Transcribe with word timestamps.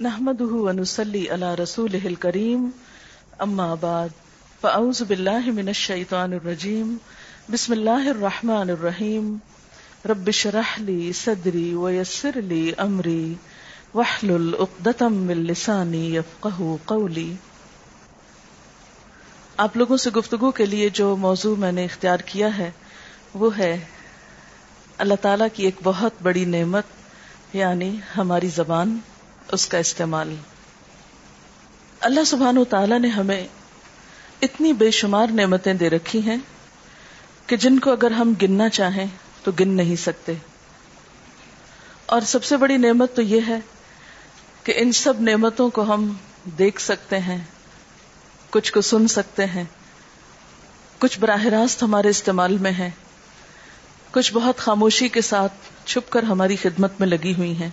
نحمده 0.00 0.52
ونسلي 0.52 1.28
على 1.28 1.54
رسوله 1.54 2.08
الكريم. 2.08 2.68
أما 3.44 3.74
بعد، 3.74 4.08
فأعوذ 4.62 5.04
بالله 5.04 5.52
من 5.52 5.68
الشيطان 5.68 6.32
الرجيم. 6.32 6.96
بسم 7.52 7.72
الله 7.72 8.10
الرحمن 8.10 8.70
الرحيم. 8.70 9.36
رب 10.08 10.28
اشرح 10.28 10.80
لي 10.80 11.12
صدري 11.12 11.74
ويسر 11.74 12.40
لي 12.40 12.72
أمري. 12.78 13.34
واحلل 13.94 14.54
عقدة 14.60 15.08
من 15.08 15.36
لساني 15.36 16.14
يفقه 16.16 16.76
قولي. 16.84 17.32
آپ 19.56 19.76
لوگوں 19.76 19.96
سے 19.96 20.10
گفتگو 20.10 20.50
کے 20.50 20.66
لیے 20.66 20.88
جو 20.88 21.16
موضوع 21.16 21.56
میں 21.56 21.72
نے 21.72 21.84
اختیار 21.84 22.18
کیا 22.18 22.58
ہے، 22.58 22.70
وہ 23.34 23.58
ہے 23.58 23.84
اللہ 24.98 25.14
تعالی 25.20 25.44
کی 25.52 25.64
ایک 25.64 25.74
بہت 25.82 26.12
بڑی 26.22 26.44
نعمت 26.44 26.84
یعنی 27.52 27.96
ہماری 28.16 28.48
زبان. 28.48 28.98
اس 29.52 29.66
کا 29.66 29.78
استعمال۔ 29.78 30.36
اللہ 32.00 32.24
سبحان 32.24 32.58
و 32.58 32.64
تعالی 32.64 32.98
نے 32.98 33.08
ہمیں 33.08 33.48
اتنی 34.42 34.72
بے 34.72 34.90
شمار 34.90 35.26
نعمتیں 35.26 35.74
دے 35.74 35.90
رکھی 35.90 36.22
ہیں 36.22 36.36
کہ 37.46 37.56
جن 37.56 37.78
کو 37.78 37.92
اگر 37.92 38.10
ہم 38.10 38.32
گننا 38.42 38.68
چاہیں 38.68 39.06
تو 39.42 39.50
گن 39.60 39.68
نہیں 39.68 39.96
سکتے۔ 39.96 40.32
اور 42.06 42.20
سب 42.20 42.44
سے 42.44 42.56
بڑی 42.56 42.76
نعمت 42.76 43.16
تو 43.16 43.22
یہ 43.22 43.40
ہے 43.48 43.60
کہ 44.62 44.72
ان 44.76 44.92
سب 44.92 45.20
نعمتوں 45.20 45.70
کو 45.70 45.82
ہم 45.82 46.14
دیکھ 46.58 46.80
سکتے 46.80 47.18
ہیں، 47.18 47.44
کچھ 48.50 48.72
کو 48.72 48.80
سن 48.80 49.08
سکتے 49.08 49.46
ہیں، 49.46 49.64
کچھ 50.98 51.18
براہ 51.18 51.44
راست 51.44 51.82
ہمارے 51.82 52.08
استعمال 52.08 52.58
میں 52.58 52.72
ہیں، 52.72 52.90
کچھ 54.10 54.32
بہت 54.34 54.58
خاموشی 54.58 55.08
کے 55.08 55.20
ساتھ 55.20 55.52
چھپ 55.84 56.12
کر 56.12 56.22
ہماری 56.22 56.56
خدمت 56.56 56.92
میں 56.98 57.08
لگی 57.08 57.34
ہوئی 57.34 57.62
ہیں۔ 57.62 57.70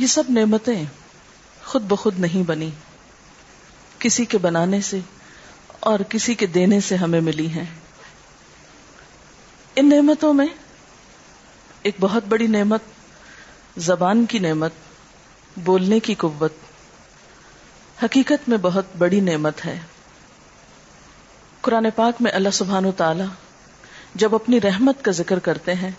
یہ 0.00 0.06
سب 0.06 0.22
نعمتیں 0.28 0.84
خود 1.64 1.82
بخود 1.82 2.18
نہیں 2.18 2.42
بنی۔ 2.42 2.70
کسی 3.98 4.24
کے 4.24 4.38
بنانے 4.38 4.80
سے 4.80 4.98
اور 5.80 6.00
کسی 6.00 6.34
کے 6.34 6.46
دینے 6.46 6.80
سے 6.80 6.96
ہمیں 6.96 7.20
ملی 7.20 7.46
ہیں۔ 7.46 7.64
ان 9.76 9.88
نعمتوں 9.88 10.34
میں 10.34 10.46
ایک 11.82 11.94
بہت 12.00 12.24
بڑی 12.28 12.46
نعمت، 12.46 12.80
زبان 13.76 14.26
کی 14.26 14.38
نعمت، 14.38 14.72
بولنے 15.56 16.00
کی 16.00 16.14
قوت۔ 16.14 16.52
حقیقت 18.02 18.48
میں 18.48 18.58
بہت 18.58 18.84
بڑی 18.98 19.20
نعمت 19.20 19.66
ہے۔ 19.66 19.78
قرآن 21.60 21.86
پاک 21.96 22.22
میں 22.22 22.32
اللہ 22.32 22.50
سبحان 22.52 22.84
و 22.84 22.92
تعالی 22.92 23.24
جب 24.14 24.34
اپنی 24.34 24.60
رحمت 24.60 25.04
کا 25.04 25.12
ذکر 25.12 25.38
کرتے 25.38 25.74
ہیں، 25.74 25.90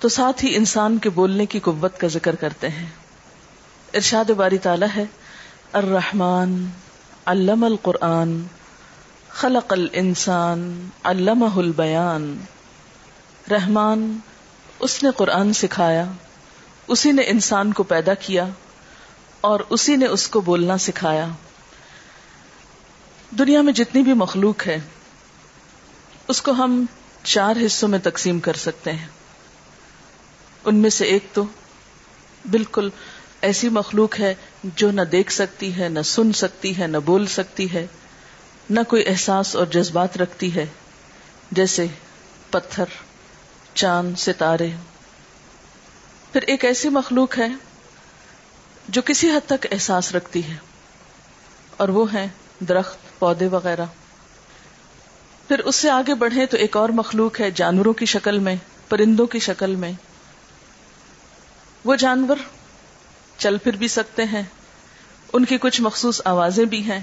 تو 0.00 0.08
ساتھ 0.08 0.44
ہی 0.44 0.56
انسان 0.56 0.98
کے 0.98 1.10
بولنے 1.10 1.46
کی 1.46 1.60
قوت 1.60 2.00
کا 2.00 2.06
ذکر 2.06 2.34
کرتے 2.34 2.68
ہیں۔ 2.68 2.86
ارشاد 3.94 4.30
باری 4.30 4.58
تعالی 4.58 4.86
ہے، 4.96 5.04
الرحمن 5.72 6.66
علم 7.26 7.64
القرآن، 7.64 8.42
خلق 9.28 9.72
الانسان، 9.72 10.88
علمہ 11.04 11.56
البیان۔ 11.56 12.36
رحمان، 13.50 14.18
اس 14.78 15.02
نے 15.02 15.10
قرآن 15.16 15.52
سکھایا، 15.52 16.04
اسی 16.88 17.12
نے 17.12 17.22
انسان 17.22 17.72
کو 17.72 17.82
پیدا 17.82 18.14
کیا 18.14 18.46
اور 19.40 19.60
اسی 19.70 19.96
نے 19.96 20.06
اس 20.06 20.28
کو 20.28 20.40
بولنا 20.40 20.78
سکھایا۔ 20.78 21.28
دنیا 23.38 23.62
میں 23.62 23.72
جتنی 23.72 24.02
بھی 24.02 24.12
مخلوق 24.12 24.66
ہے، 24.66 24.80
اس 26.28 26.42
کو 26.42 26.50
ہم 26.50 26.84
چار 27.22 27.56
حصوں 27.66 27.88
میں 27.88 27.98
تقسیم 27.98 28.40
کر 28.40 28.54
سکتے 28.54 28.92
ہیں۔ 28.92 29.06
ان 30.64 30.74
میں 30.74 30.90
سے 30.90 31.04
ایک 31.04 31.26
تو 31.32 31.44
بالکل 32.50 32.88
ایسی 33.40 33.68
مخلوق 33.68 34.18
ہے 34.20 34.34
جو 34.64 34.90
نہ 34.90 35.02
دیکھ 35.02 35.32
سکتی 35.32 35.76
ہے، 35.76 35.88
نہ 35.88 36.02
سن 36.04 36.32
سکتی 36.32 36.78
ہے، 36.78 36.86
نہ 36.86 36.96
بول 36.96 37.26
سکتی 37.26 37.72
ہے، 37.72 37.86
نہ 38.70 38.80
کوئی 38.88 39.02
احساس 39.06 39.56
اور 39.56 39.66
جذبات 39.66 40.16
رکھتی 40.16 40.54
ہے، 40.54 40.66
جیسے 41.50 41.86
پتھر، 42.50 42.84
چاند، 43.74 44.18
ستارے۔ 44.18 44.70
پھر 46.32 46.42
ایک 46.46 46.64
ایسی 46.64 46.88
مخلوق 46.88 47.38
ہے 47.38 47.48
جو 48.88 49.02
کسی 49.02 49.30
حد 49.30 49.48
تک 49.48 49.66
احساس 49.70 50.14
رکھتی 50.14 50.48
ہے، 50.48 50.56
اور 51.76 51.88
وہ 51.88 52.12
ہے 52.12 52.28
درخت، 52.68 53.18
پودے 53.18 53.46
وغیرہ۔ 53.46 53.84
پھر 55.48 55.58
اس 55.58 55.76
سے 55.76 55.90
آگے 55.90 56.14
بڑھے 56.14 56.46
تو 56.46 56.56
ایک 56.56 56.76
اور 56.76 56.88
مخلوق 56.88 57.40
ہے 57.40 57.50
جانوروں 57.50 57.92
کی 57.92 58.06
شکل 58.06 58.38
میں، 58.38 58.56
پرندوں 58.88 59.26
کی 59.26 59.38
شکل 59.38 59.74
میں۔ 59.74 59.92
وہ 61.84 61.94
جانور 61.94 62.36
چل 63.38 63.58
پھر 63.58 63.72
بھی 63.72 63.88
سکتے 63.88 64.24
ہیں۔ 64.24 64.42
ان 65.32 65.44
کی 65.44 65.58
کچھ 65.58 65.80
مخصوص 65.80 66.20
آوازیں 66.24 66.64
بھی 66.64 66.82
ہیں۔ 66.82 67.00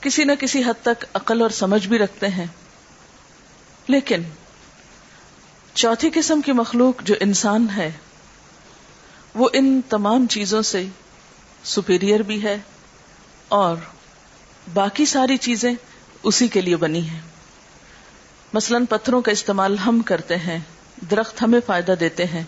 کسی 0.00 0.24
نہ 0.24 0.32
کسی 0.40 0.62
حد 0.62 0.82
تک 0.82 1.04
عقل 1.14 1.42
اور 1.42 1.50
سمجھ 1.50 1.88
بھی 1.88 1.98
رکھتے 1.98 2.28
ہیں۔ 2.28 2.46
لیکن 3.88 4.22
چوتھی 5.74 6.10
قسم 6.14 6.40
کی 6.40 6.52
مخلوق 6.52 7.02
جو 7.02 7.14
انسان 7.20 7.66
ہے، 7.76 7.92
وہ 9.34 9.48
ان 9.52 9.80
تمام 9.88 10.26
چیزوں 10.26 10.62
سے 10.62 10.86
سپیریئر 11.64 12.20
بھی 12.20 12.42
ہے 12.42 12.58
اور 13.48 13.76
باقی 14.74 15.06
ساری 15.06 15.36
چیزیں 15.36 15.74
اسی 16.22 16.48
کے 16.48 16.60
لیے 16.60 16.76
بنی 16.76 17.08
ہیں۔ 17.08 17.20
مثلا 18.52 18.78
پتھروں 18.90 19.22
کا 19.22 19.32
استعمال 19.32 19.78
ہم 19.78 20.02
کرتے 20.02 20.36
ہیں، 20.36 20.58
درخت 21.10 21.42
ہمیں 21.42 21.60
فائدہ 21.66 21.92
دیتے 22.00 22.24
ہیں، 22.24 22.42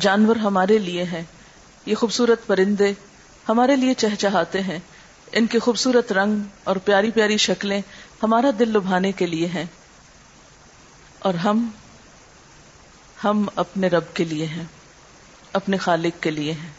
جانور 0.00 0.36
ہمارے 0.36 0.78
لیے 0.78 1.04
ہیں۔ 1.04 1.22
یہ 1.88 1.94
خوبصورت 1.94 2.46
پرندے 2.46 2.92
ہمارے 3.48 3.76
لیے 3.76 3.94
چہچہاتے 3.94 4.62
ہیں۔ 4.62 4.78
ان 5.32 5.46
کے 5.46 5.58
خوبصورت 5.58 6.12
رنگ 6.12 6.40
اور 6.64 6.76
پیاری 6.76 7.10
پیاری 7.10 7.36
شکلیں 7.36 7.80
ہمارا 8.22 8.50
دل 8.58 8.68
لبھانے 8.68 9.12
کے 9.12 9.26
لیے 9.26 9.46
ہیں۔ 9.46 9.64
اور 11.18 11.34
ہم 11.34 11.68
ہم 13.24 13.48
اپنے 13.56 13.88
رب 13.88 14.02
کے 14.14 14.24
لیے 14.24 14.46
ہیں، 14.46 14.64
اپنے 15.52 15.76
خالق 15.76 16.22
کے 16.22 16.30
لیے 16.30 16.52
ہیں۔ 16.52 16.70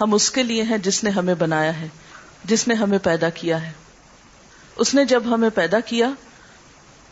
ہم 0.00 0.14
اس 0.14 0.30
کے 0.30 0.42
لیے 0.42 0.62
ہیں 0.62 0.78
جس 0.78 1.04
نے 1.04 1.10
ہمیں 1.10 1.34
بنایا 1.34 1.80
ہے، 1.80 1.88
جس 2.44 2.68
نے 2.68 2.74
ہمیں 2.74 2.98
پیدا 2.98 3.28
کیا 3.28 3.62
ہے۔ 3.62 3.72
اس 4.76 4.94
نے 4.94 5.04
جب 5.04 5.22
ہمیں 5.34 5.50
پیدا 5.54 5.80
کیا 5.80 6.10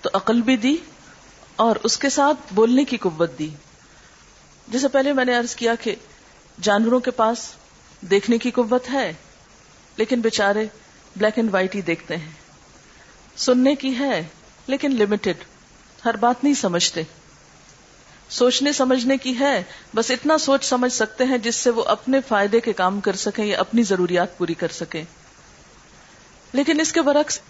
تو 0.00 0.10
عقل 0.12 0.42
بھی 0.42 0.56
دی 0.56 0.76
اور 1.56 1.76
اس 1.82 1.98
کے 1.98 2.10
ساتھ 2.10 2.54
بولنے 2.54 2.84
کی 2.84 2.96
قوت 2.96 3.38
دی۔ 3.38 3.48
جیسے 4.68 4.88
پہلے 4.88 5.12
میں 5.12 5.24
نے 5.24 5.36
ارض 5.36 5.54
کیا 5.54 5.74
کہ 5.74 5.94
جانوروں 6.60 7.00
کے 7.00 7.10
پاس 7.10 7.38
دیکھنے 8.00 8.38
کی 8.38 8.50
قوت 8.50 8.90
ہے، 8.92 9.12
لیکن 9.96 10.20
بےچارے 10.20 10.66
بلیک 11.16 11.32
اینڈ 11.36 11.54
وائٹ 11.54 11.74
ہی 11.74 11.80
دیکھتے 11.80 12.16
ہیں۔ 12.16 12.32
سننے 13.36 13.74
کی 13.74 13.98
ہے، 13.98 14.22
لیکن 14.66 14.92
لمیٹڈ 14.92 15.44
ہر 16.04 16.16
بات 16.16 16.44
نہیں 16.44 16.54
سمجھتے۔ 16.54 17.02
سوچنے 18.28 18.72
سمجھنے 18.72 19.16
کی 19.16 19.38
ہے، 19.40 19.62
بس 19.94 20.10
اتنا 20.10 20.38
سوچ 20.38 20.64
سمجھ 20.64 20.92
سکتے 20.92 21.24
ہیں 21.24 21.38
جس 21.38 21.56
سے 21.56 21.70
وہ 21.70 21.84
اپنے 21.84 22.18
فائدے 22.28 22.60
کے 22.60 22.72
کام 22.72 23.00
کر 23.00 23.16
سکیں 23.16 23.44
یا 23.44 23.58
اپنی 23.58 23.82
ضروریات 23.82 24.38
پوری 24.38 24.54
کر 24.54 24.68
سکیں۔ 24.68 25.04
لیکن 26.52 26.80
اس 26.80 26.92
کے 26.92 27.02
برعکس، 27.02 27.40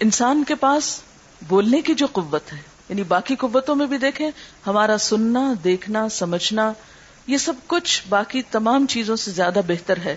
انسان 0.00 0.44
کے 0.44 0.54
پاس 0.54 1.00
بولنے 1.48 1.82
کی 1.82 1.94
جو 1.94 2.06
قوت 2.12 2.52
ہے 2.52 2.58
یعنی 2.88 3.02
باقی 3.02 3.36
قوتوں 3.36 3.74
میں 3.74 3.86
بھی 3.86 3.98
دیکھیں، 3.98 4.30
ہمارا 4.66 4.98
سننا، 4.98 5.52
دیکھنا، 5.64 6.08
سمجھنا 6.08 6.72
یہ 7.26 7.36
سب 7.36 7.52
کچھ 7.66 8.02
باقی 8.08 8.42
تمام 8.42 8.86
چیزوں 8.86 9.16
سے 9.16 9.30
زیادہ 9.30 9.60
بہتر 9.66 9.96
ہے۔ 9.96 10.16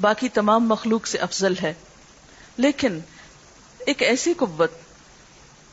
باقی 0.00 0.28
تمام 0.28 0.68
مخلوق 0.68 1.06
سے 1.06 1.18
افضل 1.18 1.54
ہے۔ 1.62 1.74
لیکن 2.56 2.98
ایک 3.78 4.02
ایسی 4.02 4.34
قوت 4.34 4.70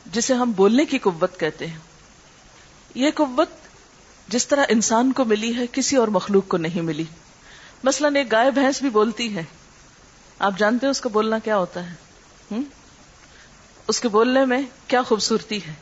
جسے 0.06 0.34
ہم 0.34 0.52
بولنے 0.52 0.84
کی 0.84 0.98
قوت 0.98 1.40
کہتے 1.40 1.66
ہیں۔ 1.66 1.78
یہ 2.94 3.10
قوت 3.14 3.48
جس 4.28 4.48
طرح 4.48 4.64
انسان 4.68 5.12
کو 5.12 5.24
ملی 5.24 5.56
ہے، 5.56 5.66
کسی 5.72 5.96
اور 5.96 6.08
مخلوق 6.08 6.48
کو 6.48 6.56
نہیں 6.56 6.82
ملی۔ 6.82 7.04
مثلا 7.84 8.08
ایک 8.14 8.32
گائے 8.32 8.50
بھینس 8.50 8.80
بھی 8.80 8.90
بولتی 8.90 9.36
ہے۔ 9.36 9.42
آپ 10.38 10.52
جانتے 10.58 10.86
ہیں 10.86 10.90
اس 10.90 11.00
کا 11.00 11.08
بولنا 11.08 11.38
کیا 11.38 11.56
ہوتا 11.56 11.90
ہے؟ 11.90 11.94
اس 13.88 14.00
کے 14.00 14.08
بولنے 14.08 14.44
میں 14.44 14.62
کیا 14.86 15.02
خوبصورتی 15.02 15.66
ہے؟ 15.66 15.74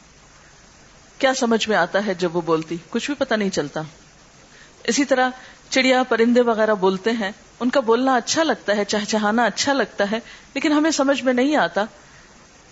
کیا 1.18 1.34
سمجھ 1.34 1.68
میں 1.68 1.76
آتا 1.76 2.06
ہے 2.06 2.14
جب 2.14 2.36
وہ 2.36 2.40
بولتی؟ 2.40 2.76
کچھ 2.90 3.06
بھی 3.06 3.14
پتہ 3.14 3.34
نہیں 3.34 3.50
چلتا۔ 3.50 3.80
اسی 4.88 5.04
طرح 5.04 5.30
چڑیا 5.70 6.02
پرندے 6.02 6.40
وغیرہ 6.40 6.74
بولتے 6.74 7.10
ہیں، 7.10 7.30
ان 7.60 7.70
کا 7.70 7.80
بولنا 7.80 8.16
اچھا 8.16 8.42
لگتا 8.42 8.76
ہے، 8.76 8.84
چہچہانا 8.84 9.44
اچھا 9.44 9.72
لگتا 9.72 10.10
ہے، 10.10 10.18
لیکن 10.54 10.72
ہمیں 10.72 10.90
سمجھ 10.90 11.22
میں 11.22 11.32
نہیں 11.32 11.56
آتا 11.56 11.84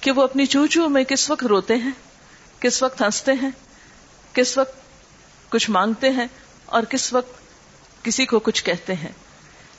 کہ 0.00 0.10
وہ 0.10 0.22
اپنی 0.22 0.46
چو 0.46 0.66
چو 0.66 0.88
میں 0.88 1.04
کس 1.04 1.30
وقت 1.30 1.46
روتے 1.46 1.76
ہیں، 1.76 1.90
کس 2.60 2.82
وقت 2.82 3.02
ہنستے 3.02 3.32
ہیں، 3.32 3.50
کس 4.32 4.58
وقت 4.58 4.74
کچھ 5.50 5.70
مانگتے 5.70 6.10
ہیں 6.10 6.26
اور 6.66 6.82
کس 6.82 7.12
وقت 7.12 7.34
کسی 8.04 8.26
کو 8.26 8.38
کچھ 8.38 8.64
کہتے 8.64 8.94
ہیں۔ 8.94 9.12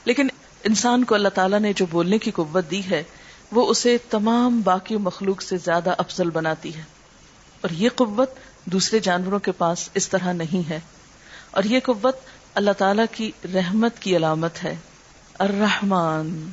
لیکن 0.06 0.28
انسان 0.63 1.04
کو 1.04 1.16
اللہ 1.16 1.30
تعالیٰ 1.30 1.60
نے 1.60 1.74
جو 1.74 1.86
بولنے 1.86 2.18
کی 2.18 2.31
قوت 2.31 2.72
دی 2.72 2.89
ہے، 2.89 3.04
وہ 3.51 3.68
اسے 3.68 3.98
تمام 4.10 4.62
باقی 4.62 4.98
مخلوق 4.98 5.42
سے 5.42 5.57
زیادہ 5.57 5.94
افضل 5.98 6.30
بناتی 6.30 6.75
ہے۔ 6.75 6.84
اور 7.62 7.72
یہ 7.72 7.89
قوت 7.95 8.30
دوسرے 8.66 9.00
جانوروں 9.00 9.39
کے 9.39 9.51
پاس 9.51 9.89
اس 9.94 10.10
طرح 10.10 10.34
نہیں 10.34 10.69
ہے۔ 10.69 10.80
اور 11.52 11.64
یہ 11.64 11.80
قوت 11.80 12.18
اللہ 12.54 12.72
تعالی 12.72 13.04
کی 13.12 13.32
رحمت 13.54 14.00
کی 14.00 14.18
علامت 14.18 14.64
ہے۔ 14.64 14.76
الرحمن۔ 15.40 16.50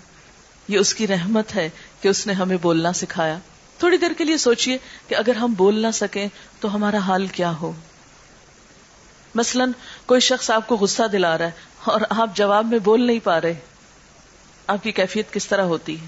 یہ 0.69 0.79
اس 0.79 0.95
کی 0.95 1.07
رحمت 1.07 1.57
ہے 1.57 1.69
کہ 2.01 2.09
اس 2.09 2.27
نے 2.27 2.33
ہمیں 2.33 2.57
بولنا 2.57 2.93
سکھایا۔ 2.93 3.39
تھوڑی 3.79 3.97
دیر 3.97 4.11
کے 4.19 4.25
لیے 4.25 4.37
سوچئے 4.37 4.79
کہ 5.09 5.15
اگر 5.15 5.35
ہم 5.35 5.53
بول 5.53 5.83
نہ 5.83 5.91
سکیں 5.95 6.29
تو 6.61 6.75
ہمارا 6.75 6.99
حال 6.99 7.27
کیا 7.27 7.53
ہو۔ 7.61 7.73
مثلا 9.35 9.65
کوئی 10.07 10.21
شخص 10.21 10.51
آپ 10.51 10.69
کو 10.69 10.77
غصہ 10.77 11.03
دلا 11.13 11.39
رہا 11.39 11.45
ہے 11.45 11.51
اور 11.85 12.01
آپ 12.11 12.37
جواب 12.37 12.67
میں 12.67 12.79
بول 12.79 13.07
نہیں 13.07 13.19
پا 13.25 13.41
رہے۔ 13.41 13.55
آپ 14.67 14.83
کی 14.83 14.93
کیفیت 14.93 15.33
کس 15.33 15.47
طرح 15.47 15.63
ہوتی 15.63 16.01
ہے؟ 16.01 16.07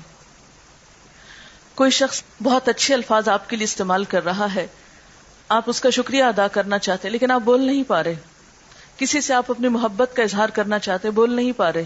کوئی 1.75 1.91
شخص 1.91 2.23
بہت 2.43 2.69
اچھے 2.69 2.94
الفاظ 2.94 3.29
آپ 3.29 3.50
کے 3.50 3.56
لیے 3.56 3.65
استعمال 3.65 4.05
کر 4.05 4.25
رہا 4.25 4.55
ہے۔ 4.55 4.67
آپ 5.49 5.62
اس 5.67 5.81
کا 5.81 5.91
شکریہ 5.91 6.25
ادا 6.25 6.49
کرنا 6.49 6.79
چاہتے 6.79 7.09
لیکن 7.09 7.31
آپ 7.31 7.41
بول 7.41 7.67
نہیں 7.67 7.83
پا 7.83 8.05
رہے۔ 8.05 8.15
کسی 8.96 9.20
سے 9.20 9.34
آپ 9.34 9.50
اپنی 9.50 9.69
محبت 9.69 10.16
کا 10.16 10.22
اظہار 10.22 10.48
کرنا 10.48 10.78
چاہتے 10.78 11.10
بول 11.10 11.34
نہیں 11.34 11.52
پا 11.52 11.72
رہے۔ 11.72 11.84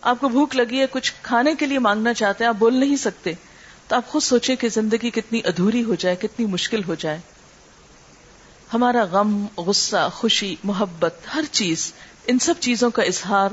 آپ 0.00 0.20
کو 0.20 0.28
بھوک 0.28 0.56
لگی 0.56 0.80
ہے، 0.80 0.86
کچھ 0.90 1.12
کھانے 1.22 1.54
کے 1.54 1.66
لیے 1.66 1.78
مانگنا 1.78 2.14
چاہتے 2.14 2.44
ہیں، 2.44 2.48
آپ 2.48 2.54
بول 2.58 2.74
نہیں 2.74 2.96
سکتے۔ 2.96 3.32
تو 3.88 3.96
آپ 3.96 4.08
خود 4.08 4.22
سوچیں 4.22 4.56
کہ 4.56 4.68
زندگی 4.68 5.10
کتنی 5.10 5.40
ادھوری 5.44 5.84
ہو 5.84 5.94
جائے، 5.94 6.16
کتنی 6.16 6.46
مشکل 6.46 6.84
ہو 6.84 6.94
جائے۔ 6.94 7.18
ہمارا 8.74 9.04
غم، 9.04 9.46
غصہ، 9.56 10.08
خوشی، 10.12 10.56
محبت، 10.64 11.14
ہر 11.34 11.42
چیز، 11.50 11.92
ان 12.26 12.38
سب 12.38 12.54
چیزوں 12.60 12.90
کا 12.90 13.02
اظہار 13.02 13.48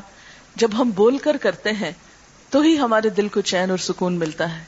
جب 0.55 0.69
ہم 0.73 0.89
بول 0.89 1.17
کر 1.17 1.37
کرتے 1.37 1.71
ہیں، 1.71 1.91
تو 2.49 2.61
ہی 2.61 2.77
ہمارے 2.79 3.09
دل 3.09 3.27
کو 3.27 3.41
چین 3.41 3.69
اور 3.69 3.77
سکون 3.77 4.13
ملتا 4.13 4.59
ہے۔ 4.59 4.63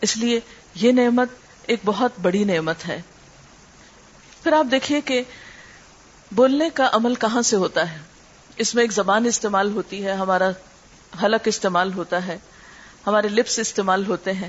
اس 0.00 0.16
لیے 0.16 0.40
یہ 0.74 0.92
نعمت 0.92 1.28
ایک 1.62 1.80
بہت 1.84 2.12
بڑی 2.22 2.44
نعمت 2.44 2.88
ہے۔ 2.88 3.02
پھر 4.42 4.52
آپ 4.52 4.66
دیکھیے 4.70 5.00
کہ 5.00 5.22
بولنے 6.34 6.70
کا 6.74 6.88
عمل 6.92 7.14
کہاں 7.14 7.42
سے 7.42 7.56
ہوتا 7.56 7.92
ہے؟ 7.92 7.98
اس 8.56 8.74
میں 8.74 8.82
ایک 8.82 8.92
زبان 8.92 9.26
استعمال 9.26 9.72
ہوتی 9.72 10.04
ہے، 10.04 10.12
ہمارا 10.12 10.50
حلق 11.22 11.40
استعمال 11.44 11.92
ہوتا 11.92 12.26
ہے، 12.26 12.38
ہمارے 13.06 13.28
لپس 13.28 13.58
استعمال 13.58 14.06
ہوتے 14.06 14.32
ہیں۔ 14.32 14.48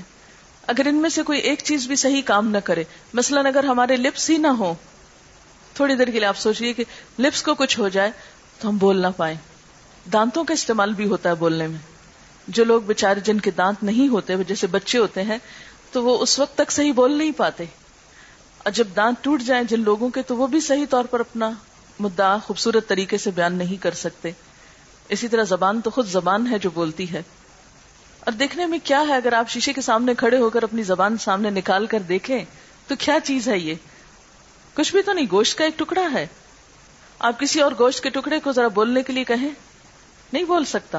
اگر 0.66 0.86
ان 0.86 0.94
میں 0.94 1.10
سے 1.10 1.22
کوئی 1.22 1.40
ایک 1.40 1.60
چیز 1.64 1.86
بھی 1.86 1.96
صحیح 1.96 2.22
کام 2.22 2.48
نہ 2.48 2.58
کرے، 2.58 2.84
مثلا 3.14 3.40
اگر 3.40 3.64
ہمارے 3.64 3.96
لپس 3.96 4.30
ہی 4.30 4.36
نہ 4.36 4.46
ہو 4.46 4.74
تھوڑی 5.74 5.94
دیر 5.94 6.06
کے 6.06 6.18
لیے 6.18 6.24
آپ 6.24 6.36
سوچیے 6.36 6.72
کہ 6.72 6.84
لپس 7.18 7.42
کو 7.42 7.54
کچھ 7.54 7.78
ہو 7.78 7.88
جائے 7.88 8.10
تو 8.60 8.68
ہم 8.68 8.76
بول 8.76 9.02
نہ 9.02 9.06
پائیں۔ 9.16 9.36
دانتوں 10.12 10.44
کا 10.44 10.54
استعمال 10.54 10.92
بھی 10.92 11.08
ہوتا 11.08 11.28
ہے 11.28 11.34
بولنے 11.34 11.66
میں۔ 11.66 11.78
جو 12.48 12.64
لوگ 12.64 12.80
بےچارے 12.80 13.20
جن 13.20 13.40
کے 13.40 13.50
دانت 13.50 13.82
نہیں 13.82 14.08
ہوتے، 14.08 14.34
جیسے 14.48 14.66
بچے 14.66 14.98
ہوتے 14.98 15.22
ہیں، 15.22 15.38
تو 15.92 16.02
وہ 16.02 16.18
اس 16.18 16.38
وقت 16.38 16.58
تک 16.58 16.70
صحیح 16.70 16.92
بول 16.92 17.18
نہیں 17.18 17.32
پاتے۔ 17.32 17.64
اور 18.58 18.70
جب 18.70 18.86
دانت 18.96 19.24
ٹوٹ 19.24 19.42
جائیں 19.42 19.64
جن 19.64 19.80
لوگوں 19.80 20.08
کے، 20.08 20.22
تو 20.22 20.36
وہ 20.36 20.46
بھی 20.46 20.60
صحیح 20.60 20.86
طور 20.90 21.04
پر 21.04 21.20
اپنا 21.20 21.50
مدعا 21.98 22.38
خوبصورت 22.38 22.88
طریقے 22.88 23.18
سے 23.18 23.30
بیان 23.30 23.54
نہیں 23.54 23.82
کر 23.82 23.94
سکتے۔ 23.94 24.30
اسی 25.08 25.28
طرح 25.28 25.42
زبان 25.42 25.80
تو 25.80 25.90
خود 25.90 26.06
زبان 26.06 26.46
ہے 26.46 26.58
جو 26.58 26.70
بولتی 26.70 27.12
ہے۔ 27.12 27.22
اور 28.20 28.32
دیکھنے 28.32 28.66
میں 28.66 28.78
کیا 28.84 29.04
ہے 29.08 29.14
اگر 29.14 29.32
آپ 29.32 29.48
شیشے 29.48 29.72
کے 29.72 29.80
سامنے 29.80 30.14
کھڑے 30.14 30.38
ہو 30.38 30.50
کر 30.50 30.62
اپنی 30.62 30.82
زبان 30.82 31.18
سامنے 31.18 31.50
نکال 31.50 31.86
کر 31.86 31.98
دیکھیں، 31.98 32.44
تو 32.86 32.94
کیا 32.98 33.18
چیز 33.24 33.48
ہے 33.48 33.58
یہ؟ 33.58 33.74
کچھ 34.74 34.92
بھی 34.92 35.02
تو 35.02 35.12
نہیں، 35.12 35.26
گوشت 35.30 35.58
کا 35.58 35.64
ایک 35.64 35.78
ٹکڑا 35.78 36.02
ہے۔ 36.14 36.26
آپ 37.18 37.40
کسی 37.40 37.60
اور 37.60 37.72
گوشت 37.78 38.02
کے 38.02 38.10
ٹکڑے 38.10 38.40
کو 38.40 38.52
ذرا 38.52 38.68
بولنے 38.68 39.02
کے 39.02 39.12
لیے 39.12 39.24
کہیں۔ 39.24 39.50
نہیں 40.32 40.44
بول 40.44 40.64
سکتا۔ 40.64 40.98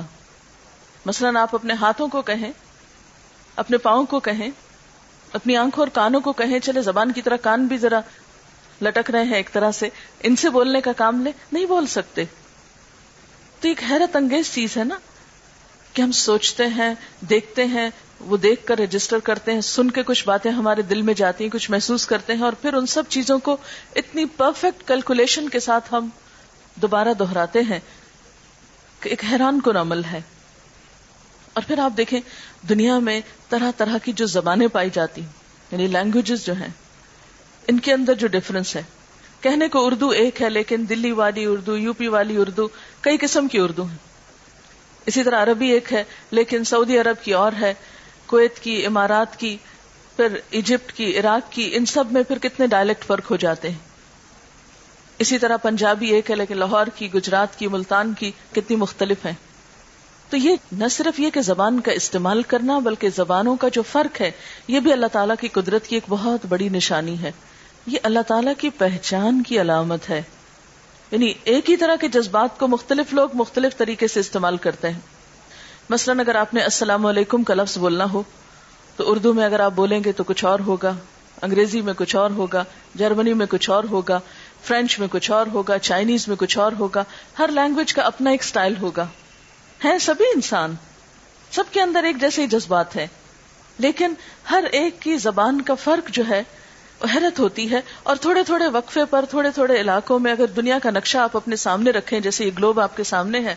مثلا 1.05 1.41
آپ 1.41 1.55
اپنے 1.55 1.73
ہاتھوں 1.73 2.07
کو 2.07 2.21
کہیں، 2.21 2.51
اپنے 3.55 3.77
پاؤں 3.77 4.05
کو 4.05 4.19
کہیں، 4.19 4.49
اپنی 5.33 5.57
آنکھوں 5.57 5.81
اور 5.81 5.87
کانوں 5.87 6.21
کو 6.21 6.33
کہیں، 6.33 6.59
چلے 6.59 6.81
زبان 6.81 7.11
کی 7.11 7.21
طرح 7.21 7.35
کان 7.35 7.65
بھی 7.65 7.77
ذرا 7.77 7.99
لٹک 8.81 9.11
رہے 9.11 9.23
ہیں 9.23 9.35
ایک 9.35 9.53
طرح 9.53 9.71
سے۔ 9.71 9.89
ان 10.19 10.35
سے 10.35 10.49
بولنے 10.49 10.81
کا 10.81 10.93
کام 10.93 11.21
لے۔ 11.21 11.31
نہیں 11.51 11.65
بول 11.65 11.87
سکتے۔ 11.87 12.23
تو 13.59 13.67
ایک 13.67 13.83
حیرت 13.89 14.15
انگیز 14.15 14.53
چیز 14.53 14.77
ہے 14.77 14.83
نا 14.83 14.97
کہ 15.93 16.01
ہم 16.01 16.11
سوچتے 16.11 16.67
ہیں، 16.67 16.93
دیکھتے 17.21 17.65
ہیں، 17.65 17.89
وہ 18.19 18.37
دیکھ 18.37 18.65
کر 18.65 18.77
رجسٹر 18.77 19.19
کرتے 19.19 19.53
ہیں، 19.53 19.61
سن 19.61 19.91
کے 19.91 20.03
کچھ 20.03 20.25
باتیں 20.25 20.51
ہمارے 20.51 20.81
دل 20.81 21.01
میں 21.01 21.13
جاتی 21.13 21.43
ہیں، 21.43 21.51
کچھ 21.51 21.71
محسوس 21.71 22.05
کرتے 22.05 22.33
ہیں 22.33 22.41
اور 22.41 22.53
پھر 22.53 22.73
ان 22.73 22.85
سب 22.85 23.03
چیزوں 23.09 23.39
کو 23.39 23.57
اتنی 23.95 24.25
پرفیکٹ 24.25 24.87
کیلکولیشن 24.87 25.49
کے 25.49 25.59
ساتھ 25.59 25.93
ہم 25.93 26.09
دوبارہ 26.75 27.09
دہراتے 27.19 27.61
ہیں 27.61 27.79
کہ 28.99 29.09
ایک 29.09 29.23
حیران 29.31 29.61
کن 29.61 29.77
عمل 29.77 30.03
ہے۔ 30.03 30.21
اور 31.53 31.63
پھر 31.67 31.79
آپ 31.79 31.91
دیکھیں، 31.97 32.19
دنیا 32.69 32.99
میں 32.99 33.21
طرح 33.49 33.71
طرح 33.77 33.97
کی 34.03 34.13
جو 34.13 34.25
زبانیں 34.25 34.67
پائی 34.67 34.89
جاتی 34.93 35.21
یعنی 35.71 35.87
لینگویجز 35.87 36.45
جو 36.45 36.53
ہیں 36.53 36.69
ان 37.67 37.79
کے 37.79 37.93
اندر 37.93 38.13
جو 38.13 38.27
ڈفرنس 38.27 38.75
ہے۔ 38.75 38.83
کہنے 39.41 39.67
کو 39.67 39.85
اردو 39.85 40.09
ایک 40.09 40.41
ہے، 40.41 40.49
لیکن 40.49 40.85
دلی 40.89 41.11
والی 41.11 41.45
اردو، 41.45 41.77
یو 41.77 41.93
پی 41.93 42.07
والی 42.07 42.37
اردو، 42.37 42.67
کئی 43.01 43.17
قسم 43.17 43.47
کی 43.47 43.57
اردو 43.57 43.83
ہے 43.83 43.95
اسی 45.05 45.23
طرح 45.23 45.43
عربی 45.43 45.67
ایک 45.67 45.93
ہے، 45.93 46.03
لیکن 46.31 46.63
سعودی 46.63 46.97
عرب 46.97 47.23
کی 47.23 47.33
اور 47.33 47.51
ہے، 47.61 47.73
کویت 48.25 48.59
کی، 48.59 48.85
امارات 48.85 49.39
کی، 49.39 49.57
پھر 50.15 50.39
ایجپٹ 50.49 50.91
کی، 50.91 51.19
عراق 51.19 51.51
کی، 51.51 51.69
ان 51.73 51.85
سب 51.85 52.03
میں 52.11 52.23
پھر 52.23 52.37
کتنے 52.37 52.67
ڈائلیکٹ 52.67 53.05
فرق 53.05 53.31
ہو 53.31 53.35
جاتے 53.35 53.69
ہیں۔ 53.69 53.77
اسی 55.19 55.37
طرح 55.37 55.57
پنجابی 55.57 56.07
ایک 56.07 56.31
ہے، 56.31 56.35
لیکن 56.35 56.57
لاہور 56.57 56.87
کی، 56.95 57.13
گجرات 57.13 57.59
کی، 57.59 57.67
ملتان 57.67 58.13
کی 58.13 58.31
کتنی 58.51 58.75
مختلف 58.75 59.25
ہیں۔ 59.25 59.33
تو 60.29 60.37
یہ 60.37 60.55
نہ 60.71 60.87
صرف 60.91 61.19
یہ 61.19 61.29
کہ 61.29 61.41
زبان 61.41 61.79
کا 61.79 61.91
استعمال 61.91 62.43
کرنا، 62.43 62.79
بلکہ 62.79 63.09
زبانوں 63.15 63.55
کا 63.55 63.67
جو 63.67 63.81
فرق 63.81 64.21
ہے، 64.21 64.31
یہ 64.67 64.79
بھی 64.79 64.93
اللہ 64.93 65.05
تعالیٰ 65.05 65.35
کی 65.39 65.47
قدرت 65.47 65.87
کی 65.87 65.95
ایک 65.95 66.03
بہت 66.09 66.45
بڑی 66.45 66.69
نشانی 66.69 67.21
ہے۔ 67.21 67.31
یہ 67.87 67.97
اللہ 68.03 68.19
تعالیٰ 68.19 68.53
کی 68.57 68.69
پہچان 68.69 69.43
کی 69.43 69.61
علامت 69.61 70.09
ہے۔ 70.09 70.23
یعنی 71.11 71.33
ایک 71.43 71.69
ہی 71.69 71.77
طرح 71.77 71.95
کے 71.95 72.07
جذبات 72.07 72.59
کو 72.59 72.67
مختلف 72.67 73.13
لوگ 73.13 73.29
مختلف 73.33 73.77
طریقے 73.77 74.07
سے 74.07 74.19
استعمال 74.19 74.57
کرتے 74.57 74.89
ہیں۔ 74.89 74.99
مثلاً 75.89 76.19
اگر 76.19 76.35
آپ 76.35 76.53
نے 76.53 76.61
السلام 76.61 77.05
علیکم 77.05 77.43
کا 77.43 77.53
لفظ 77.53 77.77
بولنا 77.77 78.05
ہو، 78.13 78.23
تو 78.95 79.11
اردو 79.11 79.33
میں 79.33 79.45
اگر 79.45 79.59
آپ 79.59 79.71
بولیں 79.75 80.03
گے 80.03 80.11
تو 80.11 80.23
کچھ 80.23 80.45
اور 80.45 80.59
ہوگا، 80.59 80.93
انگریزی 81.41 81.81
میں 81.81 81.93
کچھ 81.97 82.15
اور 82.15 82.31
ہوگا، 82.31 82.63
جرمنی 82.95 83.33
میں 83.33 83.45
کچھ 83.45 83.69
اور 83.69 83.83
ہوگا، 83.83 84.19
فرینچ 84.63 84.99
میں 84.99 85.07
کچھ 85.11 85.31
اور 85.31 85.45
ہوگا، 85.53 85.77
چائنیز 85.77 86.27
میں 86.27 86.35
کچھ 86.35 86.57
اور 86.57 86.71
ہوگا، 86.79 87.03
ہر 87.39 87.47
لینگویج 87.47 87.93
کا 87.93 88.01
اپنا 88.01 88.29
ایک 88.29 88.43
سٹائل 88.43 88.73
ہوگا۔ 88.81 89.05
ہیں 89.83 89.97
سبھی 89.97 90.25
انسان۔ 90.35 90.75
سب 91.51 91.63
کے 91.71 91.81
اندر 91.81 92.03
ایک 92.03 92.21
جیسے 92.21 92.41
ہی 92.41 92.47
جذبات 92.47 92.95
ہے 92.95 93.07
لیکن 93.77 94.13
ہر 94.51 94.63
ایک 94.71 95.01
کی 95.01 95.17
زبان 95.17 95.61
کا 95.61 95.73
فرق 95.73 96.09
جو 96.09 96.23
ہے 96.29 96.43
حیرت 97.01 97.39
ہوتی 97.39 97.71
ہے 97.71 97.81
اور 98.03 98.15
تھوڑے 98.15 98.43
تھوڑے 98.43 98.67
وقفے 98.67 99.05
پر، 99.09 99.25
تھوڑے 99.29 99.49
تھوڑے 99.51 99.79
علاقوں 99.81 100.19
میں 100.19 100.31
اگر 100.31 100.45
دنیا 100.45 100.79
کا 100.83 100.89
نقشہ 100.91 101.17
آپ 101.17 101.37
اپنے 101.37 101.55
سامنے 101.55 101.91
رکھیں، 101.91 102.19
جیسے 102.19 102.45
یہ 102.45 102.51
گلوب 102.57 102.79
آپ 102.79 102.97
کے 102.97 103.03
سامنے 103.03 103.39
ہے، 103.39 103.55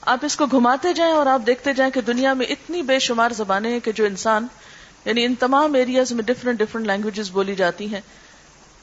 آپ 0.00 0.18
اس 0.22 0.36
کو 0.36 0.46
گھماتے 0.46 0.92
جائیں 0.92 1.12
اور 1.12 1.26
آپ 1.26 1.46
دیکھتے 1.46 1.72
جائیں 1.72 1.92
کہ 1.92 2.00
دنیا 2.00 2.32
میں 2.32 2.46
اتنی 2.46 2.82
بے 2.82 2.98
شمار 2.98 3.30
زبانیں 3.30 3.70
ہیں 3.70 3.80
کہ 3.80 3.92
جو 3.92 4.04
انسان 4.04 4.46
یعنی 5.04 5.24
ان 5.24 5.34
تمام 5.34 5.74
ایریاز 5.74 6.12
میں 6.12 6.22
ڈفرنٹ 6.22 6.58
ڈفرنٹ 6.58 6.86
لینگویجز 6.86 7.30
بولی 7.30 7.54
جاتی 7.54 7.94
ہیں۔ 7.94 8.00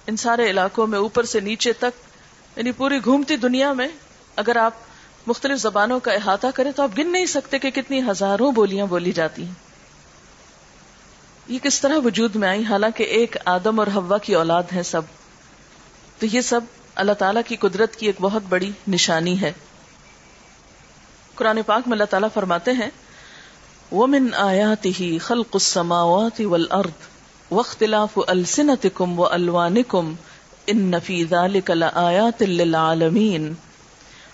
ان 0.07 0.17
سارے 0.17 0.49
علاقوں 0.49 0.87
میں 0.87 0.99
اوپر 0.99 1.23
سے 1.23 1.39
نیچے 1.39 1.73
تک 1.73 2.57
یعنی 2.57 2.71
پوری 2.71 2.99
گھومتی 3.05 3.37
دنیا 3.37 3.73
میں 3.73 3.87
اگر 4.35 4.55
آپ 4.55 4.73
مختلف 5.27 5.59
زبانوں 5.59 5.99
کا 5.99 6.11
احاطہ 6.11 6.47
کرے 6.55 6.71
تو 6.71 6.83
آپ 6.83 6.97
گن 6.97 7.11
نہیں 7.11 7.25
سکتے 7.25 7.59
کہ 7.59 7.69
کتنی 7.69 8.01
ہزاروں 8.09 8.51
بولیاں 8.51 8.85
بولی 8.85 9.11
جاتی 9.11 9.43
ہیں۔ 9.43 9.53
یہ 11.47 11.59
کس 11.59 11.81
طرح 11.81 11.97
وجود 12.05 12.35
میں 12.35 12.47
آئی؟ 12.47 12.63
حالانکہ 12.63 13.03
ایک 13.03 13.37
آدم 13.45 13.79
اور 13.79 13.87
ہوا 13.87 14.17
کی 14.17 14.35
اولاد 14.35 14.63
ہے 14.75 14.83
سب۔ 14.83 15.01
تو 16.19 16.25
یہ 16.25 16.41
سب 16.41 16.61
اللہ 16.95 17.11
تعالیٰ 17.11 17.41
کی 17.47 17.55
قدرت 17.55 17.95
کی 17.95 18.05
ایک 18.05 18.15
بہت 18.21 18.41
بڑی 18.49 18.71
نشانی 18.87 19.41
ہے۔ 19.41 19.51
قرآن 21.35 21.59
پاک 21.65 21.81
میں 21.85 21.93
اللہ 21.93 22.03
تعالیٰ 22.03 22.29
فرماتے 22.33 22.71
ہیں، 22.71 22.89
ومن 23.91 24.33
آیاته 24.33 25.17
خلق 25.21 25.47
السماوات 25.53 26.41
والارض 26.41 27.07
واختلاف 27.51 28.19
السنتكم 28.27 29.19
والوانكم 29.19 30.13
ان 30.67 30.93
في 31.03 31.23
ذلك 31.23 31.71
لآيات 31.71 32.41
للعالمين۔ 32.41 33.53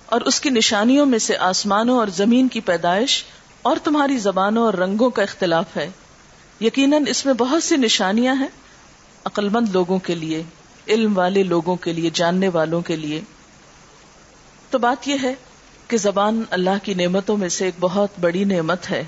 اور 0.06 0.22
اس 0.22 0.42
کی 0.42 0.50
نشانیوں 0.50 1.06
میں 1.06 1.20
سے 1.20 1.38
آسمانوں 1.38 1.98
اور 1.98 2.08
زمین 2.08 2.48
کی 2.48 2.60
پیدائش 2.60 3.24
اور 3.62 3.76
تمہاری 3.84 4.18
زبانوں 4.18 4.64
اور 4.64 4.74
رنگوں 4.74 5.10
کا 5.10 5.24
اختلاف 5.24 5.78
ہے۔ 5.78 5.90
یقیناً 6.62 7.04
اس 7.08 7.26
میں 7.26 7.34
بہت 7.34 7.64
سی 7.64 7.76
نشانیاں 7.76 8.36
ہیں 8.36 8.48
عقل 9.26 9.50
مند 9.50 9.70
لوگوں 9.70 10.00
کے 10.00 10.16
لیے، 10.16 10.44
علم 10.88 11.18
والے 11.18 11.44
لوگوں 11.44 11.76
کے 11.76 11.94
لیے، 11.94 12.10
جاننے 12.14 12.50
والوں 12.50 12.82
کے 12.82 12.96
لیے۔ 12.96 13.22
تو 14.70 14.78
بات 14.78 15.08
یہ 15.08 15.16
ہے 15.24 15.34
کہ 15.88 15.98
زبان 15.98 16.44
اللہ 16.50 16.70
کی 16.84 16.94
نعمتوں 16.94 17.38
میں 17.38 17.50
سے 17.50 17.66
ایک 17.66 17.74
بہت 17.80 18.10
بڑی 18.20 18.44
نعمت 18.44 18.90
ہے، 18.90 19.04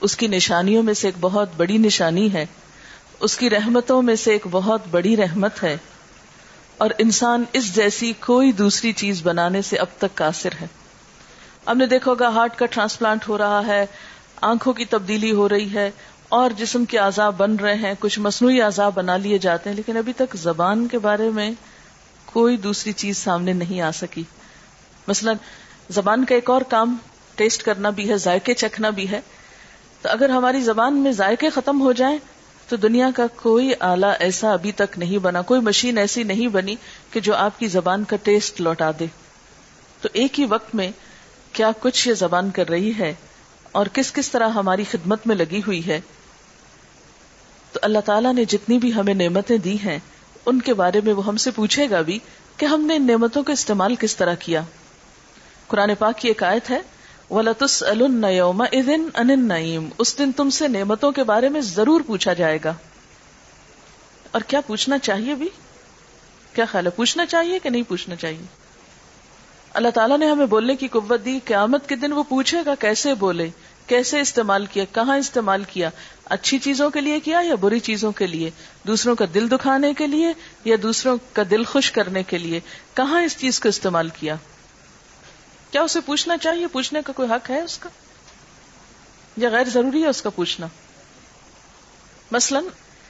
اس 0.00 0.16
کی 0.16 0.26
نشانیوں 0.26 0.82
میں 0.82 0.94
سے 0.94 1.08
ایک 1.08 1.14
بہت 1.20 1.48
بڑی 1.56 1.78
نشانی 1.78 2.32
ہے، 2.32 2.46
اس 3.20 3.36
کی 3.36 3.50
رحمتوں 3.50 4.02
میں 4.02 4.16
سے 4.16 4.32
ایک 4.32 4.46
بہت 4.50 4.80
بڑی 4.90 5.16
رحمت 5.16 5.62
ہے۔ 5.62 5.76
اور 6.76 6.90
انسان 6.98 7.44
اس 7.52 7.76
جیسی 7.76 8.12
کوئی 8.20 8.52
دوسری 8.52 8.92
چیز 8.92 9.20
بنانے 9.22 9.62
سے 9.62 9.76
اب 9.76 9.86
تک 9.98 10.14
قاصر 10.14 10.50
ہے۔ 10.60 10.66
ہم 11.66 11.78
نے 11.78 11.86
دیکھا 11.86 12.10
ہوگا 12.10 12.28
ہارٹ 12.28 12.56
کا 12.56 12.66
ٹرانسپلانٹ 12.66 13.28
ہو 13.28 13.38
رہا 13.38 13.66
ہے، 13.66 13.86
آنکھوں 14.40 14.72
کی 14.72 14.84
تبدیلی 14.84 15.32
ہو 15.32 15.48
رہی 15.48 15.74
ہے 15.74 15.90
اور 16.28 16.50
جسم 16.50 16.84
کے 16.84 16.98
اعضاء 16.98 17.30
بن 17.30 17.56
رہے 17.56 17.74
ہیں، 17.74 17.94
کچھ 17.98 18.18
مصنوعی 18.18 18.62
اعضاء 18.62 18.88
بنا 18.94 19.16
لیے 19.16 19.38
جاتے 19.38 19.70
ہیں، 19.70 19.76
لیکن 19.76 19.96
ابھی 19.96 20.12
تک 20.12 20.36
زبان 20.36 20.88
کے 20.88 20.98
بارے 20.98 21.30
میں 21.30 21.50
کوئی 22.24 22.56
دوسری 22.56 22.92
چیز 22.92 23.18
سامنے 23.18 23.52
نہیں 23.52 23.80
آ 23.80 23.90
سکی۔ 23.90 24.22
مثلا، 25.08 25.32
زبان 25.90 26.24
کا 26.24 26.34
ایک 26.34 26.50
اور 26.50 26.60
کام 26.60 26.96
ٹیسٹ 27.34 27.62
کرنا 27.62 27.90
بھی 27.90 28.10
ہے، 28.10 28.16
ذائقے 28.16 28.54
چکھنا 28.54 28.90
بھی 28.90 29.10
ہے۔ 29.10 29.20
تو 30.02 30.08
اگر 30.08 30.28
ہماری 30.28 30.60
زبان 30.60 30.96
میں 30.96 31.12
ذائقے 31.12 31.50
ختم 31.50 31.80
ہو 31.80 31.92
جائیں، 31.92 32.18
تو 32.68 32.76
دنیا 32.76 33.10
کا 33.16 33.26
کوئی 33.36 33.72
آلہ 33.80 34.06
ایسا 34.06 34.52
ابھی 34.52 34.72
تک 34.72 34.98
نہیں 34.98 35.18
بنا، 35.18 35.42
کوئی 35.42 35.60
مشین 35.60 35.98
ایسی 35.98 36.22
نہیں 36.22 36.48
بنی 36.48 36.74
کہ 37.10 37.20
جو 37.20 37.34
آپ 37.34 37.58
کی 37.58 37.66
زبان 37.66 38.04
کا 38.04 38.16
ٹیسٹ 38.22 38.60
لوٹا 38.60 38.90
دے۔ 38.98 39.06
تو 40.00 40.08
ایک 40.12 40.40
ہی 40.40 40.44
وقت 40.44 40.74
میں 40.74 40.90
کیا 41.52 41.70
کچھ 41.80 42.08
یہ 42.08 42.14
زبان 42.14 42.50
کر 42.50 42.68
رہی 42.68 42.92
ہے 42.98 43.14
اور 43.72 43.86
کس 43.92 44.12
کس 44.12 44.30
طرح 44.30 44.48
ہماری 44.48 44.84
خدمت 44.90 45.26
میں 45.26 45.36
لگی 45.36 45.60
ہوئی 45.66 45.86
ہے؟ 45.86 46.00
تو 47.76 47.80
اللہ 47.82 47.98
تعالیٰ 47.98 48.34
نے 48.34 48.44
جتنی 48.44 48.78
بھی 48.78 48.94
ہمیں 48.94 49.14
نعمتیں 49.14 49.58
دی 49.58 49.76
ہیں، 49.84 49.98
ان 50.46 50.60
کے 50.60 50.74
بارے 50.74 51.00
میں 51.04 51.12
وہ 51.12 51.26
ہم 51.26 51.36
سے 51.36 51.50
پوچھے 51.50 51.90
گا 51.90 52.00
بھی 52.00 52.18
کہ 52.56 52.66
ہم 52.66 52.80
نے 52.80 52.96
ان 52.96 53.06
نعمتوں 53.06 53.42
کا 53.42 53.52
استعمال 53.52 53.94
کس 53.94 54.16
طرح 54.16 54.34
کیا۔ 54.34 54.62
قرآن 55.66 55.90
پاک 55.98 56.18
کی 56.18 56.28
ایک 56.28 56.42
آیت 56.42 56.70
ہے 56.70 56.80
ولطس 57.30 57.82
النوم 57.82 58.60
ادن 58.72 59.08
ان 59.14 59.48
نعیم 59.48 59.88
اس 59.98 60.18
دن 60.18 60.32
تم 60.32 60.50
سے 60.50 60.68
نعمتوں 60.68 61.12
کے 61.12 61.22
بارے 61.22 61.48
میں 61.48 61.60
ضرور 61.60 62.00
پوچھا 62.06 62.32
جائے 62.32 62.58
گا۔ 62.64 62.74
اور 64.30 64.40
کیا 64.40 64.60
پوچھنا 64.60 64.98
چاہیے 64.98 65.34
بھی؟ 65.34 65.48
کیا 66.52 66.64
خیال 66.64 66.86
ہے، 66.86 66.90
پوچھنا 66.90 67.26
چاہیے 67.26 67.58
کہ 67.58 67.70
نہیں 67.70 67.82
پوچھنا 67.82 68.16
چاہیے؟ 68.16 68.46
اللہ 69.74 69.88
تعالیٰ 69.88 70.18
نے 70.18 70.26
ہمیں 70.30 70.46
بولنے 70.46 70.76
کی 70.76 70.88
قوت 70.88 71.24
دی، 71.24 71.38
قیامت 71.44 71.88
کے 71.88 71.96
دن 71.96 72.12
وہ 72.12 72.22
پوچھے 72.22 72.58
گا 72.66 72.74
کیسے 72.74 73.14
بولے؟ 73.14 73.50
کیسے 73.86 74.20
استعمال 74.20 74.66
کیا، 74.66 74.84
کہاں 74.92 75.16
استعمال 75.16 75.64
کیا، 75.64 75.90
اچھی 76.24 76.58
چیزوں 76.58 76.90
کے 76.90 77.00
لیے 77.00 77.20
کیا 77.20 77.40
یا 77.44 77.54
بری 77.54 77.80
چیزوں 77.80 78.12
کے 78.12 78.26
لیے؟ 78.26 78.50
دوسروں 78.86 79.14
کا 79.14 79.24
دل 79.34 79.50
دکھانے 79.50 79.94
کے 79.94 80.06
لیے 80.06 80.32
یا 80.64 80.76
دوسروں 80.82 81.16
کا 81.32 81.42
دل 81.50 81.64
خوش 81.64 81.90
کرنے 81.92 82.22
کے 82.22 82.38
لیے؟ 82.38 82.60
کہاں 82.94 83.22
اس 83.22 83.36
چیز 83.38 83.60
کو 83.60 83.68
استعمال 83.68 84.08
کیا؟ 84.08 84.36
کیا 85.70 85.82
اسے 85.82 86.00
پوچھنا 86.00 86.36
چاہیے؟ 86.36 86.66
پوچھنے 86.66 87.00
کا 87.06 87.12
کوئی 87.12 87.28
حق 87.30 87.50
ہے 87.50 87.60
اس 87.60 87.78
کا؟ 87.78 87.88
یا 89.36 89.48
غیر 89.48 89.68
ضروری 89.68 90.02
ہے 90.02 90.08
اس 90.08 90.22
کا 90.22 90.30
پوچھنا؟ 90.30 90.66
مثلا 92.32 92.60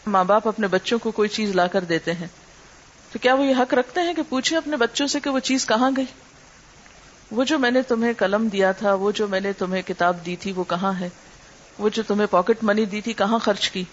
ماں 0.06 0.25
باپ 0.25 0.49
اپنے 0.49 0.66
بچوں 0.66 0.99
کو 0.99 1.11
کوئی 1.11 1.28
چیز 1.28 1.50
لا 1.50 1.66
کر 1.66 1.85
دیتے 1.85 2.12
ہیں، 2.12 2.26
تو 3.12 3.18
کیا 3.18 3.35
وہ 3.35 3.47
یہ 3.47 3.54
حق 3.59 3.75
رکھتے 3.75 4.00
ہیں 4.00 4.14
کہ 4.14 4.23
پوچھے 4.28 4.56
اپنے 4.56 4.76
بچوں 4.76 5.06
سے 5.06 5.21
کہ 5.21 5.30
وہ 5.30 5.38
چیز 5.38 5.66
کہاں 5.66 5.90
گئی؟ 5.97 6.04
وہ 7.30 7.45
جو 7.45 7.59
میں 7.59 7.71
نے 7.71 7.83
تمہیں 7.83 8.12
قلم 8.18 8.49
دیا 8.49 8.73
تھا، 8.73 8.95
وہ 8.95 9.11
جو 9.11 9.28
میں 9.28 9.40
نے 9.40 9.52
تمہیں 9.52 9.83
کتاب 9.83 10.26
دی 10.26 10.37
تھی، 10.37 10.52
وہ 10.52 10.64
کہاں 10.64 10.92
ہے؟ 11.00 11.09
وہ 11.78 11.88
جو 11.88 12.02
تمہیں 12.02 12.26
پاکٹ 12.30 12.64
منی 12.64 12.85
دی 12.85 13.00
تھی، 13.00 13.12
کہاں 13.12 13.38
خرچ 13.38 13.71
کی؟ 13.71 13.85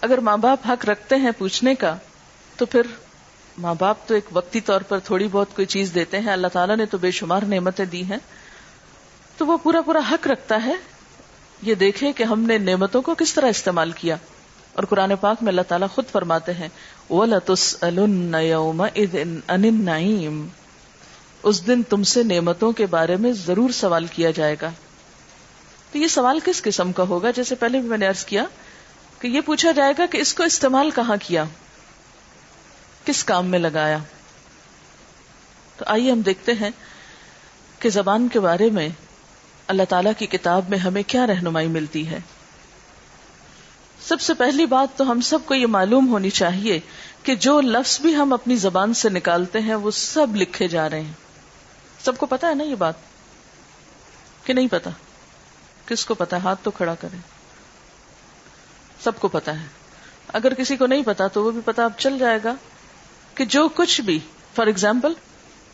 اگر 0.00 0.18
ماں 0.18 0.36
باپ 0.36 0.58
حق 0.68 0.84
رکھتے 0.84 1.16
ہیں 1.16 1.30
پوچھنے 1.38 1.74
کا، 1.74 1.96
تو 2.56 2.66
پھر 2.66 2.82
ماں 3.58 3.74
باپ 3.78 3.96
تو 4.06 4.14
ایک 4.14 4.24
وقتی 4.32 4.60
طور 4.60 4.80
پر 4.80 4.98
تھوڑی 4.98 5.28
بہت 5.32 5.48
کوئی 5.54 5.66
چیز 5.66 5.94
دیتے 5.94 6.20
ہیں۔ 6.20 6.32
اللہ 6.32 6.46
تعالیٰ 6.46 6.76
نے 6.76 6.86
تو 6.86 6.98
بے 6.98 7.10
شمار 7.10 7.42
نعمتیں 7.42 7.84
دی 7.84 8.04
ہیں۔ 8.04 8.18
تو 9.36 9.46
وہ 9.46 9.56
پورا 9.62 9.80
پورا 9.80 10.00
حق 10.10 10.26
رکھتا 10.26 10.64
ہے۔ 10.64 10.74
یہ 11.62 11.74
دیکھے 11.74 12.12
کہ 12.12 12.22
ہم 12.22 12.40
نے 12.40 12.58
نعمتوں 12.58 13.02
کو 13.02 13.14
کس 13.14 13.34
طرح 13.34 13.46
استعمال 13.46 13.90
کیا۔ 13.90 14.16
اور 14.72 14.84
قرآن 14.84 15.12
پاک 15.20 15.36
میں 15.42 15.50
اللہ 15.50 15.62
تعالیٰ 15.68 15.88
خود 15.88 16.04
فرماتے 16.12 16.54
ہیں 16.54 16.68
وہ 17.08 17.26
لطس 17.26 17.76
النعیم 19.48 20.48
اس 21.42 21.66
دن 21.66 21.82
تم 21.82 22.02
سے 22.02 22.22
نعمتوں 22.22 22.72
کے 22.72 22.86
بارے 22.86 23.16
میں 23.16 23.32
ضرور 23.32 23.70
سوال 23.70 24.06
کیا 24.06 24.30
جائے 24.30 24.56
گا۔ 24.62 24.70
تو 25.92 25.98
یہ 25.98 26.06
سوال 26.06 26.38
کس 26.44 26.62
قسم 26.62 26.92
کا 26.92 27.02
ہوگا؟ 27.02 27.30
جیسے 27.30 27.54
پہلے 27.54 27.80
بھی 27.80 27.88
میں 27.88 27.98
نے 27.98 28.08
ارض 28.08 28.24
کیا 28.24 28.44
کہ 29.18 29.28
یہ 29.28 29.40
پوچھا 29.40 29.70
جائے 29.70 29.92
گا 29.98 30.06
کہ 30.06 30.18
اس 30.18 30.34
کو 30.34 30.42
استعمال 30.42 30.90
کہاں 30.90 31.16
کیا؟ 31.22 31.44
کس 33.04 33.24
کام 33.24 33.46
میں 33.46 33.58
لگایا؟ 33.58 33.98
تو 35.76 35.84
آئیے 35.88 36.12
ہم 36.12 36.20
دیکھتے 36.20 36.52
ہیں 36.52 36.70
کہ 37.78 37.90
زبان 37.90 38.28
کے 38.28 38.40
بارے 38.40 38.70
میں 38.70 38.88
اللہ 39.66 39.82
تعالی 39.88 40.10
کی 40.18 40.26
کتاب 40.26 40.64
میں 40.68 40.78
ہمیں 40.78 41.02
کیا 41.06 41.26
رہنمائی 41.26 41.68
ملتی 41.68 42.06
ہے۔ 42.06 42.20
سب 44.00 44.20
سے 44.20 44.34
پہلی 44.34 44.66
بات 44.66 44.98
تو 44.98 45.10
ہم 45.10 45.20
سب 45.20 45.38
کو 45.44 45.54
یہ 45.54 45.66
معلوم 45.66 46.08
ہونی 46.08 46.30
چاہیے 46.30 46.80
کہ 47.22 47.34
جو 47.34 47.60
لفظ 47.60 48.00
بھی 48.00 48.16
ہم 48.16 48.32
اپنی 48.32 48.56
زبان 48.56 48.94
سے 48.94 49.08
نکالتے 49.08 49.58
ہیں 49.58 49.74
وہ 49.74 49.90
سب 49.90 50.36
لکھے 50.36 50.68
جا 50.68 50.90
رہے 50.90 51.00
ہیں۔ 51.00 51.21
سب 52.04 52.18
کو 52.18 52.26
پتا 52.26 52.48
ہے 52.48 52.54
نا 52.54 52.64
یہ 52.64 52.74
بات؟ 52.74 52.94
کہ 54.44 54.52
نہیں 54.52 54.68
پتا؟ 54.68 54.90
کس 55.86 56.04
کو 56.04 56.14
پتا 56.14 56.36
ہے؟ 56.36 56.40
ہاتھ 56.40 56.60
تو 56.62 56.70
کھڑا 56.70 56.94
کرے 56.94 57.16
سب 59.04 59.20
کو 59.20 59.28
پتا 59.28 59.60
ہے۔ 59.60 59.66
اگر 60.28 60.54
کسی 60.54 60.76
کو 60.76 60.86
نہیں 60.86 61.02
پتا 61.02 61.26
تو 61.26 61.44
وہ 61.44 61.50
بھی 61.50 61.60
پتا 61.64 61.84
اب 61.84 61.92
چل 61.98 62.18
جائے 62.18 62.38
گا 62.44 62.54
کہ 63.34 63.44
جو 63.44 63.68
کچھ 63.74 64.00
بھی 64.00 64.20
فار 64.54 64.66
ایگزامپل 64.66 65.12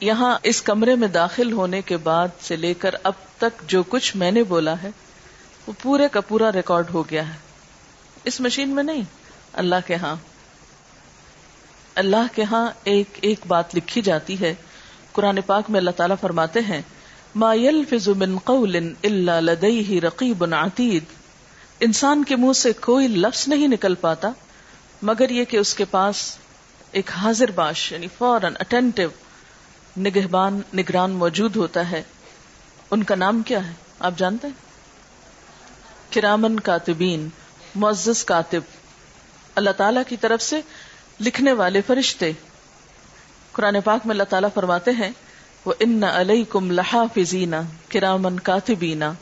یہاں 0.01 0.39
اس 0.43 0.63
کمرے 0.63 0.95
میں 0.95 1.09
داخل 1.09 1.53
ہونے 1.53 1.83
کے 1.83 1.97
بعد 1.97 2.29
سے 2.41 2.57
لے 2.57 2.75
کر 2.75 2.95
اب 3.03 3.13
تک 3.39 3.63
جو 3.67 3.83
کچھ 3.83 4.17
میں 4.17 4.31
نے 4.31 4.43
بولا 4.43 4.75
ہے، 4.83 4.91
وہ 5.67 5.73
پورے 5.83 6.09
کا 6.09 6.21
پورا 6.21 6.53
ریکارڈ 6.53 6.91
ہو 6.95 7.11
گیا 7.11 7.29
ہے۔ 7.29 7.39
اس 8.25 8.41
مشین 8.41 8.69
میں 8.69 8.83
نہیں۔ 8.83 9.03
اللہ 9.53 9.75
کے 9.87 9.95
ہاں۔ 9.95 10.17
اللہ 11.95 12.27
کے 12.35 12.43
ہاں 12.43 12.71
ایک 12.85 13.09
ایک 13.21 13.41
بات 13.47 13.75
لکھی 13.75 14.03
جاتی 14.03 14.41
ہے 14.41 14.55
قرآن 15.13 15.41
پاک 15.47 15.71
میں 15.71 15.81
اللہ 15.81 15.91
تعالیٰ 15.91 16.17
فرماتے 16.21 16.61
ہیں، 16.61 16.83
ما 17.35 17.55
يلفظ 17.55 18.09
من 18.09 18.39
قول 18.39 18.77
الا 19.03 19.41
لديه 19.41 19.99
رقیب 20.03 20.55
عتید 20.55 21.05
انسان 21.81 22.25
کے 22.25 22.37
منہ 22.37 22.53
سے 22.53 22.73
کوئی 22.73 23.09
لفظ 23.09 23.49
نہیں 23.49 23.69
نکل 23.69 23.95
پاتا، 23.95 24.31
مگر 25.03 25.31
یہ 25.31 25.45
کہ 25.45 25.57
اس 25.57 25.75
کے 25.75 25.85
پاس 25.85 26.37
ایک 26.93 27.11
حاضر 27.11 27.51
باش 27.51 27.93
یعنی 27.93 28.07
فوراً 28.19 28.55
اٹینٹو 28.61 29.09
نگہبان، 30.01 30.61
نگران 30.75 31.11
موجود 31.11 31.57
ہوتا 31.57 31.91
ہے۔ 31.91 32.03
ان 32.91 33.03
کا 33.03 33.15
نام 33.15 33.43
کیا 33.43 33.67
ہے؟ 33.67 33.73
آپ 33.99 34.13
جانتے 34.17 34.47
ہیں؟ 34.47 34.55
کرامن 36.15 36.61
کاتبین، 36.61 37.29
معزز 37.75 38.25
کاتب۔ 38.25 38.61
اللہ 39.55 39.71
تعالی 39.71 40.01
کی 40.09 40.17
طرف 40.17 40.43
سے 40.43 40.61
لکھنے 41.21 41.53
والے 41.53 41.81
فرشتے۔ 41.87 42.33
قرآن 43.59 43.81
پاک 43.85 44.07
میں 44.07 44.13
اللہ 44.13 44.23
تعالیٰ 44.23 44.49
فرماتے 44.55 44.91
ہیں، 44.91 45.11
وہ 45.65 45.75
ان 45.81 46.05
علیہ 46.05 46.45
کم 46.49 46.71
لہا 46.71 47.05
فینا 47.15 47.61
کرامن 47.89 48.41
کاتبینا 48.41 49.13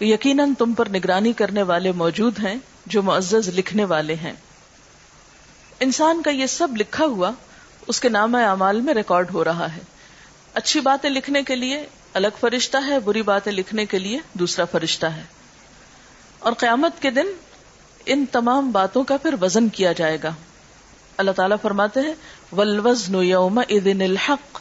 یقیناً 0.00 0.54
تم 0.54 0.74
پر 0.74 0.88
نگرانی 0.88 1.32
کرنے 1.32 1.62
والے 1.62 1.92
موجود 1.92 2.38
ہیں، 2.38 2.56
جو 2.86 3.02
معزز 3.02 3.48
لکھنے 3.48 3.84
والے 3.84 4.14
ہیں۔ 4.14 4.32
انسان 5.80 6.22
کا 6.22 6.30
یہ 6.30 6.46
سب 6.46 6.68
لکھا 6.76 7.04
ہوا، 7.04 7.30
اس 7.86 8.00
کے 8.00 8.08
نام 8.08 8.34
اعمال 8.34 8.80
میں 8.80 8.94
ریکارڈ 8.94 9.30
ہو 9.34 9.44
رہا 9.44 9.74
ہے۔ 9.76 9.80
اچھی 10.54 10.80
باتیں 10.80 11.10
لکھنے 11.10 11.42
کے 11.42 11.56
لیے 11.56 11.86
الگ 12.14 12.28
فرشتہ 12.40 12.76
ہے، 12.86 12.98
بری 12.98 13.22
باتیں 13.22 13.52
لکھنے 13.52 13.86
کے 13.86 13.98
لیے 13.98 14.18
دوسرا 14.32 14.64
فرشتہ 14.64 15.06
ہے۔ 15.06 15.22
اور 16.38 16.52
قیامت 16.52 17.02
کے 17.02 17.10
دن 17.10 17.26
ان 18.06 18.24
تمام 18.32 18.70
باتوں 18.70 19.04
کا 19.04 19.16
پھر 19.16 19.34
وزن 19.40 19.68
کیا 19.68 19.92
جائے 19.92 20.18
گا۔ 20.22 20.30
اللہ 21.16 21.30
تعالیٰ 21.30 21.56
فرماتے 21.62 22.00
ہیں 22.00 22.14
ولوزن 22.56 23.14
یوم 23.14 23.60
الحق، 23.68 24.58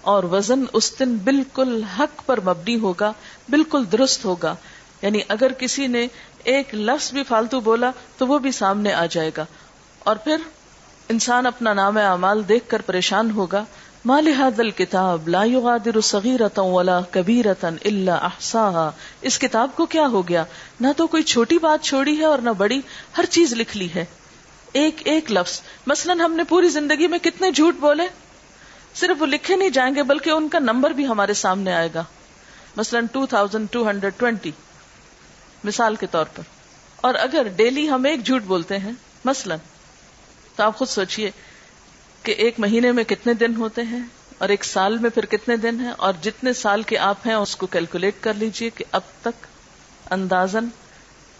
اور 0.00 0.24
وزن 0.24 0.64
اس 0.72 0.98
دن 0.98 1.16
بالکل 1.16 1.82
حق 1.82 2.26
پر 2.26 2.40
مبنی 2.40 2.76
ہوگا، 2.76 3.12
بالکل 3.48 3.84
درست 3.92 4.24
ہوگا۔ 4.24 4.54
یعنی 5.02 5.20
اگر 5.28 5.52
کسی 5.52 5.86
نے 5.86 6.06
ایک 6.44 6.74
لفظ 6.74 7.12
بھی 7.12 7.22
فالتو 7.22 7.60
بولا 7.60 7.90
تو 8.18 8.26
وہ 8.26 8.38
بھی 8.38 8.52
سامنے 8.52 8.92
آ 8.92 9.06
جائے 9.06 9.30
گا۔ 9.36 9.46
اور 9.98 10.16
پھر 10.16 10.36
انسان 11.08 11.46
اپنا 11.46 11.72
نام 11.72 11.98
اعمال 11.98 12.48
دیکھ 12.48 12.68
کر 12.68 12.82
پریشان 12.82 13.30
ہوگا۔ 13.30 13.64
مال 14.04 14.28
حادل 14.28 14.70
کتاب 14.70 15.28
لا 15.28 15.44
يغادر 15.44 16.00
صغيرة 16.00 16.66
ولا 16.66 17.00
كبيرة 17.00 17.68
الا 17.84 18.14
احصاها 18.14 18.90
اس 19.20 19.38
کتاب 19.38 19.68
کو 19.74 19.86
کیا 19.86 20.06
ہو 20.06 20.28
گیا؟ 20.28 20.44
نہ 20.80 20.88
تو 20.96 21.06
کوئی 21.06 21.22
چھوٹی 21.22 21.58
بات 21.58 21.84
چھوڑی 21.84 22.18
ہے 22.18 22.24
اور 22.24 22.38
نہ 22.38 22.50
بڑی، 22.50 22.80
ہر 23.18 23.24
چیز 23.30 23.52
لکھ 23.52 23.76
لی 23.76 23.88
ہے۔ 23.94 24.04
ایک 24.72 25.00
ایک 25.04 25.32
لفظ۔ 25.32 25.60
مثلا 25.86 26.12
ہم 26.12 26.32
نے 26.32 26.44
پوری 26.44 26.68
زندگی 26.68 27.06
میں 27.06 27.18
کتنے 27.18 27.50
جھوٹ 27.50 27.74
بولے؟ 27.74 28.02
صرف 28.94 29.22
وہ 29.22 29.26
لکھے 29.26 29.56
نہیں 29.56 29.70
جائیں 29.70 29.94
گے، 29.94 30.02
بلکہ 30.02 30.30
ان 30.30 30.48
کا 30.48 30.58
نمبر 30.58 30.90
بھی 30.90 31.06
ہمارے 31.06 31.34
سامنے 31.34 31.72
آئے 31.72 31.88
گا۔ 31.94 32.04
مثلاً 32.76 33.06
two 33.06 33.26
thousand 33.26 33.68
two 33.70 33.88
hundred 33.90 34.12
twenty 34.16 34.50
مثال 35.64 35.96
کے 35.96 36.06
طور 36.06 36.24
پر۔ 36.24 36.42
اور 36.96 37.14
اگر 37.14 37.48
ڈیلی 37.56 37.88
ہم 37.90 38.04
ایک 38.04 38.26
جھوٹ 38.26 38.42
بولتے 38.42 38.78
ہیں، 38.78 38.92
مثلا، 39.24 39.56
تو 40.56 40.62
آپ 40.62 40.76
خود 40.76 40.88
سوچئے 40.88 41.30
کہ 42.22 42.32
ایک 42.32 42.60
مہینے 42.60 42.92
میں 42.92 43.04
کتنے 43.04 43.34
دن 43.34 43.56
ہوتے 43.56 43.82
ہیں، 43.82 44.00
اور 44.38 44.48
ایک 44.48 44.64
سال 44.64 44.98
میں 44.98 45.10
پھر 45.10 45.26
کتنے 45.26 45.56
دن 45.56 45.80
ہیں، 45.80 45.92
اور 45.96 46.12
جتنے 46.22 46.52
سال 46.52 46.82
کے 46.82 46.98
آپ 46.98 47.26
ہیں، 47.26 47.34
اس 47.34 47.56
کو 47.56 47.66
کیلکولیٹ 47.66 48.14
کر 48.20 48.34
لیجیے 48.34 48.70
کہ 48.70 48.84
اب 48.92 49.00
تک 49.20 49.46
اندازن 50.10 50.68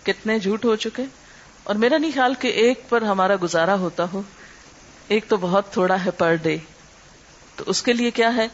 کتنے 0.03 0.39
جھوٹ 0.39 0.65
ہو 0.65 0.77
چکے۔ 0.77 1.03
اور 1.71 1.79
میرا 1.79 1.99
نہیں 1.99 2.11
خیال 2.15 2.35
کہ 2.35 2.49
ایک 2.49 2.89
پر 2.89 3.03
ہمارا 3.03 3.35
گزارا 3.43 3.75
ہوتا 3.75 4.05
ہو۔ 4.13 4.23
ایک 5.09 5.25
تو 5.29 5.37
بہت 5.37 5.73
تھوڑا 5.73 6.05
ہے 6.05 6.11
پر 6.11 6.35
ڈے۔ 6.35 6.57
تو 7.57 7.65
اس 7.67 7.83
کے 7.83 7.93
لیے 7.93 8.11
کیا 8.11 8.37
ہے؟ 8.37 8.49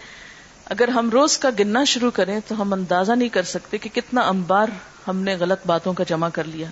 اگر 0.65 0.89
ہم 0.89 1.11
روز 1.11 1.39
کا 1.39 1.49
گننا 1.59 1.85
شروع 1.85 2.11
کریں 2.11 2.41
تو 2.49 2.63
ہم 2.63 2.73
اندازہ 2.73 3.13
نہیں 3.13 3.29
کر 3.29 3.43
سکتے 3.43 3.79
کہ 3.79 3.89
کتنا 3.89 4.21
امبار 4.21 4.67
ہم 5.09 5.17
نے 5.17 5.37
غلط 5.37 5.67
باتوں 5.67 5.93
کا 5.93 6.05
جمع 6.09 6.29
کر 6.29 6.45
لیا۔ 6.45 6.69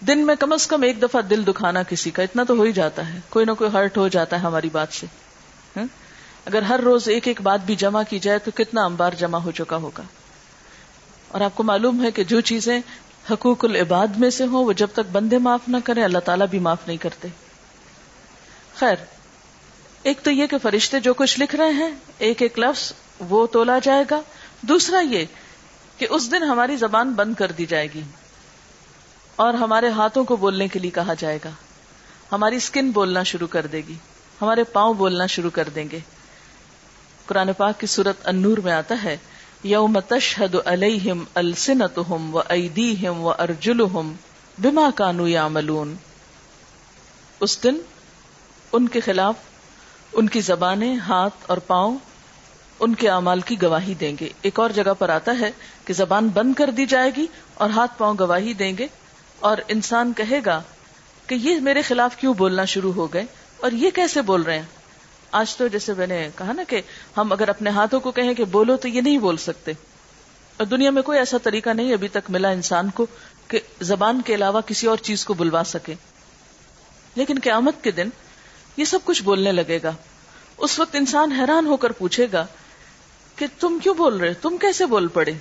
دن 0.00 0.26
میں 0.26 0.34
کم 0.34 0.52
از 0.52 0.66
کم 0.66 0.82
ایک 0.82 1.02
دفعہ 1.02 1.20
دل 1.20 1.46
دکھانا 1.46 1.82
کسی 1.82 2.10
کا، 2.10 2.22
اتنا 2.22 2.42
تو 2.48 2.54
ہو 2.54 2.62
ہی 2.62 2.72
جاتا 2.72 3.14
ہے۔ 3.14 3.18
کوئی 3.28 3.44
نہ 3.46 3.52
کوئی 3.52 3.70
ہرٹ 3.72 3.96
ہو 3.96 4.08
جاتا 4.08 4.36
ہے 4.36 4.40
ہماری 4.40 4.68
بات 4.72 4.88
سے۔ 4.90 5.06
اگر 6.46 6.62
ہر 6.62 6.80
روز 6.80 7.08
ایک 7.08 7.28
ایک 7.28 7.40
بات 7.40 7.60
بھی 7.66 7.76
جمع 7.76 8.02
کی 8.08 8.18
جائے 8.18 8.38
تو 8.38 8.50
کتنا 8.54 8.84
امبار 8.84 9.10
جمع 9.18 9.38
ہو 9.38 9.50
چکا 9.50 9.76
ہوگا۔ 9.76 10.02
اور 11.28 11.40
آپ 11.40 11.52
کو 11.54 11.62
معلوم 11.62 12.04
ہے 12.04 12.10
کہ 12.10 12.24
جو 12.24 12.40
چیزیں 12.40 12.80
حقوق 13.30 13.64
العباد 13.64 14.06
میں 14.06 14.30
سے 14.30 14.46
ہوں، 14.46 14.64
وہ 14.64 14.72
جب 14.72 14.88
تک 14.92 15.10
بندے 15.12 15.38
معاف 15.38 15.60
نہ 15.68 15.76
کریں، 15.84 16.04
اللہ 16.04 16.18
تعالیٰ 16.18 16.46
بھی 16.46 16.58
معاف 16.58 16.78
نہیں 16.86 16.96
کرتے۔ 16.96 17.28
خیر، 18.76 18.94
ایک 20.02 20.20
تو 20.22 20.30
یہ 20.30 20.46
کہ 20.46 20.58
فرشتے 20.58 21.00
جو 21.00 21.14
کچھ 21.14 21.40
لکھ 21.40 21.56
رہے 21.56 21.70
ہیں، 21.70 21.90
ایک 22.18 22.42
ایک 22.42 22.58
لفظ، 22.58 22.92
وہ 23.20 23.46
تولا 23.46 23.78
جائے 23.82 24.04
گا۔ 24.10 24.20
دوسرا 24.60 25.00
یہ 25.00 25.24
کہ 25.98 26.06
اس 26.10 26.30
دن 26.30 26.42
ہماری 26.42 26.76
زبان 26.76 27.12
بند 27.12 27.34
کر 27.34 27.52
دی 27.52 27.66
جائے 27.66 27.88
گی۔ 27.94 28.00
اور 29.36 29.54
ہمارے 29.54 29.88
ہاتھوں 29.88 30.24
کو 30.24 30.36
بولنے 30.36 30.68
کے 30.68 30.78
لیے 30.78 30.90
کہا 30.90 31.14
جائے 31.18 31.38
گا۔ 31.44 31.50
ہماری 32.32 32.56
اسکن 32.56 32.90
بولنا 32.90 33.22
شروع 33.22 33.46
کر 33.46 33.66
دے 33.66 33.82
گی۔ 33.88 33.94
ہمارے 34.42 34.64
پاؤں 34.64 34.94
بولنا 34.94 35.26
شروع 35.26 35.50
کر 35.50 35.68
دیں 35.68 35.84
گے۔ 35.92 35.98
قرآن 37.26 37.52
پاک 37.52 37.80
کی 37.80 37.86
صورت 37.86 38.16
انور 38.24 38.58
میں 38.58 38.72
آتا 38.72 38.94
ہے 39.04 39.16
یوم 39.64 39.98
تشہد 40.00 40.56
علیہم 40.64 41.24
السنتہم 41.34 42.34
و 42.34 42.38
ایدیہم 42.48 43.20
و 43.20 43.30
ارجلہم 43.30 44.12
بما 44.58 44.90
کانو 44.94 45.28
یعملون۔ 45.28 45.94
اس 47.40 47.62
دن 47.64 47.74
ان 48.72 48.88
کے 48.88 49.00
خلاف 49.00 49.34
ان 50.12 50.28
کی 50.28 50.40
زبانیں، 50.40 50.96
ہاتھ 50.96 51.34
اور 51.46 51.58
پاؤں 51.58 51.98
ان 52.80 52.94
کے 52.94 53.08
اعمال 53.10 53.40
کی 53.40 53.62
گواہی 53.62 53.94
دیں 53.94 54.16
گے۔ 54.20 54.28
ایک 54.42 54.60
اور 54.60 54.70
جگہ 54.70 54.92
پر 54.98 55.08
آتا 55.08 55.32
ہے 55.40 55.50
کہ 55.84 55.94
زبان 55.94 56.28
بند 56.28 56.54
کر 56.54 56.70
دی 56.70 56.86
جائے 56.86 57.10
گی 57.16 57.26
اور 57.54 57.70
ہاتھ 57.70 57.98
پاؤں 57.98 58.14
گواہی 58.20 58.54
دیں 58.54 58.72
گے 58.78 58.86
اور 59.40 59.56
انسان 59.68 60.12
کہے 60.12 60.40
گا 60.46 60.62
کہ 61.26 61.34
یہ 61.34 61.60
میرے 61.60 61.82
خلاف 61.82 62.16
کیوں 62.16 62.34
بولنا 62.34 62.64
شروع 62.64 62.92
ہو 62.92 63.12
گئے 63.12 63.24
اور 63.56 63.72
یہ 63.72 63.90
کیسے 63.90 64.22
بول 64.22 64.42
رہے 64.42 64.56
ہیں؟ 64.56 64.81
آج 65.32 65.56
تو 65.56 65.66
جیسے 65.66 65.94
میں 65.94 66.06
نے 66.06 66.28
کہا 66.38 66.52
نا 66.52 66.62
کہ 66.68 66.80
ہم 67.16 67.32
اگر 67.32 67.48
اپنے 67.48 67.70
ہاتھوں 67.70 68.00
کو 68.00 68.10
کہیں 68.10 68.34
کہ 68.34 68.44
بولو 68.44 68.76
تو 68.76 68.88
یہ 68.88 69.00
نہیں 69.00 69.18
بول 69.18 69.36
سکتے۔ 69.36 69.72
اور 70.56 70.66
دنیا 70.66 70.90
میں 70.90 71.02
کوئی 71.02 71.18
ایسا 71.18 71.36
طریقہ 71.38 71.70
نہیں 71.70 71.92
ابھی 71.92 72.08
تک 72.08 72.30
ملا 72.30 72.48
انسان 72.48 72.90
کو 72.90 73.06
کہ 73.48 73.60
زبان 73.80 74.22
کے 74.22 74.34
علاوہ 74.34 74.60
کسی 74.60 74.86
اور 74.86 74.96
چیز 74.96 75.24
کو 75.24 75.34
بلوا 75.34 75.62
سکے۔ 75.66 75.94
لیکن 77.14 77.34
قیامت 77.42 77.84
کے 77.84 77.90
دن 77.90 78.08
یہ 78.76 78.84
سب 78.84 78.98
کچھ 79.04 79.22
بولنے 79.22 79.52
لگے 79.52 79.78
گا۔ 79.82 79.92
اس 80.58 80.78
وقت 80.78 80.96
انسان 80.96 81.32
حیران 81.32 81.66
ہو 81.66 81.76
کر 81.76 81.92
پوچھے 81.92 82.26
گا 82.32 82.46
کہ 83.36 83.46
تم 83.60 83.78
کیوں 83.82 83.94
بول 83.94 84.16
رہے 84.16 84.34
تم 84.34 84.56
کیسے 84.56 84.86
بول 84.86 85.08
پڑے؟ 85.08 85.32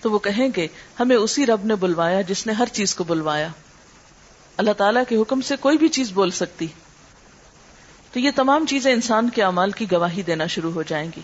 تو 0.00 0.10
وہ 0.10 0.18
کہیں 0.18 0.48
گے، 0.56 0.68
ہمیں 1.00 1.16
اسی 1.16 1.46
رب 1.46 1.64
نے 1.64 1.74
بلوایا 1.74 2.20
جس 2.20 2.46
نے 2.46 2.52
ہر 2.52 2.66
چیز 2.72 2.94
کو 2.94 3.04
بلوایا۔ 3.04 3.48
اللہ 4.56 4.72
تعالیٰ 4.72 5.02
کے 5.08 5.16
حکم 5.16 5.40
سے 5.40 5.56
کوئی 5.56 5.78
بھی 5.78 5.88
چیز 5.88 6.12
بول 6.12 6.30
سکتی۔ 6.30 6.66
تو 8.12 8.20
یہ 8.20 8.30
تمام 8.36 8.66
چیزیں 8.66 8.92
انسان 8.92 9.28
کے 9.28 9.42
اعمال 9.42 9.70
کی 9.70 9.86
گواہی 9.92 10.22
دینا 10.22 10.46
شروع 10.46 10.72
ہو 10.72 10.82
جائیں 10.82 11.10
گی۔ 11.16 11.20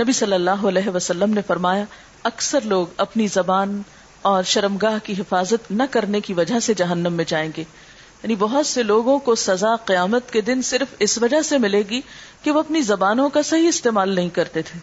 نبی 0.00 0.12
صلی 0.12 0.32
اللہ 0.32 0.50
علیہ 0.50 0.88
وسلم 0.88 1.34
نے 1.34 1.40
فرمایا، 1.46 1.84
اکثر 2.22 2.60
لوگ 2.60 2.86
اپنی 2.96 3.26
زبان 3.26 3.82
اور 4.22 4.42
شرمگاہ 4.42 4.98
کی 5.02 5.12
حفاظت 5.12 5.70
نہ 5.70 5.82
کرنے 5.90 6.20
کی 6.20 6.34
وجہ 6.34 6.60
سے 6.60 6.74
جہنم 6.74 7.12
میں 7.12 7.24
جائیں 7.28 7.50
گے۔ 7.56 7.64
یعنی 8.22 8.34
بہت 8.34 8.66
سے 8.66 8.82
لوگوں 8.82 9.18
کو 9.18 9.34
سزا 9.34 9.76
قیامت 9.76 10.30
کے 10.30 10.40
دن 10.40 10.62
صرف 10.62 10.94
اس 10.98 11.18
وجہ 11.18 11.42
سے 11.42 11.58
ملے 11.58 11.82
گی 11.90 12.00
کہ 12.42 12.50
وہ 12.50 12.60
اپنی 12.60 12.82
زبانوں 12.82 13.28
کا 13.28 13.42
صحیح 13.42 13.68
استعمال 13.68 14.14
نہیں 14.14 14.28
کرتے 14.28 14.62
تھے۔ 14.62 14.78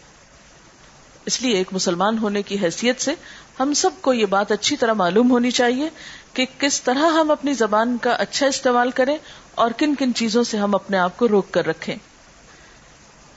اس 1.25 1.41
لیے 1.41 1.53
ایک 1.53 1.67
مسلمان 1.71 2.17
ہونے 2.17 2.41
کی 2.41 2.57
حیثیت 2.61 3.01
سے 3.01 3.11
ہم 3.59 3.73
سب 3.73 3.89
کو 4.01 4.13
یہ 4.13 4.25
بات 4.25 4.51
اچھی 4.51 4.77
طرح 4.77 4.93
معلوم 4.93 5.31
ہونی 5.31 5.51
چاہیے 5.51 5.89
کہ 6.33 6.45
کس 6.59 6.81
طرح 6.81 7.11
ہم 7.11 7.31
اپنی 7.31 7.53
زبان 7.53 7.97
کا 8.01 8.11
اچھا 8.11 8.47
استعمال 8.47 8.91
کریں 8.91 9.17
اور 9.55 9.71
کن 9.77 9.95
کن 9.95 10.13
چیزوں 10.13 10.43
سے 10.43 10.57
ہم 10.57 10.75
اپنے 10.75 10.97
آپ 10.97 11.17
کو 11.17 11.27
روک 11.27 11.51
کر 11.51 11.67
رکھیں۔ 11.67 11.95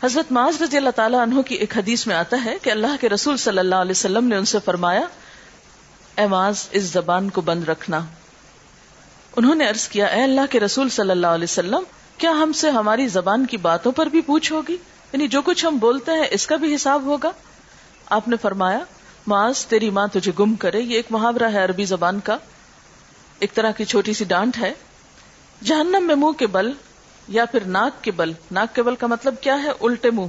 حضرت 0.05 0.33
معاذ 0.33 0.63
رضی 0.63 0.77
اللہ 0.77 0.91
تعالیٰ 0.91 1.21
عنہ 1.21 1.41
کی 1.41 1.55
ایک 1.55 1.79
حدیث 1.79 2.07
میں 2.07 2.17
آتا 2.17 2.37
ہے 2.45 2.57
کہ 2.63 2.71
اللہ 2.71 2.87
کے 3.01 3.09
رسول 3.09 3.37
صلی 3.37 3.59
اللہ 3.59 3.75
علیہ 3.75 3.91
وسلم 3.91 4.25
نے 4.25 4.37
ان 4.37 4.45
سے 4.45 4.59
فرمایا، 4.65 5.01
اے 6.17 6.27
معاذ، 6.27 6.67
اس 6.71 6.83
زبان 6.83 7.31
کو 7.31 7.41
بند 7.41 7.65
رکھنا۔ 7.65 8.01
انہوں 9.37 9.55
نے 9.55 9.69
عرض 9.69 9.89
کیا، 9.89 10.07
اے 10.07 10.23
اللہ 10.23 10.41
کے 10.51 10.61
رسول 10.61 10.89
صلی 10.89 11.11
اللہ 11.11 11.27
علیہ 11.27 11.45
وسلم، 11.45 11.83
کیا 12.19 12.31
ہم 12.31 12.53
سے 12.53 12.71
ہماری 12.71 13.09
زبان 13.09 13.47
کی 13.47 13.57
باتوں 13.57 13.93
پر 13.93 14.07
بھی 14.07 14.21
پوچھ 14.21 14.53
ہوگی؟ 14.53 14.77
یعنی 15.13 15.29
جو 15.29 15.43
کچھ 15.43 15.67
ہم 15.67 15.79
بولتے 15.79 16.13
ہیں، 16.13 16.25
اس 16.31 16.47
کا 16.47 16.57
بھی 16.57 16.75
حساب 16.75 17.03
ہوگا؟ 17.03 17.31
آپ 18.07 18.29
نے 18.29 18.37
فرمایا، 18.37 18.79
معاذ، 19.27 19.67
تیری 19.67 19.91
ماں 19.91 20.07
تجھے 20.07 20.33
گم 20.39 20.55
کرے، 20.55 20.81
یہ 20.81 20.97
ایک 20.97 21.07
محاورہ 21.11 21.51
ہے 21.53 21.65
عربی 21.65 21.85
زبان 21.85 22.21
کا۔ 22.21 22.39
ایک 23.43 23.55
طرح 23.55 23.71
کی 23.71 23.85
چھوٹی 23.85 24.13
سی 24.13 24.25
ڈانٹ 24.25 24.59
ہے۔ 24.59 24.73
جہنم 25.65 26.05
میں 26.07 26.15
منہ 26.15 26.31
کے 26.31 26.47
بل 26.47 26.73
یا 27.29 27.45
پھر 27.45 27.65
ناک 27.67 28.05
کے 28.05 28.11
بل۔ 28.11 28.33
ناک 28.53 28.75
کے 28.75 28.83
بل 28.83 28.97
کا 28.97 29.07
مطلب 29.07 29.35
کیا 29.41 29.63
ہے؟ 29.63 29.69
الٹے 29.81 30.11
منہ۔ 30.11 30.27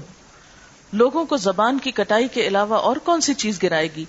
لوگوں 0.93 1.25
کو 1.25 1.37
زبان 1.37 1.79
کی 1.79 1.91
کٹائی 1.91 2.27
کے 2.27 2.47
علاوہ 2.47 2.75
اور 2.75 2.95
کون 2.95 3.21
سی 3.21 3.33
چیز 3.33 3.63
گرائے 3.63 3.87
گی؟ 3.95 4.05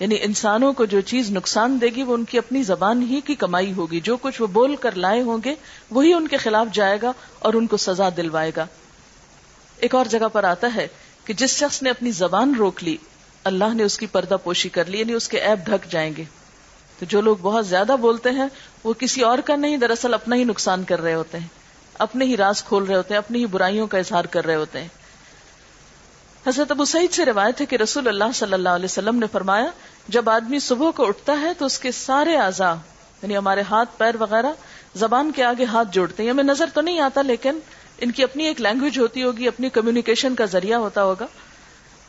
یعنی 0.00 0.16
انسانوں 0.20 0.72
کو 0.72 0.84
جو 0.84 1.00
چیز 1.00 1.30
نقصان 1.30 1.78
دے 1.80 1.86
گی، 1.86 2.02
وہ 2.02 2.14
ان 2.14 2.24
کی 2.24 2.38
اپنی 2.38 2.62
زبان 2.62 3.02
ہی 3.02 3.20
کی 3.20 3.34
کمائی 3.34 3.72
ہوگی۔ 3.72 4.00
جو 4.00 4.16
کچھ 4.16 4.42
وہ 4.42 4.46
بول 4.46 4.76
کر 4.76 4.92
لائے 4.92 5.22
ہوں 5.22 5.38
گے، 5.44 5.54
وہی 5.90 6.12
ان 6.12 6.28
کے 6.28 6.36
خلاف 6.36 6.66
جائے 6.72 6.98
گا 7.02 7.12
اور 7.38 7.54
ان 7.54 7.66
کو 7.66 7.76
سزا 7.76 8.08
دلوائے 8.16 8.50
گا۔ 8.56 8.66
ایک 9.76 9.94
اور 9.94 10.04
جگہ 10.04 10.28
پر 10.32 10.44
آتا 10.44 10.68
ہے 10.74 10.88
کہ 11.24 11.34
جس 11.34 11.50
شخص 11.50 11.82
نے 11.82 11.90
اپنی 11.90 12.10
زبان 12.10 12.54
روک 12.54 12.84
لی، 12.84 12.96
اللہ 13.44 13.74
نے 13.74 13.82
اس 13.82 13.98
کی 13.98 14.06
پردہ 14.06 14.36
پوشی 14.44 14.68
کر 14.68 14.84
لی 14.84 15.00
یعنی 15.00 15.12
اس 15.12 15.28
کے 15.28 15.38
ایپ 15.38 15.58
ڈھک 15.66 15.90
جائیں 15.90 16.12
گے۔ 16.16 16.24
تو 17.02 17.06
جو 17.06 17.20
لوگ 17.20 17.36
بہت 17.42 17.66
زیادہ 17.66 17.96
بولتے 18.00 18.30
ہیں، 18.30 18.48
وہ 18.84 18.92
کسی 18.92 19.22
اور 19.22 19.38
کا 19.38 19.56
نہیں، 19.56 19.76
دراصل 19.76 20.14
اپنا 20.14 20.36
ہی 20.36 20.44
نقصان 20.44 20.84
کر 20.84 21.00
رہے 21.00 21.14
ہوتے 21.14 21.38
ہیں۔ 21.38 21.46
اپنے 21.98 22.24
ہی 22.24 22.36
راز 22.36 22.64
کھول 22.64 22.84
رہے 22.84 22.96
ہوتے 22.96 23.14
ہیں، 23.14 23.18
اپنی 23.18 23.38
ہی 23.38 23.46
برائیوں 23.46 23.86
کا 23.86 23.98
اظہار 23.98 24.24
کر 24.24 24.44
رہے 24.44 24.54
ہوتے 24.54 24.80
ہیں۔ 24.80 24.88
حضرت 26.46 26.70
ابو 26.70 26.84
سعید 26.84 27.12
سے 27.12 27.24
روایت 27.24 27.60
ہے 27.60 27.66
کہ 27.66 27.76
رسول 27.76 28.08
اللہ 28.08 28.24
صلی 28.34 28.52
اللہ 28.52 28.68
علیہ 28.68 28.84
وسلم 28.84 29.16
نے 29.16 29.26
فرمایا، 29.32 29.66
جب 30.08 30.30
آدمی 30.30 30.58
صبح 30.58 30.90
کو 30.90 31.06
اٹھتا 31.06 31.40
ہے 31.40 31.54
تو 31.58 31.66
اس 31.66 31.78
کے 31.78 31.92
سارے 31.92 32.36
اعضاء 32.36 32.74
یعنی 33.22 33.36
ہمارے 33.36 33.62
ہاتھ، 33.70 33.90
پیر 33.98 34.14
وغیرہ، 34.20 34.52
زبان 34.94 35.32
کے 35.32 35.44
آگے 35.44 35.64
ہاتھ 35.64 35.88
جوڑتے 35.92 36.22
ہیں۔ 36.22 36.30
ہمیں 36.30 36.44
نظر 36.44 36.66
تو 36.74 36.80
نہیں 36.80 37.00
آتا، 37.00 37.22
لیکن 37.22 37.58
ان 37.98 38.10
کی 38.10 38.22
اپنی 38.22 38.44
ایک 38.44 38.60
لینگویج 38.60 38.98
ہوتی 38.98 39.22
ہوگی، 39.22 39.48
اپنی 39.48 39.68
کمیونیکیشن 39.68 40.34
کا 40.34 40.44
ذریعہ 40.44 40.78
ہوتا 40.78 41.04
ہوگا۔ 41.04 41.26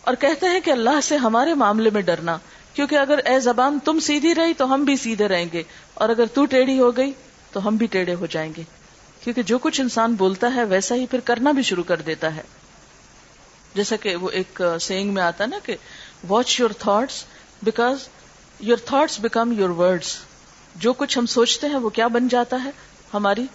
اور 0.01 0.13
کہتے 0.13 0.45
ہیں 0.45 0.59
کہ 0.59 0.71
اللہ 0.71 1.01
سے 1.03 1.17
ہمارے 1.17 1.53
معاملے 1.53 1.89
میں 1.93 2.01
ڈرنا 2.01 2.37
کیونکہ 2.73 2.95
اگر 2.95 3.17
اے 3.25 3.39
زبان 3.39 3.79
تم 3.79 3.99
سیدھی 3.99 4.35
رہی 4.35 4.53
تو 4.53 4.73
ہم 4.73 4.83
بھی 4.83 4.95
سیدھے 4.97 5.27
رہیں 5.27 5.45
گے، 5.53 5.63
اور 5.93 6.09
اگر 6.09 6.25
تو 6.25 6.45
ٹیڑھی 6.45 6.79
ہو 6.79 6.97
گئی 6.97 7.11
تو 7.51 7.67
ہم 7.67 7.75
بھی 7.75 7.87
ٹیڑھے 7.87 8.15
ہو 8.15 8.25
جائیں 8.25 8.51
گے۔ 8.57 8.63
کیونکہ 9.23 9.43
جو 9.43 9.57
کچھ 9.57 9.81
انسان 9.81 10.13
بولتا 10.13 10.53
ہے 10.55 10.63
ویسا 10.63 10.95
ہی 10.95 11.05
پھر 11.05 11.19
کرنا 11.19 11.51
بھی 11.51 11.63
شروع 11.63 11.83
کر 11.83 12.01
دیتا 12.01 12.35
ہے۔ 12.35 12.41
جیسا 13.75 13.95
کہ 13.95 14.15
وہ 14.15 14.29
ایک 14.29 14.61
سینگ 14.81 15.13
میں 15.13 15.23
آتا 15.23 15.45
نا 15.45 15.59
کہ 15.65 15.75
watch 16.27 16.59
your 16.59 16.69
thoughts 16.79 17.23
because 17.63 18.07
your 18.59 18.77
thoughts 18.77 19.19
become 19.19 19.51
your 19.51 19.69
words 19.69 20.15
جو 20.75 20.93
کچھ 20.93 21.17
ہم 21.17 21.25
سوچتے 21.25 21.67
ہیں 21.67 21.75
وہ 21.75 21.89
کیا 21.89 22.07
بن 22.07 22.27
جاتا 22.27 22.63
ہے؟ 22.63 22.69
ہماری 23.13 23.45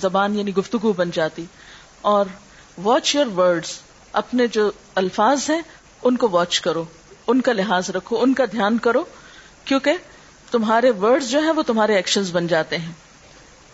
زبان 0.00 0.38
یعنی 0.38 0.54
گفتگو 0.54 0.92
بن 0.92 1.10
جاتی۔ 1.10 1.44
اور 2.00 2.26
واچ 2.82 3.14
یور 3.14 3.26
ورڈس 3.26 3.78
اپنے 4.12 4.46
جو 4.46 4.70
الفاظ 4.94 5.50
ہیں 5.50 5.60
ان 6.02 6.16
کو 6.16 6.28
واچ 6.28 6.60
کرو۔ 6.60 6.84
ان 7.26 7.40
کا 7.40 7.52
لحاظ 7.52 7.90
رکھو، 7.90 8.22
ان 8.22 8.34
کا 8.34 8.44
دھیان 8.44 8.78
کرو، 8.78 9.04
کیونکہ 9.64 9.92
تمہارے 10.50 10.90
ورڈز 10.90 11.30
جو 11.30 11.40
ہیں 11.40 11.50
وہ 11.50 11.62
تمہارے 11.62 11.96
ایکشنز 11.96 12.32
بن 12.32 12.46
جاتے 12.46 12.78
ہیں۔ 12.78 12.92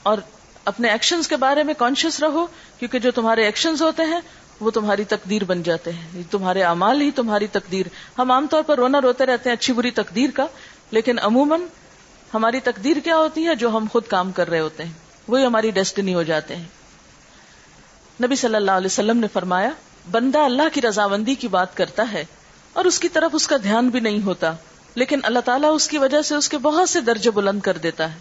اور 0.02 0.18
اپنے 0.64 0.88
ایکشنز 0.88 1.28
کے 1.28 1.36
بارے 1.36 1.62
میں 1.62 1.74
کانشیس 1.74 2.20
رہو، 2.20 2.46
کیونکہ 2.78 2.98
جو 2.98 3.10
تمہارے 3.10 3.44
ایکشنز 3.44 3.82
ہوتے 3.82 4.02
ہیں، 4.02 4.20
وہ 4.60 4.70
تمہاری 4.70 5.04
تقدیر 5.04 5.44
بن 5.44 5.62
جاتے 5.62 5.92
ہیں۔ 5.92 6.22
تمہارے 6.30 6.62
اعمال 6.62 7.00
ہی 7.00 7.10
تمہاری 7.10 7.46
تقدیر۔ 7.46 7.86
ہم 8.18 8.30
عام 8.30 8.46
طور 8.50 8.62
پر 8.62 8.76
رونا 8.76 9.00
روتے 9.00 9.26
رہتے 9.26 9.48
ہیں 9.50 9.56
اچھی 9.56 9.72
بری 9.72 9.90
تقدیر 9.90 10.30
کا، 10.34 10.46
لیکن 10.90 11.18
عموماً 11.18 11.60
ہماری 12.34 12.60
تقدیر 12.60 12.96
کیا 13.04 13.16
ہوتی 13.16 13.46
ہے؟ 13.46 13.54
جو 13.54 13.68
ہم 13.68 13.86
خود 13.92 14.04
کام 14.06 14.32
کر 14.32 14.50
رہے 14.50 14.60
ہوتے 14.60 14.84
ہیں۔ 14.84 14.92
وہی 15.28 15.46
ہماری 15.46 15.70
ڈیسٹنی 15.70 16.14
ہو 16.14 16.22
جاتے 16.22 16.56
ہیں۔ 16.56 16.64
نبی 18.22 18.36
صلی 18.36 18.54
اللہ 18.54 18.70
علیہ 18.70 18.86
وسلم 18.86 19.16
نے 19.16 19.26
فرمایا، 19.32 19.70
بندہ 20.10 20.38
اللہ 20.38 20.62
کی 20.72 20.82
رضامندی 20.82 21.34
کی 21.34 21.48
بات 21.48 21.76
کرتا 21.76 22.12
ہے 22.12 22.24
اور 22.72 22.84
اس 22.84 23.00
کی 23.00 23.08
طرف 23.08 23.30
اس 23.32 23.46
کا 23.46 23.56
دھیان 23.56 23.88
بھی 23.88 24.00
نہیں 24.00 24.22
ہوتا۔ 24.22 24.52
لیکن 24.94 25.20
اللہ 25.22 25.38
تعالیٰ 25.38 25.74
اس 25.74 25.88
کی 25.88 25.98
وجہ 25.98 26.22
سے 26.22 26.34
اس 26.34 26.48
کے 26.48 26.58
بہت 26.58 26.88
سے 26.88 27.00
درجے 27.00 27.30
بلند 27.30 27.60
کر 27.60 27.78
دیتا 27.78 28.12
ہے۔ 28.12 28.18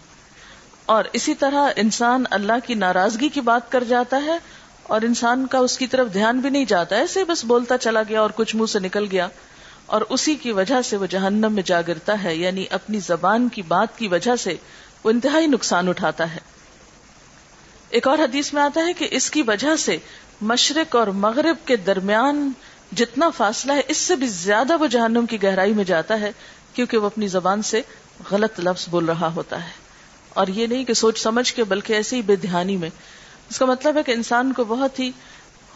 اور 0.86 1.04
اسی 1.12 1.34
طرح 1.34 1.68
انسان 1.76 2.24
اللہ 2.30 2.52
کی 2.66 2.74
ناراضگی 2.74 3.28
کی 3.28 3.40
بات 3.40 3.72
کر 3.72 3.84
جاتا 3.84 4.22
ہے 4.26 4.38
اور 4.82 5.02
انسان 5.02 5.46
کا 5.46 5.58
اس 5.58 5.78
کی 5.78 5.86
طرف 5.86 6.12
دھیان 6.12 6.40
بھی 6.40 6.50
نہیں 6.50 6.64
جاتا۔ 6.64 6.96
ایسے 6.96 7.24
بس 7.24 7.44
بولتا 7.44 7.78
چلا 7.78 8.02
گیا 8.02 8.20
اور 8.20 8.30
کچھ 8.34 8.56
منہ 8.56 8.66
سے 8.66 8.78
نکل 8.78 9.06
گیا۔ 9.10 9.28
اور 9.86 10.00
اسی 10.08 10.34
کی 10.34 10.52
وجہ 10.52 10.82
سے 10.82 10.96
وہ 10.96 11.06
جہنم 11.06 11.52
میں 11.52 11.62
جا 11.62 11.80
گرتا 11.80 12.22
ہے 12.22 12.36
یعنی 12.36 12.64
اپنی 12.70 13.00
زبان 13.00 13.48
کی 13.48 13.62
بات 13.62 13.98
کی 13.98 14.08
وجہ 14.08 14.36
سے 14.36 14.56
وہ 15.04 15.10
انتہائی 15.10 15.46
نقصان 15.46 15.88
اٹھاتا 15.88 16.34
ہے۔ 16.34 16.38
ایک 17.88 18.08
اور 18.08 18.18
حدیث 18.18 18.52
میں 18.52 18.62
آتا 18.62 18.86
ہے 18.86 18.92
کہ 18.92 19.08
اس 19.10 19.30
کی 19.30 19.42
وجہ 19.42 19.76
سے 19.76 19.96
مشرق 20.40 20.96
اور 20.96 21.06
مغرب 21.06 21.56
کے 21.64 21.76
درمیان 21.76 22.50
جتنا 22.92 23.30
فاصلہ 23.30 23.72
ہے، 23.72 23.80
اس 23.88 23.96
سے 23.96 24.16
بھی 24.16 24.26
زیادہ 24.26 24.76
وہ 24.80 24.86
جہنم 24.86 25.26
کی 25.26 25.42
گہرائی 25.42 25.72
میں 25.72 25.84
جاتا 25.84 26.20
ہے، 26.20 26.32
کیونکہ 26.74 26.98
وہ 26.98 27.06
اپنی 27.06 27.26
زبان 27.26 27.62
سے 27.62 27.82
غلط 28.30 28.60
لفظ 28.60 28.88
بول 28.88 29.04
رہا 29.04 29.32
ہوتا 29.34 29.64
ہے۔ 29.64 29.70
اور 30.28 30.46
یہ 30.46 30.66
نہیں 30.66 30.84
کہ 30.84 30.94
سوچ 30.94 31.18
سمجھ 31.18 31.54
کے، 31.54 31.64
بلکہ 31.64 31.92
ایسے 31.92 32.16
ہی 32.16 32.22
بے 32.22 32.36
دھیانی 32.36 32.76
میں۔ 32.76 32.90
اس 33.50 33.58
کا 33.58 33.66
مطلب 33.66 33.96
ہے 33.96 34.02
کہ 34.02 34.12
انسان 34.12 34.52
کو 34.52 34.64
بہت 34.64 35.00
ہی 35.00 35.10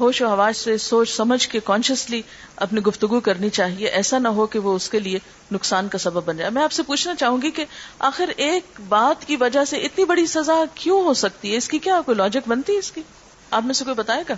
ہوش 0.00 0.22
و 0.22 0.29
حواس 0.29 0.57
سے 0.57 0.79
سوچ 0.79 1.11
سمجھ 1.16 1.48
کے 1.48 1.61
کانشیسلی 1.64 2.22
اپنی 2.57 2.81
گفتگو 2.81 3.20
کرنی 3.20 3.50
چاہیے۔ 3.50 3.88
ایسا 3.88 4.18
نہ 4.18 4.29
ہو 4.29 4.46
کہ 4.46 4.59
وہ 4.59 4.77
اس 4.77 4.88
کے 4.88 4.98
لیے 4.98 5.18
نقصان 5.53 5.88
کا 5.88 5.98
سبب 5.98 6.24
بن 6.24 6.37
جائے۔ 6.37 6.50
میں 6.50 6.62
آپ 6.62 6.72
سے 6.72 6.83
پوچھنا 6.83 7.14
چاہوں 7.14 7.42
گی 7.42 7.50
کہ 7.50 7.64
آخر 7.98 8.31
ایک 8.37 8.81
بات 8.88 9.27
کی 9.27 9.37
وجہ 9.37 9.64
سے 9.64 9.77
اتنی 9.77 10.05
بڑی 10.05 10.27
سزا 10.27 10.64
کیوں 10.74 11.05
ہو 11.05 11.14
سکتی 11.14 11.53
ہے؟ 11.53 11.57
اس 11.57 11.68
کی 11.68 11.79
کیا 11.79 12.00
کوئی 12.07 12.16
لاجک 12.16 12.48
بنتی 12.48 12.72
ہے 12.72 12.79
اس 12.79 12.92
کی؟ 12.92 13.03
آپ 13.50 13.62
میں 13.64 13.74
سے 13.74 13.85
کوئی 13.85 13.96
بتائے 13.96 14.24
گا؟ 14.29 14.35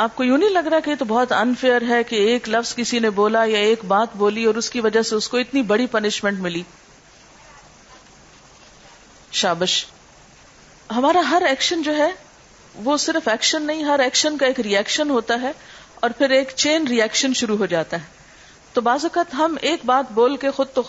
آپ 0.00 0.16
کو 0.16 0.24
یوں 0.24 0.38
نہیں 0.38 0.50
لگ 0.50 0.58
رہا 0.58 0.80
کہ 0.80 0.94
تو 0.94 1.04
بہت 1.04 1.32
انفیئر 1.32 1.82
ہے 1.88 2.02
کہ 2.02 2.16
ایک 2.16 2.48
لفظ 2.48 2.74
کسی 2.74 2.98
نے 2.98 3.10
بولا 3.10 3.44
یا 3.44 3.58
ایک 3.58 3.84
بات 3.84 4.08
بولی 4.14 4.44
اور 4.44 4.54
اس 4.54 4.70
کی 4.70 4.80
وجہ 4.80 5.02
سے 5.02 5.14
اس 5.14 5.28
کو 5.28 5.36
اتنی 5.36 5.62
بڑی 5.62 5.86
پنشمنٹ 5.86 6.38
ملی؟ 6.40 6.62
شابش، 9.32 9.86
ہمارا 10.96 11.20
ہر 11.30 11.42
ایکشن 11.46 11.82
جو 11.82 11.96
ہے، 11.96 12.10
وہ 12.74 12.96
صرف 12.96 13.28
ایکشن 13.28 13.62
نہیں، 13.62 13.84
ہر 13.84 13.98
ایکشن 13.98 14.36
کا 14.36 14.46
ایک 14.46 14.60
ریئیکشن 14.60 15.10
ہوتا 15.10 15.40
ہے 15.42 15.52
اور 15.94 16.10
پھر 16.10 16.30
ایک 16.30 16.52
چین 16.56 16.86
ریئیکشن 16.86 17.34
شروع 17.34 17.56
ہو 17.56 17.66
جاتا 17.66 17.96
ہے۔ 17.96 18.06
تو 18.72 18.80
بعض 18.80 19.04
اوقات 19.04 19.34
ہم 19.34 19.56
ایک 19.60 19.80
بات 19.84 20.12
بول 20.12 20.36
کے 20.36 20.50
خود 20.50 20.66
تو 20.74 20.82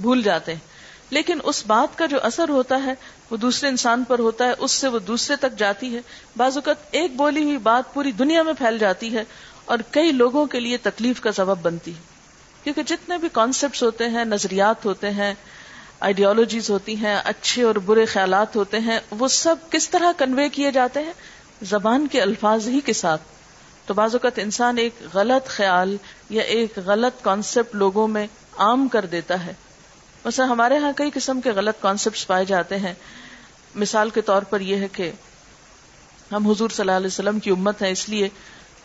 بھول 0.00 0.22
جاتے 0.22 0.52
ہیں۔ 0.52 0.73
لیکن 1.14 1.38
اس 1.44 1.66
بات 1.66 1.98
کا 1.98 2.06
جو 2.06 2.18
اثر 2.22 2.48
ہوتا 2.48 2.82
ہے، 2.84 2.94
وہ 3.30 3.36
دوسرے 3.36 3.68
انسان 3.68 4.04
پر 4.08 4.18
ہوتا 4.18 4.44
ہے، 4.44 4.52
اس 4.58 4.72
سے 4.72 4.88
وہ 4.88 4.98
دوسرے 4.98 5.36
تک 5.36 5.58
جاتی 5.58 5.96
ہے۔ 5.96 6.00
بعض 6.36 6.56
اوقات 6.56 6.76
ایک 6.90 7.16
بولی 7.16 7.44
ہوئی 7.44 7.58
بات 7.58 7.94
پوری 7.94 8.12
دنیا 8.12 8.42
میں 8.42 8.52
پھیل 8.52 8.78
جاتی 8.78 9.16
ہے 9.16 9.24
اور 9.64 9.78
کئی 9.90 10.12
لوگوں 10.12 10.46
کے 10.46 10.60
لیے 10.60 10.76
تکلیف 10.76 11.20
کا 11.20 11.32
سبب 11.32 11.58
بنتی 11.62 11.94
ہے۔ 11.94 12.00
کیونکہ 12.64 12.82
جتنے 12.82 13.18
بھی 13.18 13.28
کانسیپٹس 13.32 13.82
ہوتے 13.82 14.08
ہیں، 14.08 14.24
نظریات 14.24 14.84
ہوتے 14.84 15.10
ہیں 15.10 15.34
آئیڈیالوجیز 16.00 16.70
ہوتی 16.70 16.96
ہیں، 16.96 17.16
اچھے 17.24 17.62
اور 17.62 17.74
برے 17.74 18.04
خیالات 18.04 18.56
ہوتے 18.56 18.78
ہیں، 18.78 19.00
وہ 19.10 19.28
سب 19.28 19.56
کس 19.70 19.90
طرح 19.90 20.12
کنوے 20.16 20.48
کیے 20.48 20.70
جاتے 20.70 21.00
ہیں؟ 21.00 21.12
زبان 21.62 22.06
کے 22.06 22.22
الفاظ 22.22 22.68
ہی 22.68 22.80
کے 22.80 22.92
ساتھ۔ 22.92 23.22
تو 23.86 23.94
بعض 23.94 24.14
اوقات 24.14 24.32
انسان 24.36 24.78
ایک 24.78 24.94
غلط 25.14 25.48
خیال 25.48 25.96
یا 26.30 26.42
ایک 26.42 26.78
غلط 26.86 27.24
کانسیپٹ 27.24 27.74
لوگوں 27.74 28.08
میں 28.08 28.26
عام 28.56 28.88
کر 28.88 29.06
دیتا 29.06 29.46
ہے۔ 29.46 29.52
مثلا 30.24 30.46
ہمارے 30.46 30.78
ہاں 30.78 30.92
کئی 30.96 31.10
قسم 31.14 31.40
کے 31.40 31.50
غلط 31.50 31.82
کانسیپٹ 31.82 32.26
پائے 32.26 32.44
جاتے 32.44 32.78
ہیں۔ 32.78 32.94
مثال 33.74 34.10
کے 34.10 34.20
طور 34.20 34.42
پر 34.42 34.60
یہ 34.60 34.76
ہے 34.76 34.88
کہ 34.88 35.12
ہم 36.32 36.50
حضور 36.50 36.70
صلی 36.70 36.82
اللہ 36.82 36.92
علیہ 36.92 37.06
وسلم 37.06 37.38
کی 37.38 37.50
امت 37.50 37.82
ہے 37.82 37.90
اس 37.90 38.08
لیے 38.08 38.28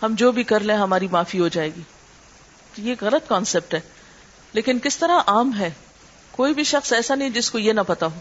ہم 0.04 0.15
جو 0.15 0.32
بھی 0.32 0.43
کر 0.43 0.60
لیں 0.60 0.75
ہماری 0.75 1.08
معافی 1.12 1.39
ہو 1.39 1.47
جائے 1.47 1.69
گی۔ 1.69 1.82
یہ 2.78 2.95
غلط 3.02 3.30
کانسیپٹ 3.30 3.73
ہے۔ 3.73 3.80
لیکن 4.54 4.80
کس 4.80 4.97
طرح 4.97 5.19
عام 5.28 5.60
ہے؟ 5.60 5.71
کوئی 6.32 6.54
بھی 6.54 6.63
شخص 6.63 6.93
ایسا 6.93 7.15
نہیں 7.15 7.30
جس 7.30 7.52
کو 7.52 7.60
یہ 7.60 7.73
نہ 7.73 7.82
پتا 7.88 8.06
ہو۔ 8.06 8.19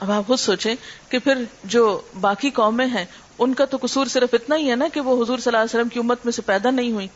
اب 0.00 0.10
آپ 0.10 0.26
خود 0.26 0.38
سوچیں 0.38 0.74
کہ 1.08 1.18
پھر 1.18 1.44
جو 1.64 2.00
باقی 2.20 2.50
قومیں 2.50 2.86
ہیں، 2.86 3.04
ان 3.38 3.54
کا 3.54 3.64
تو 3.64 3.78
قصور 3.82 4.06
صرف 4.06 4.28
اتنا 4.32 4.56
ہی 4.56 4.70
ہے 4.70 4.76
نا 4.76 4.88
کہ 4.92 5.00
وہ 5.00 5.14
حضور 5.14 5.38
صلی 5.38 5.42
اللہ 5.46 5.58
علیہ 5.58 5.78
وسلم 5.78 5.88
کی 5.88 5.98
امت 5.98 6.18
میں 6.24 6.32
سے 6.32 6.42
پیدا 6.42 6.70
نہیں 6.70 6.92
ہوئی 6.92 7.08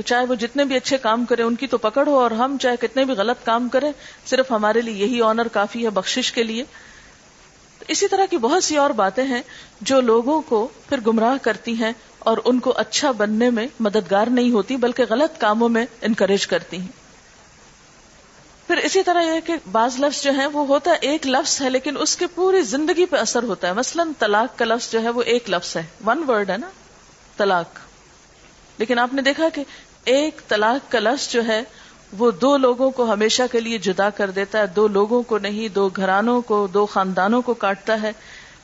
تو 0.00 0.04
چاہے 0.04 0.24
وہ 0.24 0.34
جتنے 0.34 0.64
بھی 0.64 0.76
اچھے 0.76 0.98
کام 0.98 1.24
کرے، 1.24 1.42
ان 1.42 1.56
کی 1.56 1.66
تو 1.66 1.78
پکڑ 1.78 2.06
ہو 2.06 2.18
اور 2.18 2.30
ہم 2.30 2.56
چاہے 2.60 2.76
کتنے 2.76 3.04
بھی 3.04 3.14
غلط 3.14 3.46
کام 3.46 3.68
کریں، 3.68 3.92
صرف 4.26 4.50
ہمارے 4.50 4.80
لیے 4.80 4.94
یہی 4.94 5.22
آنر 5.22 5.48
کافی 5.48 5.84
ہے 5.84 5.90
بخشش 5.90 6.32
کے 6.32 6.42
لیے۔ 6.42 6.64
اسی 7.88 8.08
طرح 8.08 8.26
کی 8.30 8.36
بہت 8.36 8.64
سی 8.64 8.76
اور 8.76 8.90
باتیں 8.90 9.24
ہیں 9.24 9.42
جو 9.80 10.00
لوگوں 10.00 10.40
کو 10.40 10.68
پھر 10.88 11.00
گمراہ 11.00 11.36
کرتی 11.42 11.72
ہیں 11.72 11.92
اور 12.18 12.38
ان 12.44 12.58
کو 12.58 12.72
اچھا 12.76 13.10
بننے 13.10 13.50
میں 13.50 13.66
مددگار 13.80 14.26
نہیں 14.26 14.50
ہوتی، 14.50 14.76
بلکہ 14.76 15.04
غلط 15.10 15.40
کاموں 15.40 15.68
میں 15.68 15.86
انکریج 16.02 16.46
کرتی 16.46 16.78
ہیں۔ 16.78 16.88
پھر 18.66 18.76
اسی 18.76 19.02
طرح 19.02 19.22
یہ 19.22 19.40
کہ 19.46 19.54
بعض 19.72 20.00
لفظ 20.00 20.22
جو 20.22 20.30
ہیں، 20.30 20.46
وہ 20.46 20.66
ہوتا 20.66 20.90
ہے 20.90 20.96
ایک 21.00 21.26
لفظ 21.26 21.62
ہے، 21.62 21.70
لیکن 21.70 21.96
اس 22.00 22.16
کے 22.16 22.26
پوری 22.26 22.62
زندگی 22.62 23.06
پہ 23.06 23.16
اثر 23.16 23.42
ہوتا 23.42 23.68
ہے۔ 23.68 23.72
مثلا 23.72 24.04
طلاق 24.18 24.58
کا 24.58 24.64
لفظ 24.64 24.92
جو 24.92 25.02
ہے، 25.02 25.08
وہ 25.08 25.22
ایک 25.22 25.50
لفظ 25.50 25.76
ہے۔ 25.76 25.82
ون 26.06 26.24
ورڈ 26.28 26.50
ہے 26.50 26.56
نا، 26.56 26.70
طلاق۔ 27.36 27.78
لیکن 28.78 28.98
آپ 28.98 29.14
نے 29.14 29.22
دیکھا 29.22 29.48
کہ 29.48 29.64
ایک 30.04 30.40
طلاق 30.48 30.92
کا 30.92 31.00
لفظ 31.00 31.32
جو 31.32 31.46
ہے، 31.46 31.62
وہ 32.18 32.30
دو 32.30 32.56
لوگوں 32.56 32.90
کو 32.90 33.12
ہمیشہ 33.12 33.42
کے 33.52 33.60
لیے 33.60 33.78
جدا 33.78 34.10
کر 34.10 34.30
دیتا 34.30 34.58
ہے۔ 34.58 34.66
دو 34.66 34.88
لوگوں 34.88 35.22
کو 35.22 35.38
نہیں، 35.38 35.68
دو 35.68 35.88
گھرانوں 35.88 36.42
کو، 36.42 36.66
دو 36.66 36.86
خاندانوں 36.86 37.42
کو 37.42 37.54
کاٹتا 37.54 38.02
ہے۔ 38.02 38.12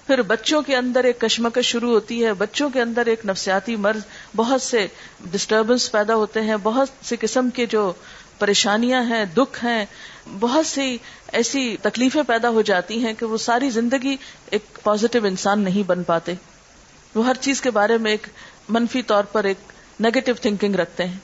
پھر 0.06 0.22
بچوں 0.22 0.62
کے 0.62 0.76
اندر 0.76 1.04
ایک 1.04 1.20
کشمکش 1.20 1.66
شروع 1.66 1.90
ہوتی 1.90 2.24
ہے۔ 2.24 2.32
بچوں 2.32 2.70
کے 2.70 2.82
اندر 2.82 3.06
ایک 3.06 3.26
نفسیاتی 3.26 3.76
مرض، 3.76 4.00
بہت 4.36 4.62
سے 4.62 4.86
ڈسٹربنس 5.20 5.92
پیدا 5.92 6.14
ہوتے 6.14 6.40
ہیں۔ 6.40 6.56
بہت 6.62 6.88
سے 7.02 7.16
قسم 7.20 7.50
کے 7.50 7.66
جو 7.66 7.92
پریشانیاں 8.38 9.02
ہیں، 9.02 9.24
دکھ 9.24 9.64
ہیں، 9.64 9.84
بہت 10.40 10.66
سی 10.66 10.98
ایسی 11.32 11.76
تکلیفیں 11.82 12.22
پیدا 12.22 12.48
ہو 12.48 12.62
جاتی 12.62 13.06
ہیں 13.06 13.12
کہ 13.18 13.26
وہ 13.26 13.36
ساری 13.36 13.70
زندگی 13.70 14.16
ایک 14.50 14.78
پازیٹو 14.82 15.18
انسان 15.24 15.60
نہیں 15.60 15.82
بن 15.82 16.02
پاتے۔ 16.02 16.34
وہ 17.14 17.26
ہر 17.26 17.34
چیز 17.40 17.60
کے 17.60 17.70
بارے 17.70 17.98
میں 17.98 18.10
ایک 18.10 18.26
منفی 18.68 19.02
طور 19.02 19.24
پر 19.24 19.44
ایک 19.44 19.56
نیگیٹو 20.00 20.32
تھنکنگ 20.42 20.74
رکھتے 20.74 21.04
ہیں۔ 21.04 21.18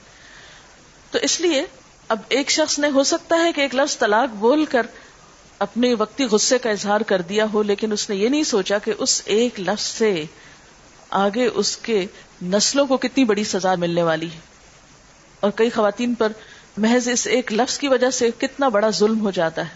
تو 1.13 1.19
اس 1.21 1.41
لیے 1.41 1.65
اب 2.07 2.19
ایک 2.29 2.51
شخص 2.51 2.79
نے 2.79 2.89
ہو 2.89 3.03
سکتا 3.03 3.35
ہے 3.43 3.53
کہ 3.53 3.61
ایک 3.61 3.75
لفظ 3.75 3.97
طلاق 3.97 4.35
بول 4.35 4.65
کر 4.65 4.85
اپنے 5.59 5.93
وقتی 5.93 6.23
غصے 6.25 6.57
کا 6.57 6.69
اظہار 6.69 7.01
کر 7.01 7.21
دیا 7.21 7.45
ہو، 7.53 7.63
لیکن 7.63 7.91
اس 7.91 8.09
نے 8.09 8.15
یہ 8.15 8.29
نہیں 8.29 8.43
سوچا 8.43 8.77
کہ 8.77 8.93
اس 8.97 9.21
ایک 9.25 9.59
لفظ 9.59 9.83
سے 9.83 10.25
آگے 11.09 11.45
اس 11.45 11.77
کے 11.77 12.05
نسلوں 12.41 12.85
کو 12.85 12.97
کتنی 12.97 13.23
بڑی 13.23 13.43
سزا 13.43 13.75
ملنے 13.75 14.03
والی 14.03 14.31
ہے۔ 14.31 14.39
اور 15.39 15.51
کئی 15.55 15.69
خواتین 15.69 16.13
پر 16.13 16.31
محض 16.77 17.07
اس 17.07 17.27
ایک 17.27 17.53
لفظ 17.53 17.77
کی 17.77 17.87
وجہ 17.87 18.09
سے 18.09 18.29
کتنا 18.37 18.69
بڑا 18.69 18.89
ظلم 18.89 19.19
ہو 19.19 19.31
جاتا 19.31 19.69
ہے۔ 19.69 19.75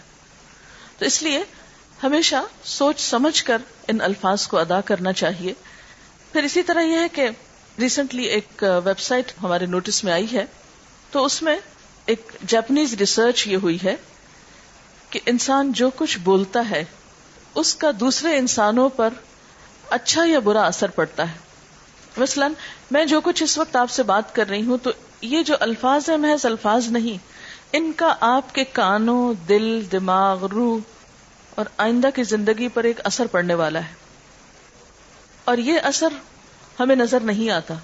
تو 0.98 1.04
اس 1.04 1.22
لیے 1.22 1.42
ہمیشہ 2.02 2.36
سوچ 2.64 3.00
سمجھ 3.00 3.44
کر 3.44 3.58
ان 3.88 4.00
الفاظ 4.00 4.46
کو 4.46 4.58
ادا 4.58 4.80
کرنا 4.80 5.12
چاہیے۔ 5.12 5.52
پھر 6.32 6.42
اسی 6.42 6.62
طرح 6.62 6.80
یہ 6.80 6.98
ہے 6.98 7.08
کہ 7.12 7.28
ریسنٹلی 7.78 8.22
ایک 8.22 8.64
ویب 8.84 8.98
سائٹ 8.98 9.32
ہمارے 9.42 9.66
نوٹس 9.66 10.04
میں 10.04 10.12
آئی 10.12 10.26
ہے۔ 10.32 10.44
تو 11.10 11.24
اس 11.24 11.42
میں 11.42 11.56
ایک 12.06 12.32
جاپنیز 12.46 12.94
ریسرچ 12.94 13.46
یہ 13.46 13.56
ہوئی 13.56 13.78
ہے 13.84 13.96
کہ 15.10 15.20
انسان 15.26 15.72
جو 15.72 15.90
کچھ 15.90 16.18
بولتا 16.18 16.70
ہے، 16.70 16.84
اس 17.54 17.74
کا 17.74 17.90
دوسرے 18.00 18.36
انسانوں 18.36 18.88
پر 18.88 19.08
اچھا 19.90 20.24
یا 20.24 20.38
برا 20.38 20.62
اثر 20.62 20.90
پڑتا 20.90 21.32
ہے۔ 21.32 21.38
مثلاً، 22.16 22.52
میں 22.90 23.04
جو 23.04 23.20
کچھ 23.20 23.42
اس 23.42 23.58
وقت 23.58 23.76
آپ 23.76 23.90
سے 23.90 24.02
بات 24.02 24.34
کر 24.34 24.48
رہی 24.48 24.62
ہوں 24.62 24.78
تو 24.82 24.90
یہ 25.20 25.42
جو 25.42 25.54
الفاظ 25.60 26.10
ہیں، 26.10 26.16
محض 26.16 26.46
الفاظ 26.46 26.86
نہیں۔ 26.88 27.18
ان 27.72 27.92
کا 27.96 28.14
آپ 28.20 28.54
کے 28.54 28.64
کانوں، 28.64 29.34
دل، 29.34 29.82
دماغ، 29.92 30.46
روح 30.46 30.78
اور 31.50 31.66
آئندہ 31.76 32.08
کی 32.14 32.22
زندگی 32.22 32.68
پر 32.68 32.84
ایک 32.84 33.00
اثر 33.04 33.26
پڑنے 33.26 33.54
والا 33.54 33.78
ہے۔ 33.78 33.92
اور 35.44 35.58
یہ 35.58 35.80
اثر 35.82 36.08
ہمیں 36.80 36.96
نظر 36.96 37.20
نہیں 37.20 37.50
آتا۔ 37.50 37.74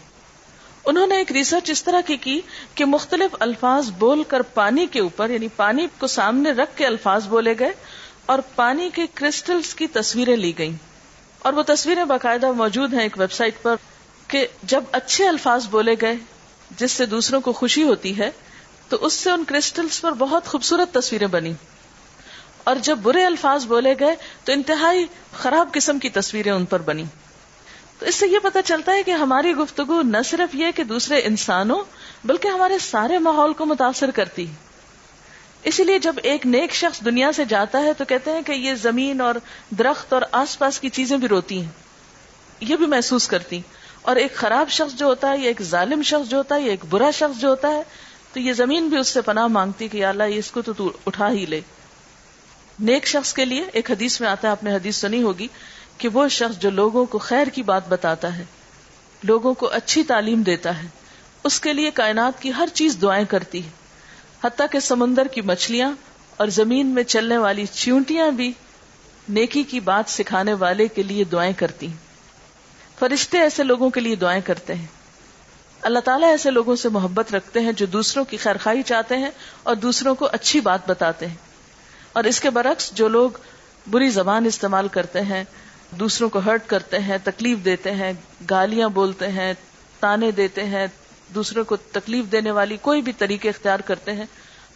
انہوں 0.85 1.07
نے 1.07 1.17
ایک 1.17 1.33
ریسرچ 1.33 1.71
اس 1.71 1.85
طرح 1.85 2.01
کی 2.01 2.17
کی 2.17 2.41
کہ 2.75 2.85
مختلف 2.85 3.37
الفاظ 3.41 3.91
بول 3.91 4.23
کر 4.23 4.43
پانی 4.43 4.87
کے 4.91 5.01
اوپر 5.01 5.31
یعنی 5.31 5.49
پانی 5.57 5.87
کو 5.99 6.07
سامنے 6.07 6.51
رکھ 6.51 6.77
کے 6.77 6.87
الفاظ 6.87 7.27
بولے 7.27 7.55
گئے 7.59 7.73
اور 8.27 8.39
پانی 8.55 8.91
کے 8.95 9.07
کرسٹلز 9.15 9.75
کی 9.75 9.87
تصویریں 9.87 10.37
لی 10.37 10.53
گئیں۔ 10.59 10.77
اور 11.39 11.53
وہ 11.53 11.63
تصویریں 11.67 12.05
باقاعدہ 12.05 12.53
موجود 12.53 12.95
ہیں 12.95 13.01
ایک 13.01 13.19
ویب 13.19 13.33
سائٹ 13.33 13.63
پر 13.63 13.77
کہ 14.29 14.47
جب 14.63 14.85
اچھے 14.93 15.29
الفاظ 15.29 15.67
بولے 15.69 15.95
گئے، 16.01 16.17
جس 16.77 16.93
سے 16.93 17.07
دوسروں 17.07 17.41
کو 17.41 17.53
خوشی 17.53 17.83
ہوتی 17.83 18.19
ہے، 18.19 18.31
تو 18.89 18.97
اس 19.01 19.13
سے 19.13 19.31
ان 19.31 19.45
کرسٹلز 19.45 20.01
پر 20.01 20.13
بہت 20.13 20.47
خوبصورت 20.47 20.95
تصویریں 20.95 21.27
بنی 21.27 21.53
اور 22.65 22.77
جب 22.83 22.99
برے 23.03 23.25
الفاظ 23.25 23.67
بولے 23.67 23.95
گئے، 24.01 24.15
تو 24.45 24.53
انتہائی 24.53 25.07
خراب 25.33 25.69
قسم 25.73 25.99
کی 25.99 26.09
تصویریں 26.09 26.53
ان 26.53 26.65
پر 26.65 26.81
بنی 26.81 27.05
تو 27.99 28.07
اس 28.07 28.15
سے 28.15 28.27
یہ 28.27 28.39
پتا 28.43 28.63
چلتا 28.63 28.93
ہے 28.93 29.03
کہ 29.03 29.11
ہماری 29.11 29.53
گفتگو 29.53 30.03
نہ 30.03 30.17
صرف 30.25 30.55
یہ 30.55 30.67
کہ 30.75 30.85
دوسرے 30.85 31.21
انسانوں، 31.25 31.85
بلکہ 32.25 32.49
ہمارے 32.49 32.79
سارے 32.79 33.19
ماحول 33.19 33.53
کو 33.53 33.67
متاثر 33.67 34.11
کرتی۔ 34.11 34.47
اسی 35.63 35.85
لیے 35.85 35.99
جب 35.99 36.15
ایک 36.23 36.47
نیک 36.47 36.75
شخص 36.75 37.05
دنیا 37.05 37.33
سے 37.33 37.45
جاتا 37.45 37.83
ہے 37.83 37.93
تو 37.93 38.05
کہتے 38.05 38.31
ہیں 38.31 38.43
کہ 38.43 38.53
یہ 38.53 38.75
زمین 38.75 39.21
اور 39.21 39.35
درخت 39.71 40.13
اور 40.13 40.23
آس 40.33 40.59
پاس 40.59 40.81
کی 40.81 40.89
چیزیں 40.89 41.17
بھی 41.17 41.29
روتی 41.29 41.63
ہیں۔ 41.63 41.71
یہ 42.61 42.77
بھی 42.77 42.87
محسوس 42.87 43.29
کرتی۔ 43.29 43.61
اور 44.03 44.17
ایک 44.17 44.37
خراب 44.37 44.71
شخص 44.71 44.99
جو 44.99 45.07
ہوتا 45.07 45.29
ہے، 45.31 45.39
یا 45.39 45.49
ایک 45.49 45.63
ظالم 45.63 46.03
شخص 46.03 46.31
جو 46.31 46.37
ہوتا 46.37 46.55
ہے، 46.55 46.61
یا 46.61 46.71
ایک 46.71 46.85
برا 46.91 47.11
شخص 47.11 47.41
جو 47.41 47.49
ہوتا 47.49 47.69
ہے، 47.69 47.83
تو 48.33 48.41
یہ 48.41 48.53
زمین 48.53 48.89
بھی 48.89 48.97
اس 48.97 49.09
سے 49.09 49.21
پناہ 49.21 49.47
مانگتی 49.47 49.89
کہ 49.89 50.05
اللہ 50.05 50.23
اس 50.29 50.51
کو 50.51 50.63
تو 50.63 50.73
تو 50.73 50.93
اٹھا 51.07 51.31
ہی 51.31 51.47
لے۔ 51.47 51.61
نیک 52.81 53.07
شخص 53.07 53.35
کے 53.35 53.45
لیے 53.45 53.65
ایک 53.73 53.91
حدیث 53.91 54.21
میں 54.21 54.29
آتا 54.29 54.49
ہے، 54.49 54.51
آپ 54.51 54.65
نے 54.65 54.75
حدیث 54.75 54.97
سنی 54.97 55.23
ہوگی۔ 55.23 55.49
کہ 55.99 56.09
وہ 56.09 56.29
شخص 56.29 56.59
جو 56.59 56.71
لوگوں 56.71 57.07
کو 57.07 57.19
خیر 57.19 57.47
کی 57.47 57.63
بات 57.63 57.89
بتاتا 57.89 58.37
ہے، 58.37 58.45
لوگوں 59.23 59.55
کو 59.55 59.69
اچھی 59.73 60.03
تعلیم 60.03 60.43
دیتا 60.43 60.83
ہے، 60.83 60.89
اس 61.45 61.61
کے 61.61 61.73
لیے 61.73 61.91
کائنات 61.91 62.43
کی 62.43 62.53
ہر 62.57 62.69
چیز 62.75 62.99
دعائیں 63.03 63.25
کرتی 63.25 63.65
ہے۔ 63.65 63.71
حتیٰ 64.45 64.67
کہ 64.71 64.81
سمندر 64.81 65.27
کی 65.27 65.41
مچھلیاں 65.41 65.93
اور 66.37 66.49
زمین 66.49 66.87
میں 66.87 67.03
چلنے 67.03 67.39
والی 67.39 67.67
چیونٹیاں 67.67 68.31
بھی 68.31 68.53
نیکی 69.29 69.63
کی 69.63 69.81
بات 69.81 70.05
سکھانے 70.11 70.55
والے 70.55 70.89
کے 70.89 71.03
لیے 71.03 71.25
دعائیں 71.25 71.53
کرتی 71.53 71.87
ہیں۔ 71.87 71.97
فرشتے 72.99 73.39
ایسے 73.39 73.63
لوگوں 73.63 73.91
کے 73.91 74.01
لیے 74.01 74.17
دعائیں 74.17 74.43
کرتے 74.45 74.75
ہیں۔ 74.75 74.87
اللہ 75.83 75.99
تعالیٰ 75.99 76.29
ایسے 76.29 76.51
لوگوں 76.51 76.77
سے 76.77 76.89
محبت 76.89 77.35
رکھتے 77.35 77.61
ہیں 77.61 77.73
جو 77.73 77.87
دوسروں 77.87 78.25
کی 78.25 78.37
خیرخائی 78.37 78.83
چاہتے 78.83 79.17
ہیں 79.17 79.31
اور 79.63 79.77
دوسروں 79.77 80.15
کو 80.15 80.29
اچھی 80.33 80.61
بات 80.61 80.89
بتاتے 80.89 81.27
ہیں۔ 81.27 81.35
اور 82.13 82.25
اس 82.25 82.41
کے 82.41 82.51
برعکس 82.51 82.93
جو 82.95 83.09
لوگ 83.09 83.31
بری 83.91 84.09
زبان 84.09 84.47
استعمال 84.47 84.89
کرتے 84.89 85.21
ہیں 85.21 85.45
دوسروں 85.99 86.29
کو 86.29 86.39
ہرٹ 86.39 86.67
کرتے 86.67 86.99
ہیں، 86.99 87.19
تکلیف 87.25 87.59
دیتے 87.65 87.91
ہیں، 87.91 88.13
گالیاں 88.51 88.89
بولتے 88.89 89.29
ہیں، 89.29 89.53
تانے 90.01 90.31
دیتے 90.31 90.65
ہیں، 90.65 90.87
دوسروں 91.35 91.65
کو 91.65 91.77
تکلیف 91.77 92.33
دینے 92.33 92.51
والی 92.51 92.77
کوئی 92.77 93.03
بھی 93.03 93.13
طریقے 93.13 93.49
اختیار 93.49 93.81
کرتے 93.81 94.13
ہیں، 94.13 94.25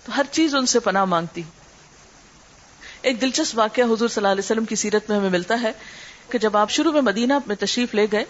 تو 0.05 0.13
ہر 0.17 0.23
چیز 0.31 0.55
ان 0.55 0.67
سے 0.67 0.81
پناہ 0.81 1.05
مانگتی 1.05 1.43
ایک 3.03 3.21
دلچسپ 3.21 3.59
واقعہ 3.59 3.85
حضور 3.85 4.09
صلی 4.09 4.13
اللہ 4.17 4.29
علیہ 4.29 4.45
وسلم 4.45 4.65
کی 4.65 4.75
سیرت 4.75 5.11
میں 5.11 5.19
ہمیں 5.19 5.31
ملتا 5.31 5.63
ہے 5.63 5.73
کہ 6.29 6.39
جب 6.39 6.57
آپ 6.57 6.71
شروع 6.71 6.93
میں 6.93 7.01
مدینہ 7.01 7.33
میں 7.47 7.57
تشریف 7.57 7.95
لے 7.95 8.07
گئے، 8.13 8.25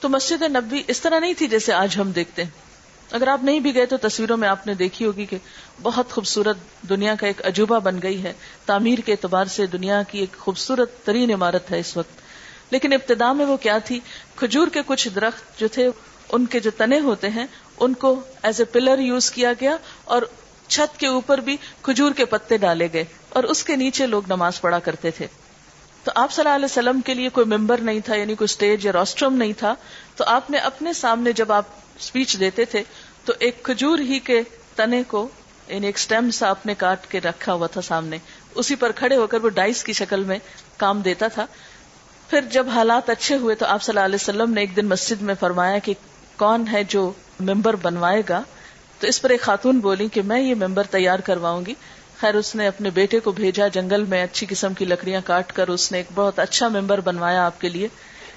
تو 0.00 0.08
مسجد 0.08 0.42
نبی 0.42 0.82
اس 0.86 1.00
طرح 1.00 1.18
نہیں 1.18 1.34
تھی 1.38 1.48
جیسے 1.48 1.72
آج 1.72 1.96
ہم 2.00 2.10
دیکھتے 2.10 2.44
ہیں۔ 2.44 2.50
اگر 3.10 3.28
آپ 3.28 3.44
نہیں 3.44 3.60
بھی 3.60 3.74
گئے 3.74 3.86
تو 3.86 3.96
تصویروں 3.96 4.36
میں 4.36 4.48
آپ 4.48 4.66
نے 4.66 4.74
دیکھی 4.74 5.04
ہوگی 5.04 5.26
کہ 5.26 5.36
بہت 5.82 6.10
خوبصورت 6.10 6.56
دنیا 6.88 7.14
کا 7.14 7.26
ایک 7.26 7.46
عجوبہ 7.46 7.78
بن 7.78 8.02
گئی 8.02 8.22
ہے۔ 8.22 8.32
تعمیر 8.66 8.98
کے 8.98 9.12
اعتبار 9.12 9.44
سے 9.44 9.66
دنیا 9.66 10.02
کی 10.02 10.18
ایک 10.18 10.38
خوبصورت 10.38 11.04
ترین 11.04 11.32
عمارت 11.32 11.70
ہے 11.70 11.78
اس 11.78 11.96
وقت۔ 11.96 12.27
لیکن 12.70 12.92
ابتدا 12.92 13.32
میں 13.32 13.46
وہ 13.46 13.56
کیا 13.56 13.78
تھی؟ 13.78 14.00
کھجور 14.36 14.68
کے 14.68 14.80
کچھ 14.86 15.08
درخت 15.08 15.60
جو 15.60 15.68
تھے، 15.68 15.88
ان 16.32 16.46
کے 16.46 16.60
جو 16.60 16.70
تنے 16.70 17.00
ہوتے 17.00 17.28
ہیں، 17.28 17.46
ان 17.80 17.94
کو 17.94 18.20
ایز 18.42 18.60
اے 18.60 18.64
پلر 18.64 18.98
یوز 18.98 19.30
کیا 19.30 19.52
گیا 19.60 19.76
اور 20.04 20.22
چھت 20.68 21.00
کے 21.00 21.06
اوپر 21.06 21.38
بھی 21.38 21.56
کھجور 21.82 22.12
کے 22.12 22.24
پتے 22.24 22.56
ڈالے 22.56 22.88
گئے 22.92 23.04
اور 23.28 23.44
اس 23.44 23.64
کے 23.64 23.76
نیچے 23.76 24.06
لوگ 24.06 24.22
نماز 24.26 24.60
پڑھا 24.60 24.78
کرتے 24.78 25.10
تھے۔ 25.10 25.26
تو 26.04 26.12
آپ 26.14 26.32
صلی 26.32 26.42
اللہ 26.42 26.54
علیہ 26.54 26.64
وسلم 26.64 27.00
کے 27.00 27.14
لیے 27.14 27.28
کوئی 27.28 27.46
ممبر 27.46 27.80
نہیں 27.80 28.00
تھا 28.00 28.14
یعنی 28.14 28.34
کوئی 28.34 28.44
اسٹیج 28.44 28.86
یا 28.86 28.92
روسٹروم 28.92 29.34
نہیں 29.34 29.52
تھا۔ 29.52 29.74
تو 30.16 30.24
آپ 30.26 30.50
نے 30.50 30.58
اپنے 30.58 30.92
سامنے 30.92 31.32
جب 31.32 31.52
آپ 31.52 31.64
اسپیچ 31.98 32.40
دیتے 32.40 32.64
تھے، 32.64 32.82
تو 33.24 33.32
ایک 33.38 33.62
کھجور 33.62 33.98
ہی 33.98 34.18
کے 34.18 34.42
تنے 34.76 35.02
کو 35.02 35.28
یعنی 35.68 35.86
ایک 35.86 35.98
سٹیم 35.98 36.30
سا 36.30 36.48
آپ 36.48 36.66
نے 36.66 36.74
کاٹ 36.74 37.06
کے 37.06 37.20
رکھا 37.20 37.52
ہوا 37.52 37.66
تھا 37.66 37.80
سامنے۔ 37.80 38.18
اسی 38.54 38.74
پر 38.74 38.92
کھڑے 38.92 39.16
ہو 39.16 39.26
کر 39.26 39.40
وہ 39.40 39.48
ڈائس 39.48 39.84
کی 39.84 39.92
شکل 39.92 40.24
میں 40.24 40.38
کام 40.76 41.00
دیتا 41.00 41.28
تھا۔ 41.28 41.46
پھر 42.28 42.40
جب 42.40 42.68
حالات 42.68 43.10
اچھے 43.10 43.36
ہوئے 43.36 43.54
تو 43.54 43.66
آپ 43.66 43.82
صلی 43.82 43.92
اللہ 43.92 44.04
علیہ 44.04 44.14
وسلم 44.14 44.54
نے 44.54 44.60
ایک 44.60 44.76
دن 44.76 44.86
مسجد 44.86 45.22
میں 45.22 45.34
فرمایا 45.40 45.78
کہ 45.78 45.94
کون 46.36 46.64
ہے 46.72 46.84
جو 46.84 47.12
ممبر 47.40 47.76
بنوائے 47.76 48.22
گا؟ 48.28 48.42
تو 49.00 49.06
اس 49.06 49.22
پر 49.22 49.30
ایک 49.30 49.40
خاتون 49.40 49.78
بولی 49.78 50.08
کہ 50.08 50.22
میں 50.22 50.40
یہ 50.40 50.54
ممبر 50.54 50.82
تیار 50.82 51.18
کرواؤں 51.18 51.66
گی۔ 51.66 51.74
خیر، 52.20 52.34
اس 52.34 52.54
نے 52.54 52.66
اپنے 52.66 52.90
بیٹے 52.90 53.20
کو 53.20 53.32
بھیجا 53.32 53.68
جنگل 53.68 54.04
میں 54.04 54.24
اچھی 54.24 54.46
قسم 54.50 54.74
کی 54.74 54.84
لکڑیاں 54.84 55.20
کاٹ 55.24 55.52
کر 55.52 55.68
اس 55.68 55.92
نے 55.92 55.98
ایک 55.98 56.06
بہت 56.14 56.38
اچھا 56.38 56.68
ممبر 56.68 57.00
بنوایا 57.00 57.46
آپ 57.46 57.60
کے 57.60 57.68
لیے۔ 57.68 57.88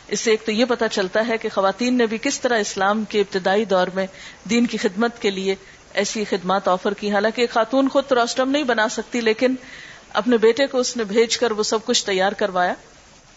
اس 0.07 0.19
سے 0.19 0.31
ایک 0.31 0.45
تو 0.45 0.51
یہ 0.51 0.65
پتا 0.65 0.87
چلتا 0.87 1.27
ہے 1.27 1.37
کہ 1.37 1.49
خواتین 1.49 1.97
نے 1.97 2.05
بھی 2.05 2.17
کس 2.21 2.41
طرح 2.41 2.57
اسلام 2.57 3.03
کے 3.03 3.19
ابتدائی 3.19 3.65
دور 3.65 3.87
میں 3.87 4.07
دین 4.49 4.65
کی 4.65 4.77
خدمت 4.77 5.21
کے 5.21 5.29
لیے 5.29 5.55
ایسی 5.93 6.23
خدمات 6.23 6.67
آفر 6.67 6.93
کی۔ 6.93 7.11
حالانکہ 7.11 7.47
خاتون 7.53 7.89
خود 7.89 8.03
تو 8.07 8.15
روسٹم 8.15 8.51
نہیں 8.51 8.63
بنا 8.63 8.89
سکتی، 8.89 9.21
لیکن 9.21 9.55
اپنے 10.13 10.37
بیٹے 10.37 10.67
کو 10.67 10.77
اس 10.77 10.97
نے 10.97 11.03
بھیج 11.03 11.37
کر 11.37 11.51
وہ 11.51 11.63
سب 11.63 11.85
کچھ 11.85 12.05
تیار 12.05 12.31
کروایا۔ 12.31 12.73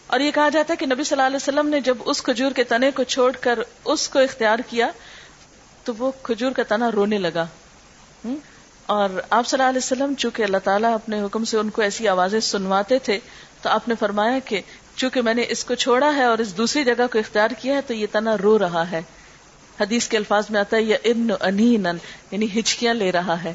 اور 0.07 0.19
یہ 0.19 0.31
کہا 0.31 0.49
جاتا 0.49 0.73
ہے 0.73 0.77
کہ 0.77 0.85
نبی 0.85 1.03
صلی 1.03 1.15
اللہ 1.15 1.27
علیہ 1.27 1.35
وسلم 1.35 1.67
نے 1.67 1.81
جب 1.81 1.97
اس 2.05 2.21
کھجور 2.21 2.51
کے 2.51 2.63
تنے 2.63 2.91
کو 2.91 3.03
چھوڑ 3.03 3.31
کر 3.41 3.59
اس 3.85 4.09
کو 4.09 4.19
اختیار 4.19 4.59
کیا، 4.69 4.87
تو 5.83 5.93
وہ 5.97 6.11
کھجور 6.23 6.51
کا 6.51 6.63
تنا 6.67 6.91
رونے 6.91 7.17
لگا۔ 7.17 7.45
اور 8.85 9.09
آپ 9.29 9.47
صلی 9.47 9.59
اللہ 9.59 9.69
علیہ 9.69 9.77
وسلم 9.77 10.13
چونکہ 10.13 10.43
اللہ 10.43 10.57
تعالیٰ 10.63 10.93
اپنے 10.93 11.21
حکم 11.21 11.45
سے 11.45 11.57
ان 11.57 11.69
کو 11.69 11.81
ایسی 11.81 12.07
آوازیں 12.07 12.39
سنواتے 12.39 12.99
تھے، 12.99 13.19
تو 13.61 13.69
آپ 13.69 13.87
نے 13.87 13.93
فرمایا 13.99 14.39
کہ 14.45 14.61
چونکہ 14.95 15.21
میں 15.21 15.33
نے 15.33 15.43
اس 15.49 15.65
کو 15.65 15.75
چھوڑا 15.75 16.15
ہے 16.15 16.23
اور 16.23 16.37
اس 16.37 16.57
دوسری 16.57 16.83
جگہ 16.83 17.07
کو 17.11 17.19
اختیار 17.19 17.49
کیا 17.61 17.75
ہے، 17.75 17.81
تو 17.81 17.93
یہ 17.93 18.07
تنا 18.11 18.37
رو 18.37 18.59
رہا 18.59 18.91
ہے۔ 18.91 19.01
حدیث 19.81 20.07
کے 20.07 20.17
الفاظ 20.17 20.45
میں 20.49 20.59
آتا 20.59 20.77
ہے، 20.77 20.81
یہ 20.81 20.95
ابن 21.03 21.27
انین 21.39 21.87
یعنی 22.31 22.47
ہچکیاں 22.59 22.93
لے 22.93 23.11
رہا 23.11 23.43
ہے۔ 23.43 23.53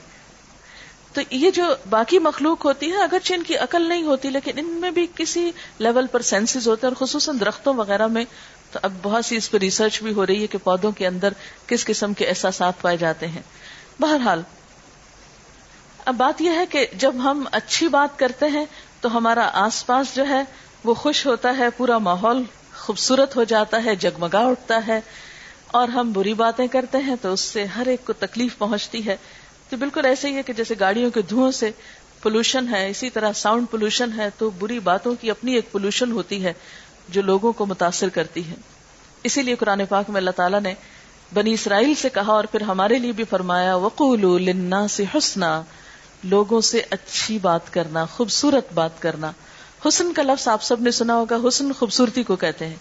تو 1.15 1.21
یہ 1.31 1.51
جو 1.51 1.65
باقی 1.91 2.19
مخلوق 2.19 2.65
ہوتی 2.65 2.91
ہے 2.91 3.03
اگرچہ 3.03 3.35
ان 3.35 3.43
کی 3.43 3.57
عقل 3.57 3.89
نہیں 3.89 4.03
ہوتی، 4.03 4.31
لیکن 4.31 4.59
ان 4.59 4.67
میں 4.81 4.91
بھی 4.91 5.07
کسی 5.15 5.51
لیول 5.79 6.07
پر 6.07 6.23
سینسز 6.23 6.69
ہوتے 6.69 6.87
ہیں، 6.87 6.93
اور 6.93 7.07
خصوصاً 7.07 7.41
درختوں 7.41 7.75
وغیرہ 7.75 8.07
میں، 8.07 8.25
تو 8.73 8.79
اب 8.83 8.93
بہت 9.03 9.25
سی 9.25 9.37
اس 9.37 9.51
پہ 9.51 9.59
ریسرچ 9.59 10.03
بھی 10.03 10.13
ہو 10.13 10.27
رہی 10.27 10.43
ہے 10.43 10.47
کہ 10.47 10.59
پودوں 10.59 10.93
کے 10.93 11.07
اندر 11.07 11.33
کس 11.67 11.85
قسم 11.85 12.15
کے 12.15 12.27
احساسات 12.27 12.81
پائے 12.83 12.97
جاتے 12.97 13.27
ہیں۔ 13.27 13.43
بہرحال، 14.01 14.43
اب 16.05 16.15
بات 16.15 16.41
یہ 16.43 16.51
ہے 16.51 16.67
کہ 16.67 16.87
جب 16.95 17.15
ہم 17.25 17.45
اچھی 17.53 17.89
بات 17.89 18.19
کرتے 18.19 18.47
ہیں، 18.47 18.65
تو 19.01 19.17
ہمارا 19.17 19.49
آس 19.53 19.87
پاس 19.87 20.15
جو 20.17 20.29
ہے، 20.29 20.43
وہ 20.85 20.95
خوش 20.95 21.27
ہوتا 21.27 21.57
ہے، 21.59 21.69
پورا 21.77 21.99
ماحول 21.99 22.43
خوبصورت 22.77 23.37
ہو 23.37 23.45
جاتا 23.45 23.85
ہے، 23.85 23.95
جگمگا 23.97 24.47
اٹھتا 24.47 24.81
ہے، 24.87 25.01
اور 25.67 25.89
ہم 25.89 26.13
بری 26.13 26.35
باتیں 26.35 26.67
کرتے 26.67 26.99
ہیں، 26.99 27.17
تو 27.23 27.33
اس 27.33 27.41
سے 27.41 27.65
ہر 27.65 27.87
ایک 27.87 28.07
کو 28.07 28.13
تکلیف 28.13 28.59
پہنچتی 28.59 29.07
ہے۔ 29.07 29.17
تو 29.71 29.77
بالکل 29.77 30.05
ایسے 30.05 30.29
ہی 30.29 30.37
ہے 30.37 30.43
کہ 30.43 30.53
جیسے 30.53 30.75
گاڑیوں 30.81 31.11
کے 31.11 31.23
دھوؤں 31.23 31.53
سے 31.53 31.71
پولوشن 32.23 32.75
ہے، 32.75 32.91
اسی 32.91 33.11
طرح 33.11 33.33
ساؤنڈ 33.33 33.67
پولوشن 33.71 34.11
ہے، 34.17 34.29
تو 34.39 34.51
بری 34.51 34.79
باتوں 34.79 35.15
کی 35.21 35.31
اپنی 35.31 35.55
ایک 35.55 35.73
پولوشن 35.73 36.13
ہوتی 36.13 36.45
ہے 36.45 36.53
جو 37.09 37.23
لوگوں 37.23 37.53
کو 37.53 37.67
متاثر 37.67 38.09
کرتی 38.09 38.51
ہے۔ 38.51 38.55
اسی 39.25 39.43
لیے 39.43 39.55
قرآن 39.55 39.87
پاک 39.89 40.11
میں 40.11 40.17
اللہ 40.17 40.31
تعالیٰ 40.31 40.61
نے 40.61 40.75
بنی 41.35 41.53
اسرائیل 41.53 41.95
سے 41.95 42.09
کہا 42.09 42.33
اور 42.33 42.45
پھر 42.45 42.61
ہمارے 42.61 42.99
لیے 42.99 43.13
بھی 43.13 43.25
فرمایا 43.25 43.77
وقول 43.77 44.43
لنا 44.43 44.89
سے 44.89 45.05
حسنا، 45.15 45.63
لوگوں 46.25 46.61
سے 46.61 46.83
اچھی 46.91 47.39
بات 47.39 47.73
کرنا، 47.73 48.05
خوبصورت 48.05 48.73
بات 48.73 49.03
کرنا۔ 49.03 49.33
حسن 49.89 50.13
کا 50.13 50.23
لفظ 50.23 50.49
آپ 50.49 50.63
سب 50.63 50.81
نے 50.81 50.91
سنا 50.91 51.15
ہوگا، 51.15 51.37
حسن 51.49 51.73
خوبصورتی 51.73 52.23
کو 52.23 52.37
کہتے 52.37 52.67
ہیں۔ 52.67 52.77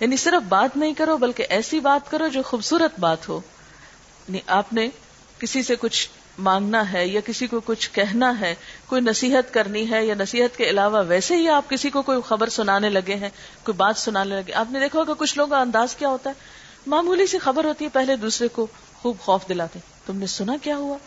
یعنی 0.00 0.16
صرف 0.16 0.42
بات 0.48 0.76
نہیں 0.76 0.94
کرو، 0.94 1.16
بلکہ 1.16 1.46
ایسی 1.48 1.80
بات 1.80 2.10
کرو 2.10 2.28
جو 2.28 2.42
خوبصورت 2.42 3.00
بات 3.00 3.28
ہو۔ 3.28 3.40
یعنی 4.28 4.38
آپ 4.46 4.72
نے 4.72 4.88
کسی 5.42 5.62
سے 5.62 5.74
کچھ 5.80 6.08
مانگنا 6.38 6.92
ہے 6.92 7.06
یا 7.06 7.20
کسی 7.24 7.46
کو 7.46 7.60
کچھ 7.60 7.90
کہنا 7.92 8.40
ہے، 8.40 8.54
کوئی 8.86 9.02
نصیحت 9.02 9.54
کرنی 9.54 9.90
ہے 9.90 10.06
یا 10.06 10.14
نصیحت 10.18 10.56
کے 10.56 10.70
علاوہ 10.70 11.02
ویسے 11.08 11.36
ہی 11.36 11.48
آپ 11.48 11.70
کسی 11.70 11.90
کو 11.90 12.02
کوئی 12.02 12.18
خبر 12.28 12.48
سنانے 12.48 12.88
لگے 12.88 13.14
ہیں، 13.14 13.28
کوئی 13.62 13.76
بات 13.76 13.96
سنانے 13.96 14.34
لگے، 14.34 14.52
آپ 14.52 14.66
نے 14.70 14.80
دیکھا 14.80 14.98
ہوگا 14.98 15.12
کچھ 15.18 15.38
لوگوں 15.38 15.50
کا 15.50 15.60
انداز 15.60 15.96
کیا 15.96 16.08
ہوتا 16.08 16.30
ہے؟ 16.30 16.34
معمولی 16.86 17.26
سی 17.26 17.38
خبر 17.38 17.64
ہوتی 17.64 17.84
ہے، 17.84 17.90
پہلے 17.90 18.16
دوسرے 18.16 18.48
کو 18.48 18.66
خوب 19.02 19.18
خوف 19.20 19.48
دلاتے 19.48 19.78
تم 20.06 20.16
نے 20.16 20.26
سنا 20.26 20.56
کیا 20.62 20.76
ہوا؟ 20.76 20.98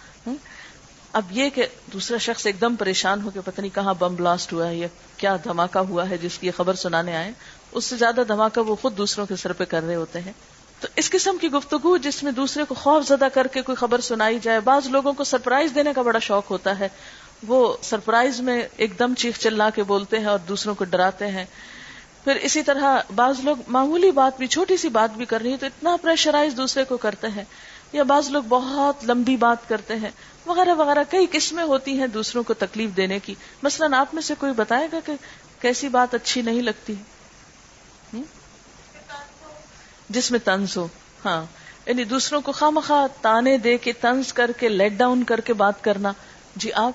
اب 1.13 1.24
یہ 1.32 1.50
کہ 1.50 1.65
دوسرا 1.93 2.17
شخص 2.17 2.45
ایک 2.45 2.62
دم 2.62 2.76
پریشان 2.76 3.21
ہو 3.21 3.30
کے 3.30 3.39
پتہ 3.45 3.62
نہیں 3.62 3.76
کہاں 3.76 3.93
بم 4.00 4.15
بلاسٹ 4.15 4.54
ہوا 4.54 4.67
ہے 4.67 4.76
یا 4.76 4.88
کیا 5.17 5.36
دھماکہ 5.43 5.78
ہوا 5.78 6.10
ہے 6.10 6.17
جس 6.17 6.38
کی 6.38 6.52
خبر 6.52 6.74
سنانے 6.74 7.15
آئے۔ 7.15 7.32
اس 7.71 7.86
سے 7.86 7.95
زیادہ 7.95 8.21
دھماکہ 8.28 8.62
وہ 8.62 8.76
خود 8.76 8.98
دوسروں 8.98 9.26
کے 9.26 9.36
سر 9.36 9.54
پہ 9.54 9.63
کر 9.63 9.84
رہے 9.84 9.95
ہوتے 9.95 10.19
ہیں۔ 10.21 10.34
تو 10.86 10.91
اس 10.95 11.10
قسم 11.10 11.38
کی 11.41 11.52
گفتگو 11.52 11.98
جس 11.98 12.24
میں 12.24 12.32
دوسرے 12.32 12.63
کو 12.63 12.76
خوف 12.76 13.08
زدہ 13.08 13.28
کر 13.34 13.48
کے 13.48 13.62
کوئی 13.62 13.76
خبر 13.76 14.02
سنائی 14.02 14.39
جائے، 14.41 14.60
بعض 14.60 14.88
لوگوں 14.88 15.13
کو 15.13 15.24
سرپرائز 15.24 15.76
دینے 15.76 15.93
کا 15.93 16.02
بڑا 16.02 16.19
شوق 16.19 16.52
ہوتا 16.52 16.80
ہے۔ 16.80 16.88
وہ 17.48 17.78
سرپرائز 17.82 18.41
میں 18.41 18.62
ایک 18.78 19.00
دم 19.00 19.13
چیخ 19.13 19.39
چلا 19.39 19.69
کے 19.69 19.84
بولتے 19.84 20.19
ہیں 20.19 20.26
اور 20.26 20.39
دوسروں 20.39 20.76
کو 20.76 20.84
ڈراتے 20.84 21.28
ہیں۔ 21.28 21.45
پھر 22.24 22.36
اسی 22.36 22.63
طرح 22.63 22.98
بعض 23.15 23.39
لوگ 23.39 23.56
معمولی 23.67 24.12
بات 24.12 24.38
بھی، 24.38 24.48
چھوٹی 24.48 24.78
سی 24.78 24.89
بات 24.89 25.17
بھی 25.17 25.26
کر 25.26 25.41
رہی 25.41 25.52
ہے 25.52 25.58
تو 25.58 25.65
اتنا 25.65 25.95
پریشرائز 26.02 26.54
دوسرے 26.58 26.84
کو 26.84 26.98
کرتے 26.98 27.28
ہیں۔ 27.28 27.43
یا 27.93 28.04
بعض 28.04 28.30
لوگ 28.30 28.43
بہت 28.43 28.95
لمبی 29.10 29.38
بات 29.38 29.69
کرتے 29.69 29.95
ہیں۔ 29.95 30.12
وغیرہ 30.45 30.74
وغیرہ، 30.74 31.04
کئی 31.10 31.26
قسمیں 31.32 31.63
ہوتی 31.63 32.00
ہیں 32.00 32.08
دوسروں 32.08 32.43
کو 32.43 32.54
تکلیف 32.54 32.89
دینے 32.98 33.19
کی۔ 33.19 33.36
مثلا 33.63 34.00
آپ 34.00 34.13
میں 34.13 34.21
سے 34.21 34.34
کوئی 34.39 34.54
بتائے 34.54 34.88
گا 34.91 35.00
کہ 35.06 35.13
کیسی 35.62 35.88
بات 35.88 36.13
اچھی 36.13 36.41
نہیں 36.41 36.62
لگتی؟ 36.62 36.93
جس 40.10 40.32
میں 40.32 40.39
تنز 40.39 40.78
ہو۔ 40.78 40.88
ہاں۔ 41.26 41.46
یعنی 41.86 42.04
دوسروں 42.04 42.41
کو 42.41 42.52
خواہ 42.52 42.70
مخواہ 42.70 43.08
تانے 43.22 43.58
دے 43.58 43.78
کے 43.78 43.94
تنز 43.94 44.34
کر 44.34 44.52
کے 44.52 44.70
لیٹ 44.70 44.91
ڈاؤن 44.91 45.24
کر 45.24 45.39
کے 45.39 45.54
بات 45.54 45.84
کرنا۔ 45.84 46.12
جی 46.56 46.74
آپ۔ 46.74 46.91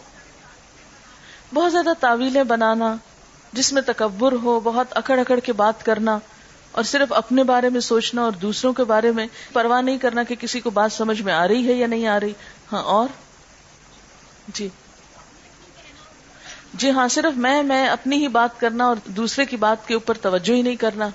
بہت 1.54 1.72
زیادہ 1.72 1.92
تعویلیں 2.00 2.44
بنانا، 2.44 2.96
جس 3.52 3.72
میں 3.72 3.82
تکبر 3.82 4.32
ہو، 4.32 4.60
بہت 4.60 4.86
اکڑ 4.90 5.18
اکڑ 5.18 5.38
کے 5.38 5.52
بات 5.52 5.84
کرنا، 5.84 6.18
اور 6.72 6.82
صرف 6.82 7.12
اپنے 7.12 7.44
بارے 7.44 7.68
میں 7.68 7.80
سوچنا 7.80 8.22
اور 8.22 8.32
دوسروں 8.32 8.72
کے 8.72 8.84
بارے 8.84 9.12
میں 9.12 9.26
پرواہ 9.52 9.80
نہیں 9.80 9.98
کرنا 9.98 10.22
کہ 10.22 10.34
کسی 10.34 10.60
کو 10.60 10.70
بات 10.70 10.92
سمجھ 10.92 11.22
میں 11.22 11.32
آ 11.32 11.48
رہی 11.48 11.68
ہے 11.68 11.72
یا 11.72 11.86
نہیں 11.86 12.06
آ 12.06 12.20
رہی۔ 12.20 12.32
ہاں 12.72 12.82
اور؟ 12.82 13.08
جی۔ 14.48 14.68
جی 16.74 16.90
ہاں 16.90 17.08
صرف 17.08 17.38
میں 17.38 17.62
میں 17.62 17.88
اپنی 17.88 18.16
ہی 18.16 18.28
بات 18.28 18.60
کرنا 18.60 18.84
اور 18.86 18.96
دوسرے 19.04 19.44
کی 19.44 19.56
بات 19.56 19.88
کے 19.88 19.94
اوپر 19.94 20.14
توجہ 20.14 20.52
ہی 20.52 20.62
نہیں 20.62 20.76
کرنا۔ 20.76 21.08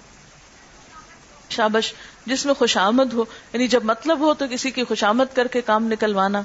شابش، 1.50 1.94
جس 2.26 2.46
میں 2.46 2.54
خوشامد 2.54 3.14
ہو 3.14 3.24
یعنی 3.54 3.68
جب 3.68 3.84
مطلب 3.84 4.20
ہو 4.20 4.34
تو 4.34 4.46
کسی 4.52 4.72
کی 4.72 4.84
خوشامد 4.84 5.36
کر 5.36 5.48
کے 5.48 5.62
کام 5.62 5.88
نکلوانا۔ 5.88 6.42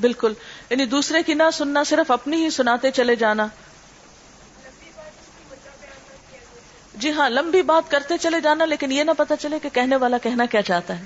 بالکل 0.00 0.32
یعنی 0.70 0.84
دوسرے 0.84 1.22
کی 1.22 1.34
نہ 1.34 1.42
سننا، 1.52 1.84
صرف 1.84 2.10
اپنی 2.10 2.44
ہی 2.44 2.50
سناتے 2.50 2.90
چلے 2.90 3.16
جانا۔ 3.16 3.46
جی 6.94 7.12
ہاں 7.12 7.30
لمبی 7.30 7.62
بات 7.62 7.90
کرتے 7.90 8.18
چلے 8.18 8.40
جانا، 8.40 8.64
لیکن 8.64 8.92
یہ 8.92 9.02
نہ 9.02 9.10
پتا 9.18 9.36
چلے 9.36 9.58
کہ 9.58 9.68
کہنے 9.68 9.96
والا 9.96 10.18
کہنا 10.18 10.46
کیا 10.46 10.62
چاہتا 10.62 10.98
ہے۔ 10.98 11.04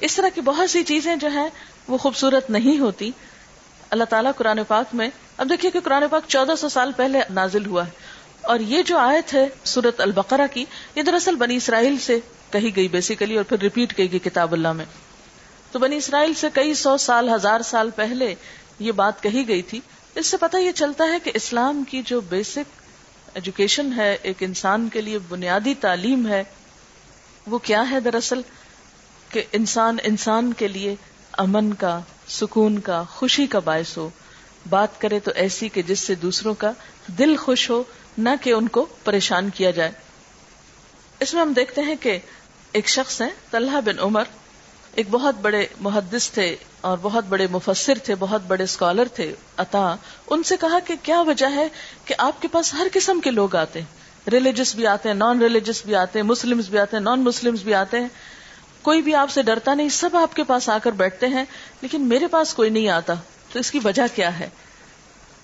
اس 0.00 0.16
طرح 0.16 0.28
کی 0.28 0.40
بہت 0.40 0.70
سی 0.70 0.84
چیزیں 0.84 1.16
جو 1.16 1.28
ہیں، 1.28 1.48
وہ 1.88 1.98
خوبصورت 1.98 2.50
نہیں 2.50 2.78
ہوتی۔ 2.78 3.10
اللہ 3.90 4.04
تعالیٰ 4.04 4.32
قرآن 4.36 4.60
پاک 4.68 4.94
میں، 4.94 5.10
اب 5.36 5.50
دیکھیے 5.50 5.70
کہ 5.70 5.80
قرآن 5.80 6.04
پاک 6.10 6.22
چودہ 6.28 6.52
سو 6.58 6.68
سال 6.68 6.92
پہلے 6.96 7.20
نازل 7.30 7.66
ہوا 7.66 7.86
ہے۔ 7.86 7.90
اور 8.42 8.60
یہ 8.60 8.82
جو 8.82 8.98
آیت 8.98 9.34
ہے 9.34 9.48
سورت 9.64 10.00
البقرہ 10.00 10.46
کی، 10.52 10.64
یہ 10.94 11.02
دراصل 11.02 11.36
بنی 11.36 11.56
اسرائیل 11.56 11.98
سے 11.98 12.20
کہی 12.50 12.76
گئی 12.76 12.88
بیسیکلی 12.88 13.36
اور 13.36 13.44
پھر 13.44 13.58
ریپیٹ 13.58 13.96
کی 13.96 14.12
گئی 14.12 14.18
کتاب 14.18 14.52
اللہ 14.52 14.72
میں۔ 14.72 14.84
تو 15.72 15.78
بنی 15.78 15.96
اسرائیل 15.96 16.34
سے 16.34 16.46
کئی 16.52 16.74
سو 16.74 16.96
سال، 16.96 17.28
ہزار 17.28 17.60
سال 17.60 17.90
پہلے 17.90 18.34
یہ 18.78 18.92
بات 18.92 19.22
کہی 19.22 19.48
گئی 19.48 19.62
تھی۔ 19.62 19.80
اس 20.14 20.26
سے 20.26 20.36
پتہ 20.36 20.56
یہ 20.56 20.72
چلتا 20.72 21.04
ہے 21.04 21.18
کہ 21.24 21.30
اسلام 21.34 21.82
کی 21.84 22.02
جو 22.02 22.20
بیسک 22.20 22.80
ایجوکیشن 23.34 23.92
ہے، 23.96 24.16
ایک 24.22 24.36
انسان 24.40 24.88
کے 24.88 25.00
لیے 25.00 25.18
بنیادی 25.18 25.74
تعلیم 25.74 26.28
ہے، 26.28 26.44
وہ 27.46 27.58
کیا 27.58 27.90
ہے 27.90 28.00
دراصل؟ 28.00 28.40
کہ 29.28 29.42
انسان 29.52 29.96
انسان 30.02 30.52
کے 30.52 30.68
لیے 30.68 30.94
امن 31.32 31.74
کا، 31.74 32.00
سکون 32.28 32.78
کا، 32.78 33.02
خوشی 33.02 33.46
کا 33.46 33.58
باعث 33.58 33.96
ہو۔ 33.96 34.10
بات 34.70 35.00
کرے 35.00 35.20
تو 35.20 35.30
ایسی 35.34 35.68
کہ 35.68 35.82
جس 35.82 35.98
سے 35.98 36.14
دوسروں 36.14 36.54
کا 36.54 36.72
دل 37.06 37.36
خوش 37.36 37.70
ہو 37.70 37.82
نہ 38.18 38.28
کہ 38.40 38.52
ان 38.52 38.68
کو 38.68 38.86
پریشان 39.04 39.50
کیا 39.50 39.70
جائے۔ 39.70 39.90
اس 41.20 41.34
میں 41.34 41.42
ہم 41.42 41.52
دیکھتے 41.52 41.82
ہیں 41.82 41.94
کہ 42.00 42.18
ایک 42.72 42.88
شخص 42.88 43.20
ہے 43.20 43.28
طلحہ 43.50 43.80
بن 43.80 43.98
عمر، 43.98 44.24
ایک 44.94 45.06
بہت 45.10 45.34
بڑے 45.34 45.66
محدث 45.80 46.30
تھے 46.30 46.56
اور 46.80 46.98
بہت 47.02 47.24
بڑے 47.28 47.46
مفسر 47.50 47.98
تھے، 47.98 48.14
بہت 48.18 48.40
بڑے 48.46 48.64
اسکالر 48.64 49.08
تھے، 49.08 49.34
عطا۔ 49.56 49.96
ان 50.30 50.42
سے 50.42 50.56
کہا 50.60 50.78
کہ 50.78 50.94
کیا 51.02 51.20
وجہ 51.20 51.46
ہے 51.54 51.68
کہ 52.04 52.14
آپ 52.18 52.42
کے 52.42 52.48
پاس 52.48 52.74
ہر 52.74 52.86
قسم 52.92 53.20
کے 53.20 53.30
لوگ 53.30 53.56
آتے 53.56 53.80
ہیں۔ 53.80 54.00
ریلیجس 54.30 54.74
بھی 54.74 54.86
آتے 54.86 55.08
ہیں 55.08 55.16
نان 55.16 55.42
ریلیجس 55.42 55.84
بھی 55.84 55.94
آتے 55.94 56.18
ہیں 56.18 56.26
مسلم 56.26 56.60
بھی 56.70 56.78
آتے 56.78 56.96
ہیں 56.96 57.04
نان 57.04 57.20
مسلم 57.20 57.54
بھی 57.64 57.74
آتے 57.74 58.00
ہیں۔ 58.00 58.08
کوئی 58.82 59.02
بھی 59.02 59.14
آپ 59.14 59.30
سے 59.30 59.42
ڈرتا 59.42 59.74
نہیں، 59.74 59.88
سب 59.88 60.16
آپ 60.16 60.36
کے 60.36 60.44
پاس 60.44 60.68
آ 60.68 60.78
کر 60.78 60.90
بیٹھتے 60.90 61.26
ہیں، 61.26 61.44
لیکن 61.80 62.02
میرے 62.02 62.26
پاس 62.26 62.54
کوئی 62.54 62.70
نہیں 62.70 62.88
آتا، 62.88 63.14
تو 63.52 63.58
اس 63.58 63.70
کی 63.70 63.80
وجہ 63.84 64.02
کیا 64.14 64.38
ہے؟ 64.38 64.48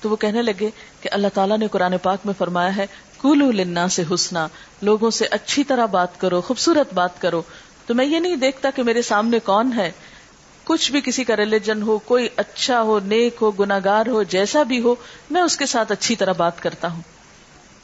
تو 0.01 0.11
وہ 0.11 0.17
کہنے 0.17 0.43
لگے 0.43 0.71
کہ 1.01 1.09
اللہ 1.13 1.27
تعالیٰ 1.35 1.59
نے 1.59 1.69
قرآن 1.69 1.99
پاک 1.99 2.19
میں 2.25 2.35
فرمایا 2.39 2.77
ہے 2.77 2.87
کولو 3.17 3.53
لنا 3.53 3.89
سے 3.89 4.03
حسنا، 4.15 4.49
لوگوں 4.83 5.11
سے 5.11 5.27
اچھی 5.31 5.65
طرح 5.65 5.87
بات 5.87 6.21
کرو، 6.21 6.41
خوبصورت 6.41 6.95
بات 6.95 7.21
کرو۔ 7.21 7.43
تو 7.87 7.95
میں 7.95 8.05
یہ 8.05 8.19
نہیں 8.19 8.37
دیکھتا 8.37 8.71
کہ 8.71 8.83
میرے 8.83 9.03
سامنے 9.03 9.39
کون 9.39 9.73
ہے۔ 9.77 9.93
کچھ 10.65 10.93
بھی 10.93 11.01
کسی 11.05 11.25
کا 11.25 11.37
ریلیجن 11.37 11.83
ہو، 11.83 11.99
کوئی 11.99 12.29
اچھا 12.37 12.83
ہو، 12.83 12.99
نیک 12.99 13.37
ہو 13.41 13.51
گناگار 13.51 14.07
ہو، 14.07 14.23
جیسا 14.23 14.63
بھی 14.63 14.81
ہو، 14.81 14.95
میں 15.31 15.43
اس 15.43 15.57
کے 15.57 15.67
ساتھ 15.67 15.93
اچھی 15.93 16.17
طرح 16.17 16.33
بات 16.33 16.63
کرتا 16.63 16.93
ہوں۔ 16.93 17.03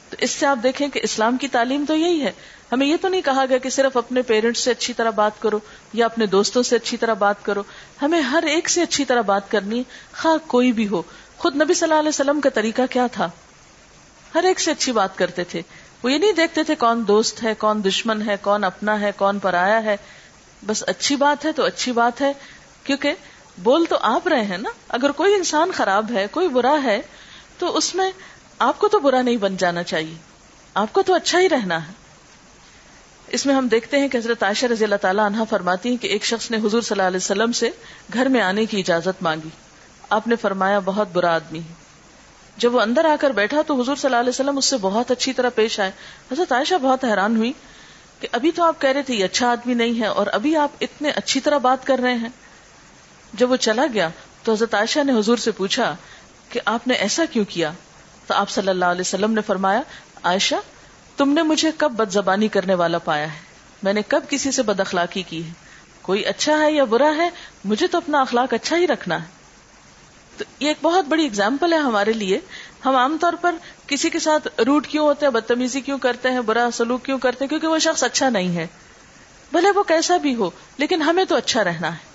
تو 0.09 0.17
اس 0.19 0.31
سے 0.31 0.45
آپ 0.45 0.57
دیکھیں 0.63 0.87
کہ 0.87 0.99
اسلام 1.03 1.37
کی 1.37 1.47
تعلیم 1.47 1.85
تو 1.87 1.95
یہی 1.95 2.21
ہے۔ 2.21 2.31
ہمیں 2.71 2.87
یہ 2.87 2.95
تو 3.01 3.07
نہیں 3.07 3.21
کہا 3.21 3.45
گیا 3.49 3.57
کہ 3.57 3.69
صرف 3.69 3.97
اپنے 3.97 4.21
پیرنٹس 4.21 4.59
سے 4.59 4.71
اچھی 4.71 4.93
طرح 4.93 5.09
بات 5.09 5.41
کرو 5.41 5.59
یا 5.93 6.05
اپنے 6.05 6.25
دوستوں 6.25 6.63
سے 6.63 6.75
اچھی 6.75 6.97
طرح 6.97 7.13
بات 7.13 7.45
کرو۔ 7.45 7.63
ہمیں 8.01 8.21
ہر 8.21 8.43
ایک 8.43 8.69
سے 8.69 8.81
اچھی 8.81 9.05
طرح 9.05 9.21
بات 9.21 9.51
کرنی 9.51 9.83
خواہ 10.21 10.49
کوئی 10.49 10.71
بھی 10.71 10.87
ہو۔ 10.87 11.01
خود 11.43 11.55
نبی 11.55 11.73
صلی 11.73 11.89
اللہ 11.89 11.99
علیہ 11.99 12.09
وسلم 12.09 12.41
کا 12.41 12.49
طریقہ 12.49 12.81
کیا 12.89 13.07
تھا؟ 13.07 13.29
ہر 14.35 14.43
ایک 14.43 14.59
سے 14.59 14.71
اچھی 14.71 14.91
بات 14.91 15.17
کرتے 15.17 15.43
تھے۔ 15.43 15.61
وہ 16.03 16.11
یہ 16.11 16.17
نہیں 16.17 16.31
دیکھتے 16.31 16.63
تھے 16.63 16.75
کون 16.75 17.03
دوست 17.07 17.43
ہے، 17.43 17.53
کون 17.53 17.83
دشمن 17.83 18.29
ہے، 18.29 18.35
کون 18.41 18.63
اپنا 18.63 18.99
ہے، 18.99 19.11
کون 19.17 19.39
پرایا 19.39 19.83
ہے۔ 19.83 19.97
بس 20.65 20.83
اچھی 20.87 21.15
بات 21.15 21.45
ہے 21.45 21.51
تو 21.51 21.63
اچھی 21.65 21.91
بات 21.91 22.21
ہے، 22.21 22.33
کیونکہ 22.83 23.13
بول 23.57 23.85
تو 23.89 23.97
آپ 24.01 24.27
رہے 24.27 24.43
ہیں 24.43 24.57
نا۔ 24.57 24.69
اگر 24.89 25.11
کوئی 25.11 25.33
انسان 25.33 25.71
خراب 25.73 26.11
ہے، 26.11 26.27
کوئی 26.31 26.47
برا 26.47 26.75
ہے، 26.83 27.01
تو 27.57 27.77
اس 27.77 27.95
میں 27.95 28.11
آپ 28.59 28.79
کو 28.79 28.87
تو 28.87 28.99
برا 28.99 29.21
نہیں 29.21 29.37
بن 29.37 29.57
جانا 29.57 29.83
چاہیے۔ 29.83 30.15
آپ 30.73 30.93
کو 30.93 31.01
تو 31.01 31.13
اچھا 31.13 31.39
ہی 31.39 31.49
رہنا 31.49 31.87
ہے۔ 31.87 31.93
اس 33.27 33.45
میں 33.45 33.55
ہم 33.55 33.67
دیکھتے 33.67 33.99
ہیں 33.99 34.07
کہ 34.07 34.17
حضرت 34.17 34.43
عائشہ 34.43 34.65
رضی 34.65 34.83
اللہ 34.83 34.95
تعالیٰ 34.95 35.25
عنہ 35.25 35.37
فرماتی 35.49 35.89
ہیں 35.89 35.97
کہ 35.97 36.07
ایک 36.07 36.25
شخص 36.25 36.51
نے 36.51 36.57
حضور 36.57 36.81
صلی 36.81 36.87
اللہ 36.91 37.07
علیہ 37.07 37.17
وسلم 37.17 37.51
سے 37.51 37.69
گھر 38.13 38.25
میں 38.25 38.41
آنے 38.41 38.65
کی 38.65 38.79
اجازت 38.79 39.23
مانگی۔ 39.23 39.49
آپ 40.13 40.27
نے 40.27 40.35
فرمایا 40.35 40.79
بہت 40.79 41.07
برا 41.13 41.35
آدمی 41.35 41.59
ہے۔ 41.59 41.73
جب 42.57 42.75
وہ 42.75 42.81
اندر 42.81 43.05
آ 43.05 43.15
کر 43.19 43.29
بیٹھا 43.29 43.61
تو 43.67 43.81
حضور 43.81 43.95
صلی 43.95 44.07
اللہ 44.07 44.19
علیہ 44.19 44.29
وسلم 44.29 44.57
اس 44.57 44.65
سے 44.65 44.77
بہت 44.81 45.11
اچھی 45.11 45.33
طرح 45.33 45.49
پیش 45.55 45.79
آئے۔ 45.79 45.91
حضرت 46.31 46.51
عائشہ 46.51 46.75
بہت 46.75 47.05
حیران 47.05 47.37
ہوئی 47.37 47.53
کہ 48.19 48.27
ابھی 48.31 48.51
تو 48.51 48.63
آپ 48.63 48.81
کہہ 48.81 48.89
رہے 48.89 49.01
تھے 49.01 49.15
یہ 49.15 49.25
اچھا 49.25 49.51
آدمی 49.51 49.73
نہیں 49.73 49.99
ہے 49.99 50.05
اور 50.05 50.27
ابھی 50.31 50.55
آپ 50.55 50.71
اتنے 50.81 51.09
اچھی 51.09 51.39
طرح 51.39 51.57
بات 51.57 51.87
کر 51.87 51.99
رہے 51.99 52.13
ہیں۔ 52.13 52.29
جب 53.33 53.51
وہ 53.51 53.55
چلا 53.55 53.85
گیا 53.93 54.09
تو 54.43 54.51
حضرت 54.51 54.73
عائشہ 54.73 54.99
نے 55.03 55.19
حضور 55.19 55.37
سے 55.37 55.51
پوچھا 55.51 55.95
کہ 56.49 56.59
آپ 56.65 56.87
نے 56.87 56.93
ایسا 56.93 57.25
کیوں 57.31 57.45
کیا؟ 57.45 57.71
تو 58.27 58.33
آپ 58.33 58.49
صلی 58.49 58.67
اللہ 58.67 58.85
علیہ 58.85 59.01
وسلم 59.01 59.31
نے 59.31 59.41
فرمایا، 59.41 59.81
عائشہ، 60.23 60.55
تم 61.17 61.29
نے 61.29 61.41
مجھے 61.41 61.71
کب 61.77 61.91
بد 61.91 62.11
زبانی 62.11 62.47
کرنے 62.47 62.73
والا 62.73 62.97
پایا 62.97 63.33
ہے؟ 63.33 63.39
میں 63.83 63.93
نے 63.93 64.01
کب 64.07 64.23
کسی 64.29 64.51
سے 64.51 64.63
بد 64.63 64.79
اخلاقی 64.79 65.23
کی 65.23 65.47
ہے؟ 65.47 65.51
کوئی 66.01 66.25
اچھا 66.25 66.59
ہے 66.59 66.71
یا 66.71 66.83
برا 66.83 67.11
ہے؟ 67.17 67.29
مجھے 67.65 67.87
تو 67.87 67.97
اپنا 67.97 68.21
اخلاق 68.21 68.53
اچھا 68.53 68.77
ہی 68.77 68.87
رکھنا 68.87 69.21
ہے۔ 69.21 69.42
تو 70.37 70.43
یہ 70.59 70.67
ایک 70.67 70.77
بہت 70.81 71.05
بڑی 71.05 71.25
اگزامپل 71.25 71.73
ہے 71.73 71.77
ہمارے 71.77 72.13
لیے۔ 72.13 72.39
ہم 72.85 72.95
عام 72.95 73.17
طور 73.21 73.33
پر 73.41 73.55
کسی 73.87 74.09
کے 74.09 74.19
ساتھ 74.19 74.61
روٹ 74.61 74.87
کیوں 74.87 75.05
ہوتے 75.05 75.25
ہیں، 75.25 75.33
بدتمیزی 75.33 75.81
کیوں 75.81 75.97
کرتے 75.97 76.31
ہیں، 76.31 76.41
برا 76.41 76.69
سلوک 76.73 77.05
کیوں 77.05 77.19
کرتے 77.19 77.43
ہیں؟ 77.45 77.49
کیونکہ 77.49 77.67
وہ 77.67 77.79
شخص 77.79 78.03
اچھا 78.03 78.29
نہیں 78.29 78.55
ہے۔ 78.55 78.67
بھلے 79.51 79.71
وہ 79.75 79.83
کیسا 79.83 80.17
بھی 80.17 80.35
ہو، 80.35 80.49
لیکن 80.77 81.01
ہمیں 81.01 81.25
تو 81.25 81.35
اچھا 81.35 81.63
رہنا 81.63 81.91
ہے۔ 81.91 82.13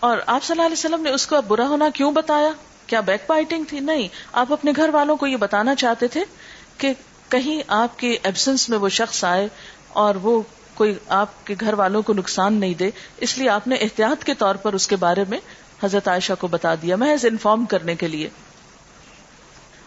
اور 0.00 0.18
آپ 0.26 0.44
صلی 0.44 0.54
اللہ 0.54 0.62
علیہ 0.62 0.72
وسلم 0.72 1.02
نے 1.02 1.10
اس 1.10 1.26
کو 1.26 1.40
برا 1.40 1.68
ہونا 1.68 1.88
کیوں 1.94 2.12
بتایا؟ 2.12 2.50
کیا 2.86 3.00
بیک 3.00 3.22
بائٹنگ 3.26 3.64
تھی؟ 3.68 3.80
نہیں۔ 3.80 4.08
آپ 4.32 4.52
اپنے 4.52 4.72
گھر 4.76 4.88
والوں 4.88 5.16
کو 5.16 5.26
یہ 5.26 5.36
بتانا 5.36 5.74
چاہتے 5.74 6.08
تھے 6.08 6.24
کہ 6.78 6.92
کہیں 7.28 7.62
آپ 7.68 7.98
کے 7.98 8.18
ایبسنس 8.22 8.68
میں 8.68 8.78
وہ 8.78 8.88
شخص 8.88 9.24
آئے 9.24 9.48
اور 9.88 10.14
وہ 10.14 10.42
کوئی 10.74 10.94
آپ 11.08 11.46
کے 11.46 11.54
گھر 11.60 11.74
والوں 11.74 12.02
کو 12.02 12.12
نقصان 12.12 12.54
نہیں 12.54 12.74
دے۔ 12.74 12.90
اس 13.16 13.38
لیے 13.38 13.48
آپ 13.48 13.68
نے 13.68 13.74
احتیاط 13.74 14.24
کے 14.24 14.34
طور 14.34 14.54
پر 14.54 14.72
اس 14.72 14.86
کے 14.86 14.96
بارے 14.96 15.24
میں 15.28 15.38
حضرت 15.84 16.08
عائشہ 16.08 16.32
کو 16.38 16.46
بتا 16.46 16.74
دیا، 16.74 16.96
محض 16.96 17.24
انفارم 17.24 17.64
کرنے 17.64 17.94
کے 17.94 18.08
لیے۔ 18.08 18.28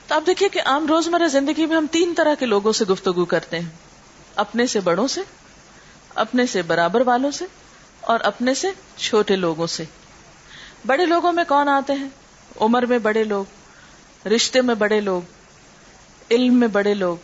تو 0.07 0.15
آپ 0.15 0.23
دیکھیے 0.27 0.49
کہ 0.49 0.61
عام 0.65 0.87
روزمرہ 0.87 1.27
زندگی 1.27 1.65
میں 1.65 1.77
ہم 1.77 1.85
تین 1.91 2.13
طرح 2.17 2.35
کے 2.35 2.45
لوگوں 2.45 2.71
سے 2.71 2.85
گفتگو 2.85 3.25
کرتے 3.25 3.59
ہیں۔ 3.59 3.69
اپنے 4.35 4.67
سے 4.67 4.79
بڑوں 4.79 5.07
سے، 5.07 5.21
اپنے 6.15 6.45
سے 6.45 6.61
برابر 6.61 7.01
والوں 7.01 7.31
سے 7.31 7.45
اور 8.01 8.19
اپنے 8.19 8.53
سے 8.53 8.67
چھوٹے 8.95 9.35
لوگوں 9.35 9.67
سے۔ 9.67 9.83
بڑے 10.85 11.05
لوگوں 11.05 11.33
میں 11.33 11.43
کون 11.47 11.69
آتے 11.69 11.93
ہیں؟ 11.93 12.09
عمر 12.59 12.85
میں 12.85 12.99
بڑے 12.99 13.23
لوگ، 13.23 13.45
رشتے 14.27 14.61
میں 14.61 14.75
بڑے 14.75 15.01
لوگ، 15.01 15.21
علم 16.31 16.53
میں 16.53 16.67
بڑے 16.67 16.93
لوگ۔ 16.93 17.17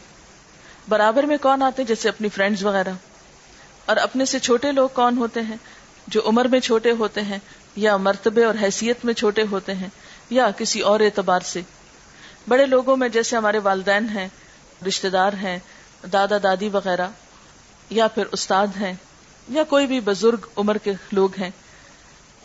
برابر 0.90 1.24
میں 1.24 1.38
کون 1.42 1.62
آتے 1.62 1.82
ہیں؟ 1.82 1.88
جیسے 1.88 2.10
اپنی 2.10 2.30
فرینڈز 2.30 2.66
وغیرہ۔ 2.66 2.94
اور 3.86 3.98
اپنے 3.98 4.26
سے 4.26 4.40
چھوٹے 4.40 4.72
لوگ 4.72 4.90
کون 4.94 5.18
ہوتے 5.18 5.42
ہیں؟ 5.42 5.58
جو 6.08 6.22
عمر 6.26 6.46
میں 6.46 6.60
چھوٹے 6.60 6.92
ہوتے 6.92 7.22
ہیں 7.22 7.40
یا 7.76 7.98
مرتبے 7.98 8.44
اور 8.44 8.56
حیثیت 8.62 9.06
میں 9.06 9.14
چھوٹے 9.14 9.44
ہوتے 9.52 9.74
ہیں 9.74 9.88
یا 10.30 10.52
کسی 10.58 10.80
اور 10.80 11.00
اعتبار 11.00 11.40
سے۔ 11.40 11.62
بڑے 12.48 12.66
لوگوں 12.66 12.98
میں 12.98 13.10
جیسے 13.10 13.38
ہمارے 13.38 13.60
والدین 13.60 14.10
ہیں 14.10 14.28
رشتے 14.88 15.10
دار 15.10 15.34
ہیں، 15.34 15.60
دادا 16.14 16.36
دادی 16.44 16.70
وغیرہ، 16.70 17.08
یا 17.90 18.08
پھر 18.08 18.24
استاد 18.32 18.68
ہیں، 18.80 18.94
یا 19.50 19.64
کوئی 19.64 19.88
بھی 19.88 20.00
بزرگ 20.00 20.46
عمر 20.58 20.78
کے 20.78 20.94
لوگ 21.12 21.30
ہیں۔ 21.38 21.50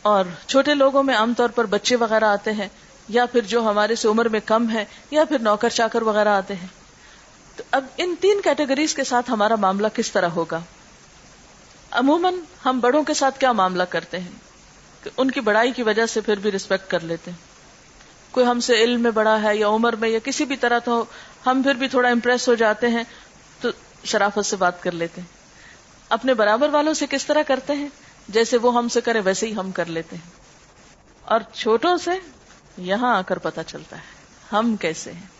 اور 0.02 0.24
چھوٹے 0.46 0.74
لوگوں 0.74 1.02
میں 1.02 1.14
عام 1.14 1.34
طور 1.34 1.48
پر 1.48 1.66
بچے 1.66 1.96
وغیرہ 1.96 2.24
آتے 2.24 2.52
ہیں، 2.52 2.68
یا 3.08 3.26
پھر 3.26 3.40
جو 3.40 3.60
ہمارے 3.60 3.94
سے 3.94 4.08
عمر 4.08 4.28
میں 4.28 4.40
کم 4.44 4.70
ہے 4.70 4.84
یا 5.10 5.24
پھر 5.24 5.38
نوکر 5.38 5.68
چاکر 5.68 6.02
وغیرہ 6.02 6.28
آتے 6.28 6.54
ہیں۔ 6.54 6.66
تو 7.56 7.64
اب 7.70 7.84
ان 7.96 8.14
تین 8.20 8.40
کیٹیگریز 8.44 8.94
کے 8.94 9.04
ساتھ 9.04 9.30
ہمارا 9.30 9.54
معاملہ 9.54 9.86
کس 9.94 10.12
طرح 10.12 10.28
ہوگا؟ 10.28 10.60
عموماً 11.90 12.34
ہم 12.64 12.80
بڑوں 12.80 13.02
کے 13.02 13.14
ساتھ 13.14 13.40
کیا 13.40 13.52
معاملہ 13.52 13.82
کرتے 13.82 14.20
ہیں؟ 14.20 14.47
ان 15.16 15.30
کی 15.30 15.40
بڑائی 15.40 15.72
کی 15.72 15.82
وجہ 15.82 16.06
سے 16.06 16.20
پھر 16.20 16.36
بھی 16.36 16.52
ریسپیکٹ 16.52 16.90
کر 16.90 17.00
لیتے 17.00 17.30
ہیں۔ 17.30 17.38
کوئی 18.30 18.46
ہم 18.46 18.60
سے 18.60 18.84
علم 18.84 19.00
میں 19.00 19.10
بڑا 19.10 19.42
ہے 19.42 19.56
یا 19.56 19.68
عمر 19.68 19.96
میں 19.96 20.08
یا 20.08 20.18
کسی 20.24 20.44
بھی 20.44 20.56
طرح 20.56 20.78
تو 20.78 21.04
ہم 21.46 21.62
پھر 21.62 21.74
بھی 21.74 21.88
تھوڑا 21.88 22.08
امپریس 22.08 22.48
ہو 22.48 22.54
جاتے 22.54 22.88
ہیں 22.88 23.02
تو 23.60 23.68
شرافت 24.04 24.46
سے 24.46 24.56
بات 24.56 24.82
کر 24.82 24.92
لیتے 24.92 25.20
ہیں۔ 25.20 25.28
اپنے 26.08 26.34
برابر 26.34 26.68
والوں 26.68 26.94
سے 26.94 27.06
کس 27.10 27.26
طرح 27.26 27.42
کرتے 27.42 27.72
ہیں؟ 27.72 27.88
جیسے 28.28 28.56
وہ 28.56 28.74
ہم 28.74 28.88
سے 28.88 29.00
کرے 29.00 29.20
ویسے 29.20 29.46
ہی 29.46 29.54
ہم 29.54 29.70
کر 29.70 29.86
لیتے 29.86 30.16
ہیں۔ 30.16 30.30
اور 31.22 31.40
چھوٹوں 31.52 31.96
سے 31.96 32.10
یہاں 32.78 33.16
آ 33.16 33.22
کر 33.22 33.38
پتا 33.38 33.62
چلتا 33.62 33.96
ہے 33.96 34.02
ہم 34.52 34.76
کیسے 34.76 35.12
ہیں۔ 35.12 35.38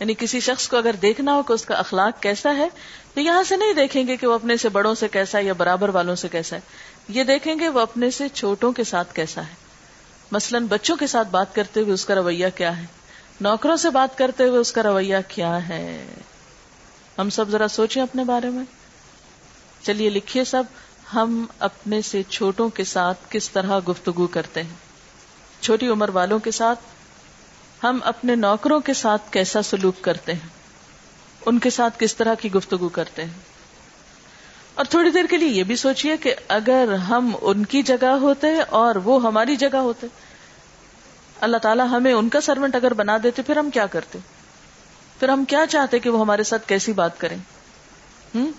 یعنی 0.00 0.14
کسی 0.18 0.40
شخص 0.40 0.68
کو 0.68 0.76
اگر 0.76 0.92
دیکھنا 1.02 1.34
ہو 1.34 1.42
کہ 1.42 1.52
اس 1.52 1.64
کا 1.64 1.74
اخلاق 1.74 2.22
کیسا 2.22 2.56
ہے 2.56 2.68
تو 3.14 3.20
یہاں 3.20 3.42
سے 3.42 3.56
نہیں 3.56 3.72
دیکھیں 3.72 4.06
گے 4.06 4.16
کہ 4.16 4.26
وہ 4.26 4.32
اپنے 4.32 4.56
سے 4.56 4.68
بڑوں 4.68 4.94
سے 4.94 5.08
کیسا 5.08 5.38
ہے 5.38 5.44
یا 5.44 5.52
برابر 5.52 5.88
والوں 5.88 6.14
سے 6.14 6.28
کیسا 6.28 6.56
ہے۔ 6.56 6.60
یہ 7.08 7.24
دیکھیں 7.24 7.54
گے 7.60 7.68
وہ 7.68 7.80
اپنے 7.80 8.10
سے 8.10 8.28
چھوٹوں 8.28 8.72
کے 8.72 8.84
ساتھ 8.84 9.14
کیسا 9.14 9.40
ہے۔ 9.40 9.54
مثلا 10.30 10.58
بچوں 10.68 10.96
کے 10.96 11.06
ساتھ 11.06 11.28
بات 11.28 11.54
کرتے 11.54 11.80
ہوئے 11.80 11.92
اس 11.92 12.04
کا 12.04 12.14
رویہ 12.14 12.46
کیا 12.54 12.78
ہے۔ 12.78 12.84
نوکروں 13.40 13.76
سے 13.76 13.90
بات 13.90 14.18
کرتے 14.18 14.44
ہوئے 14.44 14.58
اس 14.58 14.72
کا 14.72 14.82
رویہ 14.82 15.16
کیا 15.28 15.68
ہے۔ 15.68 16.14
ہم 17.18 17.30
سب 17.30 17.48
ذرا 17.48 17.68
سوچیں 17.68 18.02
اپنے 18.02 18.24
بارے 18.24 18.50
میں۔ 18.50 18.64
چلیے 19.82 20.10
لکھیے 20.10 20.44
سب، 20.44 20.62
ہم 21.14 21.44
اپنے 21.58 22.02
سے 22.02 22.22
چھوٹوں 22.22 22.68
کے 22.68 22.84
ساتھ 22.84 23.18
کس 23.30 23.50
طرح 23.50 23.80
گفتگو 23.88 24.26
کرتے 24.26 24.62
ہیں۔ 24.62 24.74
چھوٹی 25.60 25.88
عمر 25.88 26.08
والوں 26.08 26.38
کے 26.38 26.50
ساتھ 26.50 26.78
ہم 27.84 27.98
اپنے 28.04 28.34
نوکروں 28.34 28.80
کے 28.80 28.94
ساتھ 28.94 29.32
کیسا 29.32 29.62
سلوک 29.62 29.94
کرتے 30.00 30.32
ہیں۔ 30.32 30.48
ان 31.46 31.58
کے 31.58 31.70
ساتھ 31.70 31.94
کس 31.98 32.16
طرح 32.16 32.34
کی 32.34 32.52
گفتگو 32.52 32.88
کرتے 32.88 33.24
ہیں۔ 33.24 33.51
اور 34.74 34.84
تھوڑی 34.84 35.10
دیر 35.10 35.24
کے 35.30 35.36
لیے 35.36 35.48
یہ 35.48 35.64
بھی 35.64 35.76
سوچئے 35.76 36.16
کہ 36.16 36.34
اگر 36.48 36.94
ہم 36.94 37.32
ان 37.40 37.64
کی 37.64 37.82
جگہ 37.82 38.06
ہوتے 38.06 38.46
اور 38.60 38.94
وہ 38.94 39.22
ہماری 39.22 39.56
جگہ 39.56 39.76
ہوتے، 39.76 40.06
اللہ 41.40 41.56
تعالیٰ 41.56 41.86
ہمیں 41.90 42.12
ان 42.12 42.28
کا 42.28 42.40
سروینٹ 42.40 42.74
اگر 42.74 42.94
بنا 42.94 43.18
دیتے، 43.22 43.42
پھر 43.42 43.56
ہم 43.56 43.70
کیا 43.70 43.86
کرتے؟ 43.86 44.18
پھر 45.18 45.28
ہم 45.28 45.44
کیا 45.44 45.66
چاہتے 45.66 45.98
کہ 45.98 46.10
وہ 46.10 46.20
ہمارے 46.20 46.42
ساتھ 46.42 46.68
کیسی 46.68 46.92
بات 46.92 47.20
کریں؟ 47.20 47.36
ہم؟ 48.34 48.50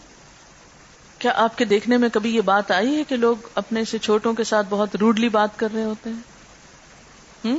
کیا 1.19 1.31
آپ 1.35 1.57
کے 1.57 1.65
دیکھنے 1.65 1.97
میں 1.97 2.09
کبھی 2.09 2.35
یہ 2.35 2.41
بات 2.41 2.71
آئی 2.71 2.95
ہے 2.95 3.03
کہ 3.03 3.17
لوگ 3.17 3.35
اپنے 3.55 3.85
سے 3.85 3.97
چھوٹوں 3.97 4.33
کے 4.33 4.43
ساتھ 4.43 4.67
بہت 4.69 4.95
روڈلی 4.95 5.29
بات 5.29 5.59
کر 5.59 5.67
رہے 5.73 5.83
ہوتے 5.83 6.09
ہیں؟ 6.09 7.55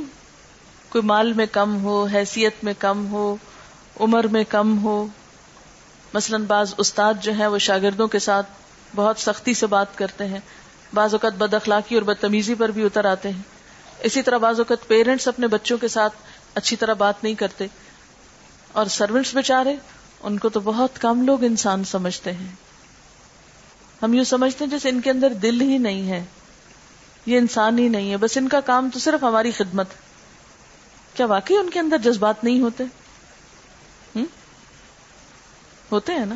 کوئی 0.89 1.01
مال 1.01 1.33
میں 1.33 1.45
کم 1.51 1.83
ہو، 1.83 2.07
حیثیت 2.13 2.63
میں 2.63 2.73
کم 2.79 3.07
ہو، 3.07 3.35
عمر 3.99 4.27
میں 4.27 4.43
کم 4.43 4.83
ہو 4.83 5.07
مثلا 6.15 6.37
بعض 6.47 6.73
استاد 6.77 7.13
جو 7.21 7.31
ہیں 7.31 7.47
وہ 7.47 7.57
شاگردوں 7.57 8.07
کے 8.07 8.19
ساتھ 8.19 8.45
بہت 8.95 9.19
سختی 9.19 9.53
سے 9.53 9.67
بات 9.67 9.97
کرتے 9.97 10.25
ہیں، 10.25 10.39
بعض 10.93 11.13
اوقات 11.13 11.33
بد 11.33 11.53
اخلاقی 11.53 11.95
اور 11.95 12.03
بدتمیزی 12.03 12.55
پر 12.55 12.69
بھی 12.69 12.83
اتر 12.83 13.05
آتے 13.05 13.29
ہیں۔ 13.29 13.41
اسی 13.99 14.21
طرح 14.21 14.37
بعض 14.37 14.59
اوقات 14.59 14.87
پیرنٹس 14.87 15.27
اپنے 15.27 15.47
بچوں 15.47 15.77
کے 15.77 15.87
ساتھ 15.87 16.13
اچھی 16.55 16.75
طرح 16.75 16.93
بات 16.93 17.23
نہیں 17.23 17.33
کرتے۔ 17.33 17.67
اور 18.71 18.85
سروینٹس 18.85 19.35
بےچارے 19.35 19.75
ان 20.23 20.37
کو 20.37 20.49
تو 20.49 20.59
بہت 20.59 21.01
کم 21.01 21.21
لوگ 21.21 21.43
انسان 21.43 21.83
سمجھتے 21.83 22.31
ہیں۔ 22.31 22.47
ہم 24.03 24.13
یوں 24.13 24.23
سمجھتے 24.23 24.63
ہیں 24.63 24.71
جیسے 24.71 24.89
ان 24.89 25.01
کے 25.01 25.09
اندر 25.09 25.33
دل 25.33 25.61
ہی 25.61 25.77
نہیں 25.77 26.09
ہے۔ 26.09 26.23
یہ 27.25 27.37
انسان 27.37 27.79
ہی 27.79 27.87
نہیں 27.87 28.11
ہے۔ 28.11 28.17
بس 28.17 28.37
ان 28.37 28.49
کا 28.49 28.61
کام 28.61 28.89
تو 28.93 28.99
صرف 28.99 29.23
ہماری 29.23 29.51
خدمت۔ 29.51 29.87
کیا 31.13 31.25
واقعی 31.25 31.57
ان 31.57 31.69
کے 31.69 31.79
اندر 31.79 31.97
جذبات 31.97 32.43
نہیں 32.43 32.61
ہوتے؟ 32.61 32.83
ہوتے 35.91 36.13
ہیں 36.13 36.25
نا۔ 36.25 36.35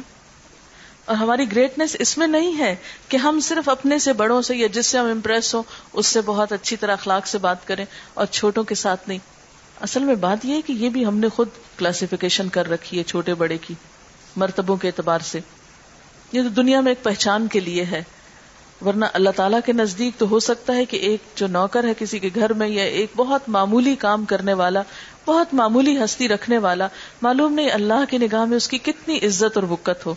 اور 1.05 1.17
ہماری 1.17 1.51
گریٹنیس 1.51 1.95
اس 1.99 2.17
میں 2.17 2.27
نہیں 2.27 2.59
ہے 2.59 2.75
کہ 3.07 3.17
ہم 3.17 3.39
صرف 3.39 3.69
اپنے 3.69 3.99
سے 3.99 4.13
بڑوں 4.13 4.41
سے 4.41 4.55
یا 4.55 4.67
جس 4.67 4.85
سے 4.85 4.97
ہم 4.97 5.05
امپریس 5.05 5.55
ہو 5.55 5.63
اس 5.93 6.07
سے 6.07 6.21
بہت 6.21 6.51
اچھی 6.51 6.75
طرح 6.75 6.93
اخلاق 6.93 7.27
سے 7.27 7.37
بات 7.37 7.67
کریں 7.67 7.85
اور 8.13 8.25
چھوٹوں 8.25 8.63
کے 8.63 8.75
ساتھ 8.75 9.01
نہیں۔ 9.07 9.17
اصل 9.81 10.03
میں 10.03 10.15
بات 10.15 10.45
یہ 10.45 10.55
ہے 10.55 10.61
کہ 10.61 10.73
یہ 10.73 10.89
بھی 10.89 11.05
ہم 11.05 11.17
نے 11.17 11.29
خود 11.29 11.47
کلاسیفیکیشن 11.77 12.49
کر 12.49 12.69
رکھی 12.69 12.97
ہے 12.97 13.03
چھوٹے 13.03 13.33
بڑے 13.33 13.57
کی، 13.57 13.73
مرتبوں 14.35 14.77
کے 14.77 14.87
اعتبار 14.87 15.19
سے۔ 15.19 15.39
یہ 16.31 16.41
تو 16.41 16.49
دنیا 16.49 16.81
میں 16.81 16.91
ایک 16.91 17.03
پہچان 17.03 17.47
کے 17.47 17.59
لیے 17.59 17.85
ہے۔ 17.85 18.03
ورنہ 18.85 19.05
اللہ 19.13 19.29
تعالیٰ 19.35 19.59
کے 19.65 19.73
نزدیک 19.73 20.19
تو 20.19 20.27
ہو 20.27 20.39
سکتا 20.39 20.73
ہے 20.73 20.85
کہ 20.85 20.97
ایک 20.97 21.21
جو 21.35 21.47
نوکر 21.47 21.83
ہے 21.83 21.93
کسی 21.97 22.19
کے 22.19 22.29
گھر 22.35 22.53
میں 22.53 22.67
یا 22.67 22.83
ایک 22.83 23.11
بہت 23.15 23.41
معمولی 23.47 23.95
کام 23.95 24.25
کرنے 24.25 24.53
والا 24.53 24.81
بہت 25.29 25.53
معمولی 25.53 26.03
ہستی 26.03 26.27
رکھنے 26.27 26.57
والا، 26.57 26.87
معلوم 27.21 27.53
نہیں 27.53 27.71
اللہ 27.71 28.05
کی 28.09 28.17
نگاہ 28.17 28.45
میں 28.45 28.57
اس 28.57 28.67
کی 28.67 28.77
کتنی 28.77 29.17
عزت 29.17 29.57
اور 29.57 29.63
بکت 29.63 30.05
ہو۔ 30.05 30.15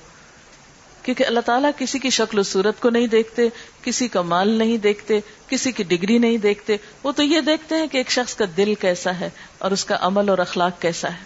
کیونکہ 1.03 1.27
اللہ 1.27 1.41
تعالیٰ 1.41 1.71
کسی 1.79 1.99
کی 1.99 2.11
شکل 2.11 2.39
و 2.39 2.43
صورت 2.43 2.81
کو 2.81 2.91
نہیں 2.91 3.07
دیکھتے، 3.07 3.49
کسی 3.83 4.09
کا 4.09 4.23
مال 4.23 4.49
نہیں 4.49 4.77
دیکھتے، 4.77 5.21
کسی 5.49 5.73
کی 5.73 5.83
ڈگری 5.83 6.19
نہیں 6.19 6.37
دیکھتے۔ 6.37 6.77
وہ 7.03 7.13
تو 7.13 7.23
یہ 7.23 7.41
دیکھتے 7.41 7.75
ہیں 7.75 7.87
کہ 7.87 7.99
ایک 7.99 8.11
شخص 8.11 8.35
کا 8.35 8.45
دل 8.57 8.75
کیسا 8.75 9.21
ہے 9.21 9.31
اور 9.59 9.71
اس 9.71 9.85
کا 9.85 9.97
عمل 10.01 10.29
اور 10.29 10.39
اخلاق 10.39 10.83
کیسا 10.83 11.09
ہے۔ 11.09 11.25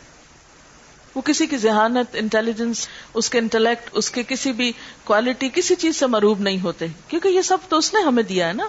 وہ 1.14 1.20
کسی 1.20 1.46
کی 1.46 1.56
ذہانت، 1.56 2.06
انٹیلیجنس، 2.12 2.88
اس 3.14 3.30
کے 3.30 3.38
انٹلیکٹ، 3.38 3.90
اس 3.92 4.10
کے 4.10 4.22
کسی 4.28 4.52
بھی 4.52 4.72
کوالٹی 5.04 5.48
کسی 5.54 5.74
چیز 5.74 5.96
سے 5.96 6.06
مروب 6.06 6.40
نہیں 6.40 6.60
ہوتے۔ 6.60 6.86
کیونکہ 7.08 7.28
یہ 7.28 7.42
سب 7.42 7.58
تو 7.68 7.76
اس 7.76 7.94
نے 7.94 8.00
ہمیں 8.00 8.22
دیا 8.22 8.48
ہے 8.48 8.52
نا۔ 8.52 8.68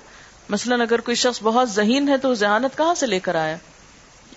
مثلا 0.50 0.76
اگر 0.76 1.02
کوئی 1.02 1.16
شخص 1.16 1.40
بہت 1.44 1.70
ذہین 1.70 2.10
ہے 2.10 2.18
تو 2.18 2.34
ذہانت 2.34 2.78
کہاں 2.78 2.96
سے 2.96 3.08
لے 3.08 3.20
کر 3.20 3.36
آیا؟ 3.36 3.58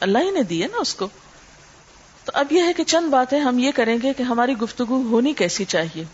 اللہ 0.00 0.18
ہی 0.18 0.30
نے 0.30 0.42
دی 0.42 0.62
ہے 0.62 0.68
نا 0.68 0.78
اس 0.78 0.94
کو۔ 0.94 1.08
تو 2.24 2.32
اب 2.34 2.52
یہ 2.52 2.62
ہے 2.62 2.72
کہ 2.72 2.84
چند 2.84 3.10
باتیں 3.10 3.40
ہم 3.40 3.58
یہ 3.58 3.70
کریں 3.74 3.98
گے 4.02 4.12
کہ 4.12 4.22
ہماری 4.22 4.52
گفتگو 4.52 5.02
ہونی 5.02 5.32
کیسی 5.32 5.64
چاہیے۔ 5.64 6.04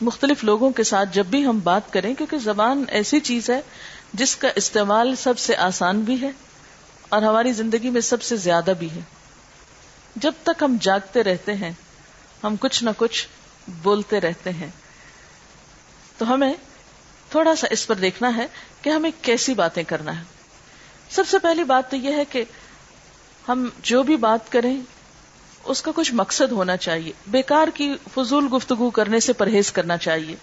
مختلف 0.00 0.44
لوگوں 0.44 0.70
کے 0.70 0.82
ساتھ 0.82 1.08
جب 1.12 1.26
بھی 1.26 1.46
ہم 1.46 1.58
بات 1.58 1.92
کریں، 1.92 2.14
کیونکہ 2.14 2.38
زبان 2.38 2.84
ایسی 2.88 3.20
چیز 3.20 3.50
ہے 3.50 3.60
جس 4.14 4.36
کا 4.36 4.48
استعمال 4.56 5.16
سب 5.16 5.38
سے 5.38 5.56
آسان 5.56 6.00
بھی 6.00 6.20
ہے 6.20 6.30
اور 7.08 7.22
ہماری 7.22 7.52
زندگی 7.52 7.90
میں 7.90 8.00
سب 8.00 8.22
سے 8.22 8.36
زیادہ 8.36 8.72
بھی 8.78 8.90
ہے۔ 8.90 9.00
جب 10.16 10.32
تک 10.42 10.62
ہم 10.62 10.76
جاگتے 10.80 11.22
رہتے 11.22 11.54
ہیں، 11.54 11.72
ہم 12.44 12.56
کچھ 12.60 12.84
نہ 12.84 12.90
کچھ 12.96 13.28
بولتے 13.82 14.20
رہتے 14.20 14.50
ہیں۔ 14.50 14.68
تو 16.18 16.34
ہمیں 16.34 16.52
تھوڑا 17.30 17.54
سا 17.54 17.66
اس 17.70 17.86
پر 17.86 17.94
دیکھنا 17.94 18.36
ہے 18.36 18.46
کہ 18.82 18.90
ہمیں 18.90 19.10
کیسی 19.22 19.54
باتیں 19.54 19.82
کرنا 19.82 20.18
ہے۔ 20.18 20.24
سب 21.10 21.28
سے 21.28 21.38
پہلی 21.38 21.64
بات 21.64 21.90
تو 21.90 21.96
یہ 21.96 22.12
ہے 22.12 22.24
کہ 22.24 22.44
ہم 23.52 23.68
جو 23.82 24.02
بھی 24.02 24.16
بات 24.16 24.52
کریں، 24.52 24.80
اس 25.64 25.82
کا 25.82 25.90
کچھ 25.94 26.14
مقصد 26.14 26.52
ہونا 26.52 26.76
چاہیے۔ 26.76 27.12
بیکار 27.26 27.68
کی 27.74 27.94
فضول 28.14 28.48
گفتگو 28.56 28.90
کرنے 28.90 29.20
سے 29.20 29.32
پرہیز 29.32 29.72
کرنا 29.72 29.96
چاہیے۔ 29.96 30.36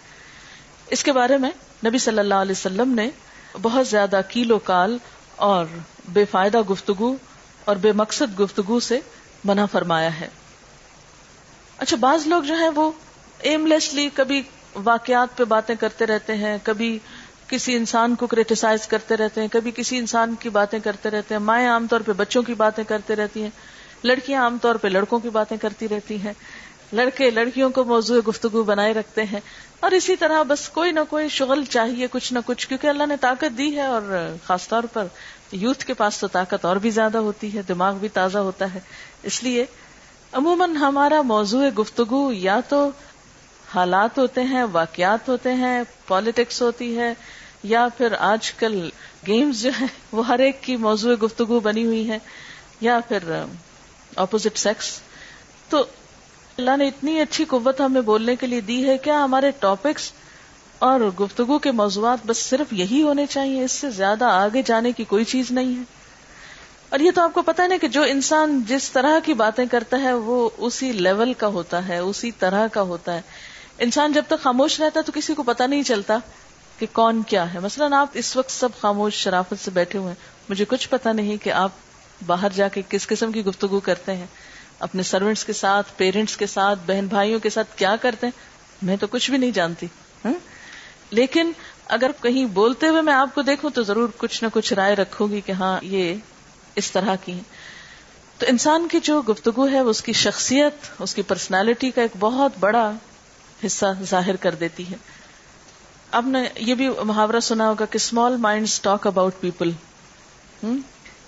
اس 0.89 1.03
کے 1.03 1.12
بارے 1.12 1.38
میں 1.38 1.51
نبی 1.86 1.97
صلی 1.97 2.20
اللہ 2.20 2.34
علیہ 2.34 2.51
وسلم 2.51 2.93
نے 2.93 3.10
بہت 3.62 3.88
زیادہ 3.88 4.22
کیلو 4.30 4.60
کال 4.60 4.97
اور 5.36 5.66
بے 6.08 6.26
فائدہ 6.26 6.62
گفتگو 6.62 7.16
اور 7.66 7.76
بے 7.76 7.91
مقصد 7.91 8.39
گفتگو 8.39 8.80
سے 8.80 8.99
منع 9.43 9.66
فرمایا 9.66 10.20
ہے۔ 10.20 10.28
اچھا 11.78 11.97
بعض 11.97 12.28
لوگ 12.28 12.43
جو 12.43 12.55
ہیں 12.55 12.70
وہ 12.76 12.91
ایم 13.39 13.68
لیسلی 13.68 14.10
کبھی 14.14 14.41
واقعات 14.84 15.38
پہ 15.38 15.43
باتیں 15.43 15.76
کرتے 15.76 16.05
رہتے 16.05 16.36
ہیں، 16.36 16.58
کبھی 16.64 16.99
کسی 17.47 17.75
انسان 17.75 18.15
کو 18.15 18.27
کریٹیسائز 18.27 18.87
کرتے 18.87 19.17
رہتے 19.17 19.41
ہیں، 19.41 19.47
کبھی 19.51 19.71
کسی 19.75 19.97
انسان 19.97 20.35
کی 20.39 20.49
باتیں 20.49 20.79
کرتے 20.79 21.09
رہتے 21.09 21.35
ہیں۔ 21.35 21.39
مائیں 21.39 21.69
عام 21.69 21.87
طور 21.87 21.99
پہ 21.99 22.11
بچوں 22.11 22.43
کی 22.43 22.53
باتیں 22.53 22.83
کرتے 22.83 23.15
رہتی 23.15 23.43
ہیں۔ 23.43 23.49
لڑکیاں 24.03 24.43
عام 24.43 24.57
طور 24.61 24.75
پہ 24.75 24.87
لڑکوں 24.87 25.19
کی 25.19 25.29
باتیں 25.29 25.57
کرتی 25.57 25.87
رہتی 25.87 26.17
ہیں۔ 26.17 26.33
لڑکے 26.93 27.29
لڑکیوں 27.29 27.69
کو 27.69 27.83
موضوع 27.83 28.21
گفتگو 28.27 28.63
بنائے 28.63 28.93
رکھتے 28.93 29.23
ہیں۔ 29.23 29.39
اور 29.79 29.91
اسی 29.91 30.15
طرح 30.15 30.43
بس 30.43 30.69
کوئی 30.69 30.91
نہ 30.91 30.99
کوئی 31.09 31.29
شغل 31.29 31.63
چاہیے، 31.63 32.07
کچھ 32.11 32.33
نہ 32.33 32.39
کچھ، 32.45 32.67
کیونکہ 32.67 32.87
اللہ 32.87 33.05
نے 33.05 33.15
طاقت 33.21 33.57
دی 33.57 33.75
ہے 33.75 33.85
اور 33.85 34.33
خاص 34.43 34.67
طور 34.67 34.83
پر 34.93 35.05
یوتھ 35.51 35.85
کے 35.85 35.93
پاس 35.93 36.17
تو 36.17 36.27
طاقت 36.27 36.65
اور 36.65 36.75
بھی 36.75 36.89
زیادہ 36.89 37.17
ہوتی 37.17 37.57
ہے، 37.57 37.61
دماغ 37.61 37.95
بھی 37.95 38.09
تازہ 38.09 38.37
ہوتا 38.37 38.73
ہے۔ 38.73 38.79
اس 39.23 39.43
لیے 39.43 39.65
عموماً 40.31 40.75
ہمارا 40.75 41.21
موضوع 41.21 41.69
گفتگو 41.79 42.31
یا 42.31 42.59
تو 42.69 42.89
حالات 43.74 44.18
ہوتے 44.18 44.43
ہیں، 44.43 44.63
واقعات 44.72 45.30
ہوتے 45.30 45.53
ہیں 45.53 45.84
پالیٹکس 46.07 46.61
ہوتی 46.61 46.97
ہے، 46.97 47.13
یا 47.63 47.88
پھر 47.97 48.13
آج 48.20 48.51
کل 48.51 48.89
گیمز 49.28 49.61
جو 49.61 49.70
ہے 49.82 49.86
وہ 50.11 50.28
ہر 50.28 50.39
ایک 50.39 50.63
کی 50.63 50.76
موضوع 50.76 51.15
گفتگو 51.15 51.59
بنی 51.59 51.86
ہوئی 51.86 52.09
ہے 52.09 52.20
یا 52.82 52.99
پھر 53.07 53.43
اپوزٹ 54.15 54.57
سیکس 54.57 54.99
تو 55.70 55.86
اللہ 56.57 56.78
نے 56.78 56.88
اتنی 56.88 57.20
اچھی 57.20 57.45
قوت 57.45 57.82
ہمیں 57.82 58.01
بولنے 58.01 58.36
کے 58.36 58.47
لیے 58.47 58.61
دی 58.61 58.89
ہے، 58.89 58.97
کیا 58.97 59.24
ہمارے 59.24 59.51
ٹاپکس 59.59 60.11
اور 60.80 60.99
گفتگو 60.99 61.59
کے 61.59 61.72
موضوعات 61.72 62.18
بس 62.26 62.38
صرف 62.38 62.74
یہی 62.74 63.01
ہونے 63.01 63.26
چاہیے؟ 63.26 63.63
اس 63.63 63.72
سے 63.72 63.89
زیادہ 63.89 64.26
آگے 64.26 64.61
جانے 64.65 64.91
کی 64.91 65.03
کوئی 65.03 65.24
چیز 65.24 65.51
نہیں 65.51 65.76
ہے۔ 65.76 65.84
اور 66.89 66.99
یہ 66.99 67.11
تو 67.15 67.22
آپ 67.22 67.34
کو 67.34 67.41
پتا 67.41 67.68
نہیں 67.68 67.80
کہ 67.80 67.88
جو 67.88 68.01
انسان 68.03 68.63
جس 68.68 68.91
طرح 68.91 69.20
کی 69.26 69.34
باتیں 69.34 69.65
کرتا 69.65 70.01
ہے، 70.01 70.13
وہ 70.13 70.49
اسی 70.57 70.91
لیول 70.91 71.34
کا 71.34 71.47
ہوتا 71.47 71.88
ہے، 71.88 71.97
اسی 71.97 72.32
طرح 72.32 72.68
کا 72.68 72.82
ہوتا 72.82 73.13
ہے۔ 73.13 73.22
انسان 73.80 74.11
جب 74.11 74.23
تک 74.28 74.43
خاموش 74.43 74.82
رہتا 74.82 75.01
تو 75.01 75.11
کسی 75.15 75.34
کو 75.34 75.43
پتا 75.43 75.65
نہیں 75.67 75.84
چلتا 75.84 76.17
کہ 76.80 76.86
کون 76.93 77.23
کیا 77.28 77.53
ہے۔ 77.53 77.59
مثلا 77.59 77.99
آپ 77.99 78.07
اس 78.13 78.38
وقت 78.38 78.51
سب 78.51 78.69
خاموش 78.82 79.13
شرافت 79.13 79.65
سے 79.65 79.71
بیٹھے 79.71 79.99
ہوئے 79.99 80.09
ہیں۔ 80.09 80.49
مجھے 80.49 80.65
کچھ 80.65 80.89
پتا 80.89 81.11
نہیں 81.11 81.38
کہ 81.38 81.49
آپ 81.49 81.71
باہر 82.25 82.47
جا 82.55 82.67
کے 82.67 82.82
کس 82.89 83.07
قسم 83.07 83.32
کی 83.32 83.45
گفتگو 83.45 83.80
کرتے 83.80 84.15
ہیں۔ 84.15 84.25
اپنے 84.80 85.03
سروینٹس 85.03 85.45
کے 85.45 85.53
ساتھ 85.53 85.88
پیرنٹس 85.97 86.38
کے 86.38 86.47
ساتھ، 86.47 86.80
بہن 86.88 87.07
بھائیوں 87.07 87.39
کے 87.39 87.49
ساتھ 87.49 87.78
کیا 87.78 87.95
کرتے 87.95 88.28
ہیں؟ 88.28 88.39
میں 88.82 88.97
تو 88.97 89.07
کچھ 89.07 89.30
بھی 89.30 89.38
نہیں 89.38 89.51
جانتی۔ 89.51 89.86
ہاں؟ 90.25 90.34
لیکن 91.11 91.51
اگر 91.86 92.11
کہیں 92.21 92.45
بولتے 92.45 92.88
ہوئے 92.88 93.01
میں 93.01 93.13
آپ 93.13 93.36
کو 93.36 93.41
دیکھوں 93.41 93.69
تو 93.69 93.84
ضرور 93.84 94.09
کچھ 94.17 94.43
نہ 94.43 94.49
کچھ 94.53 94.73
رائے 94.73 94.95
رکھوں 94.95 95.28
گی 95.28 95.41
کہ 95.41 95.51
ہاں 95.51 95.80
یہ 95.82 96.15
اس 96.75 96.91
طرح 96.91 97.15
کی 97.25 97.34
ہے 97.34 97.39
تو 98.38 98.45
انسان 98.49 98.88
کی 98.88 98.99
جو 98.99 99.21
گفتگو 99.21 99.67
ہے، 99.67 99.80
اس 99.80 100.01
کی 100.01 100.13
شخصیت، 100.13 100.88
اس 100.99 101.15
کی 101.15 101.21
پرسنالٹی 101.21 101.91
کا 101.91 102.01
ایک 102.01 102.11
بہت 102.19 102.51
بڑا 102.59 102.91
حصہ 103.66 103.86
ظاہر 104.03 104.36
کر 104.36 104.55
دیتی 104.55 104.91
ہے۔ 104.91 104.95
اب 106.12 106.28
نے 106.28 106.43
یہ 106.55 106.76
بھی 106.76 106.89
محاورہ 106.89 107.39
سنا 107.39 107.70
ہوگا 107.70 107.86
کہ 107.86 107.95
small 107.95 108.38
mind 108.38 108.68
talk 108.82 109.08
about 109.08 109.34
people 109.39 109.72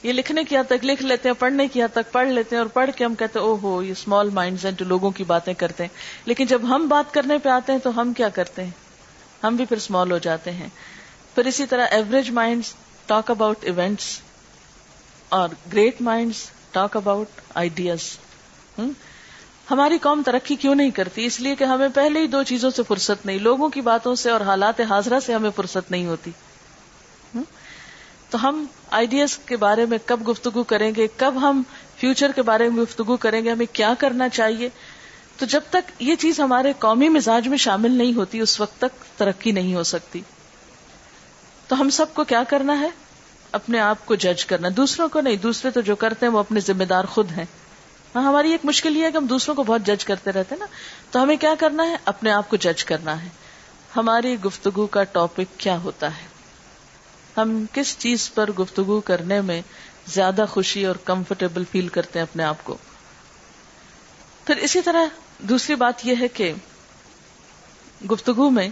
یہ 0.04 0.14
لکھنے 0.14 0.44
کی 0.44 0.58
حد 0.58 0.64
تک 0.68 0.86
لکھ 0.86 1.04
لیتے 1.04 1.30
ہیں، 1.30 1.36
پڑھنے 1.40 1.68
کی 1.68 1.84
حد 1.84 1.88
تک 1.94 2.12
پڑھ 2.12 2.28
لیتے 2.28 2.56
ہیں 2.56 2.62
اور 2.62 2.70
پڑھ 2.70 2.90
کے 2.96 3.06
ہم 3.06 3.16
کہتے 3.16 3.40
ہیں 3.40 3.46
او 3.46 3.58
ہو 3.62 3.84
یہ 3.84 3.92
اسمال 3.92 4.30
مائنڈ 4.30 4.66
ہیں 4.66 4.72
جو 4.72 4.86
لوگوں 4.86 5.12
کی 5.12 5.24
باتیں 5.24 5.54
کرتے 5.54 5.84
ہیں۔ 5.84 5.98
لیکن 6.26 6.46
جب 6.46 6.62
ہم 6.64 6.88
بات 6.88 7.14
کرنے 7.14 7.38
پہ 7.38 7.50
آتے 7.50 7.72
ہیں 7.72 7.80
تو 7.80 8.02
ہم 8.02 8.14
کیا 8.14 8.30
کرتے 8.30 8.64
ہیں؟ 8.64 8.72
ہم 9.44 9.56
بھی 9.56 9.66
پھر 9.66 9.78
اسمال 9.78 10.12
ہو 10.12 10.18
جاتے 10.18 10.52
ہیں۔ 10.52 10.68
پھر 11.36 11.46
اسی 11.46 11.66
طرح 11.66 11.88
average 11.92 12.30
mind 12.30 12.64
talk 13.06 13.32
about 13.32 13.58
events 13.62 14.20
اور 15.30 15.50
great 15.74 16.02
mind 16.02 16.34
talk 16.72 16.98
about 16.98 17.28
ideas 17.56 18.00
ہماری 19.72 19.97
قوم 19.97 20.22
ترقی 20.26 20.55
کیوں 20.55 20.76
نہیں 20.76 20.91
کرتی؟ 20.91 21.26
اس 21.26 21.39
لیے 21.39 21.55
کہ 21.55 21.63
ہمیں 21.63 21.88
پہلے 21.95 22.20
ہی 22.20 22.28
دو 22.28 22.43
چیزوں 22.43 22.70
سے 22.70 22.84
فرصت 22.88 23.26
نہیں، 23.26 23.39
لوگوں 23.39 23.70
کی 23.70 23.82
باتوں 23.82 24.15
سے 24.15 24.30
اور 24.30 24.41
حالات 24.41 24.82
حاضرہ 24.82 25.20
سے 25.20 25.34
ہمیں 25.34 25.49
فرصت 25.55 25.91
نہیں 25.91 26.05
ہوتی۔ 26.05 26.32
تو 28.30 28.49
ہم 28.49 28.65
آئیڈیاز 28.91 29.38
کے 29.38 29.57
بارے 29.57 29.86
میں 29.86 29.97
کب 30.05 30.30
گفتگو 30.30 30.63
کریں 30.63 30.91
گے؟ 30.95 31.07
کب 31.17 31.34
ہم 31.41 31.63
فیوچر 31.97 32.32
کے 32.32 32.41
بارے 32.41 32.70
میں 32.70 32.84
گفتگو 32.84 33.17
کریں 33.17 33.45
گے؟ 33.45 33.51
ہمیں 33.51 33.65
کیا 33.74 33.93
کرنا 33.99 34.30
چاہیے؟ 34.30 34.70
تو 35.38 35.45
جب 35.45 35.61
تک 35.70 35.91
یہ 35.99 36.15
چیز 36.15 36.39
ہمارے 36.39 36.74
قومی 36.80 37.09
مزاج 37.09 37.47
میں 37.47 37.57
شامل 37.57 37.91
نہیں 37.91 38.13
ہوتی، 38.13 38.39
اس 38.39 38.61
وقت 38.61 38.78
تک 38.78 39.20
ترقی 39.20 39.51
نہیں 39.51 39.76
ہو 39.76 39.84
سکتی۔ 39.84 40.22
تو 41.67 41.82
ہم 41.82 41.89
سب 41.89 42.13
کو 42.13 42.24
کیا 42.24 42.43
کرنا 42.43 42.80
ہے؟ 42.80 42.89
اپنے 43.51 43.80
آپ 43.80 44.05
کو 44.05 44.15
جج 44.15 44.45
کرنا۔ 44.45 44.67
دوسروں 44.78 45.09
کو 45.09 45.22
نہیں، 45.22 45.36
دوسرے 45.36 45.72
تو 45.72 45.82
جو 45.82 45.95
کرتے 45.95 46.26
ہیں 46.26 46.34
وہ 46.34 46.39
اپنے 46.39 46.59
ذمہ 46.59 46.84
دار 46.84 47.03
خود 47.03 47.32
ہیں۔ 47.32 47.45
ہاں 48.16 48.24
ہماری 48.24 48.51
ایک 48.51 48.66
مشکل 48.66 48.97
یہ 48.97 49.05
ہے 49.05 49.12
کہ 49.12 49.18
ہم 49.18 49.26
دوسروں 49.26 49.55
کو 49.55 49.64
بہت 49.64 49.82
جج 49.82 50.05
کرتے 50.05 50.32
رہتے 50.32 50.55
ہیں 50.55 50.60
نا۔ 50.60 50.66
تو 51.12 51.24
ہمیں 51.24 51.38
کیا 51.38 51.55
کرنا 51.60 51.84
ہے؟ 51.84 51.95
اپنے 52.05 52.32
آپ 52.32 52.49
کو 52.49 52.55
جج 52.55 52.86
کرنا 52.86 53.24
ہے۔ 53.24 53.30
ہماری 53.95 54.41
گفتگو 54.41 54.88
کا 54.88 55.03
ٹاپک 55.03 55.60
کیا 55.60 55.78
ہوتا 55.78 56.18
ہے؟ 56.18 56.28
ہم 57.38 57.66
کس 57.74 57.97
چیز 57.99 58.32
پر 58.34 58.51
گفتگو 58.51 58.99
کرنے 58.99 59.41
میں 59.41 59.62
زیادہ 60.07 60.45
خوشی 60.49 60.86
اور 60.86 60.95
کمفرٹیبل 60.95 61.64
فیل 61.72 61.88
کرتے 61.88 62.20
ہیں 62.20 62.24
اپنے 62.24 62.43
آپ 62.43 62.64
کو؟ 62.64 62.78
پھر 64.45 64.57
اسی 64.57 64.82
طرح 64.82 65.05
دوسری 65.39 65.76
بات 65.76 66.05
یہ 66.05 66.16
ہے 66.20 66.28
کہ 66.28 66.53
گفتگو 68.12 68.49
میں 68.49 68.70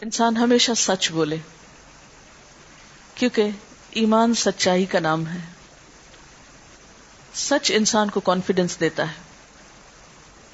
انسان 0.00 0.36
ہمیشہ 0.36 0.72
سچ 0.76 1.12
بولے، 1.12 1.36
کیونکہ 3.14 3.48
ایمان 3.90 4.34
سچائی 4.34 4.86
کا 4.86 4.98
نام 4.98 5.26
ہے۔ 5.26 5.51
سچ 7.34 7.72
انسان 7.74 8.10
کو 8.10 8.20
کانفیڈینس 8.20 8.80
دیتا 8.80 9.08
ہے۔ 9.08 9.14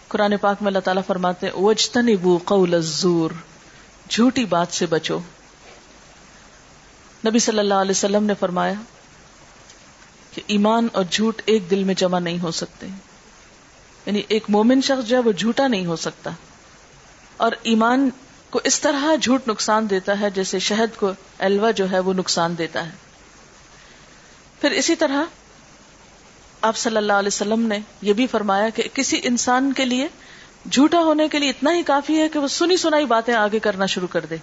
قرآن 0.09 0.37
پاک 0.37 0.57
میں 0.61 0.69
اللہ 0.69 0.79
تعالیٰ 0.79 1.03
فرماتے 1.07 1.51
وجتن 1.55 2.17
بو 2.17 2.39
قول 2.45 2.75
الزور 2.75 3.31
جھوٹی 4.09 4.45
بات 4.45 4.67
سے 4.71 4.87
بچو۔ 4.87 5.19
نبی 7.27 7.39
صلی 7.39 7.59
اللہ 7.59 7.75
علیہ 7.75 7.91
وسلم 7.91 8.25
نے 8.25 8.35
فرمایا 8.41 8.75
کہ 10.35 10.43
ایمان 10.47 10.89
اور 10.93 11.05
جھوٹ 11.11 11.43
ایک 11.45 11.71
دل 11.71 11.85
میں 11.85 11.95
جمع 11.95 12.19
نہیں 12.19 12.39
ہو 12.39 12.51
سکتے۔ 12.51 12.87
یعنی 14.07 14.23
ایک 14.29 14.45
مومن 14.49 14.81
شخص 14.81 15.09
جو 15.09 15.17
ہے 15.17 15.23
وہ 15.23 15.33
جھوٹا 15.33 15.69
نہیں 15.69 15.87
ہو 15.87 15.97
سکتا۔ 15.97 16.31
اور 17.37 17.53
ایمان 17.63 18.11
کو 18.51 18.61
اس 18.65 18.81
طرح 18.81 19.15
جھوٹ 19.23 19.49
نقصان 19.49 19.91
دیتا 19.91 20.21
ہے 20.21 20.31
جیسے 20.31 20.59
شہد 20.59 20.97
کو 20.97 21.13
الوا 21.39 21.71
جو 21.71 21.91
ہے 21.91 21.99
وہ 21.99 22.15
نقصان 22.15 22.59
دیتا 22.59 22.87
ہے۔ 22.87 22.93
پھر 24.61 24.71
اسی 24.71 24.97
طرح 24.97 25.23
آپ 26.63 26.77
صلی 26.77 26.97
اللہ 26.97 27.13
علیہ 27.13 27.27
وسلم 27.27 27.61
نے 27.61 27.79
یہ 28.03 28.13
بھی 28.13 28.27
فرمایا 28.27 28.69
کہ 28.69 28.83
کسی 28.95 29.21
انسان 29.23 29.73
کے 29.73 29.85
لیے 29.85 30.09
جھوٹا 30.71 31.01
ہونے 31.01 31.29
کے 31.29 31.39
لیے 31.39 31.51
اتنا 31.51 31.73
ہی 31.73 31.83
کافی 31.83 32.19
ہے 32.19 32.29
کہ 32.29 32.39
وہ 32.39 32.49
سنی 32.49 32.77
سنائی 32.77 33.05
باتیں 33.05 33.35
آگے 33.35 33.59
کرنا 33.59 33.87
شروع 33.87 34.09
کر 34.09 34.27
دے۔ 34.27 34.37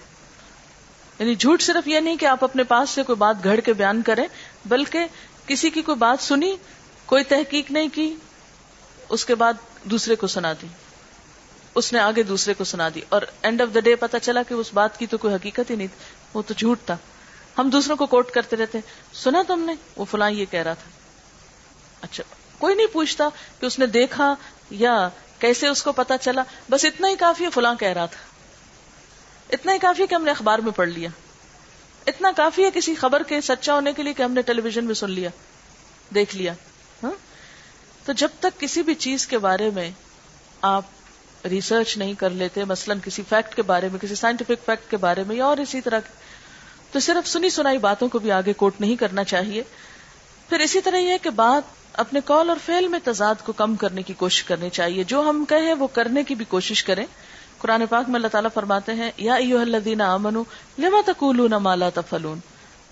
یعنی 1.19 1.35
جھوٹ 1.35 1.61
صرف 1.61 1.87
یہ 1.87 1.99
نہیں 1.99 2.15
کہ 2.15 2.25
آپ 2.25 2.43
اپنے 2.43 2.63
پاس 2.63 2.89
سے 2.89 3.03
کوئی 3.03 3.15
بات 3.15 3.35
گھڑ 3.43 3.59
کے 3.59 3.73
بیان 3.73 4.01
کریں، 4.01 4.27
بلکہ 4.65 4.99
کسی 5.45 5.69
کی 5.69 5.81
کوئی 5.81 5.97
بات 5.97 6.23
سنی، 6.23 6.55
کوئی 7.05 7.23
تحقیق 7.23 7.71
نہیں 7.71 7.87
کی، 7.93 8.15
اس 9.09 9.25
کے 9.25 9.35
بعد 9.35 9.53
دوسرے 9.83 10.15
کو 10.15 10.27
سنا 10.27 10.53
دی۔ 10.53 10.67
اس 11.75 11.93
نے 11.93 11.99
آگے 11.99 12.23
دوسرے 12.23 12.53
کو 12.53 12.63
سنا 12.63 12.89
دی۔ 12.95 13.01
اور 13.09 13.21
اینڈ 13.41 13.61
آف 13.61 13.75
دا 13.75 13.79
ڈے 13.79 13.95
پتا 13.95 14.19
چلا 14.19 14.43
کہ 14.43 14.53
اس 14.53 14.73
بات 14.73 14.99
کی 14.99 15.07
تو 15.07 15.17
کوئی 15.17 15.33
حقیقت 15.33 15.71
ہی 15.71 15.75
نہیں، 15.75 15.87
وہ 16.33 16.41
تو 16.47 16.53
جھوٹ 16.57 16.79
تھا۔ 16.85 16.97
ہم 17.57 17.69
دوسروں 17.69 17.97
کو 17.97 18.05
کوٹ 18.05 18.31
کرتے 18.31 18.55
رہتے 18.55 18.79
سنا 19.13 19.43
تم 19.47 19.59
نے؟ 19.59 19.73
وہ 19.95 20.05
فلاں 20.05 20.31
یہ 20.31 20.45
کہہ 20.51 20.63
رہا 20.63 20.73
تھا۔ 20.73 20.94
اچھا 22.05 22.23
کوئی 22.57 22.75
نہیں 22.75 22.87
پوچھتا 22.87 23.29
کہ 23.59 23.65
اس 23.65 23.79
نے 23.79 23.85
دیکھا 23.85 24.35
یا 24.69 25.09
کیسے 25.39 25.67
اس 25.67 25.83
کو 25.83 25.91
پتا 25.91 26.17
چلا، 26.17 26.43
بس 26.69 26.85
اتنا 26.85 27.07
ہی 27.07 27.15
کافی 27.15 27.43
ہے، 27.43 27.49
فلاں 27.49 27.75
کہہ 27.75 27.87
رہا 27.87 28.05
تھا۔ 28.05 28.19
اتنا 29.53 29.73
ہی 29.73 29.79
کافی 29.79 30.01
ہے 30.01 30.07
کہ 30.07 30.15
ہم 30.15 30.23
نے 30.23 30.31
اخبار 30.31 30.59
میں 30.59 30.71
پڑھ 30.71 30.89
لیا۔ 30.89 31.09
اتنا 32.07 32.31
کافی 32.35 32.63
ہے 32.63 32.69
کسی 32.73 32.95
خبر 32.95 33.23
کے 33.23 33.41
سچا 33.41 33.73
ہونے 33.73 33.93
کے 33.93 34.03
لیے 34.03 34.13
کہ 34.13 34.23
ہم 34.23 34.31
نے 34.31 34.41
ٹیلی 34.41 34.61
ویژن 34.61 34.85
میں 34.85 34.93
سن 34.93 35.09
لیا، 35.09 35.29
دیکھ 36.15 36.35
لیا۔ 36.35 36.53
ہاں؟ 37.03 37.11
تو 38.05 38.13
جب 38.13 38.27
تک 38.39 38.59
کسی 38.59 38.81
بھی 38.81 38.95
چیز 38.95 39.27
کے 39.27 39.37
بارے 39.37 39.69
میں 39.69 39.91
آپ 40.61 40.83
ریسرچ 41.45 41.97
نہیں 41.97 42.13
کر 42.13 42.29
لیتے، 42.29 42.63
مثلا 42.63 42.95
کسی 43.03 43.21
فیکٹ 43.29 43.55
کے 43.55 43.61
بارے 43.61 43.89
میں، 43.89 43.99
کسی 43.99 44.15
سائنٹیفک 44.15 44.65
فیکٹ 44.65 44.91
کے 44.91 44.97
بارے 44.97 45.23
میں 45.27 45.35
یا 45.35 45.45
اور 45.45 45.57
اسی 45.57 45.81
طرح، 45.81 45.99
تو 46.91 46.99
صرف 46.99 47.27
سنی 47.27 47.49
سنائی 47.49 47.77
باتوں 47.77 48.09
کو 48.09 48.19
بھی 48.19 48.31
آگے 48.31 48.53
کوٹ 48.53 48.81
نہیں 48.81 48.95
کرنا 48.95 49.23
چاہیے۔ 49.23 49.63
پھر 50.49 50.59
اسی 50.59 50.81
طرح 50.81 50.97
یہ 50.97 51.17
کہ 51.21 51.29
بات 51.29 51.84
اپنے 51.97 52.19
کال 52.25 52.49
اور 52.49 52.57
فیل 52.65 52.87
میں 52.87 52.99
تضاد 53.03 53.35
کو 53.45 53.51
کم 53.51 53.75
کرنے 53.75 54.03
کی 54.03 54.13
کوشش 54.13 54.43
کرنی 54.43 54.69
چاہیے۔ 54.69 55.03
جو 55.03 55.21
ہم 55.21 55.45
کہیں 55.49 55.73
وہ 55.73 55.87
کرنے 55.87 56.23
کی 56.23 56.35
بھی 56.35 56.45
کوشش 56.45 56.83
کریں۔ 56.83 57.05
قرآن 57.57 57.85
پاک 57.89 58.05
میں 58.07 58.15
اللہ 58.15 58.27
تعالیٰ 58.27 58.49
فرماتے 58.53 58.93
ہیں، 58.93 59.11
یا 59.17 59.33
ایو 59.33 59.59
الذین 59.59 60.01
آمنو 60.01 60.43
لما 60.79 61.01
تقولون 61.05 61.51
ما 61.51 61.75
لا 61.75 61.89
تفعلون۔ 61.93 62.39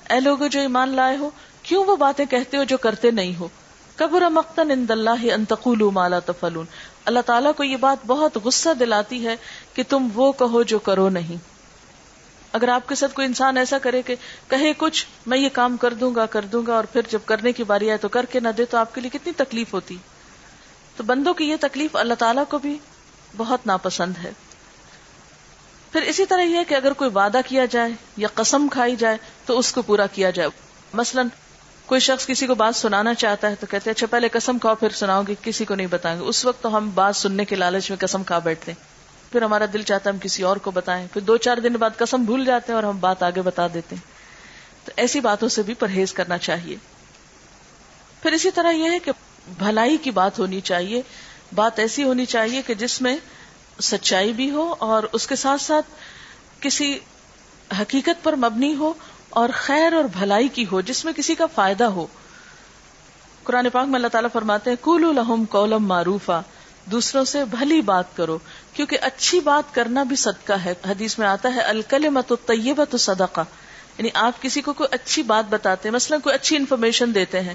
اے 0.09 0.19
لوگو، 0.19 0.47
جو 0.47 0.59
ایمان 0.59 0.89
لائے 0.89 1.17
ہو، 1.17 1.29
کیوں 1.63 1.85
وہ 1.85 1.95
باتیں 1.95 2.25
کہتے 2.25 2.57
ہو 2.57 2.63
جو 2.63 2.77
کرتے 2.77 3.11
نہیں 3.11 3.39
ہو؟ 3.39 3.47
کبر 3.95 4.29
مقتن 4.29 4.71
ان 4.71 4.85
اللہ 4.89 5.33
ان 5.33 5.45
تقولوا 5.45 5.91
ما 5.91 6.07
لا 6.07 6.19
تفعلون۔ 6.19 6.65
اللہ 7.05 7.19
تعالیٰ 7.25 7.51
کو 7.57 7.63
یہ 7.63 7.77
بات 7.77 8.05
بہت 8.07 8.37
غصہ 8.43 8.69
دلاتی 8.79 9.27
ہے 9.27 9.35
کہ 9.73 9.83
تم 9.89 10.07
وہ 10.13 10.31
کہو 10.31 10.63
جو 10.63 10.79
کرو 10.79 11.09
نہیں۔ 11.09 11.52
اگر 12.53 12.67
آپ 12.67 12.89
کے 12.89 12.95
ساتھ 12.95 13.13
کوئی 13.13 13.27
انسان 13.27 13.57
ایسا 13.57 13.77
کرے 13.77 14.01
کہ 14.01 14.15
کہے 14.47 14.73
کچھ، 14.77 15.05
میں 15.25 15.37
یہ 15.37 15.49
کام 15.53 15.77
کر 15.77 15.93
دوں 15.93 16.15
گا، 16.15 16.25
کر 16.25 16.41
دوں 16.41 16.63
گا، 16.67 16.75
اور 16.75 16.83
پھر 16.83 17.01
جب 17.09 17.19
کرنے 17.25 17.51
کی 17.51 17.63
باری 17.63 17.89
آئے 17.89 17.97
تو 17.97 18.07
کر 18.07 18.25
کے 18.25 18.39
نہ 18.39 18.49
دے، 18.49 18.65
تو 18.65 18.77
آپ 18.77 18.95
کے 18.95 19.01
لیے 19.01 19.09
کتنی 19.09 19.31
تکلیف 19.37 19.73
ہوتی۔ 19.73 19.97
تو 20.97 21.03
بندوں 21.03 21.33
کی 21.33 21.49
یہ 21.49 21.55
تکلیف 21.59 21.95
اللہ 21.95 22.13
تعالیٰ 22.13 22.43
کو 22.49 22.57
بھی 22.57 22.77
بہت 23.37 23.67
ناپسند 23.67 24.13
ہے۔ 24.23 24.31
پھر 25.91 26.01
اسی 26.01 26.25
طرح 26.25 26.41
یہ 26.41 26.59
کہ 26.67 26.75
اگر 26.75 26.93
کوئی 26.93 27.09
وعدہ 27.15 27.41
کیا 27.45 27.65
جائے 27.65 27.91
یا 28.17 28.27
قسم 28.33 28.67
کھائی 28.71 28.95
جائے 28.95 29.17
تو 29.45 29.59
اس 29.59 29.73
کو 29.73 29.81
پورا 29.81 30.05
کیا 30.05 30.29
جائے۔ 30.29 30.49
مثلا 30.93 31.21
کوئی 31.85 32.01
شخص 32.01 32.25
کسی 32.25 32.47
کو 32.47 32.55
بات 32.55 32.75
سنانا 32.75 33.13
چاہتا 33.13 33.49
ہے 33.49 33.55
تو 33.55 33.65
کہتے 33.65 33.89
ہیں 33.89 33.93
اچھا 33.95 34.07
پہلے 34.07 34.27
قسم 34.27 34.59
کھاؤ، 34.59 34.75
پھر 34.75 34.89
سناؤ 34.89 35.23
گے، 35.27 35.35
کسی 35.41 35.65
کو 35.65 35.75
نہیں 35.75 35.87
بتائیں 35.87 36.19
گے۔ 36.19 36.25
اس 36.25 36.45
وقت 36.45 36.63
تو 36.63 36.77
ہم 36.77 36.89
بات 36.93 37.15
سننے 37.15 37.45
کے 37.45 37.55
لالچ 37.55 37.89
میں 37.89 37.97
قسم 38.01 38.23
کھا 38.23 38.39
بیٹھتے 38.39 38.71
ہیں۔ 38.71 38.92
پھر 39.33 39.41
ہمارا 39.41 39.65
دل 39.73 39.81
چاہتا 39.81 40.09
ہے 40.09 40.13
ہم 40.13 40.19
کسی 40.19 40.43
اور 40.43 40.57
کو 40.57 40.71
بتائیں۔ 40.71 41.07
پھر 41.13 41.21
دو 41.21 41.37
چار 41.37 41.57
دن 41.57 41.73
بعد 41.73 41.89
قسم 41.97 42.23
بھول 42.23 42.45
جاتے 42.45 42.71
ہیں 42.71 42.75
اور 42.75 42.83
ہم 42.83 42.99
بات 42.99 43.23
آگے 43.23 43.41
بتا 43.41 43.67
دیتے 43.73 43.95
ہیں۔ 43.95 44.13
تو 44.85 44.91
ایسی 44.95 45.19
باتوں 45.19 45.49
سے 45.49 45.63
بھی 45.63 45.73
پرہیز 45.73 46.13
کرنا 46.13 46.37
چاہیے۔ 46.37 46.75
پھر 48.21 48.31
اسی 48.31 48.51
طرح 48.51 48.71
یہ 48.71 48.89
ہے 48.89 48.99
کہ 48.99 49.11
بھلائی 49.57 49.97
کی 49.97 50.11
بات 50.11 50.39
ہونی 50.39 50.61
چاہیے۔ 50.61 51.01
بات 51.55 51.79
ایسی 51.79 52.03
ہونی 52.03 52.25
چاہیے 52.25 52.61
کہ 52.61 52.73
جس 52.73 53.01
میں 53.01 53.17
سچائی 53.81 54.33
بھی 54.33 54.51
ہو 54.51 54.75
اور 54.79 55.03
اس 55.11 55.27
کے 55.27 55.35
ساتھ 55.35 55.61
ساتھ 55.61 55.85
کسی 56.59 56.99
حقیقت 57.81 58.23
پر 58.23 58.35
مبنی 58.35 58.75
ہو 58.75 58.93
اور 59.29 59.49
خیر 59.53 59.93
اور 59.93 60.03
بھلائی 60.03 60.47
کی 60.47 60.65
ہو، 60.71 60.81
جس 60.81 61.05
میں 61.05 61.13
کسی 61.13 61.35
کا 61.35 61.45
فائدہ 61.45 61.83
ہو۔ 61.83 62.07
قرآن 63.43 63.69
پاک 63.69 63.87
میں 63.87 63.95
اللہ 63.95 64.07
تعالیٰ 64.07 64.29
فرماتے 64.33 64.69
ہیں 64.69 64.77
کول 64.81 65.05
الحم 65.05 65.45
کولم 65.45 65.87
معروفا، 65.87 66.41
دوسروں 66.85 67.25
سے 67.25 67.45
بھلی 67.45 67.81
بات 67.81 68.17
کرو۔ 68.17 68.37
کیونکہ 68.73 68.97
اچھی 69.01 69.39
بات 69.39 69.75
کرنا 69.75 70.03
بھی 70.03 70.15
صدقہ 70.15 70.53
ہے۔ 70.53 70.73
حدیث 70.89 71.19
میں 71.19 71.27
آتا 71.27 71.55
ہے 71.55 71.61
الکل 71.61 72.09
مت 72.09 72.33
طیبہ 72.45 72.83
تو 72.85 72.97
صدقہ۔ 72.97 73.41
یعنی 73.97 74.09
آپ 74.13 74.41
کسی 74.41 74.61
کو 74.61 74.73
کوئی 74.73 74.87
اچھی 74.91 75.23
بات 75.23 75.45
بتاتے 75.49 75.89
ہیں، 75.89 75.93
مثلا 75.93 76.17
کوئی 76.17 76.35
اچھی 76.35 76.55
انفارمیشن 76.55 77.15
دیتے 77.15 77.41
ہیں، 77.41 77.53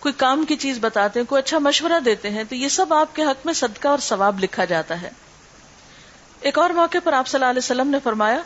کوئی 0.00 0.14
کام 0.16 0.44
کی 0.44 0.56
چیز 0.56 0.78
بتاتے 0.80 1.20
ہیں، 1.20 1.26
کوئی 1.26 1.42
اچھا 1.42 1.58
مشورہ 1.58 2.00
دیتے 2.04 2.30
ہیں، 2.30 2.44
تو 2.44 2.54
یہ 2.54 2.68
سب 2.68 2.94
آپ 2.94 3.16
کے 3.16 3.22
حق 3.22 3.46
میں 3.46 3.54
صدقہ 3.54 3.88
اور 3.88 3.98
ثواب 3.98 4.40
لکھا 4.40 4.64
جاتا 4.64 5.02
ہے۔ 5.02 5.10
ایک 6.40 6.58
اور 6.58 6.70
موقع 6.70 6.98
پر 7.04 7.12
آپ 7.12 7.26
صلی 7.28 7.38
اللہ 7.38 7.50
علیہ 7.50 7.60
وسلم 7.64 7.88
نے 7.88 7.98
فرمایا، 8.04 8.38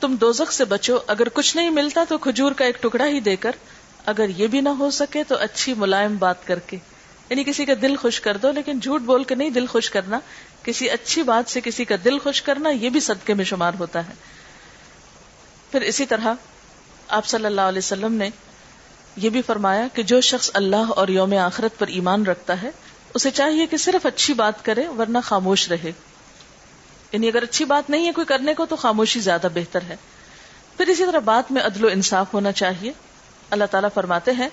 تم 0.00 0.16
دوزخ 0.16 0.52
سے 0.52 0.64
بچو، 0.64 0.98
اگر 1.06 1.28
کچھ 1.28 1.56
نہیں 1.56 1.70
ملتا 1.70 2.04
تو 2.08 2.18
کھجور 2.18 2.52
کا 2.52 2.64
ایک 2.64 2.82
ٹکڑا 2.82 3.06
ہی 3.06 3.20
دے 3.20 3.36
کر، 3.36 3.50
اگر 4.06 4.26
یہ 4.28 4.46
بھی 4.46 4.60
نہ 4.60 4.68
ہو 4.68 4.90
سکے 4.90 5.24
تو 5.24 5.36
اچھی 5.36 5.74
ملائم 5.74 6.16
بات 6.16 6.46
کر 6.46 6.58
کے۔ 6.58 6.76
یعنی 7.30 7.44
کسی 7.44 7.64
کا 7.64 7.72
دل 7.82 7.96
خوش 7.96 8.20
کر 8.20 8.36
دو، 8.36 8.50
لیکن 8.50 8.80
جھوٹ 8.80 9.00
بول 9.00 9.24
کے 9.24 9.34
نہیں 9.34 9.50
دل 9.50 9.66
خوش 9.66 9.90
کرنا۔ 9.90 10.20
کسی 10.64 10.90
اچھی 10.90 11.22
بات 11.22 11.50
سے 11.50 11.60
کسی 11.60 11.84
کا 11.84 11.94
دل 12.04 12.18
خوش 12.18 12.42
کرنا 12.42 12.68
یہ 12.68 12.90
بھی 12.90 13.00
صدقے 13.00 13.34
میں 13.34 13.44
شمار 13.44 13.72
ہوتا 13.78 14.08
ہے۔ 14.08 14.12
پھر 15.70 15.80
اسی 15.80 16.06
طرح 16.06 16.34
آپ 17.08 17.26
صلی 17.26 17.44
اللہ 17.44 17.60
علیہ 17.60 17.78
وسلم 17.78 18.12
نے 18.12 18.30
یہ 19.16 19.30
بھی 19.30 19.42
فرمایا 19.42 19.86
کہ 19.94 20.02
جو 20.02 20.20
شخص 20.20 20.50
اللہ 20.54 20.76
اور 20.76 21.08
یوم 21.08 21.34
آخرت 21.36 21.78
پر 21.78 21.86
ایمان 21.86 22.26
رکھتا 22.26 22.62
ہے، 22.62 22.70
اسے 23.14 23.30
چاہیے 23.30 23.66
کہ 23.66 23.76
صرف 23.76 24.06
اچھی 24.06 24.34
بات 24.34 24.64
کرے 24.64 24.88
ورنہ 24.88 25.18
خاموش 25.24 25.68
رہے۔ 25.68 25.92
یعنی 27.12 27.28
اگر 27.28 27.42
اچھی 27.42 27.64
بات 27.64 27.90
نہیں 27.90 28.06
ہے 28.06 28.12
کوئی 28.12 28.26
کرنے 28.26 28.54
کو 28.54 28.66
تو 28.66 28.76
خاموشی 28.76 29.20
زیادہ 29.20 29.46
بہتر 29.54 29.82
ہے۔ 29.82 29.96
پھر 30.76 30.86
اسی 30.86 31.06
طرح 31.06 31.18
بات 31.18 31.52
میں 31.52 31.62
عدل 31.62 31.84
و 31.84 31.88
انصاف 31.88 32.34
ہونا 32.34 32.52
چاہیے۔ 32.52 32.92
اللہ 33.50 33.64
تعالیٰ 33.70 33.90
فرماتے 33.94 34.30
ہیں 34.32 34.48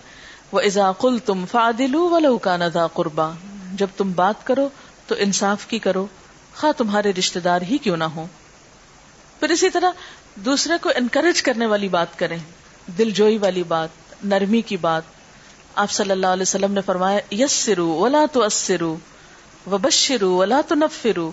وہ 0.51 0.59
ازاقل 0.59 1.19
تم 1.19 1.45
فادلو 1.51 2.09
و 2.09 2.19
لوکا 2.19 2.87
قربا 2.93 3.31
جب 3.73 3.87
تم 3.97 4.11
بات 4.11 4.47
کرو 4.47 4.69
تو 5.11 5.17
انصاف 5.19 5.65
کی 5.67 5.79
کرو۔ 5.79 6.07
خواہ 6.55 6.71
تمہارے 6.71 7.11
رشتے 7.19 7.39
دار 7.39 7.61
ہی 7.61 7.77
کیوں 7.77 7.97
نہ 7.97 8.03
ہو 8.03 8.25
پھر 9.39 9.49
اسی 9.49 9.69
طرح 9.69 9.91
دوسرے 10.35 10.73
کو 10.81 10.89
انکریج 10.95 11.41
کرنے 11.41 11.65
والی 11.65 11.87
بات 11.87 12.19
کریں۔ 12.19 12.37
دل 12.97 13.11
جوئی 13.11 13.37
والی 13.37 13.63
بات، 13.63 13.89
نرمی 14.23 14.61
کی 14.61 14.77
بات۔ 14.77 15.03
آپ 15.75 15.91
صلی 15.91 16.11
اللہ 16.11 16.27
علیہ 16.27 16.41
وسلم 16.41 16.73
نے 16.73 16.81
فرمایا 16.81 17.19
یس 17.31 17.51
سرو 17.51 17.87
ولا 17.87 18.25
تو 18.31 18.43
اسرو 18.43 18.97
و 19.71 19.77
بشرو 19.77 20.35
ولا 20.35 20.61
تو 20.67 20.75
نفرو 20.75 21.31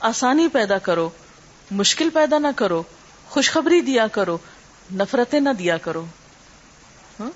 آسانی 0.00 0.48
پیدا 0.48 0.78
کرو، 0.78 1.10
مشکل 1.70 2.10
پیدا 2.10 2.38
نہ 2.38 2.48
کرو، 2.56 2.82
خوشخبری 3.28 3.80
دیا 3.80 4.06
کرو، 4.06 4.38
نفرتیں 4.94 5.40
نہ 5.40 5.50
دیا 5.58 5.76
کرو۔ 5.76 6.04
ہاں؟ 7.20 7.30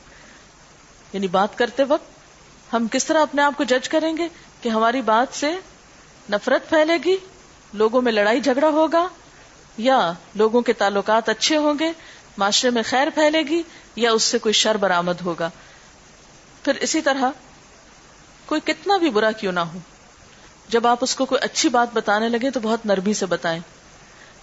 یعنی 1.12 1.26
بات 1.26 1.58
کرتے 1.58 1.84
وقت 1.84 2.12
ہم 2.74 2.86
کس 2.92 3.04
طرح 3.04 3.22
اپنے 3.22 3.42
آپ 3.42 3.52
کو 3.56 3.64
جج 3.64 3.88
کریں 3.88 4.16
گے 4.16 4.28
کہ 4.62 4.68
ہماری 4.68 5.02
بات 5.02 5.36
سے 5.36 5.54
نفرت 6.30 6.68
پھیلے 6.68 6.92
گی؟ 7.04 7.16
لوگوں 7.72 8.02
میں 8.02 8.12
لڑائی 8.12 8.40
جھگڑا 8.40 8.68
ہوگا؟ 8.68 9.08
یا 9.78 10.12
لوگوں 10.34 10.60
کے 10.60 10.72
تعلقات 10.72 11.28
اچھے 11.28 11.56
ہوں 11.56 11.74
گے؟ 11.78 11.92
معاشرے 12.38 12.70
میں 12.70 12.82
خیر 12.86 13.08
پھیلے 13.14 13.42
گی؟ 13.42 13.62
یا 13.96 14.12
اس 14.12 14.22
سے 14.22 14.38
کوئی 14.38 14.52
شر 14.52 14.76
برآمد 14.76 15.20
ہوگا؟ 15.24 15.50
پھر 16.64 16.74
اسی 16.74 17.00
طرح، 17.00 17.30
کوئی 18.46 18.60
کتنا 18.64 18.96
بھی 18.96 19.10
برا 19.10 19.30
کیوں 19.30 19.52
نہ 19.52 19.60
ہو۔ 19.60 19.78
جب 20.68 20.86
آپ 20.86 20.98
اس 21.00 21.14
کو 21.14 21.24
کوئی 21.24 21.44
اچھی 21.44 21.68
بات 21.68 21.88
بتانے 21.92 22.28
لگے 22.28 22.50
تو 22.50 22.60
بہت 22.60 22.86
نرمی 22.86 23.14
سے 23.14 23.26
بتائیں۔ 23.26 23.60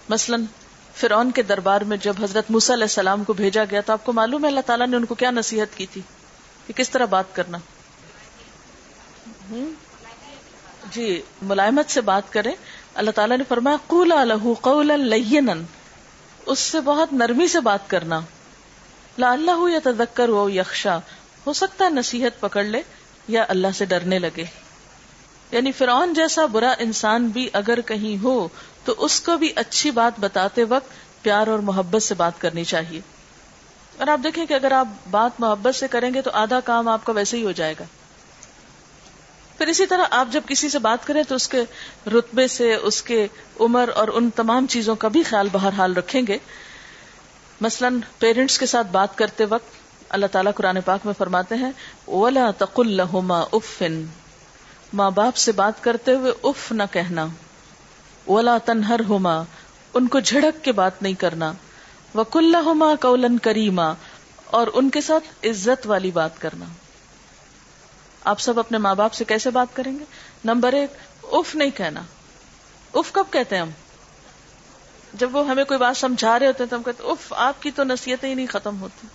مثلا، 0.08 0.36
فرعون 0.94 1.30
کے 1.30 1.42
دربار 1.42 1.80
میں 1.80 1.96
جب 1.96 2.14
حضرت 2.22 2.44
علیہ 2.50 2.84
السلام 2.84 3.24
کو 3.24 3.32
بھیجا 3.32 3.64
گیا 3.70 3.80
تو 3.80 3.92
آپ 3.92 4.04
کو 4.04 4.12
معلوم 4.12 4.42
ہے 4.42 4.48
اللہ 4.48 4.60
تعالیٰ 4.66 4.86
نے 4.86 4.96
ان 4.96 5.04
کو 5.04 5.14
کیا 5.14 5.30
نصیحت 5.30 5.78
کی 5.78 5.86
تھی 5.86 6.00
کہ 6.66 6.72
کس 6.72 6.90
طرح 6.90 7.04
بات 7.04 7.24
کرنا؟ 7.32 7.58
جی 10.90 11.22
ملائمت 11.42 11.90
سے 11.90 12.00
بات 12.00 12.32
کریں، 12.32 12.52
اللہ 12.94 13.10
تعالیٰ 13.10 13.38
نے 13.38 13.44
فرمایا، 13.48 13.76
قولا 13.86 14.24
لہو 14.24 14.54
قولا 14.60 14.96
لینن۔ 14.96 15.62
اس 16.46 16.58
سے 16.58 16.80
بہت 16.80 17.12
نرمی 17.12 17.48
سے 17.48 17.60
بات 17.60 17.90
کرنا۔ 17.90 18.20
لا 19.18 19.32
اللہ 19.32 19.70
یا 19.72 19.78
تذکر 19.84 20.28
ہو 20.28 20.50
یکشا 20.50 20.98
ہو 21.46 21.52
سکتا 21.52 21.84
ہے 21.84 21.90
نصیحت 21.90 22.40
پکڑ 22.40 22.64
لے 22.64 22.82
یا 23.28 23.44
اللہ 23.48 23.66
سے 23.74 23.84
ڈرنے 23.84 24.18
لگے۔ 24.18 24.44
یعنی 25.52 25.72
فرعون 25.72 26.14
جیسا 26.14 26.46
برا 26.46 26.74
انسان 26.78 27.28
بھی 27.28 27.48
اگر 27.52 27.80
کہیں 27.80 28.24
ہو، 28.24 28.48
تو 28.84 28.94
اس 28.98 29.20
کو 29.20 29.36
بھی 29.36 29.52
اچھی 29.56 29.90
بات 29.90 30.20
بتاتے 30.20 30.64
وقت 30.64 31.22
پیار 31.22 31.46
اور 31.46 31.58
محبت 31.58 32.02
سے 32.02 32.14
بات 32.14 32.32
کرنی 32.38 32.64
چاہیے۔ 32.64 33.00
اور 33.98 34.06
آپ 34.06 34.20
دیکھیں 34.24 34.46
کہ 34.46 34.54
اگر 34.54 34.72
آپ 34.72 34.88
بات 35.10 35.40
محبت 35.40 35.74
سے 35.74 35.88
کریں 35.88 36.14
گے 36.14 36.22
تو 36.22 36.30
آدھا 36.32 36.60
کام 36.60 36.88
آپ 36.88 37.04
کا 37.04 37.12
ویسے 37.12 37.36
ہی 37.36 37.44
ہو 37.44 37.52
جائے 37.52 37.74
گا۔ 37.80 37.84
پھر 39.60 39.68
اسی 39.68 39.86
طرح 39.86 40.02
آپ 40.10 40.28
جب 40.30 40.40
کسی 40.46 40.68
سے 40.68 40.78
بات 40.78 41.06
کریں 41.06 41.22
تو 41.22 41.34
اس 41.34 41.48
کے 41.48 41.62
رتبے 42.06 42.48
سے، 42.48 42.74
اس 42.74 43.02
کے 43.02 43.28
عمر 43.60 43.90
اور 43.94 44.08
ان 44.12 44.30
تمام 44.30 44.66
چیزوں 44.66 44.94
کا 44.94 45.08
بھی 45.08 45.22
خیال 45.22 45.48
بہرحال 45.52 45.94
رکھیں 45.94 46.22
گے۔ 46.28 46.38
مثلا 47.60 47.88
پیرنٹس 48.18 48.58
کے 48.58 48.66
ساتھ 48.66 48.86
بات 48.86 49.18
کرتے 49.18 49.44
وقت 49.44 49.68
اللہ 50.08 50.26
تعالیٰ 50.26 50.52
قرآن 50.54 50.80
پاک 50.84 51.06
میں 51.06 51.14
فرماتے 51.18 51.54
ہیں 51.54 51.70
اولا 52.04 52.50
تق 52.58 52.80
الحما 52.80 53.40
افن 53.52 54.06
ماں 54.92 55.10
باپ 55.10 55.36
سے 55.36 55.52
بات 55.52 55.82
کرتے 55.82 56.14
ہوئے 56.14 56.32
اف 56.42 56.72
نہ 56.72 56.82
کہنا۔ 56.90 57.26
اولا 58.24 58.58
تنہر 58.58 59.00
ہوما 59.08 59.42
ان 59.94 60.08
کو 60.08 60.20
جھڑک 60.20 60.64
کے 60.64 60.72
بات 60.72 61.02
نہیں 61.02 61.14
کرنا۔ 61.14 61.52
وک 62.14 62.36
اللہ 62.36 62.94
کولن 63.00 63.38
کریما 63.38 63.92
اور 64.44 64.66
ان 64.72 64.90
کے 64.90 65.00
ساتھ 65.00 65.46
عزت 65.46 65.86
والی 65.86 66.10
بات 66.10 66.40
کرنا۔ 66.40 66.64
آپ 68.24 68.40
سب 68.40 68.58
اپنے 68.58 68.78
ماں 68.78 68.94
باپ 68.94 69.12
سے 69.12 69.24
کیسے 69.24 69.50
بات 69.50 69.76
کریں 69.76 69.98
گے؟ 69.98 70.04
نمبر 70.44 70.72
ایک 70.72 70.90
اف 71.22 71.54
نہیں 71.54 71.70
کہنا۔ 71.70 72.02
اف 72.94 73.12
کب 73.12 73.24
کہتے 73.30 73.54
ہیں 73.54 73.62
ہم؟ 73.62 73.70
جب 75.14 75.36
وہ 75.36 75.48
ہمیں 75.48 75.64
کوئی 75.64 75.78
بات 75.78 75.96
سمجھا 75.96 76.38
رہے 76.38 76.46
ہوتے 76.46 76.62
ہیں 76.62 76.70
تو 76.70 76.76
ہم 76.76 76.82
کہتے 76.82 77.02
اف 77.02 77.32
آپ 77.32 77.62
کی 77.62 77.70
تو 77.70 77.84
نصیحتیں 77.84 78.28
ہی 78.28 78.34
نہیں 78.34 78.46
ختم 78.46 78.80
ہوتی۔ 78.80 79.06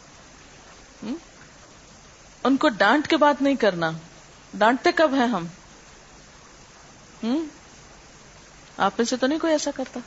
ان 2.44 2.58
کو 2.58 2.70
ڈانٹ 2.70 3.08
کے 3.08 3.18
بات 3.18 3.42
نہیں 3.42 3.56
کرنا۔ 3.56 3.92
ڈانٹتے 4.54 4.92
کب 4.92 5.14
ہیں 5.14 5.28
ہم؟ 5.28 5.48
آپ 8.78 8.92
میں 8.98 9.06
سے 9.06 9.18
تو 9.18 9.28
نہیں 9.28 9.40
کوئی 9.40 9.54
ایسا 9.54 9.72
کرتا۔ 9.76 10.00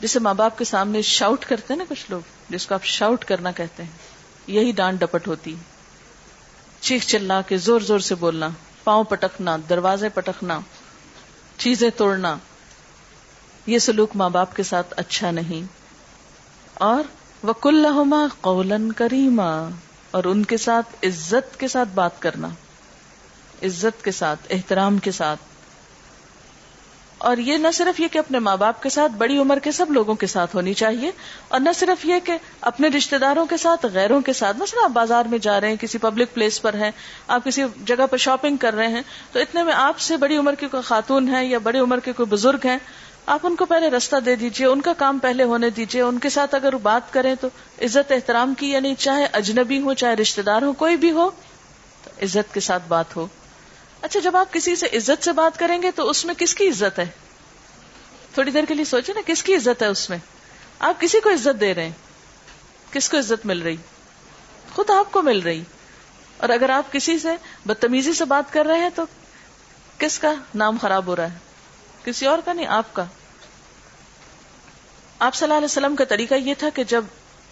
جسے 0.00 0.18
ماں 0.18 0.34
باپ 0.34 0.58
کے 0.58 0.64
سامنے 0.64 1.02
شاؤٹ 1.02 1.44
کرتے 1.44 1.66
ہیں 1.70 1.78
نا 1.78 1.84
کچھ 1.88 2.06
لوگ، 2.08 2.20
جس 2.48 2.66
کو 2.66 2.74
آپ 2.74 2.84
شاؤٹ 2.84 3.24
کرنا 3.24 3.52
کہتے 3.52 3.82
ہیں۔ 3.82 4.13
یہی 4.46 4.72
ڈانٹ 4.72 5.00
ڈپٹ 5.00 5.28
ہوتی۔ 5.28 5.54
چیخ 6.80 7.06
چلا 7.06 7.40
کے 7.40 7.56
زور 7.56 7.80
زور 7.80 7.98
سے 7.98 8.14
بولنا، 8.14 8.48
پاؤں 8.84 9.04
پٹکنا، 9.04 9.56
دروازے 9.68 10.08
پٹکنا، 10.08 10.60
چیزیں 11.56 11.90
توڑنا۔ 11.90 12.36
یہ 13.66 13.78
سلوک 13.78 14.10
ماں 14.14 14.30
باپ 14.30 14.56
کے 14.56 14.62
ساتھ 14.62 14.94
اچھا 14.96 15.30
نہیں۔ 15.30 15.66
اور 16.74 17.04
وک 17.46 17.66
اللہ 17.66 18.26
قولن 18.40 18.92
کریما 18.92 19.68
اور 20.10 20.24
ان 20.24 20.44
کے 20.44 20.56
ساتھ 20.56 21.04
عزت 21.06 21.60
کے 21.60 21.68
ساتھ 21.68 21.88
بات 21.88 22.22
کرنا۔ 22.22 22.48
عزت 23.62 24.04
کے 24.04 24.10
ساتھ، 24.10 24.40
احترام 24.50 24.98
کے 24.98 25.12
ساتھ۔ 25.12 25.53
اور 27.24 27.36
یہ 27.36 27.56
نہ 27.56 27.68
صرف 27.74 28.00
یہ 28.00 28.08
کہ 28.08 28.18
اپنے 28.18 28.38
ماں 28.38 28.56
باپ 28.56 28.82
کے 28.82 28.88
ساتھ، 28.88 29.12
بڑی 29.12 29.38
عمر 29.38 29.58
کے 29.58 29.72
سب 29.72 29.90
لوگوں 29.90 30.14
کے 30.14 30.26
ساتھ 30.26 30.56
ہونی 30.56 30.74
چاہیے، 30.74 31.10
اور 31.48 31.60
نہ 31.60 31.68
صرف 31.74 32.04
یہ 32.06 32.20
کہ 32.24 32.36
اپنے 32.60 32.88
رشتے 32.88 33.18
داروں 33.18 33.46
کے 33.46 33.56
ساتھ، 33.56 33.86
غیروں 33.92 34.20
کے 34.20 34.32
ساتھ۔ 34.32 34.56
مثلا 34.56 34.84
آپ 34.84 34.90
بازار 34.90 35.24
میں 35.24 35.38
جا 35.38 35.60
رہے 35.60 35.68
ہیں، 35.68 35.76
کسی 35.76 35.98
پبلک 35.98 36.34
پلیس 36.34 36.60
پر 36.62 36.74
ہیں، 36.74 36.90
آپ 37.28 37.44
کسی 37.44 37.62
جگہ 37.84 38.06
پر 38.10 38.16
شاپنگ 38.16 38.56
کر 38.56 38.74
رہے 38.74 38.88
ہیں، 38.88 39.02
تو 39.32 39.40
اتنے 39.40 39.62
میں 39.62 39.74
آپ 39.74 39.98
سے 39.98 40.16
بڑی 40.16 40.36
عمر 40.36 40.54
کی 40.54 40.68
کوئی 40.68 40.82
خاتون 40.82 41.28
ہے 41.28 41.44
یا 41.46 41.58
بڑی 41.58 41.78
عمر 41.78 42.00
کے 42.00 42.12
کوئی 42.12 42.26
بزرگ 42.26 42.66
ہیں، 42.66 42.78
آپ 43.26 43.46
ان 43.46 43.56
کو 43.56 43.64
پہلے 43.64 43.88
رستہ 43.90 44.16
دے 44.16 44.34
دیجیے، 44.36 44.66
ان 44.66 44.80
کا 44.80 44.92
کام 44.92 45.18
پہلے 45.18 45.44
ہونے 45.44 45.70
دیجیے۔ 45.70 46.00
ان 46.02 46.18
کے 46.18 46.28
ساتھ 46.28 46.54
اگر 46.54 46.76
بات 46.82 47.12
کریں 47.12 47.34
تو 47.40 47.48
عزت 47.82 48.12
احترام 48.12 48.52
کی 48.54 48.70
یعنی 48.70 48.94
چاہے 48.98 49.26
اجنبی 49.32 49.80
ہو، 49.80 49.94
چاہے 49.94 50.14
رشتے 50.14 50.42
دار 50.42 50.62
ہو، 50.62 50.72
کوئی 50.72 50.96
بھی 50.96 51.10
ہو، 51.10 51.28
تو 52.04 52.10
عزت 52.22 52.52
کے 52.54 52.60
ساتھ 52.60 52.82
بات 52.88 53.16
ہو۔ 53.16 53.26
اچھا 54.04 54.20
جب 54.20 54.36
آپ 54.36 54.52
کسی 54.52 54.76
سے 54.76 54.86
عزت 54.86 55.24
سے 55.24 55.32
بات 55.32 55.58
کریں 55.58 55.82
گے 55.82 55.90
تو 55.90 56.10
اس 56.10 56.24
میں 56.24 56.34
کس 56.34 56.54
کی 56.54 56.68
عزت 56.68 56.98
ہے؟ 56.98 57.04
تھوڑی 58.34 58.50
دیر 58.50 58.64
کے 58.68 58.74
لیے 58.74 58.84
سوچے 58.84 59.12
نا، 59.12 59.20
کس 59.26 59.42
کی 59.42 59.54
عزت 59.54 59.82
ہے 59.82 59.86
اس 59.86 60.10
میں؟ 60.10 60.18
آپ 60.78 61.00
کسی 61.00 61.20
کو 61.20 61.30
عزت 61.30 61.60
دے 61.60 61.74
رہے 61.74 61.84
ہیں، 61.84 61.92
کس 62.92 63.08
کو 63.08 63.18
عزت 63.18 63.46
مل 63.46 63.62
رہی؟ 63.62 63.76
خود 64.74 64.90
آپ 64.90 65.12
کو 65.12 65.22
مل 65.22 65.38
رہی۔ 65.38 65.62
اور 66.36 66.48
اگر 66.48 66.70
آپ 66.70 66.92
کسی 66.92 67.18
سے 67.18 67.28
بدتمیزی 67.66 68.12
سے 68.12 68.24
بات 68.24 68.52
کر 68.52 68.66
رہے 68.66 68.78
ہیں 68.78 68.88
تو 68.94 69.02
کس 69.98 70.18
کا 70.18 70.34
نام 70.54 70.76
خراب 70.82 71.06
ہو 71.06 71.16
رہا 71.16 71.32
ہے؟ 71.32 71.38
کسی 72.04 72.26
اور 72.26 72.38
کا 72.44 72.52
نہیں، 72.52 72.66
آپ 72.66 72.94
کا۔ 72.94 73.04
آپ 75.18 75.34
صلی 75.34 75.46
اللہ 75.46 75.56
علیہ 75.56 75.64
وسلم 75.64 75.96
کا 75.96 76.04
طریقہ 76.04 76.34
یہ 76.34 76.54
تھا 76.58 76.68
کہ 76.74 76.84
جب 76.84 77.04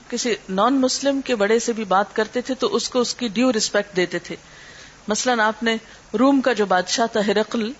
کسی 0.08 0.34
نان 0.48 0.80
مسلم 0.80 1.20
کے 1.20 1.34
بڑے 1.34 1.58
سے 1.58 1.72
بھی 1.72 1.84
بات 1.84 2.16
کرتے 2.16 2.40
تھے 2.40 2.54
تو 2.54 2.74
اس 2.74 2.88
کو 2.88 3.00
اس 3.00 3.14
کی 3.14 3.28
ڈیو 3.28 3.52
ریسپیکٹ 3.52 3.96
دیتے 3.96 4.18
تھے۔ 4.18 4.36
مثلا 5.08 5.46
آپ 5.46 5.62
نے 5.62 5.76
روم 6.18 6.40
کا 6.40 6.52
جو 6.52 6.66
بادشاہ 6.66 7.06
تھا 7.12 7.20
ہرقل 7.26 7.72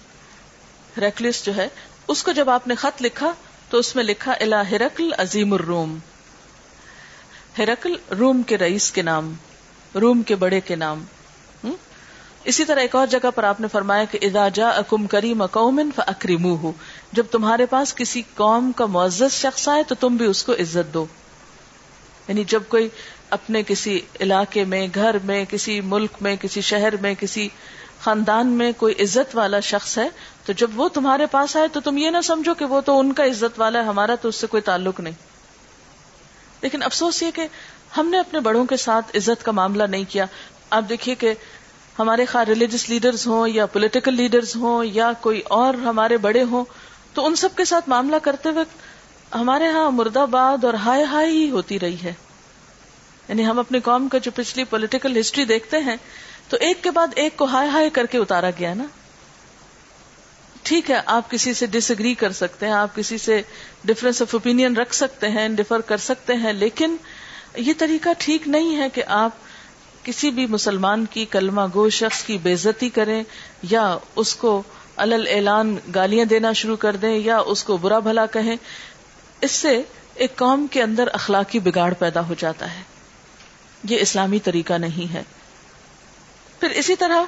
ہرکلس 0.97 1.47
جو 1.47 1.57
ہے، 1.57 1.68
اس 2.09 2.23
کو 2.23 2.33
جب 2.33 2.51
آپ 2.51 2.68
نے 2.68 2.75
خط 2.75 3.03
لکھا 3.03 3.33
تو 3.70 3.79
اس 3.79 3.97
میں 3.97 4.05
لکھا 4.05 4.33
الا 4.33 4.70
ہرکل 4.70 5.11
عظیم 5.18 5.53
الروم. 5.53 5.99
ہرکل 7.59 7.97
روم 8.18 8.43
کے 8.43 8.59
رئیس 8.59 8.91
کے 8.91 9.03
نام، 9.03 9.35
روم 9.95 10.23
کے 10.23 10.35
بڑے 10.35 10.61
کے 10.61 10.77
نام 10.77 11.05
اسی 12.45 12.64
طرح 12.64 12.81
ایک 12.81 12.95
اور 12.95 13.07
جگہ 13.07 13.31
پر 13.35 13.45
آپ 13.45 13.61
نے 13.61 13.66
فرمایا 13.73 14.05
کہ 14.05 14.18
ادا 14.23 14.49
جا 14.49 14.68
اکم 14.68 15.07
کریم 15.07 15.47
قومن 15.47 15.91
فکریم 15.97 16.45
ہو 16.45 16.73
جب 17.12 17.27
تمہارے 17.31 17.66
پاس 17.66 17.95
کسی 17.95 18.23
قوم 18.35 18.73
کا 18.73 18.87
معزز 18.87 19.33
شخص 19.33 19.68
آئے 19.68 19.83
تو 19.83 19.95
تم 19.95 20.16
بھی 20.16 20.27
اس 20.27 20.45
کو 20.45 20.53
عزت 20.53 20.95
دو۔ 20.95 21.07
یعنی 22.29 22.45
جب 22.45 22.62
کوئی 22.68 22.89
اپنے 23.33 23.62
کسی 23.66 24.01
علاقے 24.20 24.64
میں، 24.64 24.89
گھر 24.95 25.16
میں، 25.24 25.45
کسی 25.51 25.80
ملک 25.80 26.11
میں، 26.20 26.37
کسی 26.41 26.61
شہر 26.61 26.97
میں، 26.97 27.14
کسی 27.20 27.49
خاندان 28.01 28.47
میں 28.47 28.72
کوئی 28.76 28.95
عزت 29.01 29.37
والا 29.37 29.61
شخص 29.61 29.99
ہے، 29.99 30.09
تو 30.45 30.53
جب 30.53 30.80
وہ 30.80 30.89
تمہارے 30.89 31.26
پاس 31.26 31.57
آئے 31.57 31.68
تو 31.68 31.80
تم 31.80 31.99
یہ 31.99 32.11
نہ 32.11 32.20
سمجھو 32.24 32.55
کہ 32.55 32.64
وہ 32.64 32.80
تو 32.80 32.99
ان 32.99 33.12
کا 33.12 33.24
عزت 33.24 33.61
والا 33.61 33.78
ہے، 33.78 33.85
ہمارا 33.85 34.14
تو 34.14 34.28
اس 34.28 34.37
سے 34.37 34.47
کوئی 34.47 34.61
تعلق 34.61 35.01
نہیں۔ 35.01 35.14
لیکن 36.62 36.83
افسوس 36.83 37.22
یہ 37.22 37.30
کہ 37.30 37.47
ہم 37.97 38.09
نے 38.09 38.18
اپنے 38.18 38.41
بڑوں 38.41 38.66
کے 38.66 38.76
ساتھ 38.76 39.16
عزت 39.16 39.45
کا 39.45 39.53
معاملہ 39.53 39.83
نہیں 39.83 40.05
کیا۔ 40.09 40.24
آپ 40.70 40.83
دیکھیے 40.89 41.14
کہ 41.14 41.35
ہمارے 41.99 42.24
خواہ 42.24 42.45
ریلیجس 42.45 42.91
لیڈرز 42.91 43.26
ہوں 43.26 43.49
یا 43.49 43.66
پولیٹیکل 43.66 44.14
لیڈرز 44.14 44.57
ہوں 44.57 44.85
یا 44.85 45.12
کوئی 45.20 45.41
اور 45.41 45.74
ہمارے 45.74 46.16
بڑے 46.16 46.43
ہوں، 46.43 46.64
تو 47.14 47.26
ان 47.26 47.35
سب 47.35 47.49
کے 47.57 47.64
ساتھ 47.64 47.89
معاملہ 47.89 48.16
کرتے 48.22 48.51
وقت 48.51 48.78
ہمارے 49.35 49.66
ہاں 49.68 49.91
مرد 49.91 50.16
آباد 50.16 50.64
اور 50.64 50.74
ہائے 50.74 51.05
ہائے 51.05 51.30
ہی 51.30 51.51
ہوتی 51.51 51.80
رہی 51.80 51.97
ہے۔ 52.05 52.14
یعنی 53.29 53.47
ہم 53.47 53.59
اپنی 53.59 53.81
قوم 53.81 54.09
کا 54.09 54.18
جو 54.18 54.31
پچھلی 54.35 54.64
پولیٹیکل 54.64 55.20
ہسٹری 55.20 55.45
دیکھتے 55.45 55.79
ہیں، 55.79 55.97
تو 56.49 56.57
ایک 56.61 56.83
کے 56.83 56.91
بعد 56.91 57.07
ایک 57.16 57.37
کو 57.37 57.45
ہائے 57.45 57.68
ہائے 57.68 57.91
کر 57.91 58.07
کے 58.07 58.18
اتارا 58.18 58.51
گیا 58.59 58.75
نا۔ 58.75 58.85
ٹھیک 60.62 60.91
ہے، 60.91 61.01
آپ 61.07 61.31
کسی 61.31 61.55
سے 61.55 61.66
ڈس 61.66 61.91
اگری 61.91 62.14
کر 62.14 62.33
سکتے 62.33 62.66
ہیں، 62.66 62.73
آپ 62.73 62.97
کسی 62.97 63.18
سے 63.18 63.43
ڈفرینس 63.85 64.23
آف 64.23 64.35
اوپین 64.35 64.77
رکھ 64.77 64.95
سکتے 64.95 65.29
ہیں 65.29 65.49
ڈفر 65.49 65.81
کر 65.81 65.97
سکتے 65.97 66.35
ہیں، 66.35 66.53
لیکن 66.53 66.97
یہ 67.57 67.73
طریقہ 67.79 68.09
ٹھیک 68.18 68.49
نہیں 68.49 68.77
ہے 68.77 68.89
کہ 68.89 69.03
آپ 69.07 69.31
کسی 70.03 70.31
بھی 70.31 70.47
مسلمان 70.47 71.05
کی 71.07 71.25
کلمہ 71.25 71.61
گو 71.75 71.91
شخص 71.91 72.23
کی 72.23 72.39
بےزتی 72.39 72.89
کریں، 72.89 73.23
یا 73.62 73.99
اس 74.16 74.35
کو 74.35 74.62
الل 74.97 75.27
اعلان 75.31 75.77
گالیاں 75.95 76.25
دینا 76.25 76.53
شروع 76.53 76.77
کر 76.77 76.97
دیں، 76.97 77.16
یا 77.18 77.39
اس 77.39 77.64
کو 77.64 77.77
برا 77.77 77.99
بھلا 77.99 78.27
کہیں۔ 78.27 78.57
اس 79.41 79.51
سے 79.51 79.83
ایک 80.14 80.37
قوم 80.37 80.66
کے 80.66 80.83
اندر 80.83 81.09
اخلاقی 81.12 81.59
بگاڑ 81.59 81.95
پیدا 81.95 82.29
ہو 82.29 82.35
جاتا 82.39 82.75
ہے۔ 82.75 82.91
یہ 83.85 83.99
اسلامی 84.01 84.39
طریقہ 84.39 84.72
نہیں 84.72 85.12
ہے۔ 85.12 85.22
پھر 86.61 86.70
اسی 86.70 86.97
طرح 86.97 87.24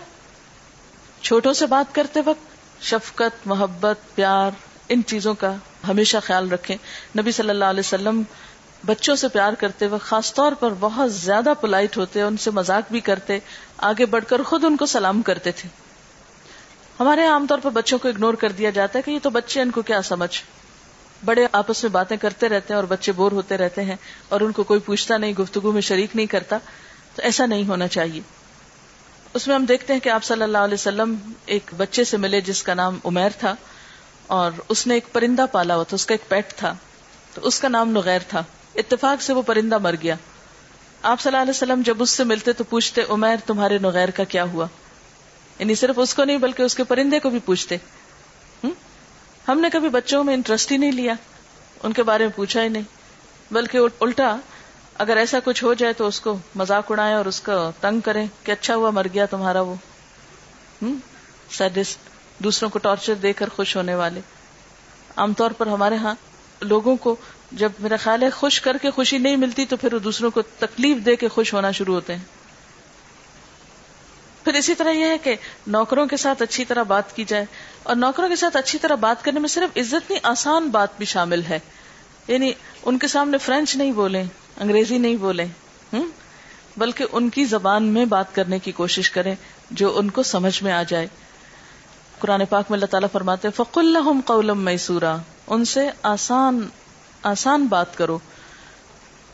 چھوٹوں 1.23 1.53
سے 1.53 1.67
بات 1.67 1.95
کرتے 1.95 2.21
وقت 2.25 2.55
شفقت، 2.85 3.47
محبت، 3.47 4.15
پیار، 4.15 4.51
ان 4.89 5.03
چیزوں 5.07 5.35
کا 5.35 5.55
ہمیشہ 5.89 6.17
خیال 6.23 6.53
رکھیں۔ 6.53 6.77
نبی 7.19 7.33
صلی 7.33 7.51
اللہ 7.51 7.65
علیہ 7.65 7.81
وسلم 7.81 8.23
بچوں 8.87 9.17
سے 9.17 9.29
پیار 9.29 9.53
کرتے 9.53 9.87
وقت 9.87 10.05
خاص 10.05 10.35
طور 10.35 10.53
پر 10.53 10.73
بہت 10.81 11.13
زیادہ 11.13 11.53
پولائٹ 11.61 11.97
ہوتے، 11.97 12.23
ان 12.23 12.37
سے 12.37 12.51
مزاق 12.51 12.93
بھی 12.93 13.01
کرتے، 13.01 13.39
آگے 13.79 14.07
بڑھ 14.07 14.25
کر 14.29 14.43
خود 14.43 14.65
ان 14.65 14.77
کو 14.77 14.87
سلام 14.87 15.23
کرتے 15.23 15.53
تھے۔ 15.53 15.69
ہمارے 17.01 17.27
عام 17.27 17.47
طور 17.47 17.59
پر 17.63 17.71
بچوں 17.71 17.99
کو 17.99 18.09
اگنور 18.09 18.35
کر 18.35 18.53
دیا 18.53 18.71
جاتا 18.71 18.99
ہے 18.99 19.03
کہ 19.03 19.11
یہ 19.11 19.19
تو 19.23 19.31
بچے 19.31 19.61
ان 19.61 19.71
کو 19.71 19.83
کیا 19.83 20.03
سمجھ؟ 20.03 20.43
بڑے 21.25 21.47
آپس 21.53 21.83
میں 21.83 21.91
باتیں 21.91 22.17
کرتے 22.17 22.49
رہتے 22.49 22.67
ہیں 22.71 22.77
اور 22.77 22.85
بچے 22.85 23.13
بور 23.13 23.33
ہوتے 23.33 23.57
رہتے 23.57 23.83
ہیں 23.83 23.97
اور 24.29 24.41
ان 24.41 24.53
کو 24.53 24.63
کوئی 24.63 24.81
پوچھتا 24.81 25.17
نہیں، 25.17 25.33
گفتگو 25.33 25.73
میں 25.73 25.81
شریک 25.81 26.17
نہیں 26.17 26.27
کرتا، 26.27 26.59
تو 27.15 27.23
ایسا 27.23 27.47
نہیں 27.47 27.69
ہونا 27.69 27.89
چاہیے۔ 27.89 28.21
اس 29.35 29.47
میں 29.47 29.55
ہم 29.55 29.65
دیکھتے 29.65 29.93
ہیں 29.93 30.01
کہ 30.01 30.09
آپ 30.09 30.25
صلی 30.25 30.43
اللہ 30.43 30.59
علیہ 30.59 30.75
وسلم 30.75 31.15
ایک 31.47 31.71
بچے 31.77 32.05
سے 32.05 32.17
ملے 32.17 32.41
جس 32.41 32.63
کا 32.63 32.75
نام 32.75 32.99
عمیر 33.05 33.29
تھا 33.39 33.55
اور 34.27 34.51
اس 34.69 34.87
نے 34.87 34.95
ایک 34.95 35.13
پرندہ 35.13 35.45
پالا 35.53 35.75
ہوا 35.75 35.85
تھا، 35.85 35.95
اس 35.95 36.07
کا 36.07 36.15
ایک 36.15 36.29
پیٹ 36.29 36.55
تھا، 36.55 36.75
تو 37.35 37.41
اس 37.45 37.61
کا 37.61 37.69
نام 37.69 37.91
نغیر 37.91 38.19
تھا۔ 38.29 38.43
اتفاق 38.75 39.23
سے 39.23 39.33
وہ 39.33 39.43
پرندہ 39.43 39.79
مر 39.79 39.95
گیا۔ 40.03 40.15
آپ 41.03 41.21
صلی 41.21 41.31
اللہ 41.31 41.43
علیہ 41.43 41.51
وسلم 41.51 41.83
جب 41.85 42.03
اس 42.03 42.11
سے 42.11 42.25
ملتے 42.25 42.53
تو 42.53 42.65
پوچھتے، 42.65 43.03
عمیر 43.09 43.37
تمہارے 43.47 43.79
نغیر 43.79 44.11
کا 44.11 44.25
کیا 44.25 44.45
ہوا؟ 44.45 44.67
یعنی 45.59 45.75
صرف 45.75 45.95
اس 45.99 46.15
کو 46.15 46.25
نہیں، 46.25 46.39
بلکہ 46.39 46.63
اس 46.63 46.75
کے 46.75 46.85
پرندے 46.85 47.19
کو 47.19 47.31
بھی 47.31 47.39
پوچھتے۔ 47.39 47.77
ہم 49.49 49.61
نے 49.61 49.71
کبھی 49.71 49.89
بچوں 49.89 50.25
میں 50.25 50.35
انٹرسٹ 50.35 50.73
ہی 50.73 50.77
نہیں 50.77 50.93
لیا، 50.93 51.15
ان 51.83 51.93
کے 51.93 52.03
بارے 52.03 52.25
میں 52.25 52.33
پوچھا 52.37 52.63
ہی 52.63 52.69
نہیں۔ 52.69 52.83
بلکہ 53.51 53.79
الٹا 54.01 54.37
اگر 54.95 55.17
ایسا 55.17 55.39
کچھ 55.45 55.65
ہو 55.65 55.75
جائے 55.75 55.93
تو 55.93 56.07
اس 56.07 56.21
کو 56.21 56.39
مزاق 56.55 56.91
اڑائے 56.91 57.15
اور 57.15 57.25
اس 57.25 57.41
کو 57.41 57.71
تنگ 57.81 58.01
کریں 58.01 58.27
کہ 58.43 58.53
اچھا 58.53 58.77
ہوا، 58.77 58.91
مر 58.91 59.07
گیا 59.15 59.27
تمہارا 59.27 59.61
وہ۔ 59.61 59.75
سیڈسٹ 61.51 61.99
دوسروں 62.39 62.71
کو 62.71 62.79
ٹارچر 62.79 63.15
دے 63.15 63.33
کر 63.33 63.49
خوش 63.49 63.77
ہونے 63.77 63.95
والے۔ 63.95 64.21
عام 65.17 65.33
طور 65.33 65.51
پر 65.51 65.67
ہمارے 65.67 65.97
ہاں 65.97 66.15
لوگوں 66.61 66.97
کو 66.97 67.17
جب 67.53 67.73
میرا 67.81 67.97
خیال 67.97 68.23
ہے 68.23 68.31
خوش 68.31 68.61
کر 68.61 68.77
کے 68.83 68.91
خوشی 68.91 69.19
نہیں 69.19 69.37
ملتی 69.37 69.67
تو 69.67 69.77
پھر 69.77 69.95
وہ 69.95 69.99
دوسروں 69.99 70.31
کو 70.31 70.43
تکلیف 70.43 70.97
دے 71.07 71.17
کے 71.17 71.29
خوش 71.29 71.55
ہونا 71.55 71.71
شروع 71.71 71.95
ہوتے 71.95 72.15
ہیں۔ 72.15 72.23
پھر 74.45 74.55
اسی 74.55 74.75
طرح 74.75 74.91
یہ 74.91 75.05
ہے 75.05 75.19
کہ 75.19 75.37
نوکروں 75.67 76.07
کے 76.07 76.17
ساتھ 76.17 76.43
اچھی 76.43 76.65
طرح 76.65 76.83
بات 76.83 77.17
کی 77.17 77.25
جائے 77.25 77.45
اور 77.83 77.97
نوکروں 77.97 78.29
کے 78.29 78.37
ساتھ 78.37 78.57
اچھی 78.57 78.79
طرح 78.79 78.95
بات 78.95 79.25
کرنے 79.25 79.41
میں 79.41 79.49
صرف 79.49 79.79
عزت 79.79 80.11
نہیں، 80.11 80.21
آسان 80.23 80.69
بات 80.69 80.89
بھی 80.97 81.07
شامل 81.07 81.43
ہے۔ 81.43 81.59
یعنی 82.29 82.53
ان 82.85 82.99
کے 82.99 83.09
سامنے 83.09 83.39
فرینچ 83.39 83.77
نہیں 83.77 83.93
بولے 83.93 84.23
انگریزی 84.57 84.99
نہیں 84.99 85.17
بولے 85.17 85.47
بلکہ 86.77 87.05
ان 87.13 87.31
کی 87.31 87.45
زبان 87.45 87.83
میں 87.83 88.05
بات 88.05 88.35
کرنے 88.35 88.59
کی 88.59 88.73
کوشش 88.73 89.11
کریں 89.11 89.35
جو 89.71 89.99
ان 89.99 90.11
کو 90.11 90.23
سمجھ 90.23 90.63
میں 90.63 90.73
آ 90.73 90.83
جائے۔ 90.83 91.07
قرآن 92.19 92.45
پاک 92.49 92.65
میں 92.71 92.77
اللہ 92.77 92.87
تعالیٰ 92.87 93.09
فرماتے 93.13 93.51
فق 93.51 93.79
الحم 93.79 94.21
قولم 94.25 94.59
میسورا 94.59 95.17
ان 95.47 95.65
سے 95.65 95.91
آسان 96.03 96.69
آسان 97.23 97.67
بات 97.67 97.97
کرو۔ 97.97 98.19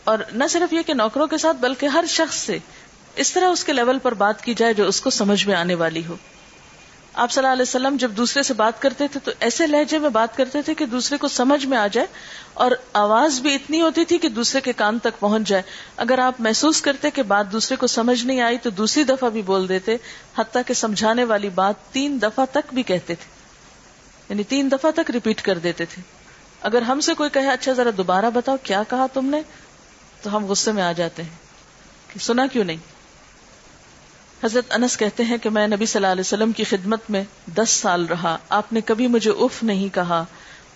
اور 0.04 0.18
نہ 0.32 0.44
صرف 0.50 0.72
یہ 0.72 0.82
کہ 0.82 0.94
نوکروں 0.94 1.26
کے 1.26 1.38
ساتھ، 1.38 1.56
بلکہ 1.56 1.86
ہر 1.86 2.04
شخص 2.08 2.36
سے 2.36 2.58
اس 3.16 3.32
طرح 3.32 3.48
اس 3.48 3.64
کے 3.64 3.72
لیول 3.72 3.98
پر 3.98 4.14
بات 4.14 4.44
کی 4.44 4.54
جائے 4.54 4.74
جو 4.74 4.88
اس 4.88 5.00
کو 5.00 5.10
سمجھ 5.10 5.46
میں 5.46 5.54
آنے 5.54 5.74
والی 5.74 6.02
ہو۔ 6.08 6.16
آپ 7.14 7.30
صلی 7.30 7.42
اللہ 7.42 7.52
علیہ 7.52 7.62
وسلم 7.62 7.96
جب 7.96 8.10
دوسرے 8.10 8.42
سے 8.42 8.54
بات 8.54 8.82
کرتے 8.82 9.08
تھے 9.08 9.20
تو 9.24 9.30
ایسے 9.40 9.66
لہجے 9.66 9.98
میں 9.98 10.10
بات 10.10 10.36
کرتے 10.36 10.62
تھے 10.62 10.74
کہ 10.74 10.86
دوسرے 10.86 11.18
کو 11.18 11.28
سمجھ 11.28 11.66
میں 11.66 11.78
آ 11.78 11.86
جائے 11.86 12.06
اور 12.54 12.70
آواز 12.92 13.40
بھی 13.40 13.54
اتنی 13.54 13.80
ہوتی 13.80 14.04
تھی 14.04 14.18
کہ 14.18 14.28
دوسرے 14.28 14.60
کے 14.60 14.72
کان 14.72 14.98
تک 14.98 15.20
پہنچ 15.20 15.48
جائے۔ 15.48 15.62
اگر 15.96 16.18
آپ 16.18 16.34
محسوس 16.38 16.82
کرتے 16.82 17.10
کہ 17.10 17.22
بات 17.22 17.52
دوسرے 17.52 17.76
کو 17.76 17.86
سمجھ 17.86 18.26
نہیں 18.26 18.40
آئی 18.40 18.58
تو 18.58 18.70
دوسری 18.70 19.04
دفعہ 19.04 19.30
بھی 19.30 19.42
بول 19.42 19.68
دیتے، 19.68 19.96
حتیٰ 20.38 20.62
کہ 20.66 20.74
سمجھانے 20.74 21.24
والی 21.24 21.48
بات 21.48 21.74
تین 21.92 22.18
دفعہ 22.22 22.44
تک 22.50 22.74
بھی 22.74 22.82
کہتے 22.82 23.14
تھے۔ 23.14 23.30
یعنی 24.28 24.42
تین 24.42 24.70
دفعہ 24.70 24.90
تک 24.90 25.10
ریپیٹ 25.10 25.42
کر 25.42 25.58
دیتے 25.58 25.84
تھے۔ 25.84 26.02
اگر 26.60 26.82
ہم 26.82 27.00
سے 27.00 27.14
کوئی 27.14 27.30
کہے 27.30 27.50
اچھا 27.50 27.72
ذرا 27.72 27.90
دوبارہ 27.96 28.30
بتاؤ 28.34 28.56
کیا 28.62 28.82
کہا 28.88 29.06
تم 29.14 29.26
نے؟ 29.26 29.42
تو 30.22 30.36
ہم 30.36 30.46
غصے 30.46 30.72
میں 30.72 30.82
آ 30.82 30.92
جاتے 30.92 31.22
ہیں 31.22 31.36
کہ 32.12 32.18
سنا 32.18 32.46
کیوں 32.46 32.64
نہیں؟ 32.64 32.99
حضرت 34.44 34.64
انس 34.70 34.96
کہتے 34.96 35.24
ہیں 35.24 35.38
کہ 35.38 35.50
میں 35.50 35.66
نبی 35.66 35.86
صلی 35.86 35.98
اللہ 35.98 36.12
علیہ 36.12 36.20
وسلم 36.20 36.52
کی 36.52 36.64
خدمت 36.64 37.00
میں 37.08 37.24
دس 37.56 37.70
سال 37.70 38.06
رہا۔ 38.06 38.38
آپ 38.48 38.72
نے 38.72 38.80
کبھی 38.80 39.06
مجھے 39.06 39.30
اف 39.30 39.62
نہیں 39.62 39.94
کہا 39.94 40.24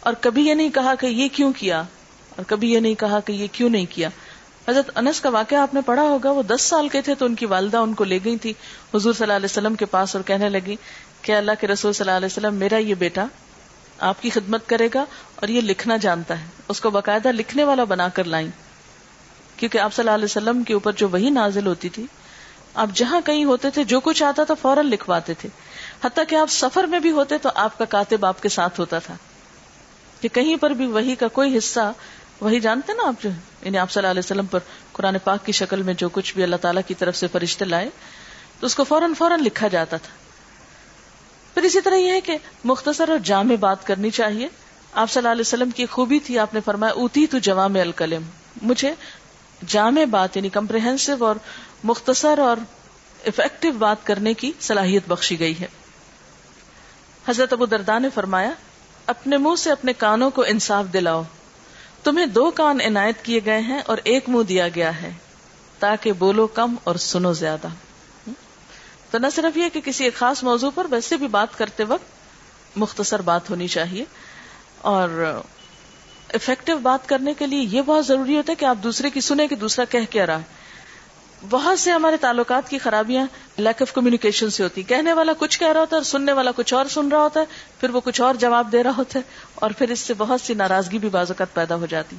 اور 0.00 0.14
کبھی 0.20 0.46
یہ 0.46 0.54
نہیں 0.54 0.70
کہا 0.70 0.94
کہ 0.94 1.06
یہ 1.06 1.28
کیوں 1.32 1.52
کیا 1.52 1.80
اور 2.28 2.44
کبھی 2.44 2.72
یہ 2.72 2.80
نہیں 2.80 2.94
کہا 2.94 3.20
کہ 3.20 3.32
یہ 3.32 3.46
کیوں 3.52 3.70
نہیں 3.70 3.86
کیا۔ 3.90 4.08
حضرت 4.68 4.90
انس 4.94 5.20
کا 5.20 5.28
واقعہ 5.28 5.58
آپ 5.58 5.74
نے 5.74 5.80
پڑھا 5.86 6.02
ہوگا۔ 6.02 6.30
وہ 6.30 6.42
دس 6.42 6.62
سال 6.62 6.88
کے 6.88 7.02
تھے 7.02 7.14
تو 7.14 7.26
ان 7.26 7.34
کی 7.34 7.46
والدہ 7.46 7.76
ان 7.76 7.94
کو 7.94 8.04
لے 8.04 8.18
گئی 8.24 8.36
تھی 8.36 8.50
حضور 8.94 9.12
صلی 9.12 9.24
اللہ 9.24 9.32
علیہ 9.32 9.44
وسلم 9.44 9.74
کے 9.74 9.84
پاس 9.84 10.16
اور 10.16 10.24
کہنے 10.24 10.48
لگی 10.48 10.76
کہ 11.22 11.32
اللہ 11.32 11.52
کے 11.60 11.66
رسول 11.66 11.92
صلی 11.92 12.04
اللہ 12.04 12.16
علیہ 12.16 12.26
وسلم، 12.26 12.54
میرا 12.54 12.76
یہ 12.76 12.94
بیٹا 12.94 13.26
آپ 13.98 14.22
کی 14.22 14.30
خدمت 14.30 14.68
کرے 14.68 14.88
گا 14.94 15.04
اور 15.34 15.48
یہ 15.48 15.60
لکھنا 15.60 15.96
جانتا 15.96 16.40
ہے۔ 16.40 16.46
اس 16.68 16.80
کو 16.80 16.90
باقاعدہ 16.90 17.28
لکھنے 17.28 17.64
والا 17.64 17.84
بنا 17.84 18.08
کر 18.08 18.24
لائیں۔ 18.24 18.48
کیونکہ 19.56 19.78
آپ 19.78 19.94
صلی 19.94 20.02
اللہ 20.02 20.14
علیہ 20.14 20.24
وسلم 20.24 20.62
کے 20.62 20.74
اوپر 20.74 20.92
جو 20.92 21.08
وہی 21.08 21.30
نازل 21.30 21.66
ہوتی 21.66 21.88
تھی 21.88 22.06
آپ 22.74 22.88
جہاں 22.94 23.20
کہیں 23.24 23.44
ہوتے 23.44 23.70
تھے، 23.70 23.84
جو 23.84 24.00
کچھ 24.00 24.22
آتا 24.22 24.44
تھا 24.44 24.54
فوراً 24.54 24.86
لکھواتے 24.86 25.34
تھے۔ 25.34 25.48
حتیٰ 26.04 26.24
کہ 26.28 26.34
آپ 26.36 26.50
سفر 26.50 26.84
میں 26.84 27.00
بھی 27.00 27.10
ہوتے 27.10 27.38
تو 27.38 27.48
آپ 27.54 27.78
کا 27.78 27.84
کاتب 27.84 28.24
آپ 28.24 28.42
کے 28.42 28.48
ساتھ 28.48 28.80
ہوتا 28.80 28.98
تھا۔ 28.98 29.14
کہ 30.20 30.28
کہیں 30.28 30.56
پر 30.56 30.70
بھی 30.70 30.86
وہی 30.86 31.14
کا 31.14 31.28
کوئی 31.28 31.58
حصہ، 31.58 31.92
وہی 32.40 32.60
جانتے 32.60 32.92
نا 32.92 33.08
آپ 33.08 33.14
جو 33.22 33.30
یعنی 33.62 33.78
آپ 33.78 33.90
صلی 33.90 34.00
اللہ 34.00 34.10
علیہ 34.10 34.22
وسلم 34.24 34.46
پر 34.46 34.58
قرآن 34.92 35.16
پاک 35.24 35.46
کی 35.46 35.52
شکل 35.52 35.82
میں 35.82 35.94
جو 35.94 36.08
کچھ 36.08 36.34
بھی 36.34 36.42
اللہ 36.42 36.56
تعالیٰ 36.56 36.82
کی 36.86 36.94
طرف 36.94 37.16
سے 37.16 37.26
فرشتے 37.26 37.64
لائے، 37.64 37.90
تو 38.60 38.66
اس 38.66 38.74
کو 38.74 38.84
فوراً 38.84 39.14
فوراً 39.14 39.40
لکھا 39.40 39.68
جاتا 39.68 39.96
تھا۔ 39.96 40.14
پھر 41.54 41.62
اسی 41.62 41.80
طرح 41.80 41.94
یہ 41.94 42.12
ہے 42.12 42.20
کہ 42.20 42.36
مختصر 42.64 43.08
اور 43.08 43.18
جامع 43.18 43.54
بات 43.60 43.86
کرنی 43.86 44.10
چاہیے۔ 44.10 44.48
آپ 44.92 45.10
صلی 45.10 45.20
اللہ 45.20 45.32
علیہ 45.32 45.40
وسلم 45.40 45.70
کی 45.70 45.86
خوبی 45.86 46.18
تھی، 46.18 46.38
آپ 46.38 46.54
نے 46.54 46.60
فرمایا، 46.64 46.92
اوتی 46.92 47.26
تو 47.26 47.38
جوام 47.38 47.74
الکلم۔ 47.74 48.22
مجھے 48.62 48.94
جامع 49.66 50.04
بات 50.04 50.36
یعنی 50.36 50.48
کمپریہنسو 50.48 51.24
اور 51.24 51.36
مختصر 51.84 52.38
اور 52.38 52.56
افیکٹو 53.26 53.70
بات 53.72 54.06
کرنے 54.06 54.34
کی 54.34 54.50
صلاحیت 54.60 55.08
بخشی 55.08 55.38
گئی 55.40 55.58
ہے۔ 55.60 55.66
حضرت 57.28 57.52
ابو 57.52 57.66
دردا 57.66 57.98
نے 57.98 58.08
فرمایا، 58.14 58.50
اپنے 59.06 59.38
منہ 59.38 59.56
سے 59.58 59.70
اپنے 59.72 59.92
کانوں 59.92 60.30
کو 60.30 60.44
انصاف 60.48 60.92
دلاؤ۔ 60.92 61.22
تمہیں 62.04 62.26
دو 62.26 62.50
کان 62.50 62.80
عنایت 62.84 63.24
کیے 63.24 63.40
گئے 63.44 63.60
ہیں 63.60 63.80
اور 63.86 63.98
ایک 64.04 64.28
منہ 64.28 64.42
دیا 64.42 64.68
گیا 64.68 65.00
ہے، 65.02 65.10
تاکہ 65.78 66.12
بولو 66.12 66.46
کم 66.46 66.74
اور 66.84 66.96
سنو 67.02 67.32
زیادہ۔ 67.32 67.68
تو 69.10 69.18
نہ 69.18 69.26
صرف 69.34 69.56
یہ 69.56 69.68
کہ 69.72 69.80
کسی 69.80 70.04
ایک 70.04 70.14
خاص 70.14 70.42
موضوع 70.42 70.70
پر 70.74 70.86
ویسے 70.90 71.16
بھی 71.16 71.28
بات 71.28 71.58
کرتے 71.58 71.84
وقت 71.84 72.78
مختصر 72.78 73.22
بات 73.22 73.50
ہونی 73.50 73.68
چاہیے، 73.68 74.04
اور 74.80 75.40
افیکٹو 76.34 76.78
بات 76.78 77.08
کرنے 77.08 77.34
کے 77.34 77.46
لیے 77.46 77.60
یہ 77.60 77.82
بہت 77.82 78.06
ضروری 78.06 78.36
ہوتا 78.36 78.50
ہے 78.50 78.56
کہ 78.56 78.64
آپ 78.64 78.76
دوسرے 78.82 79.10
کی 79.10 79.20
سنیں 79.20 79.48
کہ 79.48 79.56
دوسرا 79.56 79.84
کہہ 79.84 80.10
کیا 80.10 80.26
رہا 80.26 80.38
ہے۔ 80.38 80.62
بہت 81.50 81.78
سے 81.78 81.90
ہمارے 81.90 82.16
تعلقات 82.16 82.68
کی 82.70 82.78
خرابیاں 82.78 83.26
لیک 83.56 83.82
آف 83.82 83.92
کمیونیکیشن 83.92 84.50
سے 84.50 84.62
ہوتی 84.62 84.82
کہنے 84.82 85.12
والا 85.12 85.32
کچھ 85.38 85.58
کہہ 85.58 85.68
رہا 85.68 85.80
ہوتا 85.80 85.96
ہے 85.96 85.98
اور 85.98 86.04
سننے 86.04 86.32
والا 86.32 86.50
کچھ 86.56 86.74
اور 86.74 86.86
سن 86.86 87.08
رہا 87.08 87.22
ہوتا 87.22 87.40
ہے، 87.40 87.44
پھر 87.80 87.90
وہ 87.90 88.00
کچھ 88.04 88.20
اور 88.20 88.34
جواب 88.34 88.72
دے 88.72 88.82
رہا 88.82 88.92
ہوتا 88.96 89.18
ہے 89.18 89.24
اور 89.54 89.70
پھر 89.70 89.90
اس 89.90 90.00
سے 90.00 90.14
بہت 90.14 90.40
سی 90.40 90.54
ناراضگی 90.54 90.98
بھی 90.98 91.08
بازوقت 91.08 91.54
پیدا 91.54 91.74
ہو 91.74 91.86
جاتی 91.86 92.16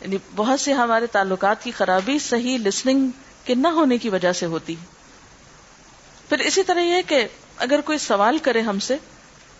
یعنی 0.00 0.16
بہت 0.36 0.60
سے 0.60 0.72
ہمارے 0.72 1.06
تعلقات 1.06 1.64
کی 1.64 1.70
خرابی 1.70 2.18
صحیح 2.18 2.58
لسننگ 2.58 3.08
کے 3.44 3.54
نہ 3.54 3.68
ہونے 3.68 3.98
کی 3.98 4.08
وجہ 4.08 4.32
سے 4.32 4.46
ہوتی 4.46 4.74
پھر 6.28 6.38
اسی 6.38 6.62
طرح 6.62 6.80
یہ 6.80 7.02
کہ 7.06 7.26
اگر 7.58 7.80
کوئی 7.80 7.98
سوال 7.98 8.38
کرے 8.38 8.60
ہم 8.60 8.78
سے، 8.78 8.96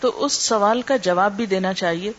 تو 0.01 0.25
اس 0.25 0.33
سوال 0.33 0.83
کا 0.83 0.97
جواب 0.97 1.33
بھی 1.33 1.47
دینا 1.47 1.73
چاہیے 1.73 2.12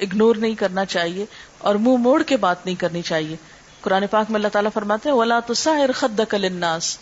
اگنور 0.00 0.36
نہیں 0.36 0.54
کرنا 0.54 0.84
چاہیے 0.84 1.24
اور 1.58 1.74
منہ 1.74 1.96
موڑ 1.96 2.22
کے 2.22 2.36
بات 2.36 2.64
نہیں 2.66 2.74
کرنی 2.74 3.02
چاہیے۔ 3.02 3.36
قرآن 3.82 4.06
پاک 4.10 4.30
میں 4.30 4.36
اللہ 4.36 4.48
تعالیٰ 4.48 4.70
فرماتے 4.74 5.08
ہیں، 5.08 5.16
ولا 5.16 5.40
تو 5.40 5.54
خد 5.94 6.20
الناس 6.32 6.98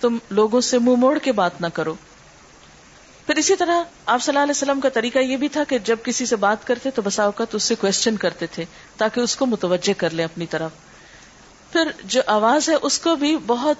تم 0.00 0.18
لوگوں 0.30 0.60
سے 0.60 0.78
منہ 0.78 0.96
موڑ 0.96 1.18
کے 1.18 1.32
بات 1.32 1.60
نہ 1.60 1.66
کرو۔ 1.74 1.94
پھر 3.26 3.34
اسی 3.34 3.56
طرح 3.56 3.82
آپ 4.06 4.22
صلی 4.22 4.32
اللہ 4.32 4.42
علیہ 4.42 4.50
وسلم 4.50 4.80
کا 4.80 4.88
طریقہ 4.88 5.18
یہ 5.18 5.36
بھی 5.36 5.48
تھا 5.48 5.64
کہ 5.64 5.78
جب 5.78 5.96
کسی 6.04 6.26
سے 6.26 6.36
بات 6.36 6.66
کرتے 6.66 6.90
تو 6.90 7.02
بسا 7.02 7.24
اوقات 7.24 7.54
اس 7.54 7.62
سے 7.62 7.74
کوشچن 7.74 8.16
کرتے 8.16 8.46
تھے 8.46 8.64
تاکہ 8.96 9.20
اس 9.20 9.36
کو 9.36 9.46
متوجہ 9.46 10.00
کر 10.00 10.10
لیں 10.10 10.24
اپنی 10.24 10.46
طرف۔ 10.46 10.70
پھر 11.72 11.90
جو 12.04 12.20
آواز 12.26 12.68
ہے 12.68 12.74
اس 12.82 12.98
کو 12.98 13.16
بھی 13.16 13.36
بہت 13.46 13.76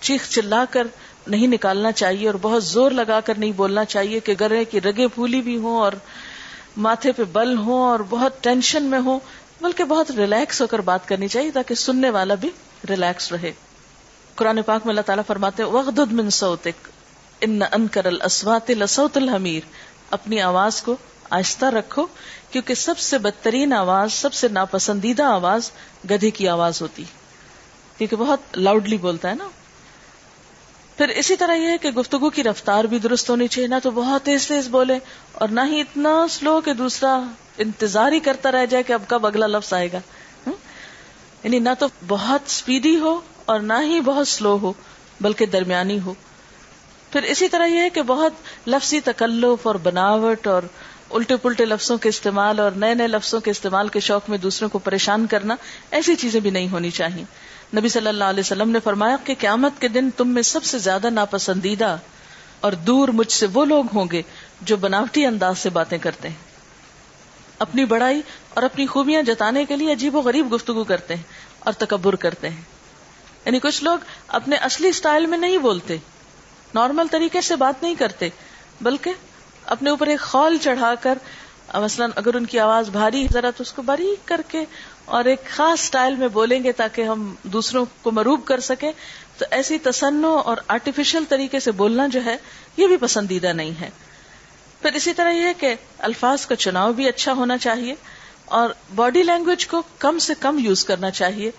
چیخ 0.00 0.28
چلا 0.28 0.64
کر 0.70 0.86
نہیں 1.26 1.46
نکالنا 1.46 1.92
چاہیے 1.92 2.26
اور 2.26 2.34
بہت 2.42 2.64
زور 2.64 2.90
لگا 2.90 3.20
کر 3.20 3.38
نہیں 3.38 3.52
بولنا 3.52 3.84
چاہیے 3.84 4.20
کہ 4.20 4.34
گرے 4.40 4.64
کی 4.64 4.80
رگے 4.80 5.08
پھولی 5.08 5.40
بھی 5.40 5.56
ہوں 5.56 5.80
اور 5.80 5.92
ماتھے 6.76 7.12
پہ 7.12 7.22
بل 7.24 7.58
ہوں 7.58 7.80
اور 7.80 8.00
بہت 8.10 8.42
ٹینشن 8.42 8.82
میں 8.82 8.98
ہوں۔ 8.98 9.20
بلکہ 9.60 9.84
بہت 9.84 10.10
ریلیکس 10.10 10.60
ہو 10.60 10.66
کر 10.66 10.78
بات 10.78 11.08
کرنی 11.08 11.28
چاہیے 11.28 11.50
تاکہ 11.50 11.74
سننے 11.74 12.10
والا 12.10 12.34
بھی 12.34 12.50
ریلیکس 12.88 13.32
رہے۔ 13.32 13.52
قرآن 14.34 14.62
پاک 14.62 14.86
میں 14.86 14.92
اللہ 14.92 15.06
تعالیٰ 15.06 15.24
فرماتے 15.26 15.62
وقت 15.62 16.00
من 16.12 16.30
سوتک 16.30 16.88
ان 17.40 17.60
انکر 17.72 18.04
الاسوات 18.04 18.70
لسوت 18.70 19.16
الحمیر 19.16 19.66
اپنی 20.10 20.40
آواز 20.40 20.82
کو 20.82 20.96
آہستہ 21.30 21.66
رکھو، 21.66 22.06
کیونکہ 22.50 22.74
سب 22.74 22.98
سے 22.98 23.18
بدترین 23.18 23.72
آواز، 23.72 24.12
سب 24.12 24.34
سے 24.34 24.48
ناپسندیدہ 24.48 25.22
آواز 25.22 25.70
گدھے 26.10 26.30
کی 26.30 26.48
آواز 26.48 26.82
ہوتی 26.82 27.04
کیونکہ 27.98 28.16
بہت 28.16 28.58
لاؤڈلی 28.58 28.96
بولتا 28.96 29.30
ہے 29.30 29.34
نا۔ 29.34 29.48
پھر 30.98 31.08
اسی 31.08 31.36
طرح 31.36 31.54
یہ 31.54 31.68
ہے 31.68 31.78
کہ 31.78 31.90
گفتگو 31.90 32.30
کی 32.30 32.42
رفتار 32.44 32.84
بھی 32.84 32.98
درست 32.98 33.30
ہونی 33.30 33.48
چاہیے، 33.48 33.68
نہ 33.68 33.74
تو 33.82 33.90
بہت 33.90 34.22
تیز 34.22 34.48
تیز 34.48 34.68
بولے 34.68 34.98
اور 35.32 35.48
نہ 35.48 35.60
ہی 35.66 35.80
اتنا 35.80 36.26
سلو 36.30 36.60
کہ 36.60 36.72
دوسرا 36.72 37.20
انتظار 37.58 38.12
ہی 38.12 38.20
کرتا 38.20 38.52
رہ 38.52 38.66
جائے 38.66 38.82
کہ 38.82 38.92
اب 38.92 39.02
کب 39.06 39.26
اگلا 39.26 39.46
لفظ 39.46 39.72
آئے 39.72 39.88
گا۔ 39.92 39.98
یعنی 41.42 41.58
نہ 41.58 41.68
تو 41.78 41.86
بہت 42.08 42.40
اسپیڈی 42.46 42.98
ہو 42.98 43.20
اور 43.44 43.60
نہ 43.60 43.72
ہی 43.82 44.00
بہت 44.00 44.28
سلو 44.28 44.58
ہو، 44.62 44.72
بلکہ 45.20 45.46
درمیانی 45.46 46.00
ہو۔ 46.00 46.14
پھر 47.12 47.22
اسی 47.22 47.48
طرح 47.48 47.66
یہ 47.66 47.78
ہے 47.78 47.90
کہ 47.90 48.02
بہت 48.02 48.32
لفظی 48.68 49.00
تکلف 49.00 49.66
اور 49.66 49.74
بناوٹ 49.74 50.46
اور 50.46 50.62
الٹے 51.10 51.36
پلٹے 51.36 51.64
لفظوں 51.64 51.98
کے 51.98 52.08
استعمال 52.08 52.60
اور 52.60 52.70
نئے 52.70 52.94
نئے 52.94 53.06
لفظوں 53.06 53.40
کے 53.40 53.50
استعمال 53.50 53.88
کے 53.88 54.00
شوق 54.00 54.30
میں 54.30 54.38
دوسروں 54.38 54.68
کو 54.68 54.78
پریشان 54.78 55.26
کرنا 55.26 55.56
ایسی 55.90 56.16
چیزیں 56.16 56.40
بھی 56.40 56.50
نہیں 56.50 56.68
ہونی 56.68 56.90
چاہیے۔ 56.90 57.24
نبی 57.76 57.88
صلی 57.88 58.06
اللہ 58.06 58.24
علیہ 58.24 58.40
وسلم 58.40 58.70
نے 58.70 58.80
فرمایا 58.80 59.16
کہ 59.24 59.34
قیامت 59.38 59.72
کے 59.80 59.88
دن 59.88 60.10
تم 60.10 60.28
میں 60.28 60.42
سب 60.42 60.64
سے 60.64 60.78
زیادہ 60.78 61.10
ناپسندیدہ 61.10 61.96
اور 62.60 62.72
دور 62.72 63.08
مجھ 63.08 63.32
سے 63.32 63.46
وہ 63.52 63.64
لوگ 63.64 63.84
ہوں 63.94 64.06
گے 64.12 64.22
جو 64.60 64.76
بناوٹی 64.76 65.26
انداز 65.26 65.58
سے 65.58 65.70
باتیں 65.70 65.98
کرتے 65.98 66.28
ہیں۔ 66.28 66.36
اپنی 67.58 67.84
بڑائی 67.84 68.22
اور 68.54 68.62
اپنی 68.62 68.86
خوبیاں 68.86 69.22
جتانے 69.22 69.64
کے 69.64 69.76
لیے 69.76 69.92
عجیب 69.92 70.14
و 70.14 70.20
غریب 70.20 70.54
گفتگو 70.54 70.84
کرتے 70.84 71.14
ہیں 71.14 71.22
اور 71.58 71.72
تکبر 71.72 72.16
کرتے 72.16 72.48
ہیں۔ 72.48 72.62
یعنی 73.44 73.58
کچھ 73.58 73.84
لوگ 73.84 73.98
اپنے 74.28 74.56
اصلی 74.56 74.88
اسٹائل 74.88 75.26
میں 75.26 75.38
نہیں 75.38 75.58
بولتے، 75.58 75.96
نارمل 76.74 77.06
طریقے 77.10 77.40
سے 77.40 77.56
بات 77.56 77.82
نہیں 77.82 77.94
کرتے، 77.94 78.28
بلکہ 78.80 79.12
اپنے 79.64 79.90
اوپر 79.90 80.06
ایک 80.06 80.20
خول 80.20 80.58
چڑھا 80.58 80.94
کر 81.00 81.18
مثلا 81.74 82.06
اگر 82.16 82.34
ان 82.34 82.46
کی 82.46 82.58
آواز 82.58 82.88
بھاری 82.88 83.26
ذرا 83.32 83.50
تو 83.50 83.62
اس 83.62 83.72
کو 83.72 83.82
باریک 83.82 84.28
کر 84.28 84.40
کے 84.48 84.64
اور 85.04 85.24
ایک 85.24 85.40
خاص 85.56 85.80
سٹائل 85.80 86.14
میں 86.14 86.28
بولیں 86.28 86.64
گے 86.64 86.72
تاکہ 86.72 87.02
ہم 87.02 87.34
دوسروں 87.42 87.86
کو 88.02 88.10
مروب 88.10 88.44
کر 88.44 88.60
سکیں۔ 88.60 88.92
تو 89.38 89.44
ایسی 89.50 89.78
تسنو 89.78 90.36
اور 90.36 90.56
آرٹیفیشل 90.68 91.24
طریقے 91.28 91.60
سے 91.60 91.70
بولنا 91.70 92.06
جو 92.06 92.24
ہے، 92.24 92.36
یہ 92.76 92.86
بھی 92.86 92.96
پسندیدہ 92.96 93.46
نہیں 93.46 93.72
ہے۔ 93.80 93.90
پھر 94.82 94.92
اسی 94.92 95.14
طرح 95.14 95.30
یہ 95.30 95.48
کہ 95.58 95.74
الفاظ 95.98 96.46
کا 96.46 96.56
چناؤ 96.56 96.92
بھی 96.92 97.08
اچھا 97.08 97.32
ہونا 97.32 97.58
چاہیے 97.58 97.94
اور 98.44 98.70
باڈی 98.94 99.22
لینگویج 99.22 99.66
کو 99.66 99.82
کم 99.98 100.18
سے 100.18 100.34
کم 100.40 100.58
یوز 100.58 100.84
کرنا 100.84 101.10
چاہیے، 101.10 101.50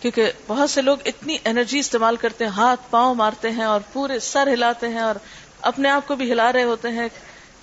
کیونکہ 0.00 0.32
بہت 0.46 0.70
سے 0.70 0.82
لوگ 0.82 0.96
اتنی 1.04 1.36
انرجی 1.44 1.78
استعمال 1.78 2.16
کرتے 2.16 2.44
ہیں، 2.44 2.52
ہاتھ 2.52 2.80
پاؤں 2.90 3.14
مارتے 3.14 3.50
ہیں 3.50 3.64
اور 3.64 3.80
پورے 3.92 4.18
سر 4.18 4.48
ہلاتے 4.52 4.88
ہیں 4.88 5.00
اور 5.00 5.14
اپنے 5.60 5.90
آپ 5.90 6.08
کو 6.08 6.16
بھی 6.16 6.32
ہلا 6.32 6.52
رہے 6.52 6.62
ہوتے 6.62 6.88
ہیں۔ 6.88 7.08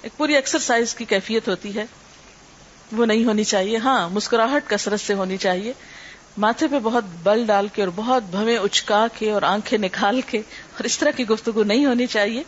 ایک 0.01 0.17
پوری 0.17 0.35
ایکسرسائز 0.35 0.95
کی 0.95 1.05
کیفیت 1.05 1.47
ہوتی 1.47 1.75
ہے۔ 1.75 1.85
وہ 2.91 3.05
نہیں 3.05 3.25
ہونی 3.25 3.43
چاہیے۔ 3.43 3.77
ہاں 3.77 4.09
مسکراہٹ 4.09 4.69
کثرت 4.69 4.99
سے 4.99 5.13
ہونی 5.13 5.37
چاہیے۔ 5.37 5.73
ماتھے 6.37 6.67
پہ 6.67 6.79
بہت 6.79 7.03
بل 7.23 7.45
ڈال 7.45 7.67
کے 7.67 7.81
اور 7.81 7.89
بہت 7.95 8.23
بھویں 8.23 8.57
اچکا 8.57 9.07
کے 9.19 9.31
اور 9.31 9.41
آنکھیں 9.41 9.79
نکال 9.79 10.21
کے 10.21 10.37
اور 10.37 10.83
اس 10.83 10.97
طرح 10.97 11.11
کی 11.11 11.27
گفتگو 11.27 11.63
نہیں 11.63 11.85
ہونی 11.85 12.07
چاہیے۔ 12.07 12.43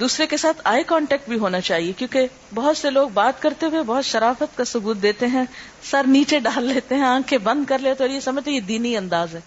دوسرے 0.00 0.26
کے 0.26 0.36
ساتھ 0.36 0.60
آئی 0.64 0.84
کانٹیکٹ 0.84 1.28
بھی 1.28 1.38
ہونا 1.38 1.60
چاہیے، 1.60 1.92
کیونکہ 1.92 2.26
بہت 2.54 2.76
سے 2.76 2.90
لوگ 2.90 3.08
بات 3.08 3.42
کرتے 3.42 3.66
ہوئے 3.66 3.82
بہت 3.82 4.04
شرافت 4.04 4.56
کا 4.56 4.64
ثبوت 4.64 4.96
دیتے 5.02 5.26
ہیں۔ 5.26 5.44
سر 5.82 6.02
نیچے 6.06 6.38
ڈال 6.38 6.64
لیتے 6.64 6.94
ہیں، 6.94 7.06
آنکھیں 7.06 7.38
بند 7.38 7.64
کر 7.64 7.78
لیتے 7.78 8.04
اور 8.04 8.10
یہ 8.10 8.20
سمجھتے 8.20 8.50
یہ 8.50 8.60
دینی 8.60 8.96
انداز 8.96 9.34
ہے۔ 9.34 9.40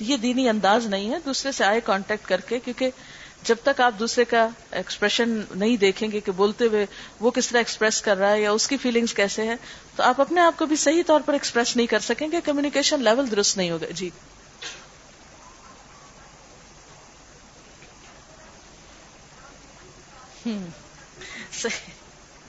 یہ 0.00 0.16
دینی 0.16 0.48
انداز 0.48 0.86
نہیں 0.86 1.10
ہے۔ 1.10 1.16
دوسرے 1.24 1.52
سے 1.52 1.64
آئی 1.64 1.80
کانٹیکٹ 1.84 2.28
کر 2.28 2.40
کے، 2.40 2.58
کیونکہ 2.58 2.90
جب 3.42 3.56
تک 3.62 3.80
آپ 3.80 3.92
دوسرے 3.98 4.24
کا 4.24 4.48
ایکسپریشن 4.70 5.40
نہیں 5.54 5.76
دیکھیں 5.76 6.12
گے 6.12 6.20
کہ 6.20 6.32
بولتے 6.32 6.66
ہوئے 6.66 6.86
وہ 7.20 7.30
کس 7.30 7.48
طرح 7.48 7.58
ایکسپریس 7.58 8.02
کر 8.02 8.16
رہا 8.16 8.32
ہے 8.32 8.42
یا 8.42 8.50
اس 8.50 8.68
کی 8.68 8.76
فیلنگز 8.76 9.14
کیسے 9.14 9.42
ہیں، 9.42 9.56
تو 9.96 10.02
آپ 10.02 10.20
اپنے 10.20 10.40
آپ 10.40 10.58
کو 10.58 10.66
بھی 10.66 10.76
صحیح 10.76 11.02
طور 11.06 11.20
پر 11.26 11.32
ایکسپریس 11.32 11.76
نہیں 11.76 11.86
کر 11.86 11.98
سکیں 11.98 12.32
گے 12.32 12.40
کمیونیکیشن 12.40 13.02
لیول 13.02 13.30
درست 13.30 13.56
نہیں 13.56 13.70
ہوگا۔ 13.70 13.86
جی۔ 13.90 14.10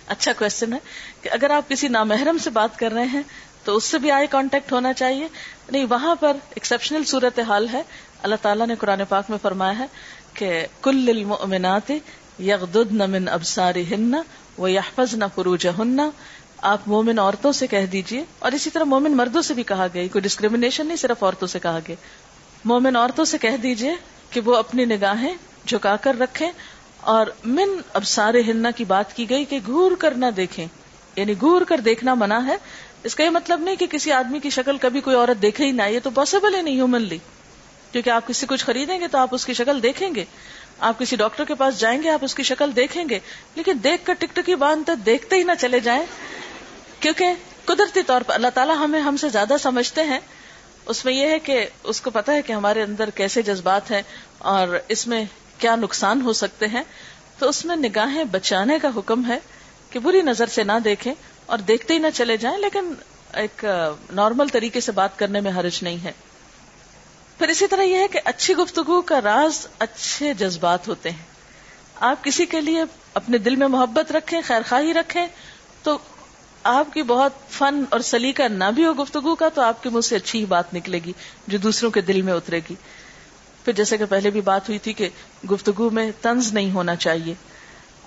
اچھا 0.07 0.33
کوشچن 0.33 0.73
ہے 0.73 0.77
کہ 1.21 1.29
اگر 1.31 1.49
آپ 1.49 1.69
کسی 1.69 1.87
نامحرم 1.87 2.37
سے 2.37 2.49
بات 2.49 2.79
کر 2.79 2.91
رہے 2.91 3.05
ہیں، 3.05 3.21
تو 3.63 3.75
اس 3.75 3.83
سے 3.83 3.97
بھی 3.97 4.11
آئی 4.11 4.27
کانٹیکٹ 4.27 4.71
ہونا 4.71 4.93
چاہیے۔ 4.93 5.27
نہیں، 5.71 5.85
وہاں 5.89 6.15
پر 6.15 6.37
ایکسپشنل 6.49 7.03
صورت 7.03 7.39
حال 7.39 7.67
ہے۔ 7.73 7.81
اللہ 8.23 8.35
تعالیٰ 8.41 8.67
نے 8.67 8.75
قرآن 8.75 9.01
پاک 9.09 9.23
میں 9.29 9.37
فرمایا 9.41 9.79
ہے 9.79 9.85
کہ 10.39 10.65
کل 10.81 11.05
المؤمنات 11.07 11.91
یغددن 12.39 13.11
من 13.11 13.29
ابصارهن 13.29 14.15
ويحفظن 14.57 15.19
فروجهن 15.35 15.99
آپ 16.57 16.77
مومن 16.87 17.19
عورتوں 17.19 17.51
سے 17.51 17.67
کہہ 17.67 17.85
دیجیے۔ 17.85 18.23
اور 18.39 18.51
اسی 18.51 18.69
طرح 18.69 18.83
مومن 18.83 19.11
مردوں 19.17 19.41
سے 19.41 19.53
بھی 19.53 19.63
کہا 19.63 19.87
گیا 19.93 20.07
کوئی 20.11 20.21
ڈسکریمنیشن 20.21 20.85
نہیں، 20.85 20.97
صرف 20.97 21.23
عورتوں 21.23 21.47
سے 21.47 21.59
کہا 21.59 21.79
گیا۔ 21.87 21.95
مومن 22.65 22.95
عورتوں 22.95 23.25
سے 23.25 23.37
کہہ 23.37 23.57
دیجیے 23.57 23.95
کہ 24.29 24.41
وہ 24.41 24.55
اپنی 24.55 24.85
نگاہیں 24.85 25.33
جھکا 25.65 25.95
کر 25.95 26.19
رکھیں۔ 26.19 26.51
اور 27.01 27.27
من 27.45 27.69
اب 27.93 28.03
سارے 28.03 28.41
ہننا 28.41 28.71
کی 28.71 28.85
بات 28.85 29.15
کی 29.15 29.29
گئی 29.29 29.45
کہ 29.45 29.59
گور 29.67 29.91
کر 29.99 30.11
نہ 30.11 30.25
دیکھیں۔ 30.37 30.65
یعنی 31.15 31.33
گور 31.41 31.61
کر 31.61 31.77
دیکھنا 31.77 32.13
منع 32.13 32.39
ہے۔ 32.47 32.57
اس 33.03 33.15
کا 33.15 33.23
یہ 33.23 33.29
مطلب 33.29 33.59
نہیں 33.59 33.75
کہ 33.75 33.87
کسی 33.87 34.11
آدمی 34.11 34.39
کی 34.39 34.49
شکل 34.49 34.77
کبھی 34.77 35.01
کوئی 35.01 35.15
عورت 35.15 35.41
دیکھے 35.41 35.65
ہی 35.65 35.71
نہ، 35.71 35.81
یہ 35.89 35.99
تو 36.03 36.09
پاسبل 36.09 36.55
ہی 36.55 36.61
نہیں 36.61 36.75
ہیومنلی 36.75 37.17
کیونکہ 37.91 38.09
آپ 38.09 38.27
کسی 38.27 38.45
کچھ 38.49 38.65
خریدیں 38.65 38.99
گے 38.99 39.07
تو 39.07 39.17
آپ 39.17 39.27
اس 39.31 39.45
کی 39.45 39.53
شکل 39.53 39.83
دیکھیں 39.83 40.15
گے۔ 40.15 40.25
آپ 40.79 40.99
کسی 40.99 41.15
ڈاکٹر 41.15 41.45
کے 41.45 41.55
پاس 41.55 41.79
جائیں 41.79 42.03
گے، 42.03 42.09
آپ 42.09 42.19
اس 42.23 42.35
کی 42.35 42.43
شکل 42.43 42.75
دیکھیں 42.75 43.05
گے۔ 43.09 43.19
لیکن 43.55 43.73
دیکھ 43.83 44.05
کر 44.05 44.13
ٹک 44.13 44.35
ٹکی 44.35 44.55
باندھ 44.55 44.89
دیکھتے 45.05 45.35
ہی 45.35 45.43
نہ 45.43 45.51
چلے 45.59 45.79
جائیں۔ 45.79 46.05
کیونکہ 46.99 47.33
قدرتی 47.65 48.01
طور 48.01 48.21
پر 48.21 48.33
اللہ 48.33 48.47
تعالیٰ 48.53 48.75
ہمیں 48.77 48.99
ہم 48.99 49.17
سے 49.17 49.29
زیادہ 49.29 49.53
سمجھتے 49.61 50.03
ہیں۔ 50.03 50.19
اس 50.85 51.05
میں 51.05 51.13
یہ 51.13 51.27
ہے 51.27 51.39
کہ 51.39 51.65
اس 51.83 52.01
کو 52.01 52.09
پتا 52.09 52.33
ہے 52.33 52.41
کہ 52.41 52.53
ہمارے 52.53 52.83
اندر 52.83 53.09
کیسے 53.09 53.41
جذبات 53.41 53.91
ہیں 53.91 54.01
اور 54.37 54.79
اس 54.87 55.07
میں 55.07 55.25
کیا 55.57 55.75
نقصان 55.75 56.21
ہو 56.21 56.33
سکتے 56.33 56.67
ہیں۔ 56.67 56.83
تو 57.39 57.49
اس 57.49 57.65
میں 57.65 57.75
نگاہیں 57.75 58.23
بچانے 58.23 58.79
کا 58.79 58.89
حکم 58.95 59.31
ہے 59.31 59.39
کہ 59.89 59.99
بری 59.99 60.21
نظر 60.21 60.45
سے 60.45 60.63
نہ 60.63 60.79
دیکھیں 60.83 61.13
اور 61.45 61.57
دیکھتے 61.57 61.93
ہی 61.93 61.99
نہ 61.99 62.07
چلے 62.13 62.37
جائیں۔ 62.37 62.57
لیکن 62.57 62.93
ایک 63.33 63.65
نارمل 64.11 64.47
طریقے 64.47 64.79
سے 64.79 64.91
بات 64.91 65.19
کرنے 65.19 65.39
میں 65.39 65.51
حرج 65.51 65.79
نہیں 65.81 65.97
ہے۔ 66.03 66.11
پھر 67.39 67.47
اسی 67.47 67.67
طرح 67.67 67.81
یہ 67.81 67.95
ہے 67.95 68.07
کہ 68.07 68.19
اچھی 68.25 68.53
گفتگو 68.55 69.01
کا 69.01 69.21
راز 69.21 69.67
اچھے 69.79 70.33
جذبات 70.33 70.87
ہوتے 70.87 71.11
ہیں۔ 71.11 71.25
آپ 71.95 72.23
کسی 72.23 72.45
کے 72.45 72.61
لیے 72.61 72.83
اپنے 73.13 73.37
دل 73.37 73.55
میں 73.55 73.67
محبت 73.67 74.11
رکھیں، 74.11 74.41
خیر 74.45 74.61
خواہی 74.69 74.93
رکھیں، 74.93 75.27
تو 75.83 75.97
آپ 76.63 76.93
کی 76.93 77.03
بہت 77.03 77.31
فن 77.49 77.83
اور 77.89 77.99
سلیقہ 77.99 78.43
نہ 78.43 78.63
بھی 78.75 78.85
ہو 78.85 78.93
گفتگو 78.93 79.35
کا، 79.35 79.49
تو 79.49 79.61
آپ 79.61 79.83
کے 79.83 79.89
منہ 79.89 80.01
سے 80.01 80.15
اچھی 80.15 80.39
ہی 80.39 80.45
بات 80.45 80.73
نکلے 80.73 80.99
گی 81.05 81.13
جو 81.47 81.57
دوسروں 81.57 81.91
کے 81.91 82.01
دل 82.01 82.21
میں 82.21 82.33
اترے 82.33 82.59
گی۔ 82.69 82.75
پھر 83.65 83.73
جیسے 83.73 83.97
کہ 83.97 84.05
پہلے 84.05 84.29
بھی 84.29 84.41
بات 84.41 84.69
ہوئی 84.69 84.79
تھی 84.79 84.93
کہ 84.93 85.09
گفتگو 85.51 85.89
میں 85.89 86.11
طنز 86.21 86.53
نہیں 86.53 86.71
ہونا 86.71 86.95
چاہیے۔ 86.95 87.33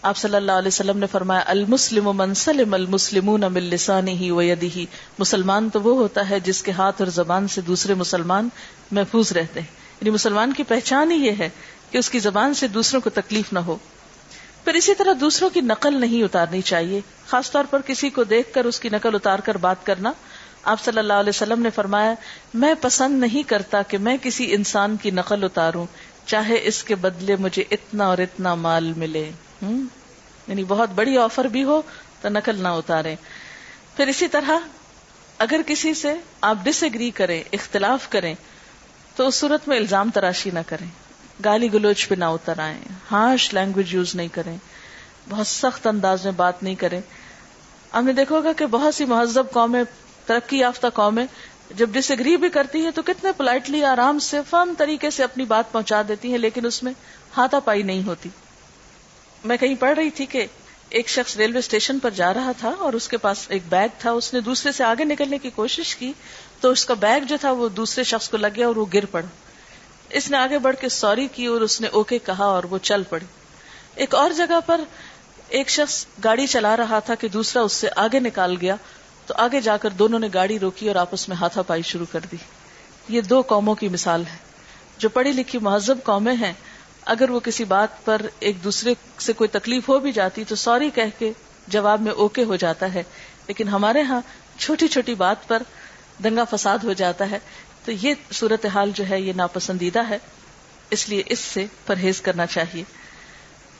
آپ 0.02 0.16
صلی 0.16 0.34
اللہ 0.34 0.52
علیہ 0.52 0.68
وسلم 0.68 0.98
نے 0.98 1.06
فرمایا، 1.06 1.42
المسلم 1.46 2.08
منسلم 2.16 2.74
المسلمون 2.74 3.44
من 3.56 3.66
لسانه 3.74 4.30
ويده 4.38 4.86
مسلمان 5.18 5.68
تو 5.68 5.82
وہ 5.82 5.94
ہوتا 5.98 6.24
ہے 6.30 6.40
جس 6.48 6.62
کے 6.62 6.72
ہاتھ 6.78 7.02
اور 7.02 7.12
زبان 7.16 7.46
سے 7.48 7.60
دوسرے 7.60 7.94
مسلمان 8.00 8.48
محفوظ 8.98 9.32
رہتے 9.32 9.60
ہیں. 9.60 9.70
یعنی 10.00 10.10
مسلمان 10.10 10.52
کی 10.52 10.62
پہچان 10.72 11.10
ہی 11.10 11.20
یہ 11.26 11.38
ہے 11.38 11.48
کہ 11.90 11.98
اس 11.98 12.10
کی 12.10 12.18
زبان 12.18 12.54
سے 12.62 12.68
دوسروں 12.78 13.00
کو 13.00 13.10
تکلیف 13.20 13.52
نہ 13.52 13.64
ہو. 13.68 13.76
پھر 14.64 14.74
اسی 14.74 14.94
طرح 14.94 15.20
دوسروں 15.20 15.50
کی 15.50 15.60
نقل 15.60 16.00
نہیں 16.00 16.22
اتارنی 16.22 16.62
چاہیے. 16.72 17.00
خاص 17.26 17.50
طور 17.50 17.70
پر 17.70 17.80
کسی 17.86 18.10
کو 18.10 18.24
دیکھ 18.34 18.54
کر 18.54 18.64
اس 18.64 18.80
کی 18.80 18.88
نقل 18.88 19.14
اتار 19.14 19.38
کر 19.38 19.56
بات 19.66 19.86
کرنا. 19.86 20.12
آپ 20.72 20.84
صلی 20.84 20.98
اللہ 20.98 21.22
علیہ 21.22 21.36
وسلم 21.36 21.62
نے 21.62 21.70
فرمایا، 21.70 22.14
میں 22.54 22.74
پسند 22.80 23.20
نہیں 23.20 23.48
کرتا 23.48 23.82
کہ 23.82 23.98
میں 23.98 24.16
کسی 24.22 24.54
انسان 24.54 24.96
کی 25.02 25.10
نقل 25.10 25.44
اتاروں. 25.44 25.86
چاہے 26.26 26.60
اس 26.62 26.84
کے 26.84 26.94
بدلے 26.94 27.36
مجھے 27.36 27.64
اتنا 27.70 28.06
اور 28.06 28.18
اتنا 28.18 28.54
مال 28.54 28.92
ملے 28.96 29.30
یعنی 30.48 30.64
بہت 30.64 30.88
بڑی 30.88 31.18
آفر 31.18 31.44
بھی 31.44 31.64
ہو 31.64 31.82
تو 32.20 32.28
نقل 32.28 32.62
نہ 32.62 32.68
اتارے 32.68 33.16
پھر 33.96 34.06
اسی 34.06 34.28
طرح 34.28 34.50
اگر 35.38 35.60
کسی 35.66 35.94
سے 35.94 36.14
آپ 36.40 36.56
ڈس 36.62 36.82
ایگری 36.82 37.10
کریں، 37.10 37.42
اختلاف 37.52 38.10
کریں، 38.10 38.34
تو 39.16 39.26
اس 39.28 39.34
صورت 39.34 39.68
میں 39.68 39.76
الزام 39.76 40.10
تراشی 40.10 40.50
نہ 40.50 40.58
کریں۔ 40.66 40.86
گالی 41.44 41.72
گلوچ 41.72 42.08
پہ 42.08 42.14
نہ 42.14 42.24
اتر 42.24 42.58
آئے 42.58 42.74
ہارش 43.10 43.54
لینگویج 43.54 43.94
یوز 43.94 44.14
نہیں 44.14 44.28
کریں۔ 44.28 44.56
بہت 45.28 45.46
سخت 45.46 45.86
انداز 45.86 46.24
میں 46.24 46.32
بات 46.32 46.62
نہیں 46.62 46.74
کریں۔ 46.74 47.00
ہم 47.94 48.04
نے 48.04 48.12
دیکھو 48.12 48.40
گا 48.40 48.52
کہ 48.52 48.66
بہت 48.66 48.94
سی 48.94 49.04
مہذب 49.04 49.50
قومیں، 49.52 49.84
ترقی 50.26 50.58
یافتہ 50.58 50.86
قومیں 50.94 51.26
جب 51.76 51.88
ڈس 51.88 52.10
ایگری 52.10 52.36
بھی 52.36 52.48
کرتی 52.48 52.84
ہے 52.84 52.90
تو 52.90 53.02
کتنے 53.02 53.32
پولائٹلی 53.32 53.84
آرام 53.84 54.18
سے 54.18 54.40
فرم 54.50 54.74
طریقے 54.78 55.10
سے 55.10 55.22
اپنی 55.24 55.44
بات 55.44 55.72
پہنچا 55.72 56.02
دیتی 56.08 56.30
ہیں، 56.30 56.38
لیکن 56.38 56.66
اس 56.66 56.82
میں 56.82 56.92
ہاتھا 57.36 57.58
پائی 57.58 57.82
نہیں 57.82 58.06
ہوتی۔ 58.06 58.28
میں 59.44 59.56
کہیں 59.56 59.74
پڑھ 59.74 59.98
رہی 59.98 60.10
تھی 60.10 60.26
کہ 60.26 60.46
ایک 60.88 61.08
شخص 61.08 61.36
ریلوے 61.36 61.58
اسٹیشن 61.58 61.98
پر 61.98 62.10
جا 62.10 62.34
رہا 62.34 62.52
تھا 62.58 62.72
اور 62.78 62.92
اس 62.92 63.08
کے 63.08 63.16
پاس 63.16 63.44
ایک 63.48 63.62
بیگ 63.68 63.88
تھا، 63.98 64.10
اس 64.10 64.34
نے 64.34 64.40
دوسرے 64.40 64.72
سے 64.72 64.84
آگے 64.84 65.04
نکلنے 65.04 65.38
کی 65.38 65.50
کوشش 65.50 65.96
کی 65.96 66.12
تو 66.60 66.70
اس 66.70 66.84
کا 66.84 66.94
بیگ 66.94 67.20
جو 67.20 67.36
تھا 67.40 67.50
وہ 67.50 67.68
دوسرے 67.68 68.04
شخص 68.04 68.28
کو 68.28 68.36
لگ 68.36 68.46
گیا 68.56 68.66
اور 68.66 68.76
وہ 68.76 68.86
گر 68.94 69.04
پڑا۔ 69.04 69.26
اس 70.10 70.30
نے 70.30 70.36
آگے 70.36 70.58
بڑھ 70.58 70.76
کے 70.80 70.88
سوری 70.88 71.28
کی 71.32 71.46
اور 71.46 71.60
اس 71.60 71.80
نے 71.80 71.86
اوکے 71.86 72.18
کہا 72.18 72.44
اور 72.44 72.64
وہ 72.64 72.78
چل 72.78 73.02
پڑی۔ 73.02 73.26
ایک 73.94 74.14
اور 74.14 74.30
جگہ 74.30 74.58
پر 74.66 74.80
ایک 75.48 75.68
شخص 75.68 76.06
گاڑی 76.24 76.46
چلا 76.46 76.76
رہا 76.76 76.98
تھا 76.98 77.14
کہ 77.14 77.28
دوسرا 77.28 77.62
اس 77.62 77.72
سے 77.72 77.88
آگے 77.96 78.18
نکال 78.18 78.56
گیا 78.60 78.76
تو 79.32 79.42
آگے 79.42 79.60
جا 79.60 79.76
کر 79.76 79.90
دونوں 79.90 80.18
نے 80.18 80.28
گاڑی 80.34 80.58
روکی 80.58 80.88
اور 80.88 80.96
آپس 80.96 81.28
میں 81.28 81.36
ہاتھا 81.36 81.62
پائی 81.62 81.82
شروع 81.82 82.06
کر 82.12 82.20
دی۔ 82.32 82.36
یہ 83.08 83.20
دو 83.20 83.42
قوموں 83.42 83.74
کی 83.74 83.88
مثال 83.88 84.24
ہے۔ 84.32 84.36
جو 84.98 85.08
پڑھی 85.08 85.32
لکھی 85.32 85.58
مہذب 85.58 85.98
قومیں 86.04 86.34
ہیں، 86.34 86.52
اگر 87.06 87.30
وہ 87.30 87.40
کسی 87.40 87.64
بات 87.64 88.04
پر 88.04 88.22
ایک 88.38 88.64
دوسرے 88.64 88.94
سے 89.18 89.32
کوئی 89.32 89.48
تکلیف 89.48 89.88
ہو 89.88 89.98
بھی 89.98 90.12
جاتی 90.12 90.44
تو 90.44 90.54
سوری 90.54 90.90
کہہ 90.90 91.18
کے 91.18 91.32
جواب 91.68 92.00
میں 92.00 92.12
اوکے 92.12 92.44
ہو 92.44 92.56
جاتا 92.56 92.94
ہے۔ 92.94 93.02
لیکن 93.46 93.68
ہمارے 93.68 94.02
ہاں 94.02 94.20
چھوٹی 94.58 94.88
چھوٹی 94.88 95.14
بات 95.14 95.48
پر 95.48 95.62
دنگا 96.24 96.44
فساد 96.44 96.78
ہو 96.78 96.92
جاتا 96.92 97.30
ہے۔ 97.30 97.38
تو 97.84 97.92
یہ 97.92 98.14
صورت 98.32 98.66
حال 98.66 98.90
جو 98.94 99.04
ہے، 99.10 99.20
یہ 99.20 99.32
ناپسندیدہ 99.36 100.08
ہے۔ 100.08 100.18
اس 100.90 101.08
لیے 101.08 101.22
اس 101.26 101.38
سے 101.38 101.66
پرہیز 101.86 102.20
کرنا 102.20 102.46
چاہیے۔ 102.46 102.84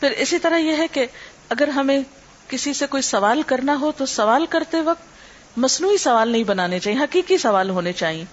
پھر 0.01 0.11
اسی 0.11 0.39
طرح 0.39 0.57
یہ 0.57 0.77
ہے 0.77 0.87
کہ 0.89 1.07
اگر 1.49 1.69
ہمیں 1.69 2.01
کسی 2.49 2.75
سے 2.75 2.87
کوئی 2.87 3.03
سوال 3.03 3.43
کرنا 3.43 3.77
ہو 3.81 3.93
تو 3.97 4.07
سوال 4.07 4.47
کرتے 4.47 4.81
وقت 4.81 5.12
مصنوعی 5.57 5.97
سوال 5.97 6.29
نہیں 6.29 6.45
بنانے 6.45 6.79
چاہیے، 6.79 6.99
حقیقی 6.99 7.39
سوال 7.39 7.71
ہونے 7.71 7.93
چاہیے۔ 7.93 8.25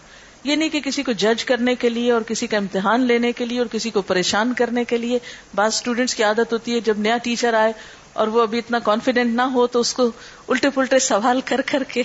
یہ 0.44 0.56
نہیں 0.56 0.70
کہ 0.70 0.80
کسی 0.80 1.04
کو 1.04 1.12
جج 1.12 1.46
کرنے 1.46 1.76
کے 1.76 1.90
لیے 1.90 2.12
اور 2.12 2.22
کسی 2.22 2.48
کا 2.48 2.58
امتحان 2.58 3.02
لینے 3.02 3.32
کے 3.32 3.46
لیے 3.46 3.60
اور 3.60 3.68
کسی 3.68 3.90
کو 3.90 4.02
پریشان 4.02 4.54
کرنے 4.54 4.84
کے 4.84 4.98
لیے۔ 4.98 5.20
بعض 5.56 5.74
اسٹوڈینٹس 5.74 6.16
کی 6.16 6.24
عادت 6.24 6.54
ہوتی 6.54 6.74
ہے، 6.76 6.80
جب 6.80 7.00
نیا 7.00 7.18
ٹیچر 7.18 7.54
آئے 7.54 7.74
اور 8.14 8.28
وہ 8.28 8.42
ابھی 8.42 8.58
اتنا 8.58 8.80
کانفیڈینٹ 8.80 9.34
نہ 9.36 9.42
ہو 9.42 9.68
تو 9.68 9.80
اس 9.80 9.94
کو 9.94 10.12
الٹے 10.48 10.70
پلٹے 10.70 11.00
سوال 11.00 11.42
کر 11.46 11.62
کر 11.66 11.84
کے 11.84 12.04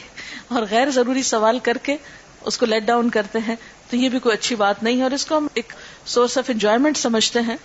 اور 0.48 0.62
غیر 0.70 0.90
ضروری 0.90 1.22
سوال 1.22 1.58
کر 1.58 1.76
کے 1.82 1.96
اس 2.44 2.58
کو 2.58 2.66
لیٹ 2.66 2.82
ڈاؤن 2.82 3.10
کرتے 3.10 3.38
ہیں۔ 3.48 3.56
تو 3.90 3.96
یہ 3.96 4.08
بھی 4.08 4.18
کوئی 4.18 4.34
اچھی 4.34 4.56
بات 4.56 4.82
نہیں 4.82 4.96
ہے 4.98 5.02
اور 5.02 5.10
اس 5.10 5.26
کو 5.26 5.36
ہم 5.36 5.46
ایک 5.54 5.72
سورس 6.06 6.38
آف 6.38 6.50
انجوائمنٹ 6.50 6.96
سمجھتے 6.96 7.40
ہیں۔ 7.40 7.56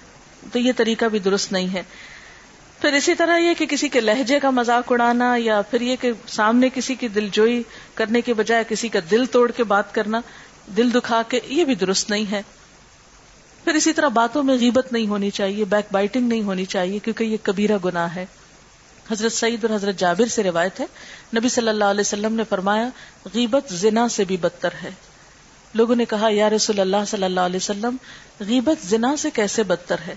تو 0.53 0.59
یہ 0.59 0.71
طریقہ 0.77 1.05
بھی 1.05 1.19
درست 1.19 1.51
نہیں 1.51 1.73
ہے۔ 1.73 1.83
پھر 2.81 2.93
اسی 2.93 3.15
طرح 3.15 3.37
یہ 3.37 3.53
کہ 3.53 3.65
کسی 3.65 3.89
کے 3.89 4.01
لہجے 4.01 4.39
کا 4.39 4.49
مذاق 4.49 4.91
اڑانا 4.91 5.35
یا 5.37 5.61
پھر 5.61 5.81
یہ 5.81 5.95
کہ 6.01 6.11
سامنے 6.27 6.69
کسی 6.73 6.95
کی 6.95 7.07
دل 7.07 7.27
جوئی 7.31 7.63
کرنے 7.93 8.21
کے 8.21 8.33
بجائے 8.33 8.63
کسی 8.69 8.89
کا 8.89 8.99
دل 9.11 9.25
توڑ 9.25 9.51
کے 9.51 9.63
بات 9.63 9.95
کرنا، 9.95 10.21
دل 10.77 10.93
دکھا 10.93 11.21
کے، 11.27 11.39
یہ 11.45 11.63
بھی 11.63 11.75
درست 11.75 12.09
نہیں 12.09 12.31
ہے۔ 12.31 12.41
پھر 13.63 13.73
اسی 13.73 13.93
طرح 13.93 14.07
باتوں 14.07 14.43
میں 14.43 14.55
غیبت 14.55 14.93
نہیں 14.93 15.07
ہونی 15.07 15.29
چاہیے 15.29 15.65
بیک 15.65 15.85
بائٹنگ 15.91 16.27
نہیں 16.27 16.43
ہونی 16.43 16.65
چاہیے، 16.65 16.99
کیونکہ 16.99 17.23
یہ 17.23 17.37
کبیرہ 17.43 17.77
گناہ 17.85 18.15
ہے۔ 18.15 18.25
حضرت 19.11 19.31
سعید 19.31 19.65
اور 19.65 19.75
حضرت 19.75 19.97
جابر 19.97 20.25
سے 20.25 20.43
روایت 20.43 20.79
ہے، 20.79 20.85
نبی 21.35 21.49
صلی 21.49 21.69
اللہ 21.69 21.85
علیہ 21.85 22.01
وسلم 22.01 22.33
نے 22.33 22.43
فرمایا، 22.49 22.89
غیبت 23.33 23.73
زنا 23.73 24.07
سے 24.07 24.23
بھی 24.23 24.37
بدتر 24.37 24.69
ہے۔ 24.83 24.89
لوگوں 25.73 25.95
نے 25.95 26.05
کہا، 26.05 26.27
یا 26.31 26.49
رسول 26.49 26.79
اللہ 26.79 27.05
صلی 27.07 27.23
اللہ 27.23 27.39
علیہ 27.39 27.55
وسلم، 27.55 27.95
غیبت 28.39 28.85
زنا 28.85 29.15
سے 29.15 29.29
کیسے 29.29 29.63
بدتر 29.63 29.95
ہے؟ 30.07 30.15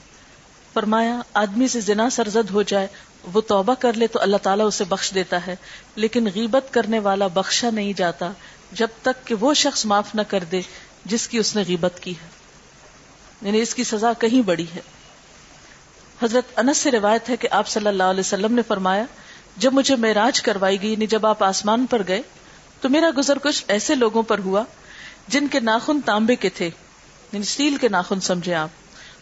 فرمایا، 0.75 1.21
آدمی 1.35 1.69
سے 1.69 1.81
زنا 1.81 2.11
سرزد 2.11 2.51
ہو 2.51 2.63
جائے، 2.63 2.87
وہ 3.33 3.41
توبہ 3.41 3.75
کر 3.79 3.93
لے 3.93 4.07
تو 4.07 4.21
اللہ 4.23 4.37
تعالیٰ 4.37 4.67
اسے 4.67 4.85
بخش 4.85 5.15
دیتا 5.15 5.47
ہے۔ 5.47 5.57
لیکن 5.97 6.29
غیبت 6.35 6.75
کرنے 6.75 6.99
والا 6.99 7.27
بخشا 7.27 7.71
نہیں 7.71 7.93
جاتا، 7.93 8.33
جب 8.73 8.89
تک 9.03 9.27
کہ 9.27 9.35
وہ 9.35 9.55
شخص 9.55 9.87
معاف 9.87 10.15
نہ 10.15 10.23
کر 10.29 10.45
دے، 10.45 10.61
جس 11.05 11.29
کی 11.29 11.39
اس 11.39 11.57
نے 11.57 11.63
غیبت 11.69 12.01
کی 12.01 12.11
ہے۔ 12.11 12.29
یعنی 13.43 13.61
اس 13.61 13.75
کی 13.75 13.85
سزا 13.85 14.13
کہیں 14.13 14.43
بڑی 14.43 14.67
ہے۔ 14.75 14.81
حضرت 16.23 16.59
انس 16.59 16.79
سے 16.79 16.91
روایت 16.91 17.31
ہے 17.31 17.37
کہ 17.37 17.49
آپ 17.51 17.69
صلی 17.69 17.87
اللہ 17.87 18.03
علیہ 18.03 18.21
وسلم 18.21 18.55
نے 18.55 18.63
فرمایا، 18.69 19.05
جب 19.57 19.73
مجھے 19.73 19.97
معراج 19.97 20.43
کروائی 20.43 20.83
گئی 20.83 20.93
یعنی 20.93 21.07
جب 21.07 21.27
آپ 21.27 21.45
آسمان 21.45 21.87
پر 21.87 22.03
گئے، 22.09 22.23
تو 22.81 22.89
میرا 22.89 23.11
گزر 23.19 23.39
کچھ 23.39 23.65
ایسے 23.69 23.95
لوگوں 23.95 24.23
پر 24.23 24.39
ہوا، 24.39 24.65
جن 25.29 25.49
کے 25.49 25.61
ناخن 25.61 26.01
تانبے 26.01 26.37
کے 26.37 26.49
تھے 26.49 26.67
یعنی 26.67 27.41
اسٹیل 27.41 27.77
کے 27.77 27.89
ناخن 27.89 28.21
سمجھے 28.21 28.55
آپ۔ 28.55 28.69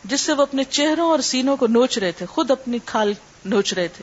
جس 0.05 0.21
سے 0.21 0.33
وہ 0.33 0.43
اپنے 0.43 0.65
چہروں 0.65 1.11
اور 1.11 1.19
سینوں 1.19 1.57
کو 1.57 1.67
نوچ 1.67 1.99
رہے 1.99 2.13
تھے، 2.13 2.27
خود 2.27 2.51
اپنی 2.51 2.79
کھال 2.85 3.13
نوچ 3.45 3.75
رہے 3.75 3.89
تھے۔ 3.89 4.03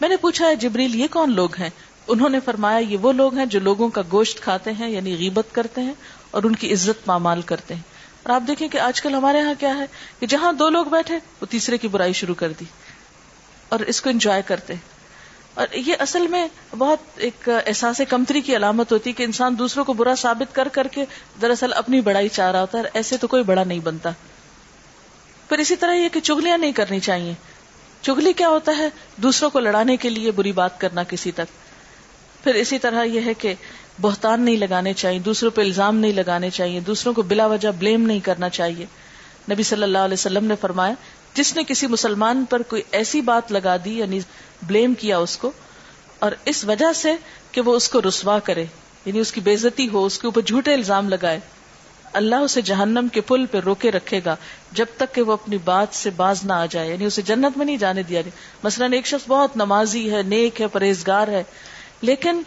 میں 0.00 0.08
نے 0.08 0.16
پوچھا 0.16 0.46
ہے 0.46 0.56
جبریل، 0.56 0.94
یہ 0.94 1.06
کون 1.10 1.34
لوگ 1.34 1.54
ہیں؟ 1.58 1.70
انہوں 2.08 2.28
نے 2.28 2.40
فرمایا، 2.40 2.78
یہ 2.78 2.96
وہ 2.96 3.12
لوگ 3.12 3.34
ہیں 3.34 3.46
جو 3.46 3.60
لوگوں 3.60 3.88
کا 3.88 4.02
گوشت 4.12 4.40
کھاتے 4.40 4.72
ہیں 4.72 4.88
یعنی 4.90 5.16
غیبت 5.18 5.54
کرتے 5.54 5.80
ہیں 5.80 5.92
اور 6.30 6.42
ان 6.42 6.56
کی 6.56 6.72
عزت 6.72 7.04
پامال 7.04 7.42
کرتے 7.42 7.74
ہیں۔ 7.74 7.82
اور 8.22 8.34
آپ 8.34 8.42
دیکھیں 8.46 8.68
کہ 8.68 8.78
آج 8.78 9.02
کل 9.02 9.14
ہمارے 9.14 9.38
یہاں 9.38 9.54
کیا 9.58 9.76
ہے 9.76 9.84
کہ 10.20 10.26
جہاں 10.26 10.52
دو 10.52 10.68
لوگ 10.68 10.84
بیٹھے، 10.84 11.18
وہ 11.40 11.46
تیسرے 11.46 11.78
کی 11.78 11.88
برائی 11.88 12.12
شروع 12.12 12.34
کر 12.34 12.52
دی 12.60 12.64
اور 13.68 13.80
اس 13.80 14.00
کو 14.00 14.10
انجوائے 14.10 14.42
کرتے۔ 14.46 14.74
اور 15.54 15.66
یہ 15.72 15.94
اصل 15.98 16.26
میں 16.26 16.48
بہت 16.78 16.98
ایک 17.16 17.48
احساس 17.66 18.00
کمتری 18.08 18.40
کی 18.40 18.56
علامت 18.56 18.92
ہوتی 18.92 19.10
ہے 19.10 19.14
کہ 19.14 19.22
انسان 19.22 19.58
دوسروں 19.58 19.84
کو 19.84 19.92
برا 19.92 20.14
ثابت 20.14 20.54
کر 20.54 20.68
کر 20.68 20.86
کے 20.86 21.04
دراصل 21.42 21.72
اپنی 21.72 22.00
بڑائی 22.00 22.28
چاہ 22.28 22.52
رہا 22.52 22.60
ہوتا 22.60 22.78
ہے 22.78 22.82
ایسے 22.94 23.16
تو 23.16 23.26
کوئی 23.26 23.42
بڑا 23.42 23.64
نہیں 23.64 23.78
بنتا۔ 23.78 24.10
پھر 25.48 25.58
اسی 25.58 25.76
طرح 25.76 25.94
یہ 25.94 26.08
کہ 26.08 26.20
چگلیاں 26.20 26.58
نہیں 26.58 26.72
کرنی 26.72 27.00
چاہیے۔ 27.00 27.32
چگلی 28.02 28.32
کیا 28.32 28.48
ہوتا 28.48 28.72
ہے؟ 28.78 28.88
دوسروں 29.16 29.50
کو 29.50 29.60
لڑانے 29.60 29.96
کے 29.96 30.10
لیے 30.10 30.30
بری 30.30 30.52
بات 30.52 30.80
کرنا 30.80 31.02
کسی 31.02 31.30
تک۔ 31.30 31.64
پھر 32.44 32.54
اسی 32.54 32.78
طرح 32.78 33.04
یہ 33.04 33.20
ہے 33.26 33.34
کہ 33.34 33.54
بہتان 34.00 34.40
نہیں 34.40 34.56
لگانے 34.56 34.92
چاہیے، 34.92 35.18
دوسروں 35.18 35.50
پہ 35.50 35.60
الزام 35.60 35.96
نہیں 35.96 36.12
لگانے 36.12 36.50
چاہیے، 36.50 36.80
دوسروں 36.80 37.14
کو 37.14 37.22
بلا 37.22 37.46
وجہ 37.46 37.68
بلیم 37.78 38.06
نہیں 38.06 38.20
کرنا 38.20 38.48
چاہیے۔ 38.48 38.86
نبی 39.50 39.62
صلی 39.62 39.82
اللہ 39.82 39.98
علیہ 39.98 40.14
وسلم 40.14 40.44
نے 40.44 40.54
فرمایا، 40.60 40.94
جس 41.34 41.56
نے 41.56 41.62
کسی 41.64 41.86
مسلمان 41.86 42.44
پر 42.44 42.62
کوئی 42.62 42.82
ایسی 42.92 43.20
بات 43.20 43.52
لگا 43.52 43.76
دی 43.84 43.98
یعنی 43.98 44.20
بلیم 44.62 44.94
کیا 44.94 45.18
اس 45.18 45.36
کو، 45.36 45.52
اور 46.18 46.32
اس 46.44 46.64
وجہ 46.64 46.92
سے 46.92 47.14
کہ 47.52 47.60
وہ 47.60 47.76
اس 47.76 47.88
کو 47.88 48.00
رسوا 48.08 48.38
کرے 48.38 48.64
یعنی 49.04 49.18
اس 49.18 49.32
کی 49.32 49.40
بےزتی 49.40 49.88
ہو، 49.88 50.04
اس 50.04 50.18
کے 50.18 50.26
اوپر 50.26 50.40
جھوٹے 50.40 50.74
الزام 50.74 51.08
لگائے۔ 51.08 51.40
اللہ 52.14 52.34
اسے 52.34 52.62
جہنم 52.62 53.06
کے 53.12 53.20
پل 53.20 53.46
پہ 53.46 53.58
روکے 53.58 53.90
رکھے 53.90 54.20
گا 54.24 54.36
جب 54.72 54.86
تک 54.96 55.14
کہ 55.14 55.22
وہ 55.22 55.32
اپنی 55.32 55.58
بات 55.64 55.88
سے 55.92 56.10
باز 56.10 56.44
نہ 56.44 56.52
آ 56.52 56.66
جائے 56.66 56.90
یعنی 56.90 57.04
اسے 57.04 57.22
جنت 57.22 57.58
میں 57.58 57.66
نہیں 57.66 57.76
جانے 57.76 58.02
دیا 58.02 58.22
مثلاً 58.62 58.92
ایک 58.92 59.06
شخص 59.06 59.28
بہت 59.28 59.56
نمازی 59.56 60.12
ہے، 60.12 60.22
نیک 60.22 60.60
ہے، 60.60 60.66
پرہیزگار 60.66 61.28
ہے، 61.28 61.42
لیکن 62.02 62.42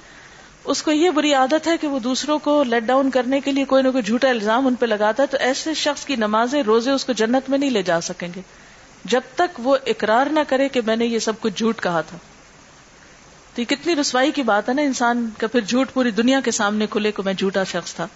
اس 0.64 0.84
کو 0.84 0.92
یہ 0.92 1.10
بری 1.10 1.34
عادت 1.34 1.68
ہے 1.68 1.78
کہ 1.78 1.88
وہ 1.88 2.00
دوسروں 2.00 2.40
کو 2.40 2.64
لیٹ 2.64 2.84
ڈاؤن 2.84 3.10
کرنے 3.10 3.40
کے 3.40 3.52
لیے 3.52 3.66
کوئی 3.66 3.84
نہ 3.84 3.90
کوئی 3.90 4.04
جھوٹا 4.04 4.30
الزام 4.30 4.68
ان 4.68 4.76
پہ 4.76 4.86
لگاتا 4.86 5.24
ہے، 5.24 5.28
تو 5.28 5.38
ایسے 5.40 5.74
شخص 5.74 6.06
کی 6.06 6.16
نمازیں 6.16 6.64
روزے 6.64 6.92
اس 6.92 7.06
کو 7.06 7.14
جنت 7.14 7.50
میں 7.50 7.58
نہیں 7.58 7.70
لے 7.70 7.82
جا 7.82 8.02
سکیں 8.02 8.28
گے۔ 8.36 8.42
جب 9.06 9.22
تک 9.36 9.60
وہ 9.60 9.78
اقرار 9.86 10.28
نہ 10.28 10.40
کرے 10.48 10.70
کہ 10.70 10.82
میں 10.86 10.96
نے 10.96 11.06
یہ 11.06 11.20
سب 11.20 11.34
کچھ 11.40 11.54
جھوٹ 11.58 11.82
کہا 11.82 12.02
تھا۔ 12.02 12.18
تو 13.56 13.62
یہ 13.62 13.66
کتنی 13.66 13.96
رسوائی 13.96 14.32
کی 14.32 14.44
بات 14.44 14.70
ہے 14.70 14.74
نا، 14.74 14.82
انسان 14.82 15.30
کا 15.38 15.48
پھر 15.48 15.62
جھوٹ 15.62 15.94
پوری 15.94 16.12
دنیا 16.12 16.40
کے 16.46 16.52
سامنے 16.52 16.88
کھلے 16.88 17.12
کو 17.12 17.24
میں 17.24 17.34
جھوٹا 17.34 17.64
شخص 17.64 17.94
تھا۔ 17.94 18.08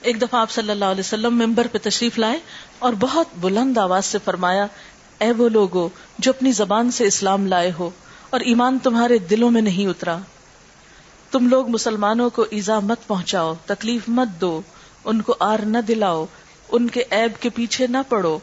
ایک 0.00 0.20
دفعہ 0.20 0.40
آپ 0.40 0.50
صلی 0.50 0.70
اللہ 0.70 0.84
علیہ 0.84 1.00
وسلم 1.00 1.38
ممبر 1.38 1.66
پہ 1.66 1.78
تشریف 1.82 2.18
لائے 2.18 2.38
اور 2.78 2.92
بہت 3.00 3.26
بلند 3.40 3.78
آواز 3.78 4.06
سے 4.06 4.18
فرمایا، 4.24 4.66
اے 5.18 5.32
وہ 5.32 5.48
لوگو 5.48 5.88
جو 6.18 6.32
اپنی 6.36 6.52
زبان 6.52 6.90
سے 6.90 7.04
اسلام 7.04 7.46
لائے 7.46 7.72
ہو 7.78 7.90
اور 8.30 8.40
ایمان 8.40 8.78
تمہارے 8.82 9.18
دلوں 9.18 9.50
میں 9.50 9.62
نہیں 9.62 9.86
اترا۔ 9.86 10.18
تم 11.30 11.48
لوگ 11.48 11.68
مسلمانوں 11.68 12.30
کو 12.30 12.44
ایزا 12.50 12.80
مت 12.80 13.06
پہنچاؤ، 13.06 13.54
تکلیف 13.66 14.02
مت 14.08 14.40
دو، 14.40 14.62
ان 15.04 15.22
کو 15.22 15.34
آر 15.40 15.58
نہ 15.58 15.78
دلاؤ، 15.78 16.26
ان 16.68 16.90
کے 16.90 17.02
عیب 17.10 17.42
کے 17.42 17.48
پیچھے 17.48 17.86
نہ 17.86 17.98
پڑو۔ 18.08 18.38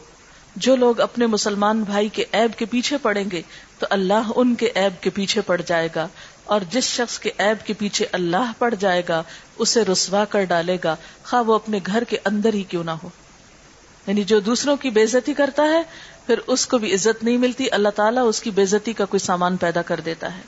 جو 0.56 0.76
لوگ 0.76 1.00
اپنے 1.00 1.26
مسلمان 1.26 1.82
بھائی 1.82 2.08
کے 2.08 2.24
عیب 2.32 2.58
کے 2.58 2.64
پیچھے 2.64 2.96
پڑیں 2.98 3.24
گے 3.32 3.42
تو 3.78 3.86
اللہ 3.90 4.30
ان 4.36 4.54
کے 4.54 4.68
عیب 4.76 5.02
کے 5.02 5.10
پیچھے 5.10 5.40
پڑ 5.40 5.60
جائے 5.66 5.88
گا۔ 5.94 6.08
اور 6.46 6.60
جس 6.70 6.84
شخص 6.84 7.18
کے 7.18 7.30
عیب 7.38 7.66
کے 7.66 7.72
پیچھے 7.72 8.06
اللہ 8.12 8.52
پڑ 8.58 8.74
جائے 8.74 9.02
گا، 9.08 9.22
اسے 9.58 9.84
رسوا 9.84 10.24
کر 10.24 10.44
ڈالے 10.44 10.76
گا۔ 10.84 10.96
خواہ 11.24 11.42
وہ 11.42 11.54
اپنے 11.54 11.80
گھر 11.86 12.04
کے 12.04 12.16
اندر 12.24 12.54
ہی 12.54 12.62
کیوں 12.62 12.84
نہ 12.84 12.90
ہو۔ 12.90 13.08
یعنی 14.06 14.24
جو 14.24 14.40
دوسروں 14.40 14.76
کی 14.76 14.90
بےزتی 14.90 15.34
کرتا 15.34 15.62
ہے، 15.62 15.82
پھر 16.26 16.38
اس 16.46 16.66
کو 16.66 16.78
بھی 16.78 16.94
عزت 16.94 17.24
نہیں 17.24 17.36
ملتی۔ 17.36 17.66
اللہ 17.70 17.88
تعالیٰ 17.88 18.28
اس 18.28 18.42
کی 18.42 18.50
بےزتی 18.50 18.92
کا 18.92 19.04
کوئی 19.04 19.20
سامان 19.20 19.56
پیدا 19.56 19.82
کر 19.82 20.00
دیتا 20.00 20.36
ہے۔ 20.36 20.40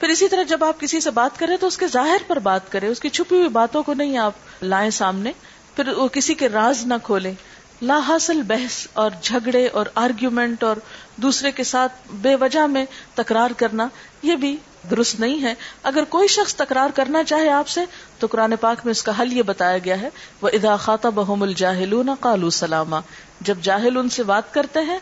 پھر 0.00 0.08
اسی 0.08 0.28
طرح 0.28 0.42
جب 0.42 0.64
آپ 0.64 0.80
کسی 0.80 1.00
سے 1.00 1.10
بات 1.10 1.38
کریں 1.38 1.56
تو 1.56 1.66
اس 1.66 1.78
کے 1.78 1.86
ظاہر 1.86 2.16
پر 2.26 2.38
بات 2.38 2.72
کریں۔ 2.72 2.88
اس 2.88 3.00
کی 3.00 3.08
چھپی 3.08 3.36
ہوئی 3.36 3.48
باتوں 3.48 3.82
کو 3.82 3.94
نہیں 3.94 4.18
آپ 4.18 4.32
لائیں 4.62 4.90
سامنے۔ 4.90 5.32
پھر 5.76 5.88
وہ 5.88 6.08
کسی 6.08 6.34
کے 6.34 6.48
راز 6.48 6.86
نہ 6.86 6.94
کھولیں۔ 7.02 7.34
لا 7.82 8.00
حاصل 8.08 8.42
بحث 8.42 8.86
اور 8.92 9.10
جھگڑے 9.22 9.66
اور 9.66 9.86
آرگیومنٹ 9.94 10.64
اور 10.64 10.76
دوسرے 11.16 11.52
کے 11.52 11.64
ساتھ 11.64 11.92
بے 12.12 12.36
وجہ 12.36 12.66
میں 12.66 12.84
تکرار 13.14 13.50
کرنا، 13.56 13.88
یہ 14.22 14.36
بھی 14.36 14.56
درست 14.90 15.20
نہیں 15.20 15.42
ہے۔ 15.42 15.54
اگر 15.82 16.04
کوئی 16.04 16.28
شخص 16.28 16.54
تکرار 16.54 16.90
کرنا 16.94 17.24
چاہے 17.24 17.50
آپ 17.50 17.68
سے، 17.68 17.80
تو 18.18 18.26
قرآن 18.26 18.56
پاک 18.60 18.80
میں 18.84 18.90
اس 18.90 19.02
کا 19.02 19.12
حل 19.18 19.32
یہ 19.32 19.42
بتایا 19.42 19.78
گیا 19.78 20.00
ہے 20.00 20.08
وہ 20.42 20.48
ادا 20.52 20.76
خاطہ 20.76 21.08
بحم 21.08 21.42
الجاہل 21.42 21.94
کالو 22.20 22.50
سلامہ 22.50 22.96
جب 23.40 23.58
جاہل 23.62 23.96
ان 23.96 24.08
سے 24.08 24.22
بات 24.22 24.54
کرتے 24.54 24.80
ہیں، 24.80 24.98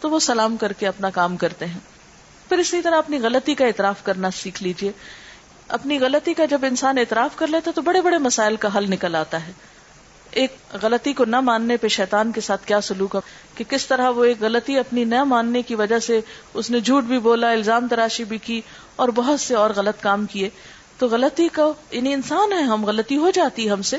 تو 0.00 0.10
وہ 0.10 0.18
سلام 0.18 0.56
کر 0.56 0.72
کے 0.72 0.86
اپنا 0.86 1.10
کام 1.10 1.36
کرتے 1.36 1.66
ہیں۔ 1.66 1.78
پھر 2.48 2.58
اسی 2.58 2.82
طرح 2.82 2.98
اپنی 2.98 3.18
غلطی 3.18 3.54
کا 3.54 3.66
اعتراف 3.66 4.02
کرنا 4.02 4.30
سیکھ 4.30 4.62
لیجیے 4.62 4.92
اپنی 5.68 5.98
غلطی 5.98 6.34
کا 6.34 6.44
جب 6.44 6.58
انسان 6.62 6.98
اعتراف 6.98 7.36
کر 7.36 7.46
لیتا 7.46 7.70
تو 7.74 7.82
بڑے 7.82 8.00
بڑے 8.00 8.18
مسائل 8.18 8.56
کا 8.56 8.68
حل 8.76 8.90
نکل 8.90 9.14
آتا 9.14 9.46
ہے۔ 9.46 9.52
ایک 10.32 10.56
غلطی 10.82 11.12
کو 11.12 11.24
نہ 11.24 11.40
ماننے 11.40 11.76
پہ 11.76 11.88
شیطان 11.88 12.32
کے 12.32 12.40
ساتھ 12.40 12.66
کیا 12.66 12.80
سلوک 12.80 13.16
کہ 13.54 13.64
کس 13.64 13.86
طرح 13.86 14.10
وہ 14.10 14.24
ایک 14.24 14.36
غلطی 14.40 14.78
اپنی 14.78 15.04
نہ 15.04 15.24
ماننے 15.24 15.62
کی 15.62 15.74
وجہ 15.74 15.98
سے 15.98 16.20
اس 16.54 16.70
نے 16.70 16.80
جھوٹ 16.80 17.04
بھی 17.04 17.18
بولا، 17.18 17.50
الزام 17.50 17.88
تراشی 17.88 18.24
بھی 18.24 18.38
کی 18.38 18.60
اور 18.96 19.08
بہت 19.08 19.40
سے 19.40 19.54
اور 19.54 19.70
غلط 19.76 20.02
کام 20.02 20.26
کیے۔ 20.26 20.48
تو 20.98 21.08
غلطی 21.08 21.48
کو 21.48 21.74
یعنی 21.90 22.12
انسان 22.12 22.52
ہے، 22.52 22.62
ہم 22.62 22.84
غلطی 22.84 23.16
ہو 23.16 23.30
جاتی 23.30 23.70
ہم 23.70 23.82
سے۔ 23.82 23.96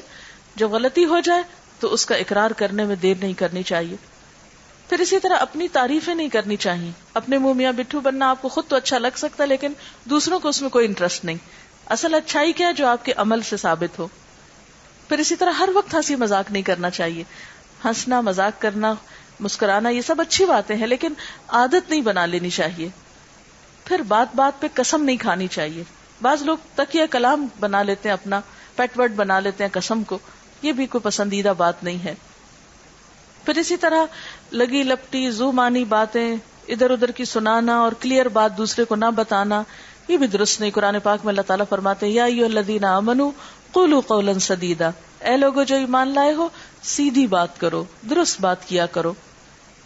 جب 0.55 0.71
غلطی 0.71 1.05
ہو 1.05 1.19
جائے 1.19 1.43
تو 1.79 1.93
اس 1.93 2.05
کا 2.05 2.15
اقرار 2.15 2.51
کرنے 2.51 2.85
میں 2.85 2.95
دیر 2.95 3.15
نہیں 3.19 3.33
کرنی 3.33 3.63
چاہیے۔ 3.63 3.95
پھر 4.89 4.99
اسی 4.99 5.19
طرح 5.19 5.35
اپنی 5.39 5.67
تعریفیں 5.67 6.15
نہیں 6.15 6.29
کرنی 6.29 6.55
چاہیے۔ 6.55 6.91
اپنے 7.13 7.37
منہ 7.37 7.53
میاں 7.53 7.71
بٹھو 7.71 7.99
بننا 7.99 8.29
آپ 8.29 8.41
کو 8.41 8.49
خود 8.49 8.63
تو 8.67 8.75
اچھا 8.75 8.97
لگ 8.97 9.17
سکتا 9.17 9.45
لیکن 9.45 9.73
دوسروں 10.05 10.39
کو 10.39 10.49
اس 10.49 10.61
میں 10.61 10.69
کوئی 10.69 10.87
انٹرسٹ 10.87 11.25
نہیں۔ 11.25 11.37
اصل 11.89 12.13
اچھائی 12.13 12.53
کیا 12.53 12.71
جو 12.71 12.87
آپ 12.87 13.05
کے 13.05 13.13
عمل 13.17 13.41
سے 13.41 13.57
ثابت 13.57 13.99
ہو؟ 13.99 14.07
پھر 15.09 15.17
اسی 15.17 15.35
طرح 15.35 15.51
ہر 15.51 15.69
وقت 15.73 15.93
ہنسی 15.93 16.15
مذاق 16.15 16.51
نہیں 16.51 16.63
کرنا 16.63 16.89
چاہیے۔ 16.89 17.23
ہنسنا، 17.85 18.21
مذاق 18.21 18.61
کرنا، 18.61 18.93
مسکرانا، 19.39 19.89
یہ 19.89 20.01
سب 20.01 20.21
اچھی 20.21 20.45
باتیں 20.45 20.75
ہیں، 20.75 20.87
لیکن 20.87 21.13
عادت 21.47 21.89
نہیں 21.89 22.01
بنا 22.01 22.25
لینی 22.25 22.49
چاہیے۔ 22.49 22.89
پھر 23.85 24.01
بات 24.07 24.35
بات 24.35 24.61
پہ 24.61 24.67
قسم 24.73 25.03
نہیں 25.03 25.17
کھانی 25.17 25.47
چاہیے۔ 25.47 25.83
بعض 26.21 26.41
لوگ 26.41 26.57
تکیہ 26.75 27.05
کلام 27.11 27.47
بنا 27.59 27.83
لیتے 27.83 28.09
ہیں 28.09 28.13
اپنا، 28.13 28.41
پیٹ 28.75 28.99
ورڈ 28.99 29.11
بنا 29.15 29.39
لیتے 29.39 29.63
ہیں 29.63 29.71
قسم 29.73 30.03
کو۔ 30.03 30.19
یہ 30.61 30.71
بھی 30.71 30.85
کوئی 30.85 31.01
پسندیدہ 31.01 31.53
بات 31.57 31.83
نہیں 31.83 32.03
ہے۔ 32.03 32.15
پھر 33.45 33.57
اسی 33.57 33.77
طرح 33.77 34.05
لگی 34.51 34.83
لپٹی، 34.83 35.31
زو 35.31 35.51
مانی 35.51 35.83
باتیں، 35.83 36.35
ادھر 36.67 36.89
ادھر 36.89 37.11
کی 37.11 37.25
سنانا 37.25 37.79
اور 37.79 37.91
کلیئر 37.99 38.27
بات 38.27 38.57
دوسرے 38.57 38.85
کو 38.85 38.95
نہ 38.95 39.05
بتانا، 39.15 39.63
یہ 40.07 40.17
بھی 40.17 40.27
درست 40.27 40.59
نہیں۔ 40.59 40.71
قرآن 40.71 40.99
پاک 41.03 41.19
میں 41.23 41.31
اللہ 41.31 41.41
تعالیٰ 41.41 41.65
فرماتے 41.69 42.07
یا 42.07 42.25
امنو 42.95 43.31
قولو 43.73 43.99
قولا 43.99 44.39
سدیدا۔ 44.41 44.89
اے 45.19 45.37
لوگو 45.37 45.63
جو 45.63 45.75
ایمان 45.75 46.13
لائے 46.13 46.33
ہو، 46.33 46.49
سیدھی 46.83 47.27
بات 47.27 47.59
کرو، 47.59 47.83
درست 48.09 48.41
بات 48.41 48.67
کیا 48.67 48.85
کرو۔ 48.85 49.13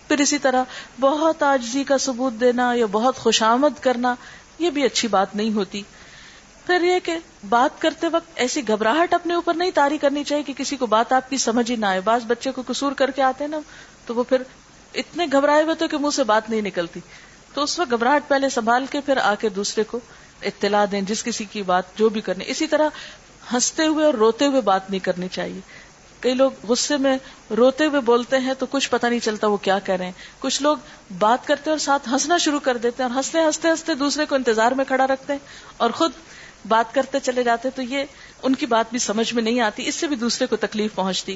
پھر 0.08 0.22
اسی 0.22 0.38
طرح 0.38 0.64
بہت 1.00 1.44
آجزی 1.44 1.84
کا 1.84 1.98
ثبوت 1.98 2.34
دینا 2.40 2.74
یا 2.74 2.86
بہت 2.92 3.18
خوشامد 3.18 3.84
کرنا، 3.84 4.16
یہ 4.60 4.70
بھی 4.70 4.84
اچھی 4.84 5.08
بات 5.08 5.36
نہیں 5.36 5.54
ہوتی۔ 5.54 5.82
پھر 6.66 6.84
یہ 6.84 7.00
کہ 7.04 7.16
بات 7.50 7.82
کرتے 7.82 8.08
وقت 8.08 8.32
ایسی 8.36 8.68
گھبراہٹ 8.68 9.14
اپنے 9.14 9.34
اوپر 9.34 9.54
نہیں 9.54 9.72
تاری 9.74 9.98
کرنی 9.98 10.24
چاہیے 10.24 10.44
کہ 10.44 10.54
کسی 10.54 10.78
کو 10.78 10.86
بات 10.86 11.14
آپ 11.14 11.30
کی 11.30 11.38
سمجھ 11.38 11.72
ہی 11.72 11.76
نہ 11.76 11.86
آئے۔ 11.86 12.02
بعض 12.02 12.22
بچے 12.28 12.52
کو 12.52 12.64
قصور 12.68 12.92
کر 12.92 13.12
کے 13.12 13.22
آتے 13.22 13.48
نا، 13.48 13.60
تو 14.06 14.16
وہ 14.16 14.24
پھر 14.24 14.42
اتنے 14.94 15.26
گھبرائے 15.32 15.64
ہوئے 15.64 15.76
تو 15.76 15.88
کہ 15.88 15.98
منہ 15.98 16.10
سے 16.10 16.24
بات 16.24 16.50
نہیں 16.50 16.62
نکلتی۔ 16.62 17.00
تو 17.54 17.64
اس 17.64 17.80
وقت 17.80 17.92
گھبراہٹ 17.92 18.24
پہلے 18.28 18.50
سنبھال 18.50 18.86
کے 18.86 19.02
پھر 19.02 19.18
آ 19.18 19.36
کے 19.40 19.50
دوسرے 19.50 19.84
کو 19.84 20.00
اطلاع 20.42 20.86
دیں، 20.92 21.02
جس 21.02 21.24
کسی 21.24 21.46
کی 21.46 21.62
بات 21.62 21.84
جو 21.96 22.10
بھی 22.10 22.22
کرنی۔ 22.22 22.44
اسی 22.48 22.68
طرح 22.68 22.90
ہنستے 23.54 23.86
ہوئے 23.86 24.06
اور 24.06 24.14
روتے 24.14 24.46
ہوئے 24.46 24.62
بات 24.62 24.90
نہیں 24.90 25.00
کرنی 25.00 25.28
چاہیے۔ 25.32 25.62
کئی 26.20 26.34
لوگ 26.34 26.52
غصے 26.64 26.98
میں 26.98 27.18
روتے 27.58 27.86
ہوئے 27.86 28.00
بولتے 28.00 28.38
ہیں 28.38 28.54
تو 28.54 28.66
کچھ 28.66 28.90
پتہ 28.90 29.08
نہیں 29.08 29.20
چلتا 29.20 29.48
وہ 29.48 29.58
کیا 29.58 29.80
کہہ 29.80 29.96
رہے 29.96 30.06
ہیں۔ 30.06 30.12
کچھ 30.40 30.62
لوگ 30.62 30.78
بات 31.20 31.48
کرتے 31.48 31.70
اور 31.70 31.78
ساتھ 31.78 32.10
ہنسنا 32.10 32.38
شروع 32.38 32.60
کر 32.60 32.78
دیتے 32.78 33.04
ہیں 33.04 33.10
اور 33.10 33.18
ہنستے 33.18 33.40
ہنستے 33.40 33.68
ہنستے 33.68 33.94
دوسرے 33.94 34.26
کو 34.26 34.36
انتظار 34.36 34.72
میں 34.72 34.86
کھڑا 34.86 35.08
رکھتے 35.08 35.34
ہیں 35.34 35.40
اور 35.78 35.90
خود 35.90 36.12
بات 36.68 36.94
کرتے 36.94 37.20
چلے 37.20 37.44
جاتے 37.44 37.70
تو 37.70 37.82
یہ 37.82 38.04
ان 38.44 38.56
کی 38.56 38.66
بات 38.66 38.86
بھی 38.92 39.00
سمجھ 39.00 39.34
میں 39.34 39.44
نہیں 39.44 39.60
آتی، 39.60 39.88
اس 39.88 39.96
سے 39.96 40.08
بھی 40.08 40.16
دوسرے 40.16 40.48
کو 40.48 40.56
تکلیف 40.56 40.96
پہنچتی۔ 40.96 41.36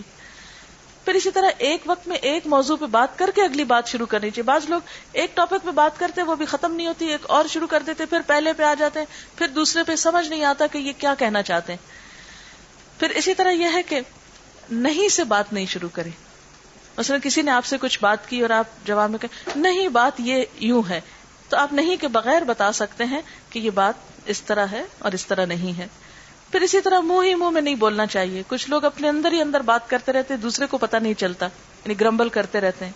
پھر 1.05 1.13
اسی 1.13 1.31
طرح 1.31 1.49
ایک 1.57 1.81
وقت 1.85 2.07
میں 2.07 2.17
ایک 2.17 2.47
موضوع 2.47 2.75
پہ 2.75 2.85
بات 2.85 3.19
کر 3.19 3.29
کے 3.35 3.41
اگلی 3.41 3.63
بات 3.63 3.87
شروع 3.87 4.05
کرنی 4.05 4.29
چاہیے۔ 4.29 4.43
بعض 4.43 4.69
لوگ 4.69 4.81
ایک 5.11 5.35
ٹاپک 5.35 5.65
پہ 5.65 5.71
بات 5.71 5.99
کرتے 5.99 6.21
وہ 6.21 6.35
بھی 6.35 6.45
ختم 6.45 6.75
نہیں 6.75 6.87
ہوتی، 6.87 7.05
ایک 7.05 7.21
اور 7.23 7.45
شروع 7.49 7.67
کر 7.67 7.83
دیتے، 7.85 8.05
پھر 8.05 8.19
پہلے 8.27 8.53
پہ 8.53 8.63
آ 8.63 8.73
جاتے 8.73 8.99
ہیں، 8.99 9.37
پھر 9.37 9.47
دوسرے 9.47 9.83
پہ 9.83 9.95
سمجھ 9.95 10.27
نہیں 10.27 10.43
آتا 10.43 10.67
کہ 10.67 10.77
یہ 10.77 10.91
کیا 10.97 11.13
کہنا 11.19 11.41
چاہتے 11.41 11.73
ہیں۔ 11.73 12.01
پھر 12.99 13.09
اسی 13.09 13.33
طرح 13.33 13.49
یہ 13.49 13.67
ہے 13.73 13.83
کہ 13.83 13.99
نہیں 14.71 15.09
سے 15.09 15.23
بات 15.23 15.53
نہیں 15.53 15.65
شروع 15.65 15.89
کرے 15.93 16.09
مثلا 16.97 17.17
کسی 17.23 17.41
نے 17.41 17.51
آپ 17.51 17.65
سے 17.65 17.77
کچھ 17.81 17.99
بات 18.01 18.29
کی 18.29 18.41
اور 18.41 18.49
آپ 18.49 18.65
جواب 18.85 19.09
میں 19.09 19.19
کہ 19.19 19.27
نہیں، 19.55 19.87
بات 19.87 20.19
یہ 20.19 20.45
یوں 20.59 20.83
ہے۔ 20.89 21.01
تو 21.49 21.57
آپ 21.57 21.73
نہیں 21.73 21.95
کے 22.01 22.07
بغیر 22.07 22.41
بتا 22.41 22.71
سکتے 22.71 23.03
ہیں 23.03 23.21
کہ 23.49 23.59
یہ 23.59 23.69
بات 23.69 23.93
اس 24.25 24.41
طرح 24.41 24.65
ہے 24.71 24.83
اور 24.99 25.11
اس 25.11 25.25
طرح 25.25 25.45
نہیں 25.45 25.77
ہے۔ 25.77 25.87
پھر 26.51 26.61
اسی 26.61 26.81
طرح 26.81 26.99
منہ 26.99 27.25
ہی 27.25 27.35
منہ 27.35 27.49
میں 27.49 27.61
نہیں 27.61 27.75
بولنا 27.75 28.05
چاہیے۔ 28.05 28.43
کچھ 28.47 28.69
لوگ 28.69 28.85
اپنے 28.85 29.09
اندر 29.09 29.31
ہی 29.31 29.41
اندر 29.41 29.59
بات 29.59 29.89
کرتے 29.89 30.13
رہتے 30.13 30.37
دوسرے 30.37 30.65
کو 30.65 30.77
پتا 30.77 30.99
نہیں 30.99 31.13
چلتا 31.13 31.45
یعنی 31.45 31.99
گرمبل 31.99 32.29
کرتے 32.29 32.61
رہتے 32.61 32.85
ہیں۔ 32.85 32.91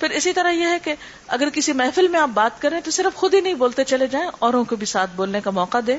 پھر 0.00 0.10
اسی 0.10 0.32
طرح 0.32 0.50
یہ 0.50 0.66
ہے 0.66 0.78
کہ 0.84 0.94
اگر 1.26 1.48
کسی 1.50 1.72
محفل 1.72 2.08
میں 2.08 2.20
آپ 2.20 2.28
بات 2.34 2.62
کریں 2.62 2.80
تو 2.80 2.90
صرف 2.90 3.16
خود 3.16 3.34
ہی 3.34 3.40
نہیں 3.40 3.54
بولتے 3.54 3.84
چلے 3.84 4.06
جائیں، 4.06 4.30
اوروں 4.38 4.64
کو 4.64 4.76
بھی 4.76 4.86
ساتھ 4.86 5.10
بولنے 5.16 5.40
کا 5.40 5.50
موقع 5.50 5.78
دے 5.86 5.96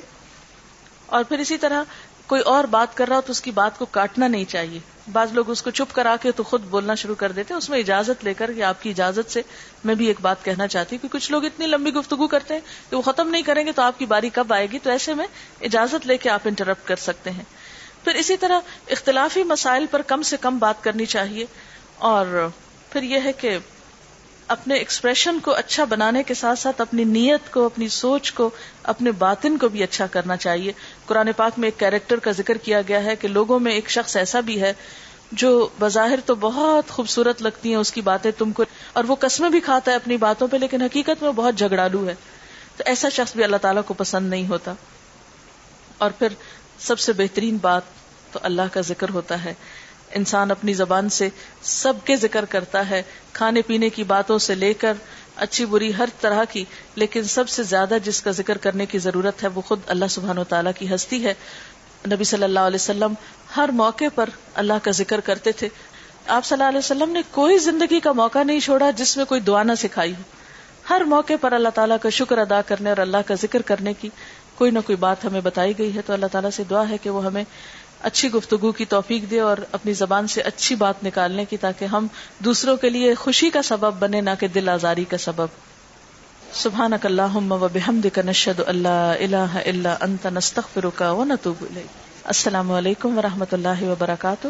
اور 1.06 1.24
پھر 1.24 1.40
اسی 1.40 1.58
طرح 1.58 1.84
کوئی 2.28 2.42
اور 2.42 2.64
بات 2.64 2.98
کر 2.98 3.08
رہا 3.08 3.16
ہو 3.16 3.22
تو 3.22 3.32
اس 3.32 3.42
کی 3.42 3.52
بات 3.52 3.80
کو 3.80 3.86
کاٹنا 3.86 4.28
نہیں 4.28 4.46
چاہیے۔ 4.46 4.80
بعض 5.12 5.34
لوگ 5.34 5.50
اس 5.50 5.62
کو 5.62 5.72
چپ 5.72 5.96
کرا 5.96 6.16
کے 6.22 6.32
تو 6.32 6.44
خود 6.44 6.64
بولنا 6.64 6.96
شروع 6.96 7.16
کر 7.16 7.32
دیتے 7.32 7.54
ہیں۔ 7.54 7.58
اس 7.58 7.70
میں 7.70 7.80
اجازت 7.80 8.24
لے 8.24 8.34
کر 8.34 8.50
یا 8.50 8.70
آپ 8.70 8.84
کی 8.84 8.90
اجازت 8.90 9.32
سے 9.32 9.42
میں 9.84 9.96
بھی 9.96 10.06
ایک 10.06 10.18
بات 10.22 10.46
کہنا 10.46 10.68
چاہتی 10.68 10.96
ہوں 10.96 11.02
کہ 11.02 11.18
کچھ 11.18 11.32
لوگ 11.32 11.46
اتنی 11.46 11.68
لمبی 11.68 11.94
گفتگو 11.94 12.28
کرتے 12.28 12.54
ہیں 12.54 12.62
کہ 12.90 12.96
وہ 12.96 13.02
ختم 13.02 13.30
نہیں 13.30 13.42
کریں 13.42 13.66
گے 13.66 13.72
تو 13.72 13.82
آپ 13.82 14.00
کی 14.00 14.06
باری 14.06 14.30
کب 14.30 14.54
آئے 14.54 14.68
گی۔ 14.72 14.80
تو 14.80 14.90
ایسے 14.90 15.14
میں 15.14 15.28
اجازت 15.62 16.08
لے 16.08 16.18
کے 16.18 16.30
آپ 16.30 16.40
انٹرپٹ 16.46 16.88
کر 16.88 16.96
سکتے 16.96 17.32
ہیں۔ 17.32 17.44
پھر 18.04 18.16
اسی 18.16 18.38
طرح 18.38 18.60
اختلافی 18.88 19.44
مسائل 19.44 19.86
پر 19.92 20.02
کم 20.02 20.22
سے 20.22 20.38
کم 20.42 20.58
بات 20.58 20.84
کرنی 20.84 21.06
چاہیے 21.06 21.46
اور 21.98 22.50
پھر 22.90 23.04
یہ 23.04 23.20
ہے 23.24 23.34
کہ 23.34 23.58
اپنے 24.48 24.76
ایکسپریشن 24.76 25.40
کو 25.40 25.52
اچھا 25.52 25.84
بنانے 25.84 26.24
کے 26.24 26.34
ساتھ 26.34 26.60
ساتھ 26.60 26.82
اپنی 26.82 27.04
نیت 27.04 27.52
کو، 27.52 27.66
اپنی 27.66 27.88
سوچ 27.88 28.32
کو، 28.32 28.50
اپنے 28.84 29.12
باطن 29.12 29.58
کو 29.58 29.70
بھی 29.70 29.84
اچھا 29.84 30.08
کرنا 30.08 30.38
چاہیے۔ 30.38 30.72
قرآن 31.06 31.30
پاک 31.38 31.60
میں 31.60 31.68
ایک 31.68 31.80
کیریکٹر 31.80 32.20
کا 32.20 32.32
ذکر 32.32 32.58
کیا 32.58 32.82
گیا 32.88 33.04
ہے 33.04 33.16
کہ 33.16 33.28
لوگوں 33.28 33.60
میں 33.60 33.72
ایک 33.72 33.90
شخص 33.90 34.18
ایسا 34.18 34.40
بھی 34.40 34.62
ہے 34.62 34.74
جو 35.32 35.68
بظاہر 35.80 36.20
تو 36.26 36.36
بہت 36.36 36.90
خوبصورت 36.90 37.42
لگتی 37.42 37.70
ہیں 37.70 37.76
اس 37.76 37.92
کی 37.92 38.02
باتیں 38.02 38.32
تم 38.38 38.52
کو، 38.52 38.64
اور 38.94 39.04
وہ 39.04 39.16
قسمیں 39.16 39.50
بھی 39.50 39.60
کھاتا 39.60 39.92
ہے 39.92 39.96
اپنی 39.96 40.18
باتوں 40.18 40.48
پہ، 40.48 40.58
لیکن 40.58 40.82
حقیقت 40.82 41.24
میں 41.24 41.32
بہت 41.32 41.56
جھگڑالو 41.56 42.08
ہے۔ 42.08 42.16
تو 42.78 42.84
ایسا 42.86 43.10
شخص 43.10 43.36
بھی 43.36 43.44
اللہ 43.44 43.58
تعالیٰ 43.58 43.82
کو 43.86 43.94
پسند 43.94 44.30
نہیں 44.30 44.48
ہوتا۔ 44.48 44.74
اور 45.98 46.12
پھر 46.12 46.28
سب 46.80 47.00
سے 47.00 47.14
بہترین 47.14 47.58
بات 47.62 47.82
تو 48.32 48.40
اللہ 48.44 48.62
کا 48.74 48.82
ذکر 48.82 49.10
ہوتا 49.10 49.44
ہے۔ 49.44 49.54
انسان 50.14 50.52
اپنی 50.52 50.74
زبان 50.74 51.10
سے 51.10 51.30
سب 51.62 51.94
کے 52.06 52.16
ذکر 52.16 52.46
کرتا 52.46 52.90
ہے، 52.90 53.04
کھانے 53.34 53.62
پینے 53.62 53.90
کی 53.90 54.04
باتوں 54.04 54.38
سے 54.38 54.56
لے 54.56 54.74
کر 54.74 54.94
اچھی 55.36 55.66
بری 55.66 55.92
ہر 55.98 56.10
طرح 56.22 56.44
کی، 56.44 56.66
لیکن 56.96 57.24
سب 57.24 57.50
سے 57.50 57.64
زیادہ 57.64 57.98
جس 58.04 58.22
کا 58.22 58.32
ذکر 58.32 58.58
کرنے 58.58 58.86
کی 58.86 58.98
ضرورت 58.98 59.44
ہے 59.44 59.48
وہ 59.48 59.62
خود 59.62 59.80
اللہ 59.88 60.06
سبحان 60.10 60.38
و 60.38 60.44
تعالیٰ 60.44 60.72
کی 60.78 60.96
ہستی 60.96 61.26
ہے۔ 61.26 61.34
نبی 62.08 62.24
صلی 62.24 62.44
اللہ 62.44 62.60
علیہ 62.60 62.76
وسلم 62.76 63.14
ہر 63.58 63.70
موقع 63.74 64.06
پر 64.16 64.30
اللہ 64.54 64.74
کا 64.84 64.92
ذکر 64.92 65.20
کرتے 65.20 65.52
تھے۔ 65.52 65.70
آپ 66.28 66.46
صلی 66.46 66.56
اللہ 66.56 66.70
علیہ 66.70 66.78
وسلم 66.78 67.10
نے 67.10 67.22
کوئی 67.32 67.58
زندگی 67.58 68.00
کا 68.00 68.12
موقع 68.12 68.44
نہیں 68.44 68.60
چھوڑا 68.60 68.92
جس 68.92 69.18
میں 69.18 69.26
کوئی 69.26 69.42
دعا 69.42 69.64
نہ 69.64 69.72
سکھائی 69.78 70.12
ہو۔ 70.12 70.22
ہر 70.90 71.02
موقع 71.02 71.34
پر 71.42 71.52
اللہ 71.52 71.70
تعالیٰ 71.70 71.98
کا 72.02 72.10
شکر 72.10 72.38
ادا 72.38 72.62
کرنے 72.62 72.90
اور 72.90 72.98
اللہ 72.98 73.18
کا 73.26 73.34
ذکر 73.34 73.62
کرنے 73.62 73.94
کی 73.94 74.10
کوئی 74.56 74.72
نہ 74.72 74.80
کوئی 74.80 74.96
بات 74.96 75.26
ہمیں 75.26 75.42
بتائی 75.42 75.78
گئی 75.78 75.96
ہے۔ 75.96 76.02
تو 76.06 76.14
اللہ 76.14 76.26
تعالیٰ 76.32 76.50
سے 76.50 76.64
دعا 76.70 76.90
ہے 76.90 76.98
کہ 76.98 77.10
وہ 77.10 77.26
ہمیں 77.26 77.44
اچھی 78.04 78.32
گفتگو 78.32 78.72
کی 78.72 78.86
توفیق 78.86 79.32
دے 79.32 79.40
اور 79.40 79.58
اپنی 79.72 79.94
زبان 79.94 80.28
سے 80.28 80.42
اچھی 80.42 80.76
بات 80.76 81.04
نکالنے 81.04 81.46
کی 81.46 81.58
تاکہ 81.58 81.86
ہم 81.86 82.08
دوسروں 82.40 82.78
کے 82.78 82.90
لیے 82.90 83.14
خوشی 83.16 83.50
کا 83.50 83.62
سبب 83.62 83.94
بنے، 84.00 84.22
نہ 84.22 84.30
کہ 84.40 84.48
دل 84.48 84.70
آزاری 84.70 85.06
کا 85.06 85.18
سبب۔ 85.18 85.48
سبحان 86.54 86.94
اللہ 87.04 87.36
و 87.36 87.68
نشد 88.26 88.62
اللہ 88.68 89.58
اللہ 89.66 89.96
انت، 90.02 90.26
نستغفرک 90.26 91.04
و 91.08 91.24
نتوب 91.24 91.64
السلام 92.24 92.72
علیکم 92.72 93.18
و 93.18 93.22
رحمۃ 93.22 93.52
اللہ 93.52 93.82
وبرکاتہ۔ 93.82 94.48